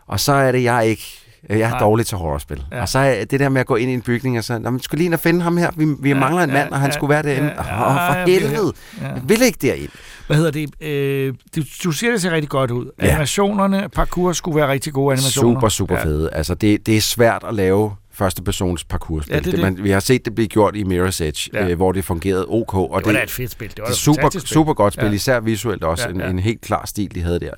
Og 0.06 0.20
så 0.20 0.32
er 0.32 0.52
det, 0.52 0.62
jeg 0.62 0.86
ikke... 0.86 1.20
Jeg 1.48 1.60
er 1.60 1.68
Nej. 1.68 1.78
dårlig 1.78 2.06
til 2.06 2.18
horrorspil. 2.18 2.62
Ja. 2.70 2.76
Ja. 2.76 2.82
Og 2.82 2.88
så 2.88 3.26
det 3.30 3.40
der 3.40 3.48
med 3.48 3.60
at 3.60 3.66
gå 3.66 3.76
ind 3.76 3.90
i 3.90 3.94
en 3.94 4.02
bygning 4.02 4.38
og 4.38 4.44
så... 4.44 4.58
Nå, 4.58 4.70
men 4.70 4.80
skulle 4.80 4.98
lige 4.98 5.06
ind 5.06 5.14
og 5.14 5.20
finde 5.20 5.42
ham 5.42 5.56
her. 5.56 5.70
Vi, 5.76 5.84
vi 5.84 6.08
Ja, 6.08 6.14
ja, 6.14 6.20
mangler 6.20 6.42
en 6.42 6.50
ja, 6.50 6.56
mand, 6.56 6.70
og 6.70 6.80
han 6.80 6.90
ja, 6.90 6.94
skulle 6.94 7.10
være 7.10 7.22
derinde. 7.22 7.52
ja, 7.56 7.60
Åh, 7.60 7.96
ja, 7.96 8.10
for 8.10 8.14
jeg 8.18 8.26
vil- 8.26 8.40
helvede. 8.48 8.72
ja. 9.00 9.06
Jeg 9.06 9.22
vil 9.26 9.42
ikke 9.42 9.58
derind. 9.62 9.90
Hvad 10.26 10.36
hedder 10.36 10.50
det? 10.50 10.82
Øh, 10.82 11.34
du, 11.56 11.62
du 11.84 11.92
siger, 11.92 12.10
det 12.10 12.22
ser 12.22 12.30
rigtig 12.30 12.48
godt 12.50 12.70
ud. 12.70 12.90
Ja. 13.02 13.06
Animationerne, 13.06 13.88
parkour 13.94 14.32
skulle 14.32 14.56
være 14.56 14.68
rigtig 14.68 14.92
gode 14.92 15.12
animationer. 15.12 15.54
Super, 15.60 15.68
super 15.68 15.94
Ja. 15.96 16.04
fede. 16.04 16.30
Altså, 16.32 16.54
det, 16.54 16.86
det 16.86 16.96
er 16.96 17.00
svært 17.00 17.44
at 17.48 17.54
lave 17.54 17.92
første 18.14 18.42
persons 18.42 18.84
parkourspil. 18.84 19.32
Ja, 19.34 19.38
det 19.40 19.46
er 19.46 19.50
det. 19.50 19.60
Man, 19.60 19.84
vi 19.84 19.90
har 19.90 20.00
set 20.00 20.24
det 20.24 20.34
blive 20.34 20.48
gjort 20.48 20.76
i 20.76 20.82
Mirror's 20.82 21.22
Edge, 21.24 21.50
Ja. 21.54 21.68
øh, 21.68 21.76
hvor 21.76 21.92
det 21.92 22.04
fungerede 22.04 22.46
ok. 22.48 22.74
Og 22.74 22.98
Det 22.98 23.06
var 23.06 23.12
da 23.12 23.22
et 23.22 23.30
fedt 23.30 23.50
spil. 23.50 23.68
Det 23.68 23.78
var 23.78 23.84
det 23.84 23.92
et 23.92 23.98
super, 23.98 24.28
spil. 24.30 24.40
super 24.40 24.74
godt 24.74 24.94
spil, 24.94 25.06
Ja. 25.06 25.12
især 25.12 25.40
visuelt 25.40 25.84
også. 25.84 26.08
Ja. 26.08 26.14
ja. 26.18 26.24
En, 26.24 26.30
en 26.30 26.38
helt 26.38 26.60
klar 26.60 26.86
stil, 26.86 27.14
de 27.14 27.20
havde 27.22 27.40
der. 27.40 27.52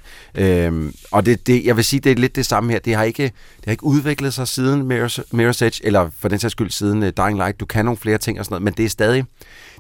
Øhm, 0.67 0.95
og 1.11 1.27
det, 1.27 1.47
det, 1.47 1.65
jeg 1.65 1.77
vil 1.77 1.85
sige, 1.85 2.01
det 2.01 2.13
er 2.13 2.17
lidt 2.17 2.37
det 2.37 2.47
samme 2.47 2.73
her. 2.73 2.79
Det 2.79 2.95
har 2.95 3.03
ikke, 3.05 3.23
det 3.23 3.65
har 3.65 3.71
ikke 3.73 3.85
udviklet 3.85 4.35
sig 4.35 4.49
siden 4.49 4.93
Mirror's, 4.93 5.19
Mirror's 5.35 5.65
Edge, 5.65 5.81
eller 5.87 6.11
for 6.19 6.29
den 6.29 6.39
sags 6.39 6.53
skyld 6.53 6.71
siden 6.71 7.03
uh, 7.03 7.09
Dying 7.09 7.37
Light. 7.39 7.61
Du 7.61 7.67
kan 7.67 7.85
nogle 7.85 7.97
flere 7.99 8.19
ting 8.19 8.39
og 8.39 8.45
sådan 8.45 8.53
noget, 8.55 8.63
men 8.63 8.75
det 8.75 8.85
er 8.85 8.89
stadig, 8.89 9.25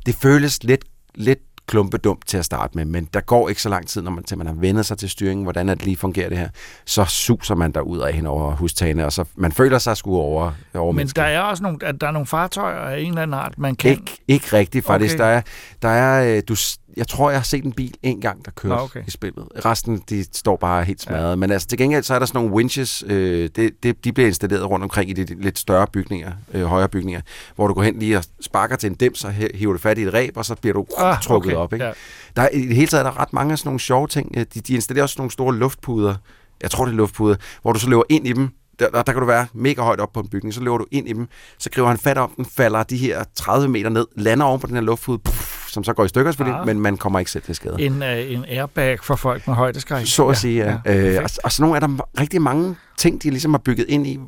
det 0.07 0.14
føles 0.22 0.62
lidt, 0.64 0.85
lidt 1.14 1.39
klumpedumt 1.67 2.27
til 2.27 2.39
at 2.39 2.45
starte 2.45 2.79
med, 2.79 2.85
men 2.85 3.09
der 3.14 3.21
går 3.21 3.49
ikke 3.49 3.62
så 3.62 3.69
lang 3.69 3.87
tid, 3.87 4.03
når 4.03 4.11
man, 4.11 4.25
til 4.25 4.39
man 4.39 4.47
har 4.47 4.55
vendet 4.55 4.87
sig 4.87 4.99
til 4.99 5.11
styringen, 5.11 5.45
hvordan 5.45 5.69
det 5.69 5.85
lige 5.85 5.97
fungerer 5.97 6.29
det 6.29 6.39
her, 6.39 6.49
så 6.85 7.05
suser 7.05 7.55
man 7.55 7.73
derud 7.73 7.99
af 7.99 8.12
hen 8.12 8.27
over 8.27 8.57
hustagene, 8.57 9.05
og 9.05 9.12
så 9.12 9.25
man 9.35 9.53
føler 9.53 9.79
sig 9.79 9.97
sgu 9.97 10.17
over, 10.17 10.53
over 10.75 10.93
Men 10.93 10.97
mennesker. 10.97 11.23
der 11.23 11.29
er 11.29 11.41
også 11.41 11.62
nogle, 11.62 11.79
at 11.83 12.01
der 12.01 12.07
er 12.07 12.11
nogle 12.11 12.27
fartøjer 12.27 12.79
af 12.79 13.01
en 13.01 13.09
eller 13.09 13.23
anden 13.23 13.35
art, 13.35 13.59
man 13.59 13.77
kan... 13.77 13.91
Ikke, 13.91 14.19
ikke 14.29 14.53
rigtigt, 14.53 14.87
faktisk. 14.87 15.14
Okay. 15.14 15.25
Der 15.25 15.31
er, 15.31 15.43
der 15.83 15.89
er, 15.89 16.37
øh, 16.37 16.43
du, 16.49 16.57
jeg 16.97 17.09
tror, 17.09 17.30
jeg 17.30 17.38
har 17.38 17.44
set 17.44 17.64
en 17.64 17.72
bil 17.72 17.94
en 18.03 18.20
gang, 18.20 18.44
der 18.44 18.51
kører 18.51 18.76
Nå, 18.76 18.82
okay. 18.82 19.03
i 19.07 19.11
spillet. 19.11 19.44
Resten, 19.64 20.03
de 20.09 20.24
står 20.32 20.57
bare 20.57 20.84
helt 20.84 21.01
smadret. 21.03 21.30
Ja. 21.30 21.36
Men 21.36 21.51
altså, 21.51 21.68
til 21.68 21.78
gengæld, 21.78 22.03
så 22.03 22.14
er 22.14 22.18
der 22.18 22.26
sådan 22.26 22.38
nogle 22.38 22.55
winches, 22.55 23.05
øh, 23.07 23.51
det, 23.57 23.82
det, 23.82 24.05
de 24.05 24.12
bliver 24.12 24.26
installeret 24.26 24.70
rundt 24.70 24.82
omkring 24.82 25.11
i 25.11 25.12
de 25.12 25.42
lidt 25.42 25.59
større 25.59 25.86
bygninger, 25.92 26.32
øh, 26.55 26.62
højere 26.64 26.88
bygninger, 26.88 27.20
hvor 27.57 27.66
du 27.68 27.74
går 27.74 27.82
hen 27.82 27.99
lige 27.99 28.18
og 28.18 28.24
sparker 28.40 28.76
til 28.76 28.90
en 28.90 28.94
dims, 28.94 29.24
og 29.24 29.30
he- 29.30 29.57
hiver 29.57 29.72
du 29.72 29.78
fat 29.78 29.99
i 29.99 30.03
et 30.03 30.14
ræb, 30.14 30.36
og 30.36 30.44
så 30.44 30.55
bliver 30.55 30.74
du 30.74 30.86
Ah, 30.99 31.22
trukket 31.22 31.53
okay. 31.53 31.57
op. 31.62 31.72
Ikke? 31.72 31.84
Ja. 31.84 31.92
Der 32.36 32.42
er, 32.42 32.49
I 32.49 32.61
det 32.66 32.76
hele 32.76 32.86
taget 32.88 33.07
er 33.07 33.11
der 33.11 33.20
ret 33.20 33.32
mange 33.32 33.53
af 33.53 33.59
sådan 33.59 33.68
nogle 33.68 33.80
sjove 33.80 34.07
ting. 34.09 34.32
Øh, 34.36 34.47
De, 34.55 34.61
de 34.61 34.74
installerer 34.74 35.03
også 35.03 35.12
sådan 35.12 35.20
nogle 35.20 35.30
store 35.32 35.55
luftpuder. 35.55 36.14
Jeg 36.62 36.70
tror, 36.70 36.84
det 36.84 36.92
er 36.92 36.97
luftpuder, 36.97 37.36
hvor 37.62 37.72
du 37.72 37.78
så 37.78 37.88
løber 37.88 38.03
ind 38.09 38.26
i 38.26 38.32
dem. 38.32 38.49
Der, 38.78 38.88
der, 38.90 39.03
der 39.03 39.12
kan 39.12 39.20
du 39.20 39.26
være 39.26 39.47
mega 39.55 39.82
højt 39.82 40.01
op 40.01 40.12
på 40.12 40.20
en 40.20 40.28
bygning, 40.28 40.55
så 40.55 40.61
løber 40.61 40.78
du 40.78 40.86
ind 40.90 41.09
i 41.09 41.12
dem, 41.12 41.28
så 41.59 41.70
griber 41.70 41.88
han 41.88 41.99
fat 41.99 42.18
om 42.18 42.32
den, 42.36 42.44
falder 42.44 42.82
de 42.82 42.97
her 42.97 43.24
30 43.34 43.68
meter 43.68 43.90
ned, 43.90 44.07
lander 44.16 44.47
oven 44.47 44.61
på 44.61 44.66
den 44.66 44.74
her 44.74 44.82
luftpude, 44.82 45.18
puff, 45.18 45.56
som 45.77 45.85
så 45.85 45.93
går 45.93 46.05
i 46.05 46.09
stykker 46.09 46.31
selvfølgelig, 46.33 46.61
Ah. 46.61 46.66
men 46.66 46.81
man 46.81 46.97
kommer 46.97 47.18
ikke 47.18 47.31
selv 47.31 47.43
til 47.43 47.55
skade. 47.55 47.77
En, 47.79 48.03
øh, 48.03 48.33
en 48.33 48.45
airbag 48.49 48.99
for 49.03 49.16
folk 49.16 49.47
med 49.47 49.55
højdeskræk. 49.55 50.07
Så 50.07 50.27
at 50.29 50.37
sige, 50.37 50.64
ja. 50.64 50.79
ja 50.93 51.16
øh, 51.16 51.22
og, 51.24 51.31
og 51.45 51.53
så 51.53 51.62
nogle 51.62 51.77
er 51.77 51.81
der 51.81 52.20
rigtig 52.20 52.43
mange 52.43 52.77
ting, 52.99 53.22
de 53.22 53.31
ligesom 53.31 53.51
har 53.55 53.59
bygget 53.59 53.87
ind 53.89 54.07
i, 54.07 54.18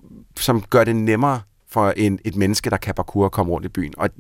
som 0.41 0.63
gør 0.71 0.85
det 0.85 0.97
nemmere 0.97 1.41
for 1.71 1.93
en, 1.97 2.19
et 2.25 2.37
menneske, 2.37 2.71
der 2.71 2.77
kan 2.77 2.95
parkour 2.95 3.27
at 3.27 3.33
komme 3.33 3.53
rundt 3.53 3.67
i 3.67 3.69
byen. 3.69 3.93
Og 3.97 4.11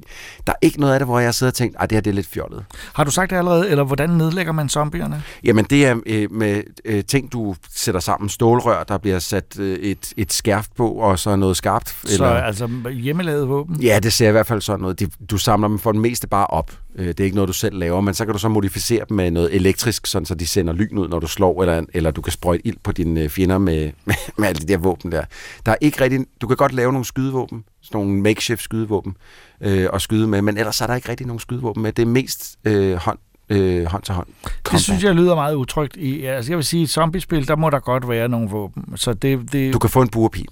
der 0.47 0.53
er 0.53 0.57
ikke 0.62 0.81
noget 0.81 0.93
af 0.93 1.01
det, 1.01 1.07
hvor 1.07 1.18
jeg 1.18 1.35
sidder 1.35 1.51
og 1.51 1.55
tænkt, 1.55 1.76
at 1.81 1.91
det 1.91 1.97
her 1.97 2.01
det 2.01 2.11
er 2.11 2.14
lidt 2.14 2.26
fjollet. 2.26 2.64
Har 2.95 3.05
du 3.05 3.11
sagt 3.11 3.31
det 3.31 3.37
allerede, 3.37 3.70
eller 3.70 3.85
hvordan 3.85 4.11
nedlægger 4.11 4.53
man 4.53 4.68
zombierne? 4.68 5.22
Jamen 5.45 5.64
det 5.64 5.87
er 5.87 6.01
øh, 6.07 6.33
med 6.33 6.62
øh, 6.85 7.05
ting, 7.05 7.33
du 7.33 7.55
sætter 7.70 8.01
sammen. 8.01 8.29
Stålrør, 8.29 8.85
der 8.85 8.99
bliver 8.99 9.18
sat 9.18 9.59
øh, 9.59 9.79
et, 9.79 10.12
et 10.16 10.33
skærft 10.33 10.76
på, 10.76 10.91
og 10.91 11.18
så 11.18 11.37
noget 11.37 11.57
skarpt. 11.57 11.97
Så 12.05 12.24
altså 12.24 12.68
hjemmelavet 12.93 13.49
våben? 13.49 13.81
Ja, 13.81 13.99
det 14.03 14.12
ser 14.12 14.29
i 14.29 14.33
hvert 14.33 14.47
fald 14.47 14.61
sådan 14.61 14.81
noget. 14.81 15.01
De, 15.01 15.07
du 15.31 15.39
samler 15.39 15.68
dem 15.68 15.79
for 15.79 15.93
det 15.93 16.01
meste 16.01 16.26
bare 16.29 16.47
op. 16.47 16.72
Øh, 16.99 17.09
Det 17.09 17.20
er 17.20 17.24
ikke 17.24 17.36
noget, 17.36 17.49
du 17.49 17.53
selv 17.53 17.78
laver, 17.78 18.01
men 18.01 18.14
så 18.14 18.24
kan 18.24 18.32
du 18.32 18.38
så 18.38 18.49
modificere 18.49 19.05
dem 19.09 19.16
med 19.16 19.30
noget 19.30 19.55
elektrisk, 19.55 20.07
sådan 20.07 20.26
så 20.26 20.34
de 20.34 20.46
sender 20.46 20.72
lyn 20.72 20.99
ud, 20.99 21.09
når 21.09 21.18
du 21.18 21.26
slår, 21.26 21.62
eller, 21.62 21.84
eller 21.94 22.11
du 22.11 22.20
kan 22.22 22.32
sprøjte 22.32 22.66
ild 22.66 22.76
på 22.82 22.92
dine 22.92 23.20
øh, 23.20 23.28
fjender 23.28 23.59
med, 23.59 23.90
med, 24.05 24.14
med 24.36 24.49
alle 24.49 24.61
de 24.61 24.66
der 24.66 24.76
våben 24.78 25.12
der. 25.12 25.24
Der 25.66 25.72
er 25.72 25.76
ikke 25.80 26.01
rigtig, 26.01 26.20
du 26.40 26.46
kan 26.46 26.57
godt 26.57 26.72
lave 26.72 26.92
nogle 26.92 27.05
skydevåben, 27.05 27.64
sådan 27.82 28.01
nogle 28.01 28.22
makeshift 28.22 28.62
skydevåben, 28.62 29.16
øh, 29.61 29.86
og 29.92 30.01
skyde 30.01 30.26
med, 30.26 30.42
men 30.42 30.59
ellers 30.59 30.80
er 30.80 30.86
der 30.86 30.94
ikke 30.94 31.09
rigtig 31.09 31.26
nogen 31.26 31.40
skydevåben 31.40 31.82
med. 31.82 31.92
Det 31.92 32.03
er 32.03 32.07
mest 32.07 32.59
øh, 32.64 32.94
hånd, 32.94 33.18
øh, 33.49 33.84
hånd 33.84 34.03
til 34.03 34.14
hånd. 34.14 34.26
Det 34.72 34.80
synes 34.80 35.05
jeg 35.05 35.14
lyder 35.14 35.34
meget 35.34 35.55
utrygt. 35.55 35.96
I, 35.96 36.24
altså 36.24 36.53
jeg 36.53 36.57
vil 36.57 36.64
sige, 36.64 36.80
i 36.80 36.82
et 36.82 36.90
zombiespil, 36.90 37.49
der 37.49 37.57
må 37.57 37.70
der 37.70 37.78
godt 37.78 38.09
være 38.09 38.28
nogle 38.28 38.51
våben. 38.51 38.96
Så 38.96 39.12
det, 39.12 39.53
det... 39.53 39.72
Du 39.72 39.78
kan 39.78 39.90
få 39.90 40.03
en 40.03 40.09
buerpil. 40.09 40.49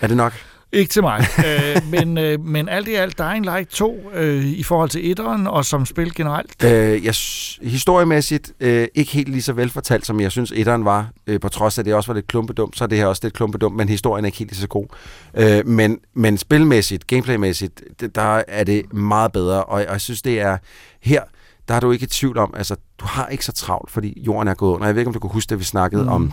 Er 0.00 0.06
det 0.06 0.16
nok? 0.16 0.32
Ikke 0.76 0.90
til 0.90 1.02
mig. 1.02 1.26
øh, 1.46 1.90
men, 1.90 2.18
øh, 2.18 2.40
men 2.40 2.68
alt 2.68 2.88
i 2.88 2.94
alt, 2.94 3.18
Dying 3.18 3.44
Light 3.44 3.70
2 3.70 4.10
øh, 4.14 4.44
i 4.44 4.62
forhold 4.62 4.90
til 4.90 5.10
etteren, 5.10 5.46
og 5.46 5.64
som 5.64 5.86
spil 5.86 6.14
generelt. 6.14 6.64
Øh, 6.64 7.04
jeg, 7.04 7.14
historiemæssigt 7.62 8.52
øh, 8.60 8.88
ikke 8.94 9.12
helt 9.12 9.28
lige 9.28 9.42
så 9.42 9.52
velfortalt, 9.52 10.06
som 10.06 10.20
jeg 10.20 10.32
synes, 10.32 10.52
etteren 10.54 10.84
var. 10.84 11.10
Øh, 11.26 11.40
på 11.40 11.48
trods 11.48 11.78
af, 11.78 11.82
at 11.82 11.86
det 11.86 11.94
også 11.94 12.12
var 12.12 12.14
lidt 12.14 12.26
klumpedumt, 12.26 12.78
så 12.78 12.84
er 12.84 12.88
det 12.88 12.98
her 12.98 13.06
også 13.06 13.20
lidt 13.22 13.34
klumpedumt, 13.34 13.76
men 13.76 13.88
historien 13.88 14.24
er 14.24 14.26
ikke 14.26 14.38
helt 14.38 14.50
lige 14.50 14.60
så 14.60 14.68
god. 14.68 14.86
Øh, 15.34 15.66
men, 15.66 15.98
men 16.14 16.38
spilmæssigt, 16.38 17.06
gameplaymæssigt, 17.06 17.82
der 18.14 18.42
er 18.48 18.64
det 18.64 18.92
meget 18.92 19.32
bedre, 19.32 19.64
og, 19.64 19.74
og 19.74 19.92
jeg 19.92 20.00
synes, 20.00 20.22
det 20.22 20.40
er 20.40 20.56
her, 21.00 21.22
der 21.68 21.74
er 21.74 21.80
du 21.80 21.90
ikke 21.90 22.04
i 22.04 22.06
tvivl 22.06 22.38
om, 22.38 22.54
altså, 22.56 22.76
du 22.98 23.06
har 23.06 23.26
ikke 23.26 23.44
så 23.44 23.52
travlt, 23.52 23.90
fordi 23.90 24.22
jorden 24.26 24.48
er 24.48 24.54
gået 24.54 24.74
under. 24.74 24.86
Jeg 24.86 24.94
ved 24.94 25.00
ikke, 25.00 25.08
om 25.08 25.14
du 25.14 25.18
kunne 25.18 25.32
huske, 25.32 25.52
at 25.52 25.58
vi 25.58 25.64
snakkede 25.64 26.02
mm. 26.02 26.08
om 26.08 26.32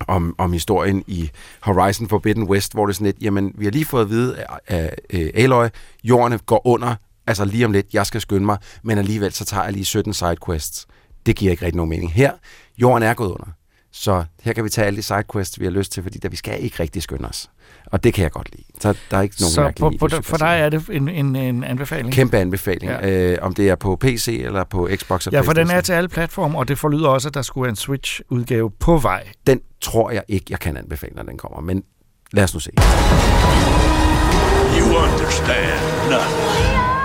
om, 0.00 0.34
om 0.38 0.52
historien 0.52 1.04
i 1.06 1.30
Horizon 1.60 2.08
Forbidden 2.08 2.42
West, 2.42 2.72
hvor 2.72 2.86
det 2.86 2.92
er 2.92 2.94
sådan 2.94 3.04
lidt, 3.04 3.16
jamen, 3.20 3.52
vi 3.58 3.64
har 3.64 3.72
lige 3.72 3.84
fået 3.84 4.02
at 4.02 4.10
vide 4.10 4.44
af, 4.66 4.96
Aloy, 5.34 5.66
jorden 6.04 6.38
går 6.46 6.66
under, 6.66 6.94
altså 7.26 7.44
lige 7.44 7.64
om 7.64 7.72
lidt, 7.72 7.86
jeg 7.92 8.06
skal 8.06 8.20
skynde 8.20 8.46
mig, 8.46 8.58
men 8.82 8.98
alligevel 8.98 9.32
så 9.32 9.44
tager 9.44 9.64
jeg 9.64 9.72
lige 9.72 9.84
17 9.84 10.14
sidequests. 10.14 10.86
Det 11.26 11.36
giver 11.36 11.50
ikke 11.50 11.64
rigtig 11.64 11.76
nogen 11.76 11.90
mening. 11.90 12.12
Her, 12.12 12.32
jorden 12.78 13.02
er 13.02 13.14
gået 13.14 13.30
under. 13.30 13.46
Så 13.92 14.24
her 14.42 14.52
kan 14.52 14.64
vi 14.64 14.68
tage 14.68 14.86
alle 14.86 14.96
de 14.96 15.02
sidequests, 15.02 15.60
vi 15.60 15.64
har 15.64 15.72
lyst 15.72 15.92
til, 15.92 16.02
fordi 16.02 16.18
der, 16.18 16.28
vi 16.28 16.36
skal 16.36 16.62
ikke 16.62 16.82
rigtig 16.82 17.02
skynde 17.02 17.28
os. 17.28 17.50
Og 17.86 18.04
det 18.04 18.14
kan 18.14 18.22
jeg 18.22 18.30
godt 18.30 18.48
lide. 18.52 18.64
Så 18.80 18.94
der 19.10 19.16
er 19.16 19.22
ikke 19.22 19.36
nogen 19.40 19.52
Så 19.52 19.72
på, 19.78 19.92
på, 19.98 20.08
for 20.22 20.36
dig 20.36 20.60
er 20.60 20.68
det 20.68 20.88
en, 20.92 21.08
en, 21.08 21.36
en 21.36 21.64
anbefaling? 21.64 22.12
Kæmpe 22.12 22.38
anbefaling. 22.38 22.92
Ja. 22.92 23.32
Øh, 23.32 23.38
om 23.42 23.54
det 23.54 23.68
er 23.68 23.74
på 23.74 23.96
PC 23.96 24.40
eller 24.44 24.64
på 24.64 24.88
Xbox 24.96 25.26
og 25.26 25.32
Ja, 25.32 25.40
for 25.40 25.52
den 25.52 25.70
er 25.70 25.80
til 25.80 25.92
alle 25.92 26.08
platforme, 26.08 26.58
og 26.58 26.68
det 26.68 26.78
forlyder 26.78 27.08
også, 27.08 27.28
at 27.28 27.34
der 27.34 27.42
skulle 27.42 27.62
være 27.62 27.70
en 27.70 27.76
Switch-udgave 27.76 28.70
på 28.70 28.98
vej. 28.98 29.28
Den 29.46 29.60
tror 29.86 30.10
jeg 30.10 30.22
ikke, 30.28 30.46
jeg 30.50 30.60
kan 30.60 30.76
anbefale, 30.76 31.12
når 31.16 31.22
den 31.22 31.38
kommer. 31.38 31.60
Men 31.60 31.82
lad 32.32 32.44
os 32.44 32.54
nu 32.54 32.60
se. 32.60 32.70
You 34.78 34.86
understand 35.04 35.80
nothing. 36.10 36.96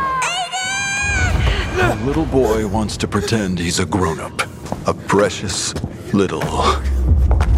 A 1.82 2.06
little 2.06 2.28
boy 2.32 2.66
wants 2.66 2.98
to 2.98 3.08
pretend 3.08 3.60
he's 3.60 3.80
a 3.80 3.86
grown 3.86 4.20
up. 4.20 4.42
A 4.88 4.94
precious 5.08 5.74
little 6.14 6.44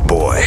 boy. 0.07 0.39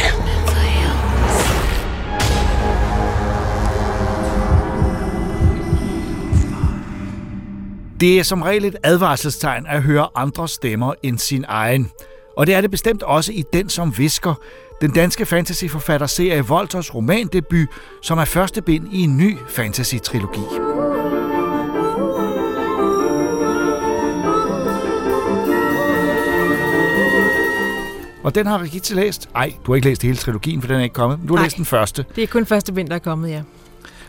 Det 7.99 8.19
er 8.19 8.23
som 8.23 8.41
regel 8.41 8.65
et 8.65 8.75
advarselstegn 8.83 9.65
at 9.67 9.83
høre 9.83 10.07
andre 10.15 10.47
stemmer 10.47 10.93
end 11.03 11.17
sin 11.17 11.45
egen. 11.47 11.91
Og 12.37 12.47
det 12.47 12.55
er 12.55 12.61
det 12.61 12.71
bestemt 12.71 13.03
også 13.03 13.31
i 13.31 13.43
Den 13.53 13.69
som 13.69 13.97
visker, 13.97 14.33
den 14.81 14.91
danske 14.91 15.25
fantasyforfatter 15.25 16.07
serie 16.07 16.41
Volters 16.45 16.95
romandebut, 16.95 17.67
som 18.01 18.17
er 18.17 18.25
første 18.25 18.61
bind 18.61 18.87
i 18.93 19.01
en 19.01 19.17
ny 19.17 19.37
fantasy-trilogi. 19.49 20.41
Og 28.23 28.35
den 28.35 28.45
har 28.45 28.61
Rigitte 28.61 28.95
læst. 28.95 29.29
Ej, 29.35 29.53
du 29.65 29.71
har 29.71 29.75
ikke 29.75 29.87
læst 29.87 30.01
hele 30.03 30.17
trilogien, 30.17 30.61
for 30.61 30.67
den 30.67 30.77
er 30.79 30.83
ikke 30.83 30.93
kommet. 30.93 31.19
Du 31.27 31.33
har 31.33 31.35
Nej. 31.35 31.43
læst 31.43 31.57
den 31.57 31.65
første. 31.65 32.05
Det 32.15 32.23
er 32.23 32.27
kun 32.27 32.45
første 32.45 32.75
vind, 32.75 32.89
der 32.89 32.95
er 32.95 32.99
kommet, 32.99 33.29
ja. 33.29 33.41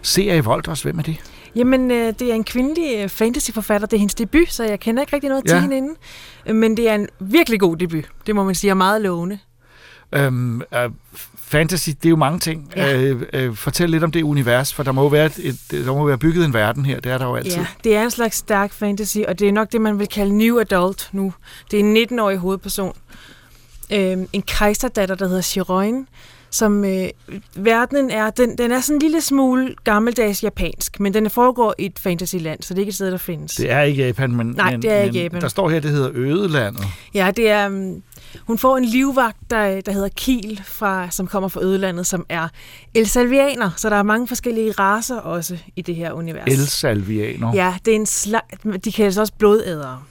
Serie 0.03 0.45
Volters, 0.45 0.83
hvem 0.83 0.99
er 0.99 1.03
det? 1.03 1.17
Jamen, 1.57 1.91
øh, 1.91 2.15
det 2.19 2.31
er 2.31 2.35
en 2.35 2.45
kvindelig 2.45 3.03
øh, 3.03 3.09
fantasyforfatter. 3.09 3.87
Det 3.87 3.97
er 3.97 3.99
hendes 3.99 4.15
debut, 4.15 4.49
så 4.53 4.65
jeg 4.65 4.81
kender 4.81 5.03
ikke 5.03 5.13
rigtig 5.13 5.29
noget 5.31 5.45
Ja. 5.47 5.51
til 5.51 5.61
hende 5.61 5.77
inden. 5.77 5.97
Øh, 6.47 6.55
Men 6.57 6.77
det 6.77 6.89
er 6.89 6.95
en 6.95 7.09
virkelig 7.21 7.61
god 7.61 7.77
debut. 7.77 8.05
Det 8.27 8.35
må 8.35 8.45
man 8.45 8.55
sige 8.55 8.71
er 8.71 8.75
meget 8.75 9.03
lovende. 9.03 9.39
Øhm, 10.13 10.63
øh, 10.75 10.91
fantasy, 11.37 11.91
det 11.91 12.07
er 12.07 12.11
jo 12.11 12.17
mange 12.17 12.39
ting. 12.39 12.73
Ja. 12.77 12.97
Øh, 13.03 13.23
øh, 13.33 13.55
fortæl 13.55 13.91
lidt 13.91 14.05
om 14.05 14.11
det 14.11 14.23
univers, 14.23 14.75
for 14.75 14.83
der 14.83 14.93
må 14.93 15.03
jo 15.03 15.09
være, 15.09 15.31
et, 15.39 15.57
der 15.71 15.95
må 15.95 16.07
være 16.07 16.19
bygget 16.19 16.45
en 16.45 16.55
verden 16.55 16.87
her. 16.87 17.01
Det 17.01 17.13
er 17.13 17.19
der 17.19 17.25
jo 17.27 17.37
altid. 17.37 17.53
Ja, 17.53 17.67
det 17.85 17.97
er 17.97 18.03
en 18.03 18.11
slags 18.11 18.37
stærk 18.37 18.73
fantasy, 18.73 19.19
og 19.29 19.39
det 19.39 19.49
er 19.49 19.53
nok 19.53 19.73
det, 19.73 19.81
man 19.81 19.99
vil 19.99 20.07
kalde 20.09 20.39
new 20.39 20.59
adult 20.59 21.09
nu. 21.13 21.33
Det 21.71 21.81
er 21.81 21.85
en 21.85 21.97
19-årig 21.97 22.39
hovedperson. 22.39 22.97
Øhm, 23.93 24.29
en 24.33 24.43
kejserdatter, 24.43 25.15
der 25.15 25.29
hedder 25.29 25.43
Chiroin, 25.43 26.07
som 26.51 26.85
øh, 26.85 27.09
verdenen 27.57 28.11
er, 28.11 28.31
den, 28.31 28.59
den 28.59 28.73
er 28.73 28.81
sådan 28.81 28.97
en 28.97 29.03
lille 29.03 29.21
smule 29.21 29.75
gammeldags 29.85 30.43
japansk, 30.43 31.01
men 31.01 31.15
den 31.15 31.31
foregår 31.31 31.75
i 31.79 31.87
et 31.87 31.99
fantasyland, 31.99 32.63
så 32.63 32.75
det 32.75 32.79
er 32.79 32.83
ikke 32.83 32.91
et 32.91 32.95
sted, 32.95 33.11
der 33.11 33.17
findes. 33.17 33.55
Det 33.55 33.71
er 33.71 33.83
ikke 33.83 34.07
Japan, 34.07 34.37
men, 34.37 34.47
Nej, 34.47 34.71
men, 34.71 34.83
det 34.83 34.93
er 34.93 35.01
ikke 35.01 35.13
men 35.13 35.23
Japan. 35.23 35.41
der 35.41 35.49
står 35.49 35.69
her, 35.71 35.81
det 35.81 35.91
hedder 35.91 36.11
Ødelandet. 36.15 36.85
Ja, 37.15 37.31
det 37.37 37.51
er... 37.51 37.95
Hun 38.47 38.59
får 38.59 38.77
en 38.77 38.85
livvagt, 38.85 39.37
der, 39.51 39.81
der 39.81 39.93
hedder 39.93 40.09
Kiel, 40.09 40.63
fra, 40.65 41.11
som 41.11 41.27
kommer 41.27 41.49
fra 41.49 41.63
Ødelandet, 41.63 42.07
som 42.07 42.27
er 42.29 42.49
elsalvianer, 42.95 43.71
så 43.77 43.91
der 43.91 43.97
er 43.97 44.03
mange 44.03 44.29
forskellige 44.29 44.73
raser 44.73 45.21
også 45.21 45.59
i 45.77 45.83
det 45.83 45.95
her 45.95 46.13
univers. 46.13 46.49
Elsalvianer. 46.53 47.55
Ja, 47.55 47.75
det 47.85 47.91
er 47.91 47.97
en 47.97 48.07
slags... 48.07 48.47
De 48.85 48.93
kaldes 48.93 49.19
også 49.19 49.33
blodædere. 49.39 50.03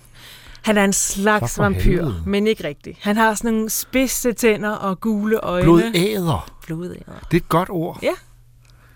Han 0.61 0.77
er 0.77 0.83
en 0.83 0.93
slags 0.93 1.59
vampyr, 1.59 1.81
helvede. 1.81 2.23
men 2.25 2.47
ikke 2.47 2.63
rigtigt. 2.67 2.97
Han 3.01 3.17
har 3.17 3.33
sådan 3.33 3.53
nogle 3.53 3.69
spidse 3.69 4.33
tænder 4.33 4.69
og 4.69 4.99
gule 5.01 5.39
øjne. 5.39 5.63
Blodæder. 5.63 6.51
Blodæder. 6.65 7.13
Det 7.31 7.37
er 7.37 7.41
et 7.41 7.49
godt 7.49 7.69
ord. 7.69 7.99
Ja, 8.03 8.11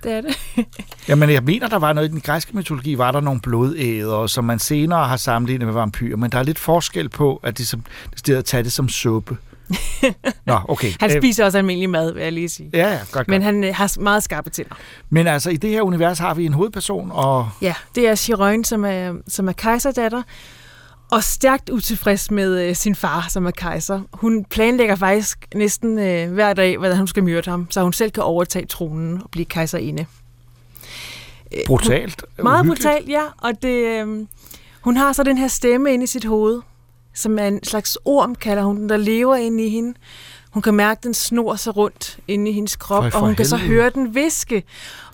det 0.03 0.11
er 0.11 0.21
det. 0.21 0.37
Jamen, 1.07 1.29
jeg 1.29 1.43
mener, 1.43 1.67
der 1.67 1.79
var 1.79 1.93
noget 1.93 2.07
i 2.07 2.11
den 2.11 2.21
græske 2.21 2.57
mytologi, 2.57 2.97
var 2.97 3.11
der 3.11 3.19
nogle 3.21 3.41
blodædere, 3.41 4.29
som 4.29 4.43
man 4.43 4.59
senere 4.59 5.07
har 5.07 5.17
sammenlignet 5.17 5.65
med 5.67 5.73
vampyrer, 5.73 6.17
men 6.17 6.31
der 6.31 6.39
er 6.39 6.43
lidt 6.43 6.59
forskel 6.59 7.09
på, 7.09 7.39
at 7.43 7.57
de 7.57 7.65
som, 7.65 7.83
at 8.31 8.45
tage 8.45 8.63
det 8.63 8.71
som 8.71 8.89
suppe. 8.89 9.37
Nå, 10.45 10.59
okay. 10.67 10.91
Han 10.99 11.11
Øh, 11.11 11.21
spiser 11.21 11.45
også 11.45 11.57
almindelig 11.57 11.89
mad, 11.89 12.13
vil 12.13 12.23
jeg 12.23 12.31
lige 12.33 12.49
sige. 12.49 12.69
Ja, 12.73 12.91
ja, 12.91 12.99
godt, 13.11 13.27
Men 13.27 13.41
godt. 13.41 13.43
han 13.45 13.63
øh, 13.63 13.75
har 13.75 13.99
meget 13.99 14.23
skarpe 14.23 14.49
tænder. 14.49 14.75
Men 15.09 15.27
altså, 15.27 15.49
i 15.49 15.55
det 15.57 15.69
her 15.69 15.81
univers 15.81 16.19
har 16.19 16.33
vi 16.33 16.45
en 16.45 16.53
hovedperson, 16.53 17.09
og 17.13 17.49
Ja, 17.61 17.73
det 17.95 18.07
er 18.07 18.15
Chiron, 18.15 18.63
som 18.63 18.85
er, 18.85 19.13
som 19.27 19.47
er 19.47 19.51
kejserdatter, 19.51 20.21
og 21.11 21.23
stærkt 21.23 21.69
utilfreds 21.69 22.31
med 22.31 22.61
øh, 22.69 22.75
sin 22.75 22.95
far, 22.95 23.25
som 23.29 23.45
er 23.45 23.51
kejser. 23.51 24.01
Hun 24.13 24.45
planlægger 24.45 24.95
faktisk 24.95 25.47
næsten 25.55 25.99
øh, 25.99 26.31
hver 26.33 26.53
dag, 26.53 26.77
hvordan 26.77 26.97
hun 26.97 27.07
skal 27.07 27.23
myrde 27.23 27.49
ham, 27.49 27.67
så 27.69 27.81
hun 27.83 27.93
selv 27.93 28.11
kan 28.11 28.23
overtage 28.23 28.65
tronen 28.65 29.21
og 29.23 29.29
blive 29.31 29.45
kejserinde. 29.45 30.05
Øh, 31.51 31.59
brutalt. 31.65 32.23
Hun, 32.37 32.43
meget 32.43 32.59
uhyggeligt. 32.59 32.83
brutalt, 32.87 33.09
ja. 33.09 33.23
Og 33.37 33.61
det, 33.61 33.85
øh, 33.85 34.25
hun 34.81 34.97
har 34.97 35.13
så 35.13 35.23
den 35.23 35.37
her 35.37 35.47
stemme 35.47 35.93
inde 35.93 36.03
i 36.03 36.07
sit 36.07 36.25
hoved, 36.25 36.61
som 37.13 37.39
er 37.39 37.47
en 37.47 37.63
slags 37.63 37.97
orm, 38.05 38.35
kalder 38.35 38.63
hun 38.63 38.77
den, 38.77 38.89
der 38.89 38.97
lever 38.97 39.35
inde 39.35 39.65
i 39.65 39.69
hende. 39.69 39.93
Hun 40.51 40.61
kan 40.61 40.73
mærke, 40.73 40.99
at 40.99 41.03
den 41.03 41.13
snor 41.13 41.55
sig 41.55 41.77
rundt 41.77 42.19
inde 42.27 42.51
i 42.51 42.53
hendes 42.53 42.75
krop, 42.75 43.03
For- 43.11 43.19
og 43.19 43.25
hun 43.25 43.35
kan 43.35 43.45
så 43.45 43.55
helvede. 43.57 43.81
høre 43.81 43.89
den 43.89 44.15
viske. 44.15 44.63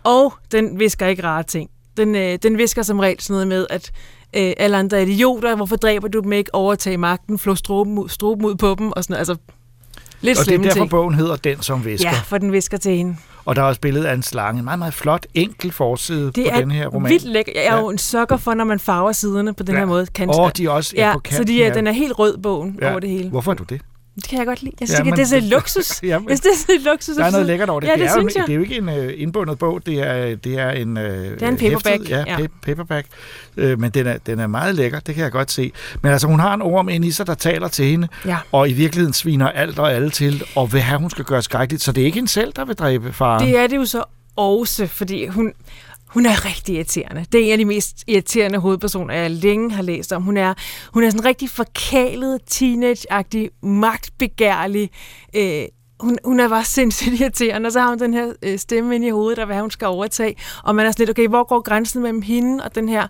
Og 0.03 0.33
den 0.51 0.79
visker 0.79 1.07
ikke 1.07 1.23
rare 1.23 1.43
ting. 1.43 1.69
Den, 1.97 2.15
øh, 2.15 2.39
den 2.43 2.57
visker 2.57 2.83
som 2.83 2.99
regel 2.99 3.21
sådan 3.21 3.33
noget 3.33 3.47
med, 3.47 3.67
at 3.69 3.91
øh, 4.35 4.53
alle 4.57 4.77
andre 4.77 4.97
er 4.97 5.01
idioter, 5.01 5.55
hvorfor 5.55 5.75
dræber 5.75 6.07
du 6.07 6.19
dem 6.19 6.31
ikke, 6.33 6.55
overtage 6.55 6.97
magten, 6.97 7.39
flå 7.39 7.55
struben 7.55 7.97
ud, 7.97 8.09
struben 8.09 8.45
ud 8.45 8.55
på 8.55 8.75
dem, 8.79 8.91
og 8.91 9.03
sådan. 9.03 9.15
Altså, 9.15 9.35
lidt 10.21 10.39
og 10.39 10.45
det 10.45 10.53
er 10.53 10.57
derfor, 10.57 10.73
ting. 10.75 10.89
bogen 10.89 11.15
hedder 11.15 11.35
Den, 11.35 11.61
som 11.61 11.85
visker. 11.85 12.09
Ja, 12.09 12.15
for 12.25 12.37
den 12.37 12.51
visker 12.51 12.77
til 12.77 12.95
hende. 12.97 13.15
Og 13.45 13.55
der 13.55 13.61
er 13.61 13.65
også 13.65 13.81
billedet 13.81 14.05
af 14.05 14.13
en 14.13 14.23
slange. 14.23 14.59
En 14.59 14.65
meget, 14.65 14.79
meget 14.79 14.93
flot, 14.93 15.25
enkel 15.33 15.71
forside 15.71 16.25
Det 16.25 16.33
på 16.35 16.41
er 16.55 16.59
den 16.59 16.71
her 16.71 16.87
roman. 16.87 17.09
vildt 17.11 17.25
lækkert. 17.25 17.55
Jeg 17.55 17.65
er 17.65 17.77
jo 17.79 17.89
en 17.89 17.97
sokker 17.97 18.37
for, 18.37 18.53
når 18.53 18.63
man 18.63 18.79
farver 18.79 19.11
siderne 19.11 19.53
på 19.53 19.63
den 19.63 19.75
Ja. 19.75 19.79
her 19.79 19.85
måde. 19.85 20.07
Åh, 20.27 20.49
de 20.57 20.65
er 20.65 20.69
også, 20.69 20.93
ja, 20.97 21.13
på 21.13 21.21
så 21.25 21.29
kanten, 21.29 21.47
de 21.47 21.63
er, 21.63 21.67
ja. 21.67 21.73
den 21.73 21.87
er 21.87 21.91
helt 21.91 22.19
rød, 22.19 22.37
bogen, 22.37 22.77
Ja. 22.81 22.91
over 22.91 22.99
det 22.99 23.09
hele. 23.09 23.29
Hvorfor 23.29 23.51
er 23.51 23.55
du 23.55 23.63
det? 23.63 23.81
Det 24.17 24.27
kan 24.29 24.37
jeg 24.39 24.45
godt 24.47 24.61
lide. 24.63 24.73
Jeg 24.79 24.89
Ja, 24.89 24.95
synes, 24.95 24.99
ja, 24.99 25.03
men- 25.03 25.13
det 25.13 25.21
er 25.21 25.25
så 25.25 25.39
luksus. 25.55 26.03
Jamen, 26.03 26.29
jeg 26.29 26.37
synes, 26.37 26.63
det 26.65 26.75
er 26.75 26.79
så 26.79 26.89
luksus. 26.91 27.15
Der 27.15 27.23
er 27.25 27.31
noget 27.31 27.45
lækkert 27.45 27.69
over 27.69 27.79
det. 27.79 27.87
Ja, 27.87 27.91
det, 27.93 27.99
det, 28.01 28.07
er 28.07 28.13
jo, 28.13 28.19
synes 28.19 28.33
en- 28.35 28.39
jeg. 28.39 28.47
det 28.47 28.53
er 28.53 28.55
jo 28.55 28.61
ikke 28.61 28.77
en 28.77 28.89
uh, 28.89 29.21
indbundet 29.21 29.59
bog, 29.59 29.85
det 29.85 29.99
er, 29.99 30.35
det 30.35 30.59
er 30.59 30.69
en, 30.71 30.97
uh, 30.97 31.03
det 31.03 31.41
er 31.41 31.47
en 31.47 31.57
paperback, 31.57 32.09
Ja, 32.09 32.23
ja. 32.27 32.39
ja. 32.39 32.47
paperback. 32.61 33.07
Uh, 33.57 33.79
men 33.79 33.91
den 33.91 34.07
er, 34.07 34.17
den 34.17 34.39
er 34.39 34.47
meget 34.47 34.75
lækker, 34.75 34.99
det 34.99 35.15
kan 35.15 35.23
jeg 35.23 35.31
godt 35.31 35.51
se. 35.51 35.71
Men 36.01 36.11
altså, 36.11 36.27
hun 36.27 36.39
har 36.39 36.53
en 36.53 36.61
orm 36.61 36.89
inde 36.89 37.07
i 37.07 37.11
sig, 37.11 37.27
der 37.27 37.33
taler 37.33 37.67
til 37.67 37.85
hende, 37.85 38.07
Ja. 38.25 38.37
og 38.51 38.69
i 38.69 38.73
virkeligheden 38.73 39.13
sviner 39.13 39.49
alt 39.49 39.79
og 39.79 39.93
alle 39.93 40.09
til, 40.09 40.43
og 40.55 40.73
vil 40.73 40.81
have, 40.81 40.99
hun 40.99 41.09
skal 41.09 41.25
gøre 41.25 41.41
skrækkeligt. 41.41 41.83
Så 41.83 41.91
det 41.91 42.01
er 42.01 42.05
ikke 42.05 42.15
hende 42.15 42.29
selv, 42.29 42.53
der 42.55 42.65
vil 42.65 42.75
dræbe 42.75 43.13
faren. 43.13 43.47
Det 43.47 43.57
er 43.59 43.67
det 43.67 43.75
jo 43.75 43.85
så 43.85 44.03
også, 44.35 44.87
fordi 44.87 45.27
hun, 45.27 45.53
hun 46.17 46.25
er 46.25 46.45
rigtig 46.45 46.75
irriterende. 46.75 47.25
Det 47.31 47.41
er 47.41 47.45
en 47.45 47.51
af 47.51 47.57
de 47.57 47.65
mest 47.65 48.03
irriterende 48.07 48.59
hovedpersoner, 48.59 49.13
jeg 49.13 49.31
længe 49.31 49.71
har 49.71 49.81
læst 49.81 50.13
om. 50.13 50.23
Hun 50.23 50.37
er, 50.37 50.53
hun 50.93 51.03
er 51.03 51.09
sådan 51.09 51.25
rigtig 51.25 51.49
forkælet, 51.49 52.41
teenage-agtig, 52.49 53.49
magtbegærlig. 53.63 54.89
Øh, 55.35 55.63
hun, 55.99 56.17
hun 56.25 56.39
er 56.39 56.49
bare 56.49 56.63
sindssygt 56.63 57.19
irriterende, 57.21 57.67
og 57.67 57.71
så 57.71 57.79
har 57.79 57.89
hun 57.89 57.99
den 57.99 58.13
her 58.13 58.33
øh, 58.43 58.59
stemme 58.59 58.95
ind 58.95 59.05
i 59.05 59.09
hovedet, 59.09 59.37
der 59.37 59.45
hvad 59.45 59.59
hun 59.59 59.71
skal 59.71 59.87
overtage. 59.87 60.35
Og 60.63 60.75
man 60.75 60.85
er 60.85 60.91
sådan 60.91 61.01
lidt, 61.05 61.09
okay, 61.09 61.27
hvor 61.27 61.43
går 61.43 61.61
grænsen 61.61 62.01
mellem 62.01 62.21
hende 62.21 62.63
og 62.63 62.75
den 62.75 62.89
her 62.89 63.07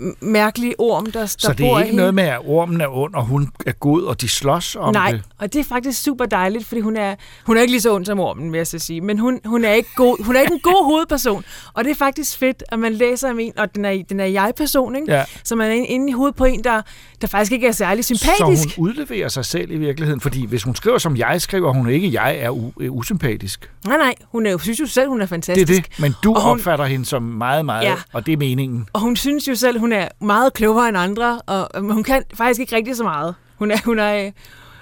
m- 0.00 0.14
mærkelige 0.20 0.74
orm, 0.80 1.04
der, 1.06 1.20
der 1.20 1.26
så 1.26 1.48
det 1.48 1.56
bor 1.58 1.74
er 1.74 1.78
i 1.78 1.80
ikke 1.80 1.86
hende? 1.86 1.96
noget 1.96 2.14
med, 2.14 2.24
at 2.24 2.38
ormen 2.44 2.80
er 2.80 2.88
ond, 2.96 3.14
og 3.14 3.24
hun 3.26 3.50
er 3.66 3.72
god, 3.72 4.02
og 4.02 4.20
de 4.20 4.28
slås 4.28 4.76
om 4.76 4.94
Nej, 4.94 5.10
det. 5.10 5.22
og 5.38 5.52
det 5.52 5.60
er 5.60 5.64
faktisk 5.64 6.02
super 6.02 6.24
dejligt, 6.26 6.66
fordi 6.66 6.80
hun 6.80 6.96
er, 6.96 7.14
hun 7.46 7.56
er 7.56 7.60
ikke 7.60 7.72
lige 7.72 7.80
så 7.80 7.94
ond 7.94 8.06
som 8.06 8.20
ormen, 8.20 8.52
vil 8.52 8.58
jeg 8.58 8.66
så 8.66 8.78
sige, 8.78 9.00
men 9.00 9.18
hun, 9.18 9.40
hun, 9.44 9.64
er 9.64 9.72
ikke 9.72 9.88
god, 9.96 10.24
hun 10.24 10.36
er 10.36 10.40
ikke 10.40 10.54
en 10.54 10.60
god 10.60 10.84
hovedperson, 10.90 11.44
og 11.74 11.84
det 11.84 11.90
er 11.90 11.94
faktisk 11.94 12.38
fedt, 12.38 12.62
at 12.68 12.78
man 12.78 12.92
læser 12.92 13.30
om 13.30 13.38
en, 13.38 13.52
og 13.58 13.74
den 13.74 13.84
er, 13.84 14.02
den 14.08 14.20
er 14.20 14.24
jeg-person, 14.26 14.96
ikke? 14.96 15.12
Ja. 15.12 15.24
så 15.44 15.56
man 15.56 15.70
er 15.70 15.74
inde- 15.74 16.08
i 16.08 16.12
hovedet 16.12 16.36
på 16.36 16.44
en, 16.44 16.64
der, 16.64 16.82
der 17.20 17.26
faktisk 17.26 17.52
ikke 17.52 17.66
er 17.66 17.72
særlig 17.72 18.04
sympatisk. 18.04 18.62
Så 18.70 18.74
hun 18.76 18.88
udleverer 18.88 19.28
sig 19.28 19.44
selv 19.44 19.70
i 19.70 19.76
virkeligheden, 19.76 20.20
fordi 20.20 20.46
hvis 20.46 20.62
hun 20.62 20.74
skriver 20.74 20.98
som 20.98 21.16
jeg 21.16 21.40
skriver, 21.42 21.72
hun 21.72 21.88
ikke 21.88 22.12
jeg 22.12 22.36
er 22.38 22.50
u- 22.50 22.72
øh, 22.80 22.92
usympatisk. 22.92 23.70
Nej, 23.86 23.96
nej, 23.96 24.14
hun 24.32 24.46
er 24.46 24.50
jo, 24.50 24.58
synes 24.58 24.80
jo 24.80 24.86
selv, 24.86 25.08
hun 25.08 25.18
er 25.20 25.22
Det 25.24 25.28
fantastisk. 25.28 25.78
er 25.78 25.82
det, 25.82 26.00
men 26.00 26.14
du 26.24 26.34
Og 26.34 26.42
hun- 26.42 26.50
opfatter 26.52 26.84
hende 26.84 27.06
som 27.06 27.22
meget, 27.22 27.64
meget, 27.64 27.84
Ja. 27.84 27.94
og 28.12 28.26
det 28.26 28.32
er 28.32 28.36
meningen. 28.36 28.88
Og 28.92 29.00
hun 29.00 29.16
synes 29.16 29.48
jo 29.48 29.54
selv, 29.54 29.78
hun 29.84 29.92
er 29.92 30.08
meget 30.20 30.52
klogere 30.54 30.88
end 30.88 30.98
andre, 30.98 31.40
og 31.46 31.68
hun 31.80 32.02
kan 32.02 32.22
faktisk 32.34 32.60
ikke 32.60 32.76
rigtig 32.76 32.96
så 32.96 33.02
meget. 33.02 33.34
Hun 33.58 33.70
er, 33.70 33.76
hun 33.84 33.98
er, 33.98 34.26
øh, 34.26 34.32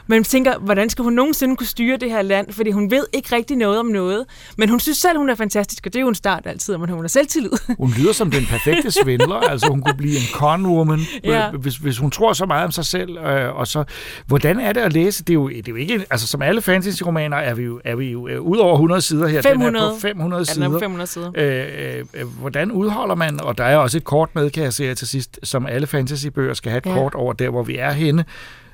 øh, 0.05 0.09
man 0.09 0.25
tænker, 0.25 0.59
hvordan 0.59 0.91
skal 0.91 1.03
hun 1.03 1.13
nogensinde 1.13 1.57
kunne 1.57 1.67
styre 1.67 1.97
det 1.97 2.11
her 2.11 2.23
land? 2.23 2.53
Fordi 2.53 2.71
hun 2.71 2.91
ved 2.91 3.07
ikke 3.13 3.37
rigtig 3.37 3.57
noget 3.57 3.79
om 3.79 3.87
noget. 3.87 4.25
Men 4.59 4.69
hun 4.69 4.81
synes 4.81 4.99
selv, 4.99 5.19
hun 5.19 5.31
er 5.31 5.35
fantastisk, 5.35 5.87
og 5.87 5.93
det 5.93 5.99
er 5.99 6.03
jo 6.03 6.09
en 6.09 6.15
start 6.15 6.43
altid, 6.47 6.77
men 6.79 6.89
hun 6.89 7.01
har 7.01 7.09
selvtillid. 7.09 7.51
Hun 7.79 7.91
lyder 7.99 8.13
som 8.13 8.31
den 8.31 8.47
perfekte 8.47 8.91
svindler, 8.91 9.35
altså 9.35 9.67
hun 9.71 9.81
kunne 9.83 9.95
blive 9.97 10.15
en 10.17 10.23
con-woman, 10.33 11.01
Ja. 11.25 11.51
hvis, 11.51 11.77
hvis 11.77 11.99
hun 11.99 12.11
tror 12.11 12.33
så 12.33 12.47
meget 12.47 12.65
om 12.65 12.71
sig 12.71 12.85
selv. 12.85 13.19
Øh, 13.19 13.57
og 13.57 13.67
så, 13.67 13.85
hvordan 14.27 14.61
er 14.61 14.73
det 14.73 14.81
at 14.81 14.93
læse? 14.93 15.25
Det 15.25 15.31
er 15.31 15.35
jo, 15.35 15.49
det 15.49 15.59
er 15.59 15.63
jo 15.73 15.77
ikke, 15.77 16.05
altså 16.11 16.27
som 16.27 16.43
alle 16.43 16.61
fantasy-romaner 16.63 17.37
er 17.37 17.55
vi 17.55 17.63
jo, 17.63 17.81
er 17.85 17.95
vi 17.97 18.11
jo 18.11 18.29
øh, 18.29 18.41
ud 18.41 18.57
over 18.59 18.73
100 18.75 19.01
sider 19.01 19.27
her. 19.29 19.41
Den 19.43 19.51
500. 19.51 19.87
er 19.87 19.91
på 19.95 20.01
500 20.01 20.41
Ja, 20.49 20.55
den 20.55 20.63
er 20.63 20.67
sider. 20.67 20.79
på 20.79 20.79
500 20.79 21.07
sider. 21.07 21.31
Øh, 21.35 22.05
øh, 22.15 22.27
hvordan 22.41 22.73
udholder 22.73 23.15
man, 23.15 23.41
og 23.41 23.59
der 23.59 23.65
er 23.65 23.77
også 23.77 23.97
et 23.99 24.05
kort 24.05 24.29
med, 24.35 24.51
kan 24.51 24.63
jeg 24.65 24.73
se 24.73 24.95
til 24.95 25.09
sidst, 25.09 25.39
som 25.43 25.67
alle 25.67 25.87
fantasybøger 25.87 26.55
skal 26.55 26.71
have 26.71 26.79
et 26.79 26.87
ja. 26.87 26.95
kort 26.95 27.15
over 27.15 27.33
der, 27.33 27.49
hvor 27.51 27.63
vi 27.63 27.77
er 27.77 27.91
henne. 27.93 28.25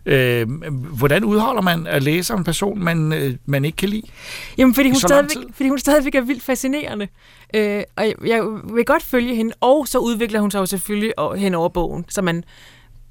Øh, 0.07 0.49
hvordan 0.99 1.25
udholder 1.25 1.63
man 1.63 1.87
at 1.87 2.03
læse 2.03 2.33
om 2.33 2.41
en 2.41 2.45
person, 2.45 2.85
man, 2.85 3.13
øh, 3.13 3.35
man 3.47 3.65
ikke 3.65 3.77
kan 3.77 3.89
lide? 3.89 4.03
Jamen, 4.59 4.75
fordi 4.75 4.89
hun, 4.89 4.97
stadigvæk, 4.97 5.37
fordi 5.55 5.69
hun 5.69 5.79
stadigvæk 5.79 6.15
er 6.15 6.21
vildt 6.21 6.43
fascinerende. 6.43 7.09
Øh, 7.55 7.83
og 7.97 8.05
jeg, 8.05 8.15
jeg 8.27 8.43
vil 8.75 8.85
godt 8.85 9.03
følge 9.03 9.35
hende, 9.35 9.55
og 9.61 9.89
så 9.89 9.99
udvikler 9.99 10.41
hun 10.41 10.51
sig 10.51 10.59
jo 10.59 10.67
selvfølgelig 10.67 11.13
hen 11.37 11.55
over 11.55 11.69
bogen, 11.69 12.05
så 12.09 12.23
man 12.23 12.45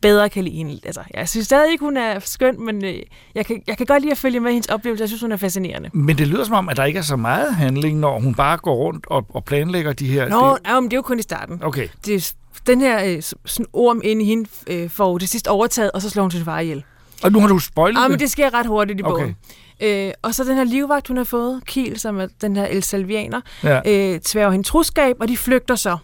bedre 0.01 0.29
kan 0.29 0.43
lide 0.43 0.55
hende. 0.55 0.79
Altså, 0.85 1.01
jeg 1.13 1.29
synes 1.29 1.45
stadig 1.45 1.71
ikke, 1.71 1.85
hun 1.85 1.97
er 1.97 2.19
skøn, 2.19 2.65
men 2.65 2.85
øh, 2.85 2.95
jeg, 3.35 3.45
kan, 3.45 3.61
jeg 3.67 3.77
kan 3.77 3.85
godt 3.85 4.01
lide 4.01 4.11
at 4.11 4.17
følge 4.17 4.39
med 4.39 4.51
hendes 4.51 4.67
oplevelse. 4.67 5.01
Jeg 5.01 5.09
synes, 5.09 5.21
hun 5.21 5.31
er 5.31 5.37
fascinerende. 5.37 5.89
Men 5.93 6.17
det 6.17 6.27
lyder 6.27 6.43
som 6.43 6.53
om, 6.55 6.69
at 6.69 6.77
der 6.77 6.83
ikke 6.83 6.97
er 6.99 7.03
så 7.03 7.15
meget 7.15 7.55
handling, 7.55 7.99
når 7.99 8.19
hun 8.19 8.35
bare 8.35 8.57
går 8.57 8.75
rundt 8.75 9.05
og, 9.07 9.25
og 9.29 9.45
planlægger 9.45 9.93
de 9.93 10.07
her... 10.07 10.29
Nå, 10.29 10.49
det, 10.49 10.59
ja, 10.69 10.79
men 10.79 10.83
det 10.91 10.93
er 10.93 10.97
jo 10.97 11.01
kun 11.01 11.19
i 11.19 11.21
starten. 11.21 11.59
Okay. 11.63 11.87
Det, 12.05 12.33
den 12.67 12.81
her 12.81 13.05
øh, 13.05 13.21
sådan 13.45 13.65
orm 13.73 14.01
inde 14.03 14.21
i 14.21 14.25
hende 14.25 14.49
øh, 14.67 14.89
får 14.89 15.17
det 15.17 15.29
sidst 15.29 15.47
overtaget, 15.47 15.91
og 15.91 16.01
så 16.01 16.09
slår 16.09 16.23
hun 16.23 16.31
sin 16.31 16.43
far 16.45 16.59
ihjel. 16.59 16.83
Og 17.23 17.31
nu 17.31 17.39
har 17.39 17.47
du 17.47 17.59
spoilet 17.59 17.99
Ah, 18.03 18.09
men 18.11 18.19
det. 18.19 18.29
sker 18.31 18.53
ret 18.53 18.65
hurtigt 18.65 18.99
i 18.99 19.03
Okay. 19.03 19.23
bogen. 19.23 19.35
Øh, 19.81 20.11
og 20.21 20.35
så 20.35 20.43
den 20.43 20.55
her 20.57 20.63
livvagt, 20.63 21.07
hun 21.07 21.17
har 21.17 21.23
fået, 21.23 21.61
Kiel, 21.65 21.99
som 21.99 22.19
er 22.19 22.27
den 22.41 22.55
her 22.55 22.65
El 22.65 22.83
Salvianer, 22.83 23.41
Ja. 23.63 23.81
øh, 24.13 24.19
tværger 24.19 24.51
hende 24.51 24.67
troskab, 24.67 25.15
og 25.19 25.27
de 25.27 25.37
flygter 25.37 25.75
så, 25.75 25.97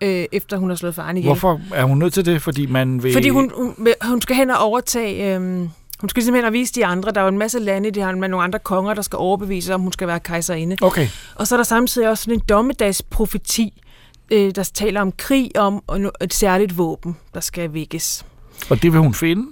øh, 0.00 0.24
efter 0.32 0.56
hun 0.56 0.68
har 0.68 0.76
slået 0.76 0.94
faren 0.94 1.16
ihjel. 1.16 1.28
Hvorfor 1.28 1.60
er 1.74 1.84
hun 1.84 1.98
nødt 1.98 2.14
til 2.14 2.26
det? 2.26 2.42
Fordi 2.42 2.66
man 2.66 3.02
vil... 3.02 3.12
Fordi 3.12 3.28
hun, 3.28 3.52
hun, 3.54 3.74
hun 4.02 4.20
skal 4.22 4.36
hen 4.36 4.50
og 4.50 4.58
overtage... 4.58 5.36
Øh, 5.36 5.68
hun 6.00 6.08
skal 6.08 6.22
simpelthen 6.22 6.46
og 6.46 6.52
vise 6.52 6.74
de 6.74 6.86
andre, 6.86 7.10
der 7.10 7.20
er 7.20 7.24
jo 7.24 7.28
en 7.28 7.38
masse 7.38 7.58
lande, 7.58 7.90
de 7.90 8.00
har 8.00 8.12
med 8.12 8.28
nogle 8.28 8.44
andre 8.44 8.58
konger, 8.58 8.94
der 8.94 9.02
skal 9.02 9.16
overbevise, 9.16 9.74
om 9.74 9.80
hun 9.80 9.92
skal 9.92 10.08
være 10.08 10.20
kejserinde. 10.20 10.76
Okay. 10.82 11.08
Og 11.34 11.46
så 11.46 11.54
er 11.54 11.56
der 11.56 11.64
samtidig 11.64 12.08
også 12.10 12.24
sådan 12.24 12.34
en 12.34 12.42
dommedagsprofeti, 12.48 13.82
øh, 14.30 14.54
der 14.54 14.70
taler 14.74 15.00
om 15.00 15.12
krig 15.12 15.50
om 15.58 15.82
og 15.86 16.00
et 16.20 16.34
særligt 16.34 16.78
våben, 16.78 17.16
der 17.34 17.40
skal 17.40 17.72
vækkes. 17.72 18.26
Og 18.70 18.82
det 18.82 18.92
vil 18.92 19.00
hun 19.00 19.14
finde? 19.14 19.46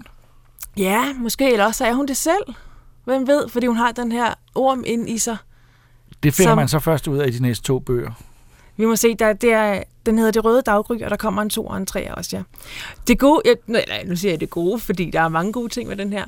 Ja, 0.76 1.04
måske, 1.18 1.52
eller 1.52 1.64
også 1.64 1.84
er 1.84 1.92
hun 1.92 2.06
det 2.06 2.16
selv. 2.16 2.54
Hvem 3.04 3.26
ved, 3.26 3.48
fordi 3.48 3.66
hun 3.66 3.76
har 3.76 3.92
den 3.92 4.12
her 4.12 4.34
orm 4.54 4.82
ind 4.86 5.08
i 5.10 5.18
sig. 5.18 5.36
Det 6.22 6.34
finder 6.34 6.50
Som- 6.50 6.58
man 6.58 6.68
så 6.68 6.78
først 6.78 7.08
ud 7.08 7.18
af 7.18 7.26
i 7.28 7.30
de 7.30 7.42
næste 7.42 7.64
to 7.64 7.78
bøger. 7.78 8.10
Vi 8.76 8.84
må 8.84 8.96
se, 8.96 9.14
der, 9.14 9.32
det 9.32 9.52
er, 9.52 9.82
den 10.06 10.18
hedder 10.18 10.32
Det 10.32 10.44
Røde 10.44 10.62
Daggry, 10.62 11.00
og 11.02 11.10
der 11.10 11.16
kommer 11.16 11.42
en 11.42 11.50
to 11.50 11.66
og 11.66 11.76
en 11.76 11.86
tre 11.86 12.14
også, 12.14 12.36
ja. 12.36 12.42
Det 13.08 13.18
gode, 13.18 13.42
jeg, 13.44 13.56
nej, 13.66 14.04
nu 14.06 14.16
siger 14.16 14.32
jeg 14.32 14.40
det 14.40 14.50
gode, 14.50 14.80
fordi 14.80 15.10
der 15.10 15.20
er 15.20 15.28
mange 15.28 15.52
gode 15.52 15.68
ting 15.68 15.88
med 15.88 15.96
den 15.96 16.12
her. 16.12 16.24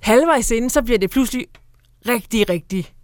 Halvvejs 0.00 0.50
inden, 0.50 0.70
så 0.70 0.82
bliver 0.82 0.98
det 0.98 1.10
pludselig 1.10 1.46
rigtig, 2.08 2.48
rigtig 2.48 2.94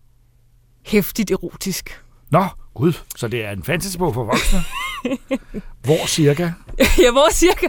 hæftigt 0.83 1.31
erotisk. 1.31 2.03
Nå, 2.31 2.45
gud, 2.77 2.93
så 3.17 3.29
det 3.29 3.45
er 3.45 3.51
en 3.51 3.63
fantasybog 3.65 4.15
for 4.15 4.25
voksne. 4.25 4.59
Hvor 5.85 6.07
cirka? 6.07 6.43
jeg 7.05 7.15
var 7.15 7.29
cirka 7.33 7.67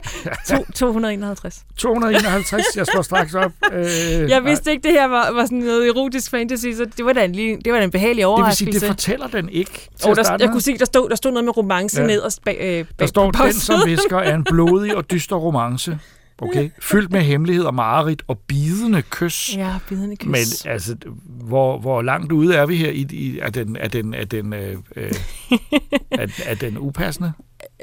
to, 0.47 0.65
251. 0.75 1.63
251, 1.77 2.63
jeg 2.75 2.85
slår 2.87 3.01
straks 3.01 3.33
op. 3.35 3.51
Øh, 3.73 4.29
Jeg 4.29 4.43
vidste 4.45 4.71
ikke, 4.71 4.83
det 4.83 4.91
her 4.91 5.07
var, 5.07 5.31
var 5.31 5.45
sådan 5.45 5.57
noget 5.57 5.87
erotisk 5.87 6.31
fantasy, 6.31 6.65
så 6.77 6.85
det 6.97 7.05
var 7.05 7.13
da 7.13 7.23
en, 7.25 7.31
lige- 7.31 7.57
det 7.65 7.73
var 7.73 7.79
da 7.79 7.83
en 7.85 7.91
behagelig 7.91 8.15
Det 8.15 8.17
vil 8.17 8.25
overraskelse. 8.25 8.71
sige, 8.71 8.79
det 8.79 8.87
fortæller 8.87 9.27
den 9.27 9.49
ikke 9.49 9.71
til 9.99 10.09
Oh, 10.09 10.15
der, 10.15 10.23
jeg 10.31 10.37
med. 10.39 10.47
kunne 10.49 10.61
se, 10.61 10.77
der 10.77 10.85
stod, 10.85 11.09
der 11.09 11.15
stod 11.15 11.31
noget 11.31 11.45
med 11.45 11.57
romance 11.57 11.97
Ja. 11.97 12.01
ja. 12.01 12.07
nederst 12.07 12.43
bag, 12.43 12.57
øh, 12.59 12.65
bag 12.85 12.85
Der 12.99 13.05
står, 13.05 13.31
den 13.31 13.53
som 13.53 13.79
visker 13.85 14.17
er 14.17 14.35
en 14.35 14.43
blodig 14.43 14.95
og 14.95 15.11
dyster 15.11 15.35
romance. 15.35 15.99
Okay? 16.41 16.69
Fyldt 16.81 17.11
med 17.11 17.21
hemmeligheder, 17.21 17.71
mareridt 17.71 18.23
og 18.27 18.39
bidende 18.39 19.01
kys. 19.01 19.55
Ja, 19.55 19.75
bidende 19.89 20.15
kys. 20.15 20.27
Men 20.27 20.71
altså, 20.73 20.95
hvor, 21.25 21.79
hvor 21.79 22.01
langt 22.01 22.31
ude 22.31 22.55
er 22.55 22.65
vi 22.65 22.75
her? 22.75 22.89
I, 22.89 23.07
i, 23.11 23.39
er, 23.39 23.49
den, 23.49 23.75
er, 23.75 23.87
den, 23.87 24.13
er, 24.13 24.25
den, 24.25 24.53
øh, 24.53 24.77
øh, 24.95 25.11
er, 26.11 26.27
er 26.45 26.55
den 26.55 26.77
upassende? 26.77 27.33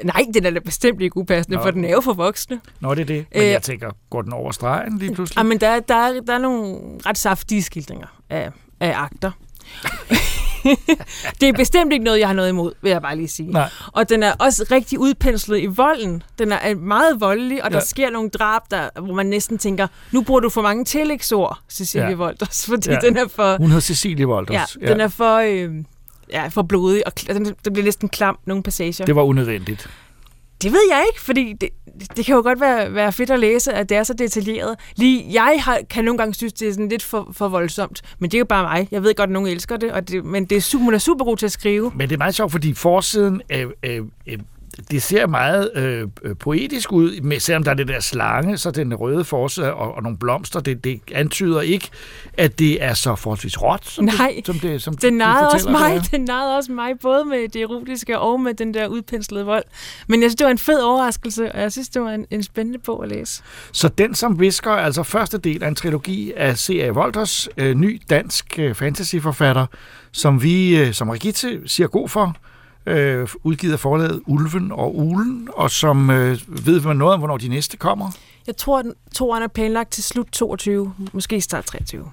Nej, 0.03 0.25
den 0.33 0.45
er 0.45 0.49
da 0.49 0.59
bestemt 0.59 1.01
ikke 1.01 1.17
upassende, 1.17 1.57
Nå. 1.57 1.63
for 1.63 1.71
den 1.71 1.85
er 1.85 1.91
jo 1.91 2.01
for 2.01 2.13
voksne. 2.13 2.59
Nå, 2.79 2.95
det 2.95 3.01
er 3.01 3.05
det. 3.05 3.25
Men 3.33 3.41
Øh, 3.41 3.47
jeg 3.49 3.61
tænker, 3.61 3.91
går 4.09 4.21
den 4.21 4.33
over 4.33 4.51
stregen 4.51 4.97
lige 4.97 5.13
pludselig? 5.15 5.39
Ah, 5.39 5.45
men 5.45 5.59
der, 5.59 5.79
der, 5.79 5.95
er, 5.95 6.21
der 6.27 6.33
er 6.33 6.37
nogle 6.37 6.77
ret 7.05 7.17
saftige 7.17 7.63
skildringer 7.63 8.07
af, 8.29 8.51
af 8.79 8.93
akter. 8.95 9.31
det 11.41 11.49
er 11.49 11.53
bestemt 11.53 11.93
ikke 11.93 12.05
noget, 12.05 12.19
jeg 12.19 12.27
har 12.27 12.33
noget 12.35 12.49
imod, 12.49 12.71
vil 12.81 12.89
jeg 12.89 13.01
bare 13.01 13.15
lige 13.15 13.27
sige. 13.27 13.51
Nej. 13.51 13.69
Og 13.93 14.09
den 14.09 14.23
er 14.23 14.33
også 14.39 14.65
rigtig 14.71 14.99
udpenslet 14.99 15.59
i 15.59 15.65
volden. 15.65 16.23
Den 16.39 16.51
er 16.51 16.75
meget 16.75 17.21
voldelig, 17.21 17.63
og 17.63 17.71
der 17.71 17.77
Ja. 17.77 17.83
sker 17.85 18.09
nogle 18.09 18.29
drab, 18.29 18.61
der, 18.71 18.89
hvor 19.01 19.13
man 19.13 19.25
næsten 19.25 19.57
tænker, 19.57 19.87
nu 20.11 20.21
bruger 20.21 20.39
du 20.39 20.49
for 20.49 20.61
mange 20.61 20.85
tillægsord, 20.85 21.59
Cecilie 21.71 22.05
Ja. 22.05 22.11
ja. 22.11 22.17
Wolters, 22.17 22.65
fordi 22.65 22.89
Ja. 22.89 22.93
ja. 23.03 23.07
den 23.07 23.17
er 23.17 23.27
for... 23.27 23.57
Hun 23.57 23.67
hedder 23.67 23.81
Cecilie 23.81 24.27
Wolters. 24.27 24.77
Ja, 24.81 24.87
den 24.91 25.01
er 25.01 25.07
for, 25.07 25.35
øh, 25.37 25.69
ja, 26.31 26.47
for 26.47 26.61
blodig, 26.61 27.07
og 27.07 27.13
den, 27.27 27.45
den 27.45 27.73
bliver 27.73 27.83
næsten 27.83 28.09
klam, 28.09 28.37
nogle 28.45 28.63
passager. 28.63 29.05
Det 29.05 29.15
var 29.15 29.21
unødvendigt. 29.21 29.89
Det 30.65 30.73
ved 30.73 30.81
jeg 30.91 31.05
ikke, 31.11 31.21
fordi 31.21 31.53
det, 31.53 31.69
det 32.17 32.25
kan 32.25 32.35
jo 32.35 32.41
godt 32.41 32.61
være, 32.61 32.93
være 32.93 33.11
fedt 33.11 33.29
at 33.29 33.39
læse, 33.39 33.73
at 33.73 33.89
det 33.89 33.97
er 33.97 34.03
så 34.03 34.13
detaljeret. 34.13 34.75
Lige 34.95 35.25
jeg 35.33 35.57
har, 35.63 35.79
kan 35.89 36.05
nogle 36.05 36.17
gange 36.17 36.33
synes, 36.33 36.53
det 36.53 36.67
er 36.67 36.71
sådan 36.71 36.89
lidt 36.89 37.03
for, 37.03 37.29
for 37.31 37.47
voldsomt, 37.47 38.01
men 38.19 38.31
det 38.31 38.37
er 38.37 38.39
jo 38.39 38.45
bare 38.45 38.63
mig. 38.63 38.87
Jeg 38.91 39.03
ved 39.03 39.15
godt, 39.15 39.27
at 39.27 39.33
nogen 39.33 39.49
elsker 39.49 39.77
det, 39.77 39.91
og 39.91 40.07
det 40.09 40.25
men 40.25 40.45
det 40.45 40.55
er, 40.55 40.61
super, 40.61 40.83
hun 40.83 40.93
er 40.93 40.97
super 40.97 41.25
god 41.25 41.37
til 41.37 41.45
at 41.45 41.51
skrive. 41.51 41.91
Men 41.95 42.09
det 42.09 42.15
er 42.15 42.17
meget 42.17 42.35
sjovt, 42.35 42.51
fordi 42.51 42.73
forsiden 42.73 43.41
øh, 43.49 43.65
øh, 43.83 44.01
øh, 44.27 44.37
det 44.91 45.03
ser 45.03 45.27
meget 45.27 45.71
øh, 45.75 46.07
øh, 46.23 46.35
poetisk 46.35 46.91
ud, 46.91 47.21
med, 47.21 47.39
selvom 47.39 47.63
der 47.63 47.71
er 47.71 47.75
det 47.75 47.87
der 47.87 47.99
slange, 47.99 48.57
så 48.57 48.71
den 48.71 48.95
røde 48.95 49.23
forside 49.23 49.73
og, 49.73 49.95
og 49.95 50.03
nogle 50.03 50.17
blomster, 50.17 50.59
det, 50.59 50.83
det 50.83 51.01
antyder 51.11 51.61
ikke, 51.61 51.89
at 52.37 52.59
det 52.59 52.83
er 52.83 52.93
så 52.93 53.15
forholdsvis 53.15 53.61
råt, 53.61 53.85
som 53.85 54.05
Nej, 54.05 54.33
det, 54.35 54.45
som 54.45 54.59
det, 54.59 54.81
som 54.81 54.97
Det 54.97 55.13
narrede 55.13 55.49
også 55.53 55.69
mig, 55.69 55.93
det 55.93 56.11
det 56.11 56.21
narrede 56.21 56.57
også 56.57 56.71
mig, 56.71 56.99
både 57.01 57.25
med 57.25 57.49
det 57.49 57.61
erotiske 57.61 58.19
og 58.19 58.39
med 58.39 58.53
den 58.53 58.73
der 58.73 58.87
udpenslede 58.87 59.45
vold. 59.45 59.63
Men 60.07 60.21
jeg 60.21 60.29
synes, 60.29 60.35
det 60.35 60.45
var 60.45 60.51
en 60.51 60.57
fed 60.57 60.79
overraskelse, 60.79 61.51
og 61.51 61.61
jeg 61.61 61.71
synes, 61.71 61.89
det 61.89 62.01
var 62.01 62.11
en, 62.11 62.25
en 62.31 62.43
spændende 62.43 62.79
bog 62.79 63.03
at 63.03 63.09
læse. 63.09 63.43
Så 63.71 63.87
Den 63.87 64.15
som 64.15 64.39
visker, 64.39 64.71
er 64.71 64.75
altså 64.75 65.03
første 65.03 65.37
del 65.37 65.63
af 65.63 65.67
en 65.67 65.75
trilogi 65.75 66.33
af 66.35 66.57
C.A. 66.57 66.91
Wolters, 66.91 67.49
øh, 67.57 67.75
ny 67.75 68.01
dansk 68.09 68.59
øh, 68.59 68.75
fantasyforfatter, 68.75 69.65
som 70.11 70.43
vi, 70.43 70.77
øh, 70.77 70.93
som 70.93 71.09
Rigitte 71.09 71.61
siger 71.65 71.87
god 71.87 72.09
for, 72.09 72.35
øh, 72.85 73.27
udgivet 73.43 73.73
af 73.73 73.79
forlaget 73.79 74.21
Ulven 74.25 74.71
og 74.71 74.97
Ulen, 74.97 75.47
og 75.53 75.71
som 75.71 76.09
øh, 76.09 76.39
ved 76.47 76.81
man 76.81 76.97
noget 76.97 77.13
om, 77.13 77.19
hvornår 77.19 77.37
de 77.37 77.47
næste 77.47 77.77
kommer. 77.77 78.11
Jeg 78.47 78.57
tror, 78.57 78.79
at 78.79 78.85
toeren 79.15 79.43
er 79.43 79.47
planlagt 79.47 79.91
til 79.91 80.03
slut 80.03 80.27
22, 80.31 80.93
måske 81.13 81.41
start 81.41 81.65
23. 81.65 82.11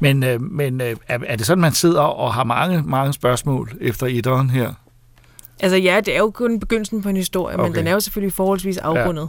Men, 0.00 0.22
øh, 0.22 0.40
men 0.40 0.80
øh, 0.80 0.96
er, 1.08 1.18
er 1.26 1.36
det 1.36 1.46
sådan, 1.46 1.62
man 1.62 1.72
sidder 1.72 2.00
og 2.00 2.34
har 2.34 2.44
mange, 2.44 2.82
mange 2.82 3.12
spørgsmål 3.12 3.70
efter 3.80 4.06
etteren 4.06 4.50
her? 4.50 4.72
Altså 5.60 5.76
ja, 5.76 6.00
det 6.00 6.14
er 6.14 6.18
jo 6.18 6.30
kun 6.30 6.60
begyndelsen 6.60 7.02
på 7.02 7.08
en 7.08 7.16
historie, 7.16 7.58
okay. 7.58 7.68
men 7.68 7.74
den 7.74 7.86
er 7.86 7.92
jo 7.92 8.00
selvfølgelig 8.00 8.32
forholdsvis 8.32 8.78
afrundet. 8.78 9.28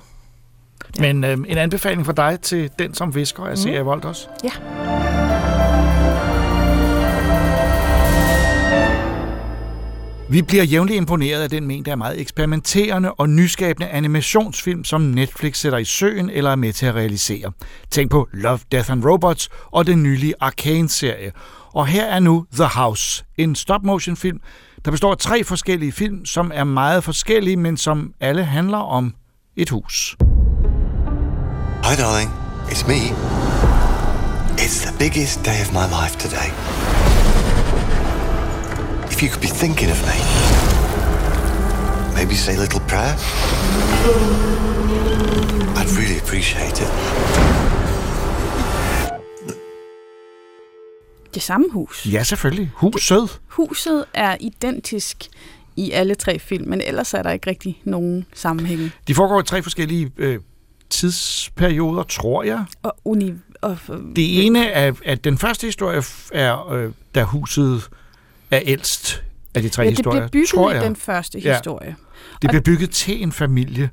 Ja. 0.98 1.02
Men 1.02 1.24
øh, 1.24 1.38
en 1.48 1.58
anbefaling 1.58 2.06
fra 2.06 2.14
dig 2.14 2.40
til 2.40 2.70
Den 2.80 2.94
som 2.94 3.16
visker 3.16 3.44
af 3.44 3.58
C.A. 3.58 3.84
Wolters? 3.84 4.30
Ja. 4.44 4.52
Vi 10.30 10.42
bliver 10.42 10.64
jævnligt 10.64 10.98
imponeret 10.98 11.42
af 11.42 11.50
den 11.50 11.68
mængde 11.68 11.92
af 11.92 11.98
meget 11.98 12.22
eksperimenterende 12.22 13.14
og 13.14 13.30
nyskabende 13.30 13.88
animationsfilm, 13.88 14.84
som 14.84 15.02
Netflix 15.02 15.58
sætter 15.58 15.78
i 15.78 15.86
søen 15.86 16.30
eller 16.30 16.52
er 16.52 16.56
med 16.56 16.74
til 16.74 16.86
at 16.86 16.96
realisere. 16.96 17.52
Tænk 17.92 18.12
på 18.12 18.28
Love, 18.34 18.60
Death 18.72 18.92
and 18.92 19.06
Robots 19.06 19.50
og 19.72 19.88
den 19.88 20.04
nylige 20.04 20.34
Arcane-serie. 20.40 21.32
Og 21.74 21.88
her 21.88 22.06
er 22.06 22.20
nu 22.20 22.46
The 22.54 22.66
House, 22.66 23.26
en 23.38 23.56
stop-motion 23.56 24.16
film, 24.16 24.40
der 24.86 24.92
består 24.92 25.12
af 25.12 25.18
tre 25.18 25.44
forskellige 25.44 25.92
film, 25.92 26.26
som 26.26 26.52
er 26.54 26.64
meget 26.64 27.04
forskellige, 27.04 27.58
men 27.58 27.78
som 27.78 28.14
alle 28.20 28.44
handler 28.44 28.78
om 28.78 29.14
et 29.56 29.70
hus. 29.70 30.16
Hi, 31.84 31.96
darling. 31.98 32.32
It's 32.68 32.88
me. 32.88 33.02
It's 34.58 34.88
the 34.88 34.98
biggest 35.00 35.46
day 35.46 35.62
of 35.62 35.72
my 35.72 35.86
life 36.02 36.18
today. 36.20 36.50
If 39.16 39.24
you 39.24 39.30
could 39.30 39.42
be 39.42 39.48
thinking 39.64 39.92
of 39.92 40.00
me, 40.10 40.18
maybe 42.18 42.36
say 42.36 42.54
a 42.56 42.60
little 42.60 42.82
prayer. 42.92 43.16
I'd 45.80 45.92
really 46.00 46.18
appreciate 46.24 46.78
it. 46.86 46.90
Det 51.34 51.42
samme 51.44 51.72
hus. 51.72 52.08
Ja, 52.12 52.24
selvfølgelig. 52.24 52.72
Huset. 52.74 53.42
Huset 53.48 54.06
er 54.14 54.38
identisk 54.40 55.28
i 55.76 55.92
alle 55.92 56.16
tre 56.16 56.40
film, 56.40 56.70
men 56.70 56.82
ellers 56.82 57.14
er 57.14 57.24
der 57.24 57.32
ikke 57.32 57.50
rigtig 57.50 57.82
nogen 57.84 58.26
sammenhæng. 58.34 58.92
De 59.08 59.16
foregår 59.16 59.40
i 59.40 59.44
tre 59.44 59.64
forskellige 59.64 60.12
øh, 60.18 60.40
tidsperioder, 60.90 62.04
tror 62.04 62.44
jeg. 62.44 62.66
Og 62.84 62.94
uni... 63.06 63.34
Og, 63.62 63.78
Det 64.16 64.46
ene 64.46 64.66
er, 64.68 64.94
at 65.06 65.24
den 65.24 65.38
første 65.38 65.68
historie 65.68 66.02
er, 66.34 66.72
øh, 66.72 66.92
da 67.16 67.24
huset 67.24 67.90
er 68.56 68.62
ældst 68.66 69.24
af 69.56 69.62
de 69.62 69.70
tre 69.70 69.84
ja, 69.84 69.90
det 69.90 69.98
historier, 69.98 70.28
bliver 70.28 70.46
tror 70.48 70.68
bygget 70.68 70.76
jeg. 70.76 70.84
i 70.84 70.88
den 70.88 70.96
første 70.96 71.40
Ja. 71.40 71.54
historie. 71.54 71.96
Det 72.42 72.44
Og- 72.44 72.50
bliver 72.50 72.62
bygget 72.62 72.90
til 72.90 73.24
en 73.24 73.32
familie. 73.32 73.90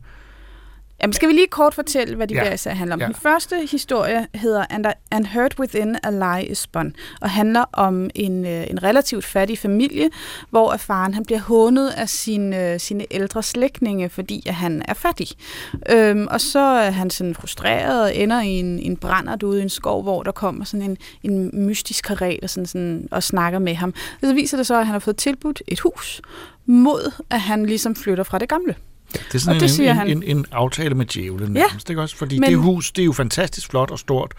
Jamen, 1.03 1.13
skal 1.13 1.29
vi 1.29 1.33
lige 1.33 1.47
kort 1.47 1.75
fortælle, 1.75 2.17
hvad 2.17 2.27
de 2.27 2.35
Ja. 2.35 2.45
ja. 2.45 2.57
der 2.65 2.71
handler 2.71 2.95
om? 2.95 3.01
Ja. 3.01 3.07
Den 3.07 3.15
første 3.15 3.69
historie 3.71 4.27
hedder 4.35 4.65
And, 4.71 4.87
And 5.11 5.27
Within 5.59 5.97
a 6.03 6.11
Lie 6.11 6.47
is 6.47 6.59
Spun, 6.59 6.95
og 7.21 7.31
handler 7.31 7.65
om 7.73 8.11
en, 8.15 8.47
øh, 8.47 8.71
en 8.71 8.83
relativt 8.83 9.25
fattig 9.25 9.59
familie, 9.59 10.11
hvor 10.51 10.77
faren 10.77 11.15
han 11.15 11.25
bliver 11.25 11.41
hånet 11.41 11.91
af 11.91 12.09
sine, 12.09 12.79
sine 12.79 13.07
ældre 13.11 13.43
slægtninge, 13.43 14.09
fordi 14.09 14.43
at 14.47 14.55
han 14.55 14.83
er 14.89 14.95
fattig. 14.95 15.29
Øhm, 15.91 16.27
og 16.31 16.41
så 16.41 16.59
er 16.59 16.91
han 16.91 17.11
sådan 17.11 17.35
frustreret 17.35 18.03
og 18.03 18.17
ender 18.17 18.41
i 18.41 18.49
en, 18.49 18.79
en 18.79 18.97
brændert 18.97 19.43
ude 19.43 19.59
i 19.61 19.63
en 19.63 19.69
skov, 19.69 20.03
hvor 20.03 20.23
der 20.23 20.33
kommer 20.33 20.65
sådan 20.65 20.91
en, 20.91 20.97
en 21.23 21.67
mystisk 21.67 22.05
karet 22.05 22.39
og, 22.43 22.51
sådan, 22.51 22.67
sådan, 22.67 23.09
og 23.11 23.23
snakker 23.23 23.59
med 23.59 23.75
ham. 23.75 23.95
Og 24.23 24.29
så 24.29 24.35
viser 24.35 24.57
det 24.57 24.67
så, 24.67 24.79
at 24.79 24.87
han 24.87 24.93
har 24.93 24.99
fået 24.99 25.17
tilbudt 25.17 25.63
et 25.69 25.81
hus, 25.81 26.21
mod 26.67 27.13
at 27.31 27.41
han 27.41 27.67
ligesom 27.67 27.95
flytter 27.95 28.25
fra 28.25 28.39
det 28.39 28.49
gamle. 28.49 28.75
Det 29.13 29.35
er 29.35 29.39
sådan 29.39 29.55
Og 29.57 29.61
det 29.61 29.69
en, 29.69 29.75
siger 29.75 29.91
en, 29.91 29.97
han. 29.97 30.09
en, 30.09 30.23
en 30.23 30.47
aftale 30.53 30.95
med 30.95 31.07
djævlen, 31.07 31.57
Ja, 31.57 31.63
nærmest, 31.63 31.91
ikke 31.91 32.03
også? 32.03 32.17
Fordi 32.17 32.39
men- 32.39 32.51
det 32.51 32.59
hus, 32.59 32.93
det 32.93 33.03
er 33.03 33.07
jo 33.07 33.13
fantastisk 33.13 33.71
flot 33.71 33.91
og 33.91 33.99
stort, 33.99 34.33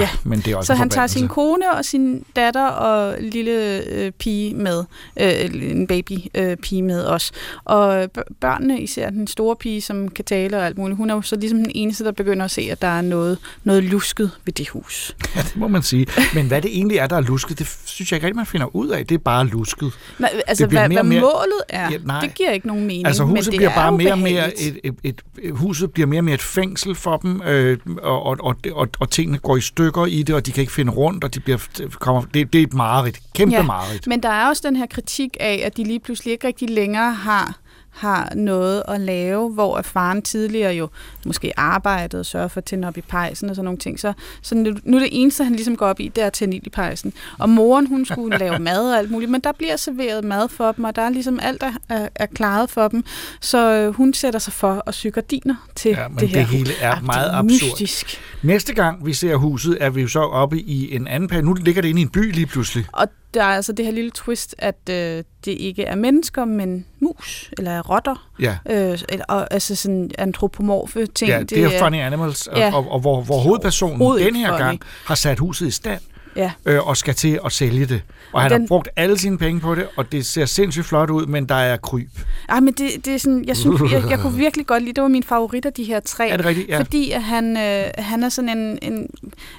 ja. 0.00 0.08
Men 0.24 0.38
det 0.40 0.52
er 0.52 0.56
også 0.56 0.66
Så 0.66 0.74
han 0.74 0.90
tager 0.90 1.06
sin 1.06 1.28
kone 1.28 1.72
og 1.74 1.84
sin 1.84 2.24
datter 2.36 2.66
og 2.66 3.16
lille 3.20 3.82
øh, 3.90 4.10
pige 4.12 4.54
med, 4.54 4.84
øh, 5.20 5.70
en 5.70 5.86
baby 5.86 6.12
øh, 6.34 6.56
pige 6.56 6.82
med 6.82 7.04
os. 7.06 7.32
Og 7.64 8.10
børnene, 8.40 8.80
især 8.80 9.10
den 9.10 9.26
store 9.26 9.56
pige, 9.56 9.80
som 9.80 10.08
kan 10.08 10.24
tale 10.24 10.56
og 10.56 10.66
alt 10.66 10.78
muligt, 10.78 10.96
hun 10.96 11.10
er 11.10 11.14
jo 11.14 11.22
så 11.22 11.36
ligesom 11.36 11.58
den 11.58 11.72
eneste, 11.74 12.04
der 12.04 12.12
begynder 12.12 12.44
at 12.44 12.50
se, 12.50 12.68
at 12.70 12.82
der 12.82 12.88
er 12.88 13.02
noget, 13.02 13.38
noget 13.64 13.84
lusket 13.84 14.30
ved 14.44 14.52
det 14.52 14.68
hus. 14.68 15.16
Ja, 15.36 15.40
det 15.42 15.56
må 15.56 15.68
man 15.68 15.82
sige. 15.82 16.06
Men 16.34 16.46
hvad 16.46 16.62
det 16.62 16.70
egentlig 16.76 16.98
er, 16.98 17.06
der 17.06 17.16
er 17.16 17.20
lusket, 17.20 17.58
det 17.58 17.76
synes 17.84 18.12
jeg 18.12 18.16
ikke 18.16 18.26
rigtig, 18.26 18.36
man 18.36 18.46
finder 18.46 18.76
ud 18.76 18.88
af. 18.88 19.06
Det 19.06 19.14
er 19.14 19.18
bare 19.18 19.46
lusket. 19.46 19.92
Nej, 20.18 20.30
altså, 20.46 20.66
hvad, 20.66 20.88
mere 20.88 20.96
hvad 20.96 21.02
mere- 21.02 21.20
målet 21.20 21.62
er, 21.68 21.90
Ja, 21.90 21.96
nej. 22.04 22.20
det 22.20 22.34
giver 22.34 22.50
ikke 22.50 22.66
nogen 22.66 22.86
mening. 22.86 23.06
Altså 23.06 23.26
men 23.26 23.36
huset 23.36 23.52
det 23.52 23.58
bliver 23.58 23.70
er 23.70 23.74
bare 23.74 23.92
mere 23.92 24.12
og 24.12 24.18
mere 24.18 24.60
et, 24.60 24.78
et, 24.84 24.94
et, 25.42 25.50
huset 25.50 25.90
bliver 25.92 26.06
mere 26.06 26.20
og 26.20 26.24
mere 26.24 26.34
et 26.34 26.42
fængsel 26.42 26.94
for 26.94 27.16
dem, 27.16 27.42
øh, 27.42 27.78
og, 28.02 28.22
og, 28.22 28.36
og, 28.40 28.56
og, 28.72 28.88
og 29.00 29.10
tingene 29.10 29.38
går 29.38 29.56
i 29.56 29.60
stykker 29.60 29.83
i 30.08 30.22
det, 30.22 30.34
og 30.34 30.46
de 30.46 30.52
kan 30.52 30.60
ikke 30.60 30.72
finde 30.72 30.92
rundt, 30.92 31.24
og 31.24 31.34
de 31.34 31.40
bliver, 31.40 31.58
kommer, 32.00 32.22
det, 32.34 32.52
det 32.52 32.58
er 32.58 32.62
et 32.62 32.74
mareridt. 32.74 33.20
Kæmpe 33.34 33.56
ja. 33.56 33.62
mareridt. 33.62 34.06
Men 34.06 34.22
der 34.22 34.28
er 34.28 34.48
også 34.48 34.62
den 34.66 34.76
her 34.76 34.86
kritik 34.86 35.36
af, 35.40 35.62
at 35.64 35.76
de 35.76 35.84
lige 35.84 36.00
pludselig 36.00 36.32
ikke 36.32 36.46
rigtig 36.46 36.70
længere 36.70 37.12
har 37.12 37.58
har 37.94 38.32
noget 38.34 38.82
at 38.88 39.00
lave, 39.00 39.50
hvor 39.50 39.76
at 39.76 39.86
faren 39.86 40.22
tidligere 40.22 40.72
jo 40.72 40.88
måske 41.26 41.52
arbejdede 41.56 42.20
og 42.20 42.26
sørgede 42.26 42.48
for 42.48 42.58
at 42.58 42.64
tænde 42.64 42.88
op 42.88 42.96
i 42.96 43.00
pejsen 43.00 43.50
og 43.50 43.56
sådan 43.56 43.64
nogle 43.64 43.78
ting. 43.78 44.00
Så, 44.00 44.12
så 44.42 44.54
nu, 44.54 44.74
nu 44.84 44.96
er 44.96 45.00
det 45.00 45.08
eneste, 45.12 45.44
han 45.44 45.52
ligesom 45.52 45.76
går 45.76 45.86
op 45.86 46.00
i, 46.00 46.08
det 46.08 46.22
er 46.22 46.26
at 46.26 46.32
tænde 46.32 46.56
i 46.56 46.68
pejsen. 46.70 47.12
Og 47.38 47.48
moren, 47.48 47.86
hun 47.86 48.04
skulle 48.06 48.38
lave 48.44 48.58
mad 48.58 48.90
og 48.92 48.98
alt 48.98 49.10
muligt, 49.10 49.30
men 49.30 49.40
der 49.40 49.52
bliver 49.52 49.76
serveret 49.76 50.24
mad 50.24 50.48
for 50.48 50.72
dem, 50.72 50.84
og 50.84 50.96
der 50.96 51.02
er 51.02 51.10
ligesom 51.10 51.38
alt, 51.42 51.60
der 51.60 51.72
er, 51.88 52.08
er 52.14 52.26
klaret 52.26 52.70
for 52.70 52.88
dem. 52.88 53.04
Så 53.40 53.70
øh, 53.72 53.94
hun 53.94 54.14
sætter 54.14 54.38
sig 54.38 54.52
for 54.52 54.82
at 54.86 54.94
sy 54.94 55.06
gardiner 55.14 55.54
til 55.74 55.90
Ja, 55.90 56.08
men 56.08 56.18
det 56.18 56.28
her. 56.28 56.36
det 56.38 56.46
hele 56.46 56.70
er 56.80 56.90
Ah, 56.96 57.04
meget 57.04 57.30
er 57.30 57.36
absurd. 57.36 57.44
Mystisk. 57.70 58.20
Næste 58.42 58.74
gang 58.74 59.06
vi 59.06 59.12
ser 59.12 59.36
huset, 59.36 59.78
er 59.80 59.90
vi 59.90 60.00
jo 60.02 60.08
så 60.08 60.20
oppe 60.20 60.58
i 60.60 60.94
en 60.96 61.06
anden 61.06 61.28
periode. 61.28 61.46
Nu 61.46 61.52
ligger 61.52 61.82
det 61.82 61.88
inde 61.88 62.00
i 62.00 62.04
en 62.04 62.08
by 62.10 62.32
lige 62.32 62.46
pludselig. 62.46 62.86
Og 62.92 63.06
der 63.34 63.42
er 63.42 63.46
altså 63.56 63.72
det 63.72 63.84
her 63.84 63.92
lille 63.92 64.10
twist, 64.10 64.54
at 64.58 64.76
øh, 64.90 64.94
det 65.44 65.52
ikke 65.52 65.84
er 65.84 65.94
mennesker, 65.94 66.44
men 66.44 66.86
mus, 67.00 67.50
eller 67.58 67.82
rotter. 67.90 68.28
Ja. 68.40 68.56
Øh, 68.70 68.98
eller, 69.08 69.24
og, 69.28 69.48
altså 69.50 69.74
sådan 69.76 70.10
antropomorfe 70.18 71.06
ting. 71.06 71.28
Ja, 71.30 71.42
det, 71.42 71.58
er 71.64 71.78
Funny 71.78 71.96
Animals, 72.00 72.48
Ja. 72.56 72.72
og, 72.74 72.78
og, 72.86 72.92
og 72.92 73.00
hvor, 73.00 73.22
hvor 73.22 73.38
hovedpersonen 73.38 74.18
den 74.18 74.36
her 74.36 74.48
funny. 74.48 74.58
gang 74.60 74.80
har 75.04 75.14
sat 75.14 75.38
huset 75.38 75.66
i 75.66 75.70
stand, 75.70 76.00
Ja. 76.36 76.52
øh, 76.66 76.86
og 76.88 76.96
skal 76.96 77.14
til 77.14 77.38
at 77.44 77.52
sælge 77.52 77.86
det. 77.86 78.02
Og 78.34 78.42
han 78.42 78.50
Den- 78.50 78.60
har 78.60 78.66
brugt 78.66 78.88
alle 78.96 79.18
sine 79.18 79.38
penge 79.38 79.60
på 79.60 79.74
det, 79.74 79.86
og 79.96 80.12
det 80.12 80.26
ser 80.26 80.46
sindssygt 80.46 80.86
flot 80.86 81.10
ud, 81.10 81.26
men 81.26 81.46
der 81.48 81.54
er 81.54 81.76
kryb. 81.76 82.08
Ej, 82.48 82.60
men 82.60 82.74
det, 82.74 83.04
det 83.06 83.14
er 83.14 83.18
sådan, 83.18 83.44
jeg, 83.46 83.56
synes, 83.56 83.92
jeg, 83.92 84.04
jeg 84.10 84.18
kunne 84.18 84.34
virkelig 84.36 84.66
godt 84.66 84.82
lide, 84.82 84.92
det 84.94 85.02
var 85.02 85.08
min 85.08 85.22
favorit 85.22 85.66
af 85.66 85.72
de 85.72 85.84
her 85.84 86.00
tre. 86.00 86.28
Er 86.28 86.36
det 86.36 86.46
rigtigt? 86.46 86.68
Ja. 86.68 86.78
Fordi 86.78 87.10
at 87.10 87.22
han, 87.22 87.56
øh, 87.56 87.84
han 87.98 88.22
er 88.22 88.28
sådan 88.28 88.58
en, 88.58 88.78
en, 88.82 89.06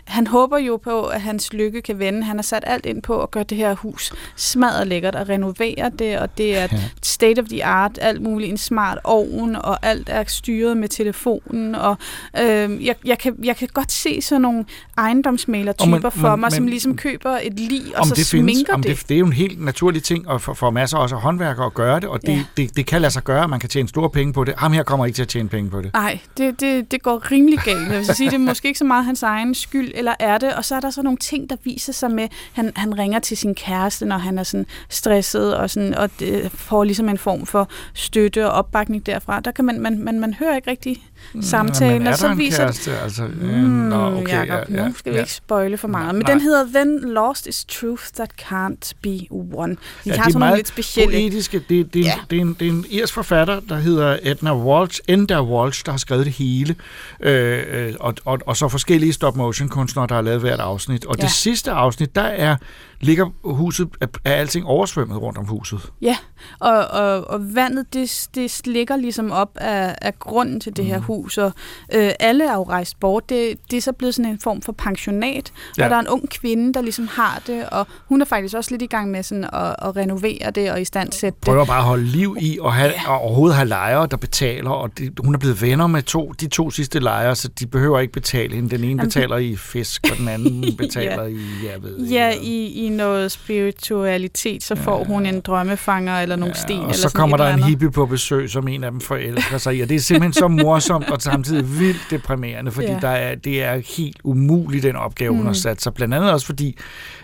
han 0.05 0.27
håber 0.27 0.57
jo 0.57 0.77
på, 0.77 1.01
at 1.05 1.21
hans 1.21 1.53
lykke 1.53 1.81
kan 1.81 1.99
vende. 1.99 2.23
Han 2.23 2.37
har 2.37 2.43
sat 2.43 2.63
alt 2.67 2.85
ind 2.85 3.01
på 3.01 3.21
at 3.23 3.31
gøre 3.31 3.43
det 3.43 3.57
her 3.57 3.75
hus 3.75 4.13
smadret 4.35 4.87
lækkert 4.87 5.15
og 5.15 5.29
renovere 5.29 5.91
det, 5.99 6.19
og 6.19 6.37
det 6.37 6.57
er 6.57 6.67
Ja. 6.71 6.79
state 7.03 7.39
of 7.39 7.45
the 7.49 7.65
art, 7.65 7.99
alt 8.01 8.21
muligt, 8.21 8.51
en 8.51 8.57
smart 8.57 8.97
ovn, 9.03 9.55
og 9.55 9.85
alt 9.85 10.09
er 10.11 10.23
styret 10.27 10.77
med 10.77 10.89
telefonen, 10.89 11.75
og 11.75 11.97
øh, 12.41 12.85
jeg, 12.85 12.95
jeg, 13.05 13.17
kan, 13.19 13.35
jeg 13.43 13.57
kan 13.57 13.67
godt 13.73 13.91
se 13.91 14.21
sådan 14.21 14.41
nogle 14.41 14.65
ejendomsmaler-typer 14.97 15.89
men- 15.99 16.11
for 16.11 16.29
men- 16.29 16.39
mig, 16.39 16.51
som 16.51 16.63
men- 16.63 16.69
ligesom 16.69 16.95
køber 16.97 17.39
et 17.43 17.59
lig, 17.59 17.81
og 17.97 18.05
så 18.07 18.23
sminker 18.23 18.64
findes, 18.67 18.75
om 18.75 18.81
det. 18.81 18.99
det. 18.99 19.09
Det 19.09 19.15
er 19.15 19.19
jo 19.19 19.25
en 19.25 19.33
helt 19.33 19.61
naturlig 19.65 20.03
ting, 20.03 20.27
og 20.27 20.41
for, 20.41 20.53
for 20.53 20.69
masser 20.69 20.97
også 20.97 21.15
af 21.15 21.21
håndværkere 21.21 21.65
at 21.65 21.73
gøre 21.73 21.99
det, 21.99 22.09
og 22.09 22.21
det, 22.21 22.29
Ja. 22.29 22.43
det, 22.57 22.75
det 22.77 22.85
kan 22.85 23.01
lade 23.01 23.13
sig 23.13 23.23
gøre, 23.23 23.47
man 23.47 23.59
kan 23.59 23.69
tjene 23.69 23.89
store 23.89 24.09
penge 24.09 24.33
på 24.33 24.43
det. 24.43 24.53
Ham 24.57 24.73
her 24.73 24.83
kommer 24.83 25.05
ikke 25.05 25.15
til 25.15 25.21
at 25.21 25.27
tjene 25.27 25.49
penge 25.49 25.69
på 25.69 25.81
det. 25.81 25.93
Nej, 25.93 26.19
det, 26.37 26.59
det, 26.59 26.91
det 26.91 27.01
går 27.03 27.31
rimelig 27.31 27.59
galt. 27.59 27.89
Jeg 27.89 27.97
vil 27.97 28.05
sige, 28.05 28.29
det 28.29 28.35
er 28.35 28.39
måske 28.39 28.67
ikke 28.67 28.77
så 28.77 28.85
meget 28.85 29.05
hans 29.05 29.23
egen 29.23 29.55
skyld, 29.55 29.91
eller 29.95 30.13
er 30.19 30.37
det? 30.37 30.53
Og 30.53 30.65
så 30.65 30.75
er 30.75 30.79
der 30.79 30.89
så 30.89 31.01
nogle 31.01 31.17
ting, 31.17 31.49
der 31.49 31.55
viser 31.63 31.93
sig 31.93 32.11
med, 32.11 32.27
han, 32.53 32.71
han 32.75 32.97
ringer 32.97 33.19
til 33.19 33.37
sin 33.37 33.55
kæreste, 33.55 34.05
når 34.05 34.17
han 34.17 34.39
er 34.39 34.43
sådan 34.43 34.65
stresset, 34.89 35.55
og, 35.57 35.69
sådan, 35.69 35.95
og 35.95 36.09
det 36.19 36.51
får 36.51 36.83
ligesom 36.83 37.09
en 37.09 37.17
form 37.17 37.45
for 37.45 37.69
støtte 37.93 38.45
og 38.45 38.51
opbakning 38.51 39.05
derfra. 39.05 39.39
Der 39.39 39.51
kan 39.51 39.65
man, 39.65 39.79
man, 39.79 39.99
man, 39.99 40.19
man 40.19 40.33
hører 40.33 40.55
ikke 40.55 40.69
rigtig 40.71 41.03
samtalen, 41.41 41.97
men 41.97 42.07
er 42.07 42.11
og 42.11 42.17
så 42.17 42.27
en 42.27 42.37
viser 42.37 42.63
kæreste? 42.63 42.97
Altså, 42.97 43.23
øh, 43.23 43.53
Mm, 43.55 43.69
nå, 43.69 44.17
okay, 44.21 44.33
Jacob, 44.33 44.69
ja, 44.69 44.81
ja, 44.81 44.87
nu 44.87 44.93
skal 44.95 45.11
vi 45.11 45.17
ja. 45.17 45.21
ikke 45.23 45.33
spoile 45.33 45.77
for 45.77 45.87
meget. 45.87 46.15
Men 46.15 46.23
Nej. 46.25 46.31
den 46.31 46.41
hedder 46.41 46.65
Then 46.73 46.99
Lost 47.13 47.47
is 47.47 47.65
Truth 47.65 48.03
That 48.15 48.29
Can't 48.41 48.91
Be 49.01 49.19
One. 49.31 49.73
De 49.73 49.77
Ja, 50.05 50.15
har 50.17 50.23
sådan 50.29 50.39
nogle 50.39 50.55
lidt 50.55 50.67
specielle... 50.67 51.11
Poetiske. 51.13 51.61
Det, 51.69 51.93
det, 51.93 52.03
ja. 52.03 52.13
det, 52.29 52.37
er 52.37 52.41
en, 52.41 52.55
det 52.59 52.67
er 52.67 52.71
en 52.71 52.85
irsk 52.89 53.13
forfatter, 53.13 53.59
der 53.69 53.75
hedder 53.77 54.17
Edna 54.23 54.55
Walsh, 54.55 54.99
Enda 55.07 55.41
Walsh, 55.43 55.85
der 55.85 55.91
har 55.91 55.97
skrevet 55.97 56.25
det 56.25 56.33
hele. 56.33 56.75
Øh, 57.19 57.63
øh, 57.71 57.93
og, 57.99 58.13
og, 58.25 58.39
og 58.45 58.57
så 58.57 58.67
forskellige 58.69 59.13
stop-motion 59.13 59.69
kunstnere, 59.69 60.07
der 60.07 60.15
har 60.15 60.21
lavet 60.21 60.39
hvert 60.39 60.59
afsnit. 60.59 61.05
Og 61.05 61.15
ja. 61.17 61.21
Ja. 61.23 61.27
det 61.27 61.35
sidste 61.35 61.71
afsnit, 61.71 62.15
der 62.15 62.21
er 62.21 62.55
ligger 63.01 63.25
huset, 63.43 63.87
er, 64.01 64.05
er 64.25 64.33
alting 64.33 64.65
oversvømmet 64.65 65.21
rundt 65.21 65.37
om 65.37 65.45
huset. 65.45 65.79
Ja, 66.01 66.17
og, 66.59 66.71
og, 66.87 67.29
og 67.29 67.55
vandet, 67.55 67.93
det, 67.93 68.27
det 68.35 68.51
slikker 68.51 68.95
ligesom 68.95 69.31
op 69.31 69.51
af, 69.55 69.95
af 70.01 70.19
grunden 70.19 70.59
til 70.59 70.77
det 70.77 70.85
her 70.85 70.95
Mhm. 70.97 71.05
hus, 71.05 71.37
og 71.37 71.51
øh, 71.93 72.11
alle 72.19 72.47
er 72.49 72.53
jo 72.53 72.63
rejst 72.63 72.99
bort. 72.99 73.29
Det, 73.29 73.57
det 73.71 73.77
er 73.77 73.81
så 73.81 73.91
blevet 73.91 74.15
sådan 74.15 74.31
en 74.31 74.39
form 74.39 74.61
for 74.61 74.71
pensionat, 74.71 75.51
ja. 75.77 75.81
Ja. 75.81 75.83
og 75.83 75.89
der 75.89 75.95
er 75.95 75.99
en 75.99 76.07
ung 76.07 76.29
kvinde, 76.29 76.73
der 76.73 76.81
ligesom 76.81 77.07
har 77.11 77.41
det, 77.47 77.69
og 77.69 77.87
hun 78.09 78.21
er 78.21 78.25
faktisk 78.25 78.55
også 78.55 78.71
lidt 78.71 78.81
i 78.81 78.85
gang 78.87 79.11
med 79.11 79.23
sådan 79.23 79.43
at, 79.43 79.75
at 79.81 79.95
renovere 79.95 80.51
det 80.55 80.71
og 80.71 80.81
i 80.81 80.85
stand 80.85 81.11
sætte 81.11 81.37
det. 81.39 81.45
Prøver 81.45 81.65
bare 81.65 81.77
at 81.77 81.83
holde 81.83 82.05
liv 82.05 82.37
i, 82.39 82.57
og, 82.61 82.73
have, 82.73 82.93
og 83.07 83.19
overhovedet 83.21 83.55
have 83.57 83.67
lejere, 83.67 84.07
der 84.11 84.17
betaler, 84.17 84.69
og 84.69 84.97
det, 84.97 85.19
hun 85.23 85.33
er 85.35 85.39
blevet 85.39 85.61
venner 85.61 85.87
med 85.87 86.01
to, 86.03 86.31
de 86.39 86.47
to 86.47 86.71
sidste 86.71 86.99
lejere, 86.99 87.35
så 87.35 87.47
de 87.47 87.67
behøver 87.67 87.99
ikke 87.99 88.13
betale 88.13 88.55
hende. 88.55 88.69
Den 88.69 88.79
ene 88.79 88.87
Jamen, 88.87 89.05
betaler 89.05 89.37
i 89.37 89.55
fisk, 89.55 90.07
og 90.11 90.17
den 90.17 90.27
anden 90.27 90.65
betaler 90.77 91.23
Ja. 91.23 91.29
i, 91.29 91.39
jeg 91.73 91.83
ved. 91.83 92.07
Ja, 92.07 92.33
i, 92.41 92.65
i 92.65 92.84
noget 92.89 93.31
spiritualitet, 93.31 94.63
så 94.63 94.75
får 94.75 95.03
hun 95.03 95.25
en 95.25 95.39
drømmefanger 95.41 96.19
eller 96.19 96.35
nogle 96.35 96.55
sten. 96.55 96.77
Og 96.79 96.83
eller 96.83 96.95
så 96.95 97.11
kommer 97.13 97.37
der 97.37 97.45
en 97.47 97.53
andet. 97.53 97.65
hippie 97.65 97.91
på 97.91 98.05
besøg, 98.05 98.49
som 98.49 98.67
en 98.67 98.83
af 98.83 98.91
dem 98.91 99.01
forelsker 99.01 99.57
sig 99.57 99.75
i. 99.75 99.81
Og 99.81 99.89
det 99.89 99.95
er 99.95 99.99
simpelthen 99.99 100.33
så 100.33 100.47
morsomt 100.47 101.09
og 101.09 101.21
samtidig 101.21 101.79
vildt 101.79 102.01
deprimerende, 102.09 102.71
fordi 102.71 102.87
Ja. 102.87 102.93
ja. 102.93 102.99
der 102.99 103.07
er, 103.09 103.35
det 103.35 103.63
er 103.63 103.81
helt 103.97 104.17
umuligt, 104.23 104.83
den 104.83 104.95
opgave, 104.95 105.31
hun 105.31 105.39
Mm. 105.41 105.45
har 105.47 105.53
sat 105.53 105.81
sig. 105.81 105.93
Blandt 105.93 106.13
andet 106.13 106.31
også 106.31 106.45
fordi, 106.45 106.77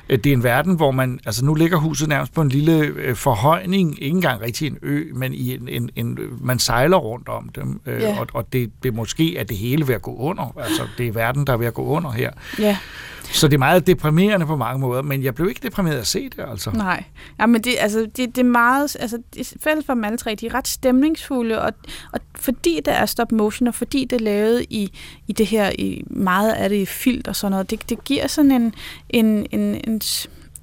at 0.09 0.23
det 0.23 0.29
er 0.29 0.33
en 0.33 0.43
verden, 0.43 0.75
hvor 0.75 0.91
man... 0.91 1.19
Altså 1.25 1.45
nu 1.45 1.53
ligger 1.53 1.77
huset 1.77 2.09
nærmest 2.09 2.33
på 2.33 2.41
en 2.41 2.49
lille 2.49 2.77
øh, 2.77 3.15
forhøjning, 3.15 4.03
ikke 4.03 4.15
engang 4.15 4.41
rigtig 4.41 4.67
en 4.67 4.77
ø, 4.81 5.03
men 5.13 5.33
i 5.33 5.53
en, 5.55 5.67
en, 5.69 5.89
en, 5.95 6.17
man 6.41 6.59
sejler 6.59 6.97
rundt 6.97 7.29
om 7.29 7.49
dem. 7.55 7.81
Øh, 7.85 8.01
Ja. 8.01 8.19
Og, 8.19 8.27
og 8.33 8.53
det, 8.53 8.71
det 8.83 8.93
måske 8.93 9.37
er 9.37 9.43
det 9.43 9.57
hele 9.57 9.87
ved 9.87 9.95
at 9.95 10.01
gå 10.01 10.15
under. 10.15 10.53
Altså 10.63 10.81
det 10.97 11.07
er 11.07 11.11
verden, 11.11 11.47
der 11.47 11.53
er 11.53 11.57
ved 11.57 11.67
at 11.67 11.73
gå 11.73 11.83
under 11.83 12.11
her. 12.11 12.31
Ja. 12.59 12.77
Så 13.33 13.47
det 13.47 13.53
er 13.53 13.57
meget 13.59 13.87
deprimerende 13.87 14.45
på 14.45 14.55
mange 14.55 14.79
måder, 14.79 15.01
men 15.01 15.23
jeg 15.23 15.35
blev 15.35 15.47
ikke 15.51 15.63
deprimeret 15.63 15.97
at 15.97 16.07
se 16.07 16.29
det, 16.29 16.45
altså. 16.51 16.71
Nej, 16.71 17.03
ja, 17.39 17.45
men 17.45 17.61
det, 17.61 17.75
altså, 17.79 17.99
det, 17.99 18.17
det 18.17 18.37
er 18.37 18.43
meget, 18.43 18.97
altså, 18.99 19.21
det 19.33 19.53
fælles 19.61 19.85
for 19.85 19.93
dem 19.93 20.03
alle 20.03 20.17
tre, 20.17 20.35
de 20.35 20.45
er 20.45 20.53
ret 20.53 20.67
stemningsfulde, 20.67 21.61
og, 21.61 21.73
og 22.11 22.19
fordi 22.35 22.81
det 22.85 22.93
er 22.93 23.05
stop 23.05 23.31
motion, 23.31 23.67
og 23.67 23.75
fordi 23.75 24.05
det 24.05 24.15
er 24.15 24.23
lavet 24.23 24.65
i, 24.69 24.91
i 25.27 25.33
det 25.33 25.45
her, 25.45 25.71
i 25.79 26.03
meget 26.09 26.51
af 26.51 26.69
det 26.69 26.75
i 26.75 26.85
filt 26.85 27.27
og 27.27 27.35
sådan 27.35 27.51
noget, 27.51 27.69
det, 27.69 27.89
det 27.89 28.03
giver 28.03 28.27
sådan 28.27 28.51
en, 28.51 28.73
en, 29.09 29.45
en, 29.51 29.81
en 29.87 30.01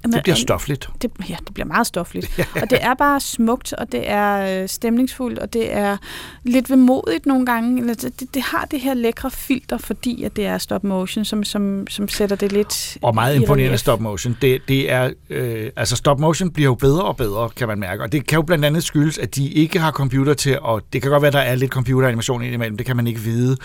det 0.03 0.23
bliver 0.23 0.35
en- 0.35 0.41
stofligt. 0.41 0.89
Det, 1.01 1.11
ja, 1.29 1.35
det 1.45 1.53
bliver 1.53 1.67
meget 1.67 1.87
stofligt. 1.87 2.39
og 2.61 2.69
det 2.69 2.77
er 2.81 2.93
bare 2.93 3.19
smukt, 3.19 3.73
og 3.73 3.91
det 3.91 4.09
er 4.09 4.61
øh, 4.63 4.69
stemningsfuldt, 4.69 5.39
og 5.39 5.53
det 5.53 5.73
er 5.73 5.97
lidt 6.43 6.69
vemodigt 6.69 7.25
nogle 7.25 7.45
gange. 7.45 7.81
Eller 7.81 7.93
Det, 7.93 8.33
det, 8.33 8.41
har 8.41 8.65
det 8.71 8.79
her 8.79 8.93
lækre 8.93 9.31
filter, 9.31 9.77
fordi 9.77 10.23
at 10.23 10.35
det 10.35 10.45
er 10.45 10.57
stop 10.57 10.83
motion, 10.83 11.25
som, 11.25 11.43
som, 11.43 11.87
som 11.89 12.07
sætter 12.07 12.35
det 12.35 12.51
lidt 12.51 12.97
Og 13.01 13.15
meget 13.15 13.35
imponerende 13.35 13.65
relief. 13.65 13.79
stop 13.79 14.01
motion. 14.01 14.37
Det, 14.41 14.61
det 14.67 14.91
er, 14.91 15.09
øh, 15.29 15.69
altså 15.75 15.95
stop 15.95 16.19
motion 16.19 16.51
bliver 16.51 16.69
jo 16.69 16.75
bedre 16.75 17.03
og 17.03 17.17
bedre, 17.17 17.49
kan 17.49 17.67
man 17.67 17.79
mærke. 17.79 18.03
Og 18.03 18.11
det 18.11 18.27
kan 18.27 18.35
jo 18.35 18.41
blandt 18.41 18.65
andet 18.65 18.83
skyldes, 18.83 19.17
at 19.17 19.35
de 19.35 19.49
ikke 19.49 19.79
har 19.79 19.91
computer 19.91 20.33
til, 20.33 20.59
og 20.59 20.81
det 20.93 21.01
kan 21.01 21.11
godt 21.11 21.21
være, 21.21 21.27
at 21.27 21.33
der 21.33 21.39
er 21.39 21.55
lidt 21.55 21.71
computeranimation 21.71 22.43
indimellem, 22.43 22.77
det 22.77 22.85
kan 22.85 22.95
man 22.95 23.07
ikke 23.07 23.19
vide, 23.19 23.57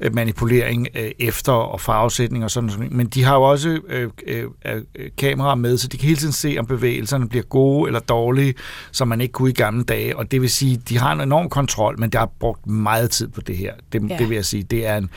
øh, 0.00 0.14
manipulering 0.14 0.88
øh, 0.94 1.10
efter 1.18 1.52
og 1.52 1.80
farvesætning 1.80 2.44
og 2.44 2.50
sådan 2.50 2.70
noget. 2.76 2.92
Men 2.92 3.06
de 3.06 3.22
har 3.24 3.34
jo 3.36 3.42
også 3.42 3.78
øh, 3.88 4.10
øh, 4.26 4.44
øh, 4.66 4.82
kameraer 5.18 5.54
med, 5.54 5.78
så 5.82 5.88
de 5.88 5.96
kan 5.98 6.06
hele 6.06 6.16
tiden 6.16 6.32
se, 6.32 6.56
om 6.58 6.66
bevægelserne 6.66 7.28
bliver 7.28 7.42
gode 7.44 7.88
eller 7.88 8.00
dårlige, 8.00 8.54
som 8.92 9.08
man 9.08 9.20
ikke 9.20 9.32
kunne 9.32 9.50
i 9.50 9.52
gamle 9.54 9.84
dage. 9.84 10.16
Og 10.16 10.30
det 10.30 10.40
vil 10.42 10.50
sige, 10.50 10.76
de 10.88 10.98
har 10.98 11.12
en 11.12 11.20
enorm 11.20 11.48
kontrol, 11.48 12.00
men 12.00 12.10
der 12.10 12.18
har 12.18 12.30
brugt 12.40 12.66
meget 12.66 13.10
tid 13.10 13.28
på 13.28 13.40
det 13.40 13.56
her. 13.56 13.72
Det, 13.92 14.10
Ja. 14.10 14.16
det 14.18 14.28
vil 14.28 14.34
jeg 14.34 14.44
sige. 14.44 14.62
Det 14.62 14.86
er, 14.86 14.96
en, 14.96 15.10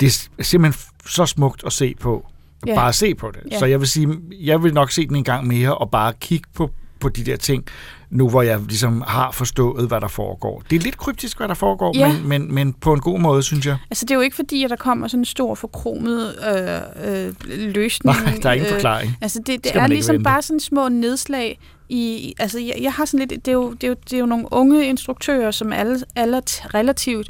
det 0.00 0.06
er 0.38 0.42
simpelthen 0.42 0.82
så 1.06 1.26
smukt 1.26 1.62
at 1.66 1.72
se 1.72 1.94
på. 2.00 2.26
Ja. 2.66 2.74
Bare 2.74 2.92
se 2.92 3.14
på 3.14 3.30
det. 3.34 3.52
Ja. 3.52 3.58
Så 3.58 3.66
jeg 3.66 3.80
vil 3.80 3.88
sige, 3.88 4.08
jeg 4.40 4.62
vil 4.62 4.74
nok 4.74 4.90
se 4.90 5.06
den 5.06 5.16
en 5.16 5.24
gang 5.24 5.46
mere, 5.46 5.74
og 5.78 5.90
bare 5.90 6.12
kigge 6.20 6.48
på, 6.54 6.70
på 7.00 7.08
de 7.08 7.24
der 7.24 7.36
ting, 7.36 7.64
nu 8.10 8.28
hvor 8.28 8.42
jeg 8.42 8.60
ligesom 8.68 9.04
har 9.06 9.30
forstået, 9.30 9.88
hvad 9.88 10.00
der 10.00 10.08
foregår. 10.08 10.62
Det 10.70 10.76
er 10.76 10.80
lidt 10.80 10.96
kryptisk, 10.96 11.36
hvad 11.36 11.48
der 11.48 11.54
foregår, 11.54 11.98
Ja. 11.98 12.12
men, 12.12 12.28
men, 12.28 12.54
men 12.54 12.72
på 12.72 12.92
en 12.92 13.00
god 13.00 13.18
måde, 13.20 13.42
synes 13.42 13.66
jeg. 13.66 13.76
Altså, 13.90 14.04
det 14.04 14.10
er 14.10 14.14
jo 14.14 14.20
ikke 14.20 14.36
fordi, 14.36 14.64
at 14.64 14.70
der 14.70 14.76
kommer 14.76 15.08
sådan 15.08 15.20
en 15.20 15.24
stor 15.24 15.54
forkromet 15.54 16.34
øh, 16.54 17.26
øh, 17.26 17.34
løsning. 17.74 18.16
Nej, 18.24 18.34
der 18.42 18.48
er 18.48 18.52
ingen 18.52 18.70
forklaring. 18.72 19.16
altså, 19.20 19.38
det, 19.46 19.64
det 19.64 19.76
er 19.76 19.86
ligesom 19.86 20.12
vente. 20.14 20.24
bare 20.24 20.42
sådan 20.42 20.60
små 20.60 20.88
nedslag 20.88 21.58
i... 21.88 22.34
Altså, 22.38 22.58
jeg, 22.58 22.74
jeg 22.80 22.92
har 22.92 23.04
sådan 23.04 23.28
lidt... 23.28 23.46
Det 23.46 23.48
er, 23.48 23.56
jo, 23.56 23.72
det, 23.72 23.84
er 23.84 23.88
jo, 23.88 23.94
det 24.04 24.12
er 24.12 24.18
jo 24.18 24.26
nogle 24.26 24.46
unge 24.50 24.86
instruktører, 24.86 25.50
som 25.50 25.72
alle, 25.72 25.98
alle 26.16 26.42
relativt 26.74 27.28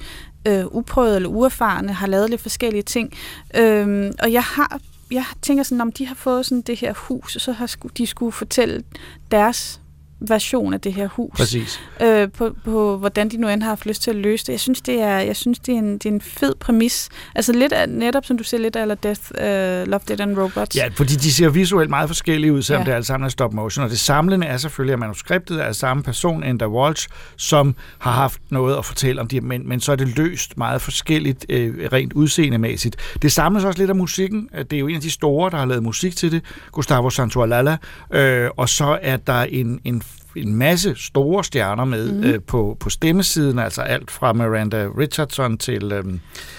øh, 0.49 0.65
uprøvede 0.67 1.17
eller 1.17 1.29
uerfarne, 1.29 1.93
har 1.93 2.07
lavet 2.07 2.31
lidt 2.31 2.41
forskellige 2.41 2.83
ting. 2.83 3.13
Øhm, 3.57 4.13
og 4.23 4.33
jeg 4.33 4.43
har 4.43 4.81
jeg 5.11 5.25
tænker 5.43 5.63
sådan, 5.63 5.81
om 5.81 5.93
de 5.93 6.07
har 6.07 6.15
fået 6.15 6.47
sådan 6.47 6.63
det 6.63 6.77
her 6.77 6.93
hus, 6.93 7.37
så 7.41 7.53
har 7.53 7.67
sku, 7.67 7.89
de 7.89 8.07
skulle 8.07 8.33
fortælle 8.33 8.83
deres 9.31 9.81
version 10.21 10.75
af 10.75 10.81
det 10.81 10.93
her 10.93 11.09
hus. 11.09 11.37
Præcis. 11.37 11.81
Øh, 12.03 12.29
på, 12.31 12.55
på, 12.65 12.97
hvordan 12.97 13.29
de 13.29 13.37
nu 13.37 13.49
end 13.49 13.63
har 13.63 13.69
haft 13.69 13.87
lyst 13.87 14.03
til 14.03 14.11
at 14.11 14.17
løse 14.17 14.47
det. 14.47 14.53
Jeg 14.53 14.61
synes, 14.61 14.81
det 14.81 15.01
er, 15.01 15.19
jeg 15.19 15.37
synes, 15.37 15.59
det 15.59 15.75
er, 15.75 15.79
en, 15.79 15.93
det 15.93 16.07
er 16.07 16.11
en 16.11 16.21
fed 16.21 16.55
præmis. 16.55 17.09
Altså 17.35 17.53
lidt 17.53 17.73
af, 17.73 17.89
netop, 17.89 18.25
som 18.25 18.39
du 18.39 18.45
siger, 18.45 18.61
lidt 18.61 18.77
af 18.77 18.99
Death, 18.99 19.21
uh, 19.31 19.91
Love, 19.91 20.01
Dead 20.09 20.21
and 20.21 20.39
Robots. 20.39 20.77
Ja, 20.77 20.89
fordi 20.97 21.15
de 21.15 21.33
ser 21.33 21.49
visuelt 21.49 21.91
meget 21.91 22.09
forskellige 22.09 22.53
ud, 22.53 22.63
selvom 22.63 22.83
Ja. 22.83 22.91
det 22.91 22.95
alle 22.95 23.05
sammen 23.05 23.25
er 23.25 23.29
stop 23.31 23.53
motion. 23.53 23.85
Og 23.85 23.91
det 23.91 23.99
samlende 23.99 24.47
er 24.47 24.57
selvfølgelig, 24.57 24.93
at 24.93 24.99
manuskriptet 24.99 25.65
er 25.65 25.73
samme 25.73 26.03
person, 26.03 26.43
Enda 26.43 26.67
Walsh, 26.67 27.09
som 27.37 27.75
har 27.99 28.13
haft 28.13 28.41
noget 28.51 28.77
at 28.77 28.85
fortælle 28.85 29.21
om 29.21 29.29
det, 29.29 29.43
men, 29.43 29.69
men 29.69 29.81
så 29.81 29.93
er 29.93 29.97
det 29.97 30.17
løst 30.17 30.59
meget 30.59 30.83
forskelligt, 30.83 31.47
øh, 31.49 31.89
rent 31.93 32.13
udseendemæssigt. 32.13 32.97
Det 33.23 33.33
samles 33.33 33.65
også 33.65 33.79
lidt 33.79 33.91
af 33.91 33.97
musikken. 33.97 34.49
Det 34.59 34.73
er 34.73 34.79
jo 34.79 34.87
en 34.89 34.95
af 34.97 35.01
de 35.03 35.11
store, 35.11 35.51
der 35.51 35.57
har 35.57 35.65
lavet 35.67 35.83
musik 35.83 36.17
til 36.17 36.33
det, 36.33 36.43
Gustavo 36.73 37.11
Santaolalla. 37.11 37.77
Øh, 38.13 38.51
og 38.57 38.69
så 38.69 38.99
er 39.03 39.17
der 39.17 39.43
en, 39.43 39.81
en 39.85 40.03
en 40.37 40.55
masse 40.55 40.95
store 40.97 41.45
stjerner 41.45 41.85
med 41.85 42.13
Mhm. 42.13 42.17
mm. 42.21 42.25
øh, 42.25 42.41
på, 42.47 42.77
på 42.81 42.91
stemmesiden, 42.91 43.59
altså 43.59 43.83
alt 43.83 44.11
fra 44.11 44.33
Miranda 44.33 44.87
Richardson 44.99 45.59
til... 45.59 45.93
Øh, 45.93 46.05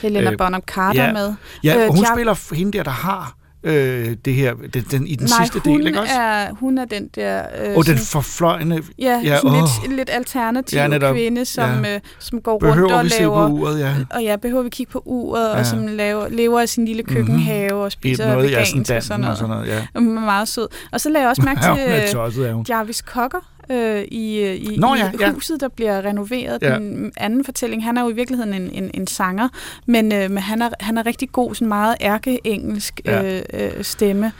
Helena 0.02 0.36
Bonham 0.38 0.62
Carter 0.68 1.04
ja, 1.06 1.14
med. 1.14 1.34
Ja, 1.64 1.76
Øh, 1.78 1.88
og 1.90 1.96
hun 1.96 2.06
har- 2.06 2.16
spiller 2.16 2.56
hende 2.56 2.78
der, 2.78 2.84
der 2.84 2.92
har 2.92 3.36
øh, 3.64 4.16
det 4.26 4.34
her 4.34 4.54
den, 4.74 4.84
den, 4.92 5.08
i 5.08 5.16
den 5.16 5.28
Nej, 5.28 5.46
sidste 5.46 5.70
del, 5.70 5.88
ikke 5.88 6.00
også? 6.02 6.14
er, 6.14 6.52
hun 6.54 6.78
er 6.78 6.86
den 6.86 7.08
der... 7.16 7.42
Øh, 7.66 7.70
Og 7.70 7.76
den 7.76 7.84
sådan- 7.86 7.98
forfløjende... 7.98 8.82
Ja, 9.00 9.22
ja 9.24 9.36
sådan 9.38 9.50
åh. 9.52 9.68
lidt, 9.84 9.98
lidt 9.98 10.10
alternativ 10.14 10.76
Ja, 10.78 10.82
ja, 10.82 10.88
netop. 10.88 11.16
kvinde, 11.16 11.46
som, 11.46 11.86
Ja. 11.86 11.94
øh, 11.96 12.00
som 12.20 12.42
går 12.42 12.60
Behøver 12.60 12.82
rundt 12.82 12.94
og 12.94 13.04
vi 13.04 13.10
se 13.10 13.20
laver... 13.20 13.48
på 13.48 13.54
uret, 13.54 13.80
ja. 13.80 13.96
Og 14.10 14.24
ja, 14.24 14.36
behøver 14.36 14.64
vi 14.64 14.70
kigge 14.70 14.92
på 14.92 15.02
uret, 15.06 15.48
ja. 15.48 15.54
Ja. 15.54 15.60
og 15.60 15.66
som 15.66 15.88
laver, 15.88 16.30
lever 16.30 16.60
af 16.62 16.70
sin 16.70 16.86
lille 16.86 17.04
køkkenhave 17.04 17.84
og 17.84 17.92
spiser 17.92 18.28
noget 18.28 18.38
vegansk 18.44 18.56
og 18.58 18.62
Assendanten 18.62 19.02
sådan 19.08 19.20
noget. 19.22 19.32
og 19.32 19.38
sådan 19.38 19.50
noget, 19.56 19.68
ja. 19.68 19.88
Og 19.94 20.02
Hun 20.04 20.18
er 20.18 20.22
meget 20.22 20.48
sød. 20.48 20.68
Og 20.92 21.02
så 21.02 21.10
lagde 21.10 21.22
jeg 21.24 21.30
også 21.30 21.42
mærke 21.50 21.66
Ja, 21.66 21.76
til 22.08 22.42
er 22.44 22.58
øh. 22.60 22.66
Jarvis 22.70 22.98
Cocker 22.98 23.51
øh, 23.70 24.04
i, 24.12 24.40
øh, 24.40 24.56
i, 24.56 24.78
Nå, 24.78 24.96
i 24.96 24.98
ja, 24.98 25.12
ja. 25.20 25.32
huset, 25.32 25.62
der 25.62 25.68
bliver 25.68 26.06
renoveret. 26.06 26.62
Ja. 26.62 26.76
Den 26.76 27.12
anden 27.18 27.46
fortælling, 27.46 27.84
han 27.84 27.98
er 27.98 28.02
jo 28.02 28.10
i 28.10 28.14
virkeligheden 28.14 28.54
en, 28.54 28.70
en, 28.84 28.92
en 28.94 29.08
sanger, 29.08 29.50
men, 29.86 30.12
øh, 30.14 30.32
men 30.32 30.38
han, 30.38 30.62
er, 30.62 30.70
han 30.80 30.98
er 30.98 31.06
rigtig 31.06 31.32
god, 31.32 31.56
sådan 31.56 31.68
meget 31.68 31.96
ærkeengelsk 32.02 33.02
Ja. 33.06 33.38
øh, 33.38 33.42
øh, 33.54 33.84
stemme. 33.84 34.32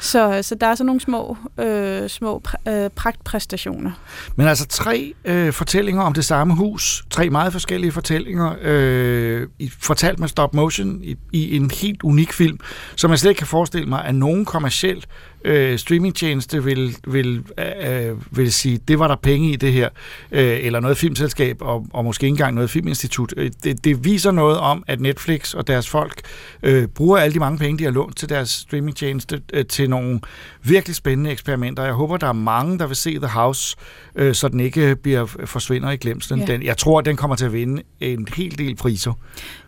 Så, 0.00 0.38
så 0.42 0.54
der 0.54 0.66
er 0.66 0.74
sådan 0.74 0.86
nogle 0.86 1.00
små, 1.00 1.36
øh, 1.60 2.08
små 2.08 2.42
pr- 2.48 2.70
øh, 2.70 2.90
pragtpræstationer. 2.90 3.90
Men 4.36 4.46
altså 4.46 4.66
tre 4.66 5.14
øh, 5.24 5.52
fortællinger 5.52 6.02
om 6.02 6.12
det 6.12 6.24
samme 6.24 6.54
hus, 6.54 7.04
tre 7.10 7.30
meget 7.30 7.52
forskellige 7.52 7.92
fortællinger, 7.92 8.54
øh, 8.62 9.46
fortalt 9.80 10.18
med 10.18 10.28
stop 10.28 10.54
motion 10.54 11.00
i, 11.02 11.16
i 11.32 11.56
en 11.56 11.70
helt 11.70 12.02
unik 12.02 12.32
film, 12.32 12.58
som 12.96 13.10
jeg 13.10 13.18
slet 13.18 13.30
ikke 13.30 13.38
kan 13.38 13.46
forestille 13.46 13.88
mig, 13.88 14.04
at 14.04 14.14
nogen 14.14 14.44
kommersiel 14.44 15.06
øh, 15.44 15.78
streamingtjeneste 15.78 16.64
vil, 16.64 16.96
vil, 17.06 17.42
øh, 17.58 18.36
vil 18.36 18.52
sige, 18.52 18.80
det 18.88 18.98
var 18.98 19.08
der 19.08 19.16
penge 19.16 19.52
i 19.52 19.56
det 19.56 19.72
her, 19.72 19.88
øh, 20.32 20.58
eller 20.62 20.80
noget 20.80 20.96
filmselskab, 20.96 21.56
og, 21.60 21.86
og 21.92 22.04
måske 22.04 22.24
ikke 22.24 22.32
engang 22.32 22.54
noget 22.54 22.70
filminstitut. 22.70 23.34
Øh, 23.36 23.50
Det, 23.64 23.84
det 23.84 24.04
viser 24.04 24.30
noget 24.30 24.58
om, 24.58 24.84
at 24.86 25.00
Netflix 25.00 25.54
og 25.54 25.66
deres 25.66 25.88
folk 25.88 26.20
øh, 26.62 26.86
bruger 26.86 27.18
alle 27.18 27.34
de 27.34 27.38
mange 27.38 27.58
penge, 27.58 27.78
de 27.78 27.84
har 27.84 27.90
lånt 27.90 28.16
til 28.16 28.28
deres 28.28 28.50
streamingtjeneste, 28.50 29.42
øh, 29.52 29.66
til 29.66 29.90
nogle 29.90 30.20
virkelig 30.62 30.96
spændende 30.96 31.30
eksperimenter. 31.30 31.84
Jeg 31.84 31.92
håber, 31.92 32.16
der 32.16 32.26
er 32.26 32.32
mange, 32.32 32.78
der 32.78 32.86
vil 32.86 32.96
se 32.96 33.18
The 33.18 33.26
House, 33.26 33.76
øh, 34.14 34.34
så 34.34 34.48
den 34.48 34.60
ikke 34.60 34.96
bliver 34.96 35.26
forsvinder 35.44 35.90
i 35.90 35.96
glemslen. 35.96 36.40
Ja. 36.40 36.46
Den, 36.46 36.62
jeg 36.62 36.76
tror, 36.76 37.00
den 37.00 37.16
kommer 37.16 37.36
til 37.36 37.44
at 37.44 37.52
vinde 37.52 37.82
en 38.00 38.28
hel 38.36 38.58
del 38.58 38.76
priser. 38.76 39.12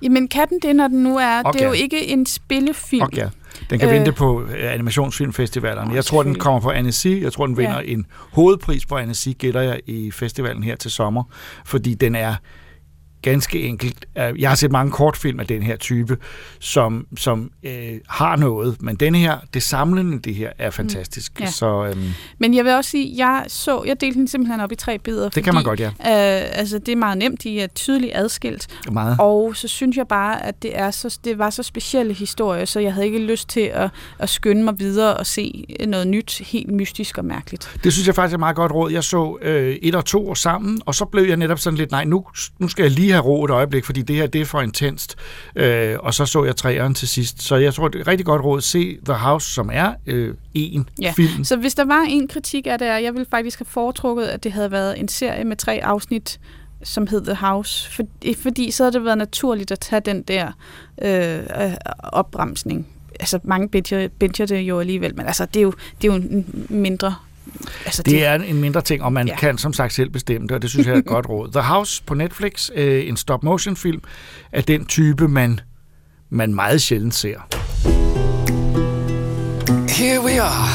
Jamen 0.03 0.29
kan 0.29 0.49
den 0.49 0.59
det, 0.63 0.77
når 0.77 0.89
den 0.89 1.03
nu 1.03 1.17
er... 1.17 1.43
Og 1.43 1.55
det 1.55 1.63
er 1.63 1.67
jo 1.67 1.73
ikke 1.73 2.09
en 2.09 2.27
spillefilm. 2.27 3.09
Ja, 3.17 3.29
den 3.71 3.79
kan 3.79 3.89
øh, 3.89 3.95
vinde 3.95 4.13
på 4.13 4.43
øh, 4.43 4.73
animationsfilmfestivalerne. 4.73 5.95
Jeg 5.95 6.05
tror, 6.05 6.23
den 6.23 6.35
kommer 6.35 6.61
på 6.61 6.71
Annecy. 6.71 7.07
Jeg 7.07 7.33
tror, 7.33 7.47
den 7.47 7.57
vinder 7.57 7.81
Ja. 7.81 7.93
en 7.93 8.07
hovedpris 8.33 8.87
på 8.87 8.97
Annecy, 8.97 9.29
gætter 9.39 9.61
jeg, 9.61 9.81
i 9.87 10.11
festivalen 10.11 10.63
her 10.63 10.77
til 10.77 10.91
sommer. 10.91 11.23
Fordi 11.65 11.95
den 11.95 12.15
er 12.15 12.35
ganske 13.23 13.63
enkelt. 13.63 14.07
Jeg 14.17 14.51
har 14.51 14.57
set 14.57 14.71
mange 14.71 14.93
kortfilm 14.93 15.41
af 15.41 15.47
den 15.47 15.63
her 15.63 15.77
type, 15.77 16.19
som, 16.61 17.07
som 17.17 17.51
øh, 17.63 17.93
har 18.09 18.37
noget, 18.37 18.83
men 18.83 18.97
den 18.97 19.15
her, 19.15 19.39
det 19.55 19.63
samlende 19.63 20.19
det 20.19 20.35
her, 20.35 20.51
er 20.59 20.71
fantastisk. 20.71 21.33
Mm. 21.39 21.45
Ja. 21.45 21.51
Så 21.51 21.85
øhm, 21.85 22.09
Men 22.39 22.55
jeg 22.55 22.65
vil 22.65 22.73
også 22.73 22.91
sige, 22.91 23.27
jeg 23.27 23.45
så, 23.49 23.83
jeg 23.87 24.01
delte 24.01 24.19
den 24.19 24.29
simpelthen 24.29 24.61
op 24.61 24.73
i 24.73 24.75
tre 24.75 24.99
bidder. 24.99 25.29
Det 25.29 25.45
kan 25.45 25.55
man 25.55 25.65
godt, 25.65 25.81
ja. 25.81 25.87
Øh, 25.87 26.59
altså, 26.59 26.79
det 26.79 26.93
er 26.93 26.97
meget 26.97 27.19
nemt, 27.19 27.43
de 27.43 27.61
er 27.61 27.67
tydeligt 27.67 28.13
adskilt. 28.15 28.67
Meget. 28.93 29.17
Og 29.19 29.57
så 29.57 29.69
synes 29.69 29.97
jeg 29.97 30.09
bare, 30.09 30.47
at 30.47 30.63
det, 30.63 30.79
er 30.79 30.91
så, 30.91 31.19
det 31.25 31.39
var 31.39 31.51
så 31.51 31.63
specielle 31.63 32.15
historier, 32.15 32.65
så 32.65 32.81
jeg 32.81 32.95
havde 32.95 33.07
ikke 33.07 33.19
lyst 33.19 33.49
til 33.49 33.71
at, 33.75 33.91
at 34.19 34.29
skynde 34.29 34.65
mig 34.65 34.79
videre 34.79 35.17
og 35.17 35.27
se 35.27 35.65
noget 35.89 36.09
nyt, 36.09 36.43
helt 36.47 36.71
mystisk 36.71 37.19
og 37.19 37.25
mærkeligt. 37.25 37.79
Det 37.85 37.93
synes 37.93 38.07
jeg 38.07 38.15
faktisk 38.15 38.33
er 38.33 38.37
et 38.37 38.41
meget 38.41 38.57
godt 38.57 38.73
råd. 38.73 38.93
Jeg 38.93 39.05
så 39.05 39.39
øh, 39.43 39.77
et 39.83 39.95
og 39.95 40.05
to 40.05 40.29
år 40.29 40.35
sammen, 40.35 40.81
og 40.87 40.95
så 40.95 41.05
blev 41.05 41.25
jeg 41.25 41.37
netop 41.37 41.59
sådan 41.59 41.77
lidt, 41.77 41.91
nej, 41.91 42.05
nu, 42.05 42.25
nu 42.59 42.69
skal 42.69 42.83
jeg 42.83 42.91
lige 42.91 43.10
have 43.15 43.25
ro 43.25 43.45
et 43.45 43.51
øjeblik, 43.51 43.85
fordi 43.85 44.03
det 44.03 44.17
her, 44.17 44.27
det 44.27 44.41
er 44.41 44.45
for 44.45 44.61
intenst. 44.61 45.17
Øh, 45.57 45.97
og 45.99 46.15
så 46.15 46.27
så 46.27 46.45
jeg 46.45 46.57
træeren 46.57 46.95
til 46.95 47.09
sidst. 47.09 47.43
Så 47.43 47.57
jeg 47.57 47.75
tror, 47.75 47.89
det 47.89 47.99
er 47.99 48.01
et 48.03 48.09
rigtig 48.09 48.27
godt 48.27 48.43
råd. 48.45 48.61
Se 48.61 48.99
The 49.05 49.15
House, 49.15 49.53
som 49.53 49.71
er 49.73 49.93
øh, 50.07 50.35
en 50.55 50.89
Ja. 51.01 51.13
film. 51.17 51.45
Så 51.45 51.57
hvis 51.57 51.75
der 51.75 51.85
var 51.85 52.03
en 52.09 52.29
kritik 52.29 52.67
af 52.67 52.79
det, 52.79 52.89
er, 52.89 52.99
jeg 52.99 53.13
ville 53.15 53.27
faktisk 53.31 53.59
have 53.59 53.67
foretrukket, 53.67 54.25
at 54.25 54.45
det 54.45 54.53
havde 54.53 54.71
været 54.71 55.01
en 55.01 55.09
serie 55.09 55.45
med 55.45 55.57
tre 55.57 55.81
afsnit, 55.85 56.41
som 56.83 57.07
hed 57.07 57.25
The 57.25 57.35
House. 57.35 57.91
For, 57.91 58.03
fordi 58.43 58.71
så 58.71 58.83
havde 58.83 58.93
det 58.93 59.05
været 59.05 59.19
naturligt 59.19 59.71
at 59.71 59.81
tage 59.81 60.01
den 60.01 60.23
der 60.23 60.53
øh, 61.03 61.39
øh, 61.39 61.73
opbremsning. 61.99 62.87
Altså 63.21 63.39
mange 63.45 63.69
binger, 63.69 64.09
binger 64.19 64.47
det 64.47 64.61
jo 64.61 64.81
alligevel, 64.81 65.17
men 65.17 65.27
altså, 65.27 65.45
det, 65.47 65.57
er 65.57 65.63
jo, 65.63 65.73
det 66.03 66.09
er 66.09 66.13
jo 66.13 66.15
en 66.15 66.67
mindre... 66.69 67.15
Altså, 67.85 68.03
Det 68.03 68.25
er 68.27 68.35
en 68.35 68.61
mindre 68.61 68.81
ting, 68.83 69.03
og 69.03 69.13
man 69.13 69.29
Ja. 69.29 69.37
kan 69.37 69.59
som 69.59 69.73
sagt 69.73 69.95
selv 69.95 70.11
bestemme 70.11 70.47
det, 70.49 70.55
og 70.55 70.63
det 70.63 70.71
synes 70.71 70.87
jeg 70.87 70.95
er 70.95 70.99
et 70.99 71.07
godt 71.07 71.29
råd. 71.29 71.51
The 71.53 71.61
House 71.61 72.03
på 72.07 72.15
Netflix, 72.15 72.71
øh, 72.75 73.09
en 73.09 73.17
stop-motion-film, 73.17 74.01
er 74.53 74.61
den 74.61 74.87
type, 74.87 75.29
man, 75.29 75.61
man 76.31 76.55
meget 76.55 76.83
sjældent 76.83 77.15
ser. 77.15 77.39
Here 79.99 80.21
we 80.25 80.41
are. 80.43 80.69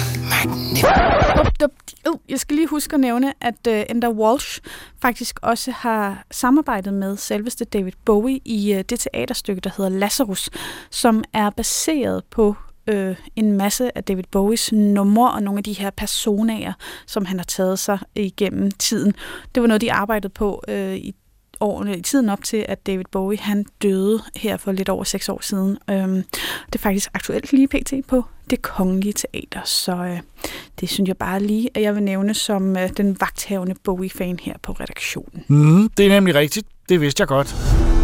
Uh, 2.09 2.19
jeg 2.29 2.39
skal 2.39 2.55
lige 2.55 2.67
huske 2.67 2.93
at 2.93 2.99
nævne, 2.99 3.33
at 3.41 3.67
uh, 3.67 3.73
Enda 3.89 4.09
Walsh 4.09 4.59
faktisk 5.01 5.39
også 5.41 5.71
har 5.71 6.23
samarbejdet 6.31 6.93
med 6.93 7.17
selveste 7.17 7.65
David 7.65 7.91
Bowie 8.05 8.39
i 8.45 8.73
uh, 8.75 8.81
det 8.89 8.99
teaterstykke, 8.99 9.61
der 9.61 9.69
hedder 9.77 9.91
Lazarus, 9.91 10.49
som 10.91 11.23
er 11.33 11.49
baseret 11.49 12.23
på 12.31 12.55
øh, 12.87 13.15
en 13.35 13.51
masse 13.51 13.97
af 13.97 14.03
David 14.03 14.23
Bowies 14.31 14.71
numre 14.71 15.31
og 15.31 15.43
nogle 15.43 15.57
af 15.57 15.63
de 15.63 15.73
her 15.73 15.89
personager, 15.89 16.73
som 17.07 17.25
han 17.25 17.39
har 17.39 17.45
taget 17.45 17.79
sig 17.79 17.99
igennem 18.15 18.71
tiden. 18.71 19.13
Det 19.55 19.61
var 19.61 19.67
noget, 19.67 19.81
de 19.81 19.93
arbejdede 19.93 20.33
på 20.33 20.63
øh, 20.67 20.95
i 20.95 21.15
årene, 21.59 21.97
i 21.97 22.01
tiden 22.01 22.29
op 22.29 22.43
til, 22.43 22.65
at 22.69 22.87
David 22.87 23.05
Bowie 23.11 23.39
han 23.39 23.65
døde 23.81 24.21
her 24.35 24.57
for 24.57 24.71
lidt 24.71 24.89
over 24.89 25.03
seks 25.03 25.29
år 25.29 25.41
siden. 25.41 25.77
Øhm, 25.89 26.23
det 26.65 26.75
er 26.75 26.79
faktisk 26.79 27.09
aktuelt 27.13 27.53
lige 27.53 27.67
pt. 27.67 27.93
på 28.07 28.23
det 28.49 28.61
kongelige 28.61 29.13
teater, 29.13 29.61
så 29.65 29.95
øh, 29.95 30.19
det 30.79 30.89
synes 30.89 31.07
jeg 31.07 31.17
bare 31.17 31.39
lige, 31.39 31.69
at 31.73 31.81
jeg 31.81 31.95
vil 31.95 32.03
nævne 32.03 32.33
som 32.33 32.77
øh, 32.77 32.89
den 32.97 33.17
vagthavende 33.19 33.75
Bowie-fan 33.83 34.39
her 34.41 34.53
på 34.61 34.71
redaktionen. 34.71 35.43
Mm, 35.47 35.89
det 35.89 36.05
er 36.05 36.09
nemlig 36.09 36.35
rigtigt. 36.35 36.67
Det 36.89 37.01
vidste 37.01 37.21
jeg 37.21 37.27
godt. 37.27 37.94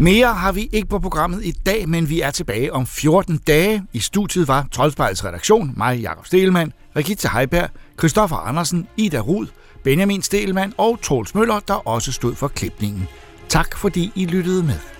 Mere 0.00 0.34
har 0.34 0.52
vi 0.52 0.68
ikke 0.72 0.88
på 0.88 0.98
programmet 0.98 1.44
i 1.44 1.50
dag, 1.50 1.88
men 1.88 2.08
vi 2.08 2.20
er 2.20 2.30
tilbage 2.30 2.72
om 2.72 2.86
14 2.86 3.38
dage. 3.46 3.82
I 3.92 3.98
studiet 3.98 4.48
var 4.48 4.66
Troldspejlets 4.72 5.24
redaktion, 5.24 5.74
mig, 5.76 6.00
Jakob 6.00 6.26
Stelman, 6.26 6.72
Rikita 6.96 7.28
Heiberg, 7.28 7.68
Christoffer 7.98 8.36
Andersen, 8.36 8.86
Ida 8.96 9.20
Rud, 9.20 9.46
Benjamin 9.84 10.22
Stelman 10.22 10.72
og 10.78 10.98
Troels 11.02 11.34
Møller, 11.34 11.60
der 11.68 11.88
også 11.88 12.12
stod 12.12 12.34
for 12.34 12.48
klipningen. 12.48 13.08
Tak 13.48 13.76
fordi 13.76 14.12
I 14.14 14.26
lyttede 14.26 14.62
med. 14.62 14.99